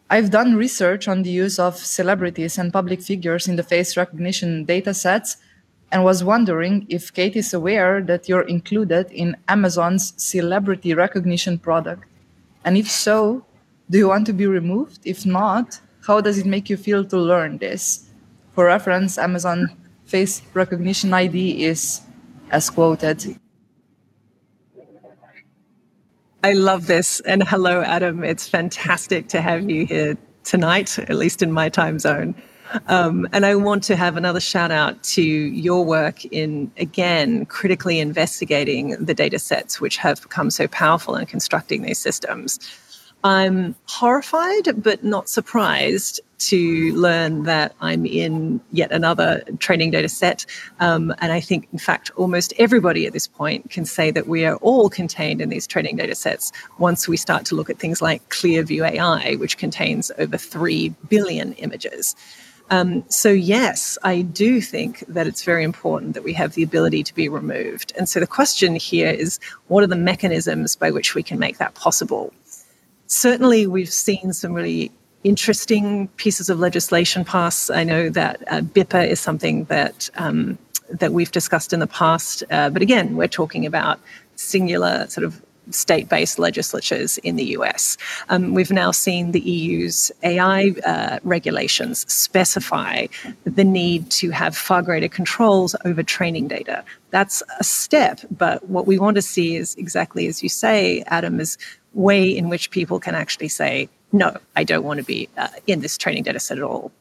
I've 0.10 0.30
done 0.30 0.56
research 0.56 1.07
on 1.07 1.24
the 1.24 1.32
use 1.32 1.57
of 1.60 1.76
celebrities 1.76 2.57
and 2.57 2.72
public 2.72 3.02
figures 3.02 3.48
in 3.48 3.56
the 3.56 3.64
face 3.64 3.98
recognition 3.98 4.65
datasets 4.65 5.38
and 5.91 6.03
was 6.03 6.24
wondering 6.24 6.86
if 6.90 7.11
Kate 7.11 7.36
is 7.36 7.53
aware 7.53 8.02
that 8.03 8.30
you're 8.30 8.48
included 8.48 9.11
in 9.11 9.36
Amazon's 9.48 10.14
celebrity 10.15 10.94
recognition 10.94 11.57
product. 11.57 12.03
And 12.64 12.78
if 12.78 12.90
so, 12.90 13.44
do 13.90 13.98
you 13.98 14.07
want 14.10 14.28
to 14.28 14.34
be 14.34 14.45
removed? 14.45 14.99
If 15.06 15.26
not, 15.26 15.80
how 16.06 16.22
does 16.22 16.38
it 16.38 16.45
make 16.45 16.69
you 16.69 16.78
feel 16.78 17.03
to 17.06 17.18
learn 17.18 17.57
this? 17.57 18.07
For 18.53 18.65
reference, 18.65 19.18
Amazon 19.18 19.76
face 20.07 20.41
recognition 20.53 21.13
ID 21.13 21.63
is 21.63 22.01
as 22.49 22.69
quoted. 22.69 23.38
I 26.43 26.53
love 26.53 26.88
this. 26.88 27.19
And 27.21 27.43
hello, 27.43 27.81
Adam. 27.81 28.23
It's 28.23 28.47
fantastic 28.47 29.27
to 29.29 29.41
have 29.41 29.69
you 29.69 29.85
here 29.85 30.17
tonight, 30.43 30.97
at 30.97 31.15
least 31.15 31.41
in 31.41 31.51
my 31.51 31.67
time 31.67 31.99
zone. 31.99 32.35
Um, 32.88 33.27
and 33.31 33.45
I 33.45 33.55
want 33.55 33.84
to 33.84 33.95
have 33.95 34.17
another 34.17 34.39
shout 34.39 34.71
out 34.71 35.01
to 35.03 35.21
your 35.21 35.85
work 35.85 36.25
in, 36.25 36.71
again, 36.77 37.45
critically 37.45 37.99
investigating 37.99 38.91
the 39.03 39.13
data 39.13 39.39
sets 39.39 39.79
which 39.79 39.97
have 39.97 40.21
become 40.21 40.49
so 40.49 40.67
powerful 40.67 41.15
in 41.15 41.25
constructing 41.25 41.81
these 41.81 41.97
systems. 41.97 42.59
I'm 43.23 43.76
horrified 43.85 44.84
but 44.84 45.03
not 45.03 45.27
surprised 45.27 46.22
to 46.38 46.94
learn 46.95 47.44
that 47.44 47.73
I'm 47.81 48.06
in 48.06 48.61
yet 48.72 48.91
another 48.91 49.44
training 49.60 49.91
data 49.91 50.07
set. 50.07 50.45
Um, 50.80 51.14
and 51.19 51.31
I 51.31 51.39
think, 51.39 51.68
in 51.73 51.80
fact, 51.80 52.11
almost 52.15 52.53
everybody 52.60 53.07
at 53.07 53.14
this 53.14 53.27
point 53.27 53.72
can 53.72 53.85
say 53.85 54.11
that 54.11 54.27
we 54.27 54.45
are 54.45 54.56
all 54.57 54.89
contained 54.89 55.41
in 55.41 55.49
these 55.49 55.65
training 55.65 55.95
data 55.95 56.15
sets 56.15 56.52
once 56.77 57.07
we 57.07 57.18
start 57.18 57.45
to 57.45 57.56
look 57.56 57.69
at 57.69 57.80
things 57.80 58.02
like 58.02 58.27
Clearview 58.30 58.88
AI, 58.88 59.35
which 59.35 59.57
contains 59.57 60.11
over 60.19 60.38
3 60.38 60.89
billion 61.10 61.53
images. 61.53 62.15
Um, 62.69 63.03
so, 63.10 63.30
yes, 63.30 63.98
I 64.03 64.22
do 64.22 64.60
think 64.61 65.03
that 65.07 65.26
it's 65.26 65.44
very 65.44 65.64
important 65.64 66.14
that 66.14 66.23
we 66.23 66.34
have 66.34 66.53
the 66.53 66.64
ability 66.64 67.02
to 67.03 67.15
be 67.15 67.30
removed. 67.30 67.94
And 67.98 68.10
so 68.10 68.19
the 68.19 68.27
question 68.27 68.76
here 68.76 69.10
is 69.10 69.39
what 69.68 69.84
are 69.84 69.88
the 69.88 69.95
mechanisms 69.95 70.76
by 70.76 70.91
which 70.91 71.15
we 71.15 71.23
can 71.23 71.39
make 71.39 71.57
that 71.60 71.76
possible? 71.76 72.34
Certainly, 73.07 73.67
we've 73.67 73.91
seen 73.91 74.34
some 74.34 74.53
really 74.53 74.91
interesting 75.23 76.07
pieces 76.17 76.49
of 76.49 76.59
legislation 76.59 77.25
pass. 77.25 77.69
I 77.69 77.84
know 77.84 78.09
that 78.09 78.43
uh, 78.47 78.61
BIPA 78.61 79.07
is 79.09 79.19
something 79.19 79.65
that 79.65 80.09
um, 80.15 80.57
that 80.89 81.11
we've 81.11 81.31
discussed 81.31 81.73
in 81.73 81.79
the 81.79 81.88
past, 81.88 82.43
uh, 82.49 82.69
but 82.69 82.81
again, 82.81 83.17
we're 83.17 83.27
talking 83.27 83.65
about 83.65 83.99
singular 84.35 85.05
sort 85.07 85.25
of 85.25 85.41
state 85.71 86.09
based 86.09 86.39
legislatures 86.39 87.17
in 87.19 87.35
the 87.35 87.43
US. 87.57 87.97
Um, 88.29 88.53
we've 88.53 88.71
now 88.71 88.91
seen 88.91 89.31
the 89.31 89.41
EU's 89.41 90.11
AI 90.23 90.73
uh, 90.85 91.19
regulations 91.23 92.11
specify 92.11 93.07
the 93.43 93.63
need 93.63 94.09
to 94.11 94.29
have 94.31 94.55
far 94.55 94.81
greater 94.81 95.09
controls 95.09 95.75
over 95.85 96.03
training 96.03 96.47
data. 96.47 96.84
That's 97.09 97.43
a 97.59 97.63
step, 97.63 98.21
but 98.31 98.67
what 98.69 98.88
we 98.88 98.99
want 98.99 99.15
to 99.15 99.21
see 99.21 99.55
is 99.55 99.75
exactly 99.75 100.27
as 100.27 100.43
you 100.43 100.49
say, 100.49 101.03
Adam, 101.07 101.39
is 101.39 101.57
way 101.98 102.30
in 102.30 102.48
which 102.48 102.69
people 102.72 102.99
can 102.99 103.15
actually 103.15 103.48
say, 103.49 103.90
no, 104.11 104.38
I 104.56 104.64
don't 104.64 104.84
want 104.84 104.99
to 104.99 105.03
be 105.03 105.28
uh, 105.38 105.48
in 105.65 105.82
this 105.82 105.98
training 105.98 106.24
data 106.24 106.40
set 106.40 106.57
at 106.57 106.64
all. 106.64 106.91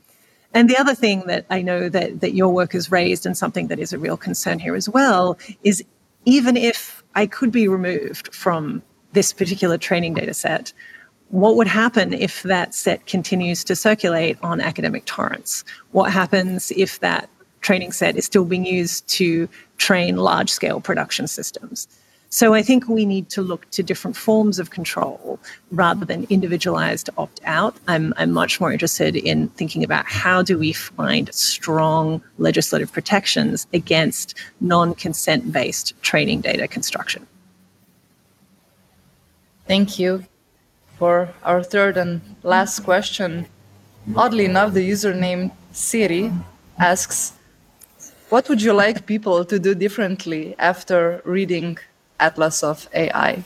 And 0.55 0.70
the 0.70 0.78
other 0.78 0.94
thing 0.94 1.27
that 1.27 1.44
I 1.51 1.60
know 1.60 1.89
that, 1.90 2.20
that 2.20 2.35
your 2.35 2.52
work 2.52 2.73
has 2.73 2.90
raised 2.90 3.27
and 3.27 3.36
something 3.36 3.68
that 3.68 3.78
is 3.78 3.93
a 3.93 3.98
real 3.98 4.16
concern 4.16 4.59
here 4.59 4.74
as 4.74 4.89
well 4.89 5.39
is 5.62 5.85
even 6.24 6.56
if 6.56 7.05
I 7.14 7.27
could 7.27 7.52
be 7.52 7.68
removed 7.68 8.35
from 8.35 8.82
this 9.12 9.32
particular 9.32 9.77
training 9.77 10.14
data 10.14 10.35
set, 10.35 10.73
what 11.28 11.56
would 11.56 11.66
happen 11.66 12.14
if 12.14 12.43
that 12.44 12.74
set 12.74 13.06
continues 13.06 13.64
to 13.64 13.77
circulate 13.77 14.39
on 14.43 14.60
academic 14.60 15.05
torrents? 15.05 15.62
What 15.93 16.10
happens 16.10 16.70
if 16.70 17.01
that 17.01 17.28
training 17.60 17.93
set 17.93 18.16
is 18.16 18.24
still 18.24 18.44
being 18.44 18.64
used 18.64 19.06
to 19.09 19.48
train 19.77 20.16
large 20.16 20.51
scale 20.51 20.81
production 20.81 21.27
systems? 21.27 21.86
So 22.36 22.52
I 22.52 22.60
think 22.60 22.86
we 22.86 23.06
need 23.06 23.30
to 23.30 23.40
look 23.40 23.70
to 23.70 23.82
different 23.82 24.14
forms 24.14 24.58
of 24.58 24.68
control 24.68 25.40
rather 25.70 26.04
than 26.04 26.26
individualized 26.28 27.08
opt 27.16 27.40
out. 27.46 27.74
I'm, 27.88 28.12
I'm 28.18 28.30
much 28.30 28.60
more 28.60 28.70
interested 28.70 29.16
in 29.16 29.48
thinking 29.60 29.82
about 29.82 30.04
how 30.04 30.42
do 30.42 30.58
we 30.58 30.74
find 30.74 31.34
strong 31.34 32.20
legislative 32.36 32.92
protections 32.92 33.66
against 33.72 34.34
non 34.60 34.94
consent 34.94 35.50
based 35.50 35.94
training 36.02 36.42
data 36.42 36.68
construction. 36.68 37.26
Thank 39.66 39.98
you. 39.98 40.26
For 40.98 41.30
our 41.42 41.62
third 41.62 41.96
and 41.96 42.20
last 42.42 42.80
question, 42.80 43.46
oddly 44.14 44.44
enough, 44.44 44.74
the 44.74 44.86
username 44.86 45.52
Siri 45.72 46.30
asks, 46.78 47.32
What 48.28 48.50
would 48.50 48.60
you 48.60 48.74
like 48.74 49.06
people 49.06 49.42
to 49.46 49.58
do 49.58 49.74
differently 49.74 50.54
after 50.58 51.22
reading 51.24 51.78
atlas 52.20 52.62
of 52.62 52.88
AI? 52.94 53.44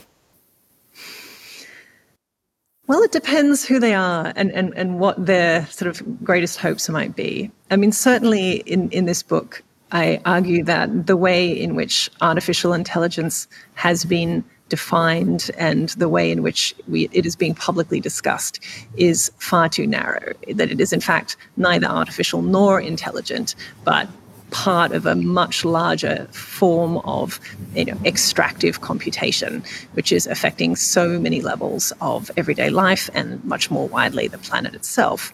Well, 2.87 3.03
it 3.03 3.11
depends 3.11 3.63
who 3.65 3.79
they 3.79 3.93
are 3.93 4.33
and, 4.35 4.51
and, 4.51 4.73
and 4.75 4.99
what 4.99 5.25
their 5.25 5.65
sort 5.67 5.87
of 5.89 6.23
greatest 6.23 6.57
hopes 6.59 6.89
might 6.89 7.15
be. 7.15 7.49
I 7.69 7.77
mean, 7.77 7.93
certainly 7.93 8.55
in, 8.65 8.89
in 8.89 9.05
this 9.05 9.23
book, 9.23 9.63
I 9.93 10.19
argue 10.25 10.63
that 10.65 11.07
the 11.07 11.15
way 11.15 11.49
in 11.51 11.75
which 11.75 12.09
artificial 12.21 12.73
intelligence 12.73 13.47
has 13.75 14.03
been 14.03 14.43
defined 14.67 15.51
and 15.57 15.89
the 15.89 16.07
way 16.07 16.31
in 16.31 16.41
which 16.43 16.73
we, 16.87 17.09
it 17.11 17.25
is 17.25 17.35
being 17.35 17.53
publicly 17.53 17.99
discussed 17.99 18.59
is 18.95 19.31
far 19.37 19.67
too 19.67 19.85
narrow. 19.85 20.33
That 20.53 20.71
it 20.71 20.79
is, 20.79 20.93
in 20.93 21.01
fact, 21.01 21.35
neither 21.57 21.87
artificial 21.87 22.41
nor 22.41 22.79
intelligent, 22.79 23.53
but 23.83 24.07
part 24.51 24.91
of 24.91 25.05
a 25.05 25.15
much 25.15 25.65
larger 25.65 26.27
form 26.31 26.97
of 26.99 27.39
you 27.73 27.85
know, 27.85 27.97
extractive 28.05 28.81
computation, 28.81 29.63
which 29.93 30.11
is 30.11 30.27
affecting 30.27 30.75
so 30.75 31.19
many 31.19 31.41
levels 31.41 31.91
of 32.01 32.29
everyday 32.37 32.69
life 32.69 33.09
and 33.13 33.43
much 33.43 33.71
more 33.71 33.87
widely 33.87 34.27
the 34.27 34.37
planet 34.37 34.75
itself. 34.75 35.33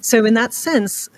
So, 0.00 0.24
in 0.24 0.34
that 0.34 0.52
sense, 0.52 1.08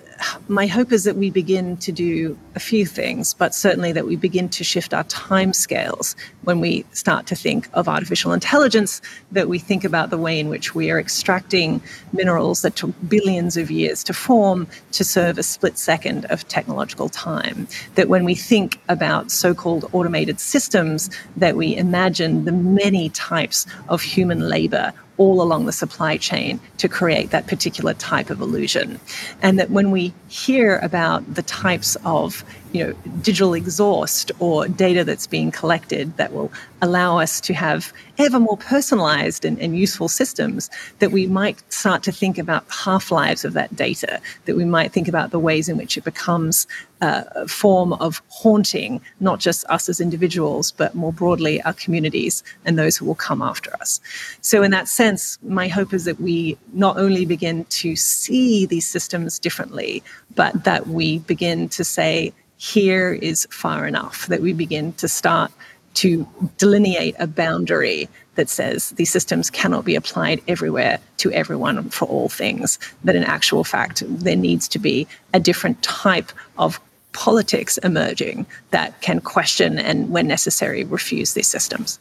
my 0.48 0.66
hope 0.66 0.92
is 0.92 1.04
that 1.04 1.16
we 1.16 1.30
begin 1.30 1.76
to 1.78 1.92
do 1.92 2.38
a 2.54 2.60
few 2.60 2.86
things, 2.86 3.34
but 3.34 3.54
certainly 3.54 3.92
that 3.92 4.06
we 4.06 4.16
begin 4.16 4.48
to 4.50 4.64
shift 4.64 4.94
our 4.94 5.04
time 5.04 5.52
scales 5.52 6.14
when 6.44 6.60
we 6.60 6.84
start 6.92 7.26
to 7.26 7.34
think 7.34 7.68
of 7.74 7.88
artificial 7.88 8.32
intelligence, 8.32 9.00
that 9.32 9.48
we 9.48 9.58
think 9.58 9.84
about 9.84 10.10
the 10.10 10.18
way 10.18 10.38
in 10.38 10.48
which 10.48 10.74
we 10.74 10.90
are 10.90 10.98
extracting 10.98 11.82
minerals 12.12 12.62
that 12.62 12.76
took 12.76 12.92
billions 13.08 13.56
of 13.56 13.70
years 13.70 14.04
to 14.04 14.14
form 14.14 14.66
to 14.92 15.04
serve 15.04 15.38
a 15.38 15.42
split 15.42 15.78
second 15.78 16.24
of 16.26 16.46
technological 16.48 17.08
time. 17.08 17.66
That 17.94 18.08
when 18.08 18.24
we 18.24 18.34
think 18.34 18.80
about 18.88 19.30
so 19.30 19.54
called 19.54 19.88
automated 19.92 20.40
systems, 20.40 21.10
that 21.36 21.56
we 21.56 21.76
imagine 21.76 22.44
the 22.44 22.52
many 22.52 23.08
types 23.10 23.66
of 23.88 24.02
human 24.02 24.48
labor 24.48 24.92
all 25.16 25.40
along 25.40 25.66
the 25.66 25.72
supply 25.72 26.16
chain 26.16 26.58
to 26.78 26.88
create 26.88 27.30
that 27.30 27.46
particular 27.46 27.94
type 27.94 28.30
of 28.30 28.40
illusion. 28.40 28.98
And 29.42 29.58
that 29.58 29.70
when 29.70 29.90
we 29.90 30.12
hear 30.28 30.78
about 30.78 31.34
the 31.34 31.42
types 31.42 31.96
of 32.04 32.44
you 32.74 32.84
know, 32.84 32.92
digital 33.22 33.54
exhaust 33.54 34.32
or 34.40 34.66
data 34.66 35.04
that's 35.04 35.28
being 35.28 35.52
collected 35.52 36.16
that 36.16 36.32
will 36.32 36.50
allow 36.82 37.20
us 37.20 37.40
to 37.40 37.54
have 37.54 37.92
ever 38.18 38.40
more 38.40 38.56
personalized 38.56 39.44
and, 39.44 39.56
and 39.60 39.78
useful 39.78 40.08
systems, 40.08 40.68
that 40.98 41.12
we 41.12 41.28
might 41.28 41.62
start 41.72 42.02
to 42.02 42.10
think 42.10 42.36
about 42.36 42.64
half 42.68 43.12
lives 43.12 43.44
of 43.44 43.52
that 43.52 43.74
data, 43.76 44.20
that 44.46 44.56
we 44.56 44.64
might 44.64 44.90
think 44.90 45.06
about 45.06 45.30
the 45.30 45.38
ways 45.38 45.68
in 45.68 45.76
which 45.76 45.96
it 45.96 46.02
becomes 46.02 46.66
uh, 47.00 47.22
a 47.36 47.46
form 47.46 47.92
of 47.94 48.20
haunting, 48.28 49.00
not 49.20 49.38
just 49.38 49.64
us 49.66 49.88
as 49.88 50.00
individuals, 50.00 50.72
but 50.72 50.96
more 50.96 51.12
broadly 51.12 51.62
our 51.62 51.74
communities 51.74 52.42
and 52.64 52.76
those 52.76 52.96
who 52.96 53.04
will 53.04 53.14
come 53.14 53.40
after 53.40 53.72
us. 53.76 54.00
So, 54.40 54.64
in 54.64 54.72
that 54.72 54.88
sense, 54.88 55.38
my 55.44 55.68
hope 55.68 55.92
is 55.92 56.06
that 56.06 56.20
we 56.20 56.58
not 56.72 56.96
only 56.96 57.24
begin 57.24 57.66
to 57.66 57.94
see 57.94 58.66
these 58.66 58.86
systems 58.86 59.38
differently, 59.38 60.02
but 60.34 60.64
that 60.64 60.88
we 60.88 61.18
begin 61.20 61.68
to 61.68 61.84
say, 61.84 62.32
here 62.64 63.12
is 63.12 63.46
far 63.50 63.86
enough, 63.86 64.26
that 64.28 64.40
we 64.40 64.54
begin 64.54 64.94
to 64.94 65.06
start 65.06 65.52
to 65.92 66.26
delineate 66.56 67.14
a 67.18 67.26
boundary 67.26 68.08
that 68.36 68.48
says 68.48 68.90
these 68.92 69.10
systems 69.10 69.50
cannot 69.50 69.84
be 69.84 69.94
applied 69.94 70.40
everywhere 70.48 70.98
to 71.18 71.30
everyone 71.32 71.90
for 71.90 72.06
all 72.08 72.30
things. 72.30 72.78
That 73.04 73.16
in 73.16 73.22
actual 73.22 73.64
fact, 73.64 74.02
there 74.06 74.34
needs 74.34 74.66
to 74.68 74.78
be 74.78 75.06
a 75.34 75.40
different 75.40 75.82
type 75.82 76.32
of 76.56 76.80
politics 77.12 77.76
emerging 77.78 78.46
that 78.70 78.98
can 79.02 79.20
question 79.20 79.78
and, 79.78 80.08
when 80.08 80.26
necessary, 80.26 80.84
refuse 80.84 81.34
these 81.34 81.46
systems. 81.46 81.98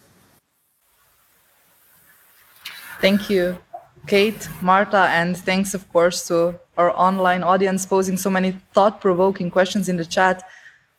Thank 3.02 3.30
you, 3.30 3.58
Kate, 4.08 4.48
Marta, 4.62 5.10
and 5.12 5.36
thanks, 5.38 5.74
of 5.74 5.92
course, 5.92 6.28
to 6.30 6.58
our 6.78 6.92
online 6.92 7.44
audience 7.44 7.86
posing 7.86 8.18
so 8.18 8.30
many 8.30 8.58
thought 8.74 9.02
provoking 9.02 9.52
questions 9.52 9.90
in 9.90 9.98
the 9.98 10.06
chat. 10.06 10.44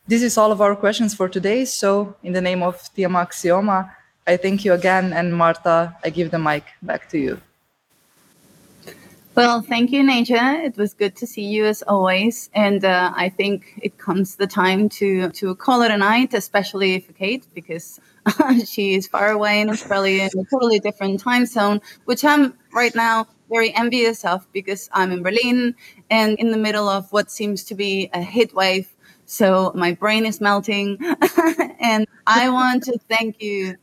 This 0.07 0.21
is 0.21 0.37
all 0.37 0.51
of 0.51 0.61
our 0.61 0.75
questions 0.75 1.13
for 1.13 1.27
today. 1.27 1.65
So, 1.65 2.15
in 2.23 2.33
the 2.33 2.41
name 2.41 2.63
of 2.63 2.81
Tiama 2.95 3.27
Aksioma, 3.27 3.91
I 4.27 4.37
thank 4.37 4.63
you 4.63 4.73
again. 4.73 5.13
And 5.13 5.35
Marta, 5.35 5.95
I 6.03 6.09
give 6.09 6.31
the 6.31 6.39
mic 6.39 6.63
back 6.81 7.09
to 7.09 7.17
you. 7.17 7.41
Well, 9.35 9.61
thank 9.61 9.91
you, 9.91 10.01
Naja. 10.01 10.63
It 10.63 10.77
was 10.77 10.93
good 10.93 11.17
to 11.17 11.27
see 11.27 11.43
you 11.43 11.65
as 11.65 11.81
always. 11.81 12.49
And 12.53 12.85
uh, 12.85 13.11
I 13.13 13.27
think 13.27 13.77
it 13.83 13.97
comes 13.97 14.37
the 14.37 14.47
time 14.47 14.87
to, 14.89 15.29
to 15.31 15.55
call 15.55 15.81
it 15.81 15.91
a 15.91 15.97
night, 15.97 16.33
especially 16.33 17.01
for 17.01 17.11
Kate, 17.11 17.45
because 17.53 17.99
she 18.65 18.95
is 18.95 19.07
far 19.07 19.31
away 19.31 19.59
in 19.59 19.69
Australia 19.69 20.29
in 20.33 20.39
a 20.39 20.45
totally 20.45 20.79
different 20.79 21.19
time 21.19 21.45
zone, 21.45 21.81
which 22.05 22.23
I'm 22.23 22.53
right 22.71 22.95
now 22.95 23.27
very 23.49 23.73
envious 23.75 24.25
of 24.25 24.47
because 24.51 24.89
I'm 24.91 25.11
in 25.11 25.23
Berlin 25.23 25.75
and 26.09 26.37
in 26.39 26.51
the 26.51 26.57
middle 26.57 26.87
of 26.89 27.11
what 27.11 27.31
seems 27.31 27.63
to 27.65 27.75
be 27.75 28.09
a 28.13 28.21
heat 28.21 28.53
wave. 28.53 28.89
So 29.25 29.71
my 29.75 29.93
brain 29.93 30.25
is 30.25 30.39
melting. 30.41 30.97
and 31.79 32.07
I 32.27 32.49
want 32.49 32.83
to 32.83 32.97
thank 33.09 33.41
you. 33.41 33.77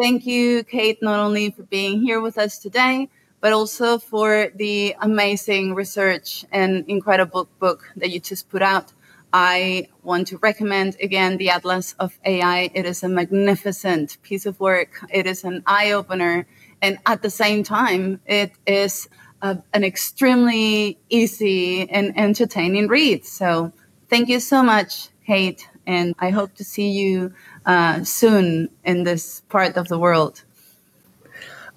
Thank 0.00 0.26
you, 0.26 0.62
Kate, 0.64 0.98
not 1.02 1.18
only 1.18 1.50
for 1.50 1.64
being 1.64 2.00
here 2.00 2.20
with 2.20 2.38
us 2.38 2.58
today, 2.58 3.08
but 3.40 3.52
also 3.52 3.98
for 3.98 4.48
the 4.54 4.94
amazing 5.00 5.74
research 5.74 6.44
and 6.52 6.84
incredible 6.88 7.48
book 7.58 7.90
that 7.96 8.10
you 8.10 8.20
just 8.20 8.48
put 8.48 8.62
out. 8.62 8.92
I 9.32 9.88
want 10.02 10.28
to 10.28 10.38
recommend 10.38 10.96
again 11.02 11.36
the 11.36 11.50
Atlas 11.50 11.94
of 11.98 12.18
AI. 12.24 12.70
It 12.74 12.86
is 12.86 13.02
a 13.02 13.08
magnificent 13.08 14.16
piece 14.22 14.46
of 14.46 14.58
work. 14.58 15.04
It 15.10 15.26
is 15.26 15.44
an 15.44 15.62
eye 15.66 15.92
opener. 15.92 16.46
And 16.82 16.98
at 17.06 17.22
the 17.22 17.30
same 17.30 17.62
time, 17.62 18.20
it 18.26 18.52
is 18.66 19.08
a, 19.42 19.58
an 19.72 19.84
extremely 19.84 20.98
easy 21.08 21.88
and 21.90 22.16
entertaining 22.18 22.88
read. 22.88 23.24
So 23.24 23.72
thank 24.08 24.28
you 24.28 24.40
so 24.40 24.62
much, 24.62 25.08
Kate. 25.26 25.68
And 25.86 26.14
I 26.18 26.30
hope 26.30 26.54
to 26.54 26.64
see 26.64 26.90
you 26.90 27.32
uh, 27.64 28.04
soon 28.04 28.68
in 28.84 29.04
this 29.04 29.40
part 29.48 29.76
of 29.76 29.88
the 29.88 29.98
world. 29.98 30.44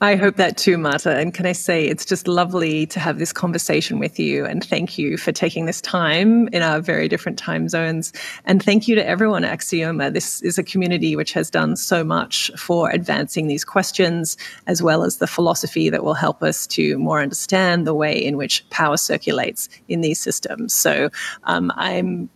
I 0.04 0.16
hope 0.16 0.38
that 0.38 0.58
too, 0.58 0.80
Marta. 0.80 1.16
And 1.16 1.32
can 1.32 1.46
I 1.46 1.52
say 1.52 1.86
it's 1.86 2.06
just 2.06 2.28
lovely 2.28 2.88
to 2.88 3.00
have 3.00 3.20
this 3.20 3.32
conversation 3.32 4.00
with 4.00 4.18
you. 4.18 4.44
And 4.46 4.64
thank 4.64 4.98
you 4.98 5.16
for 5.16 5.32
taking 5.32 5.68
this 5.68 5.80
time 5.80 6.48
in 6.48 6.64
our 6.64 6.82
very 6.82 7.08
different 7.08 7.38
time 7.38 7.70
zones. 7.70 8.12
And 8.46 8.64
thank 8.64 8.88
you 8.88 8.96
to 8.96 9.08
everyone 9.08 9.44
at 9.44 9.60
Aksioma. 9.60 10.12
This 10.12 10.42
is 10.42 10.58
a 10.58 10.64
community 10.64 11.16
which 11.16 11.34
has 11.34 11.52
done 11.52 11.76
so 11.76 12.04
much 12.04 12.50
for 12.58 12.90
advancing 12.90 13.46
these 13.46 13.64
questions, 13.64 14.38
as 14.66 14.82
well 14.82 15.04
as 15.04 15.18
the 15.18 15.28
philosophy 15.28 15.92
that 15.92 16.04
will 16.04 16.16
help 16.16 16.42
us 16.42 16.66
to 16.68 16.98
more 16.98 17.22
understand 17.22 17.86
the 17.86 17.94
way 17.94 18.18
in 18.18 18.38
which 18.38 18.68
power 18.72 18.98
circulates 18.98 19.70
in 19.88 20.02
these 20.02 20.20
systems. 20.20 20.74
So 20.74 21.12
um, 21.44 21.72
I'm 21.76 22.28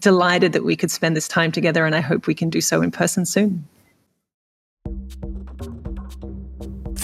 delighted 0.00 0.52
that 0.52 0.64
we 0.64 0.76
could 0.76 0.90
spend 0.90 1.16
this 1.16 1.28
time 1.28 1.50
together, 1.50 1.86
and 1.86 1.94
I 1.94 2.00
hope 2.00 2.26
we 2.26 2.34
can 2.34 2.50
do 2.50 2.60
so 2.60 2.82
in 2.82 2.90
person 2.90 3.24
soon. 3.24 3.66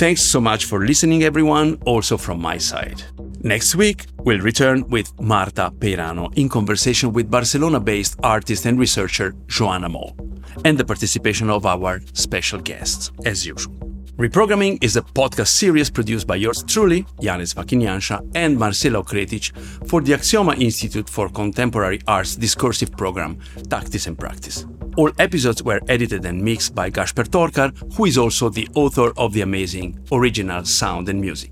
Thanks 0.03 0.23
so 0.23 0.41
much 0.41 0.65
for 0.65 0.85
listening, 0.85 1.23
everyone, 1.23 1.79
also 1.87 2.17
from 2.17 2.41
my 2.41 2.59
side. 2.59 3.05
Next 3.45 3.77
week, 3.77 4.07
we'll 4.25 4.41
return 4.41 4.85
with 4.89 5.09
Marta 5.21 5.71
Peirano 5.79 6.37
in 6.37 6.49
conversation 6.49 7.13
with 7.13 7.31
Barcelona 7.31 7.79
based 7.79 8.19
artist 8.25 8.67
and 8.67 8.81
researcher 8.81 9.31
Joana 9.47 9.89
Moll, 9.89 10.17
and 10.65 10.77
the 10.77 10.85
participation 10.85 11.49
of 11.51 11.67
our 11.67 12.01
special 12.15 12.59
guests, 12.59 13.13
as 13.25 13.47
usual. 13.47 13.77
Reprogramming 14.19 14.83
is 14.83 14.97
a 14.97 15.03
podcast 15.03 15.55
series 15.55 15.89
produced 15.89 16.27
by 16.27 16.35
yours 16.35 16.65
truly, 16.65 17.05
Janez 17.21 17.55
Fakin 17.55 17.81
Janša 17.81 18.29
and 18.35 18.59
Marcela 18.59 19.05
Okretič 19.05 19.53
for 19.89 20.01
the 20.01 20.15
Aksioma 20.15 20.61
Institute 20.61 21.09
for 21.09 21.29
Contemporary 21.29 22.01
Arts 22.09 22.35
Discursive 22.35 22.91
Program, 22.91 23.39
Tactics 23.71 24.09
and 24.09 24.19
Practice. 24.19 24.67
All 24.97 25.11
episodes 25.19 25.63
were 25.63 25.81
edited 25.89 26.27
and 26.27 26.43
mixed 26.43 26.75
by 26.75 26.91
Gašper 26.91 27.25
Torkar, 27.25 27.73
who 27.97 28.05
is 28.05 28.19
also 28.19 28.51
the 28.51 28.69
author 28.75 29.13
of 29.17 29.33
the 29.33 29.41
amazing 29.41 29.99
original 30.13 30.65
sound 30.67 31.09
and 31.09 31.19
music. 31.19 31.51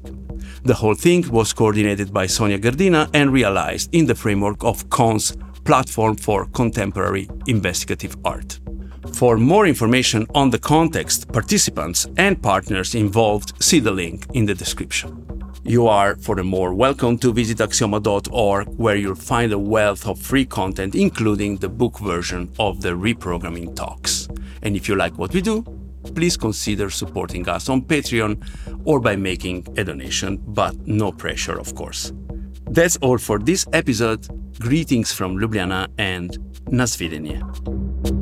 The 0.65 0.75
whole 0.75 0.95
thing 0.95 1.27
was 1.31 1.55
coordinated 1.55 2.13
by 2.13 2.27
Sonja 2.27 2.59
Grdina 2.59 3.09
and 3.15 3.33
realized 3.33 3.95
in 3.95 4.05
the 4.05 4.15
framework 4.15 4.63
of 4.63 4.91
KON's 4.91 5.37
Platform 5.65 6.17
for 6.17 6.47
Contemporary 6.49 7.29
Investigative 7.47 8.15
Art. 8.27 8.61
For 9.15 9.39
more 9.39 9.67
information 9.67 10.27
on 10.35 10.51
the 10.51 10.59
context, 10.59 11.33
participants, 11.33 12.07
and 12.19 12.43
partners 12.43 12.95
involved, 12.95 13.55
see 13.63 13.81
the 13.81 13.91
link 13.91 14.27
in 14.35 14.45
the 14.45 14.55
description. 14.55 15.40
You 15.63 15.89
are, 15.89 16.17
furthermore, 16.17 16.73
welcome 16.73 17.19
to 17.19 17.33
visit 17.35 17.59
aksioma.org, 17.59 18.69
where 18.79 18.97
you'll 18.97 19.15
find 19.15 19.53
a 19.53 19.59
wealth 19.59 20.07
of 20.07 20.19
free 20.19 20.47
content, 20.47 20.95
including 20.95 21.59
the 21.59 21.69
book 21.69 21.99
version 21.99 22.51
of 22.59 22.81
the 22.81 22.91
reprogramming 22.91 23.77
talks. 23.77 24.27
And 24.63 24.75
if 24.75 24.89
you 24.89 24.97
like 24.97 25.19
what 25.19 25.35
we 25.35 25.43
do, 25.43 25.63
please 26.15 26.37
consider 26.37 26.89
supporting 26.89 27.47
us 27.47 27.69
on 27.69 27.83
Patreon 27.83 28.43
or 28.85 29.01
by 29.01 29.17
making 29.17 29.67
a 29.77 29.85
donation, 29.85 30.43
but 30.47 30.75
no 30.87 31.13
pressure, 31.13 31.59
of 31.59 31.75
course. 31.75 32.13
That's 32.71 32.97
all 32.99 33.19
for 33.19 33.39
this 33.39 33.67
episode. 33.75 34.27
Greetings 34.59 35.13
from 35.13 35.37
Ljubljana 35.37 35.89
and 35.99 36.39
Nasvidenie. 36.71 38.20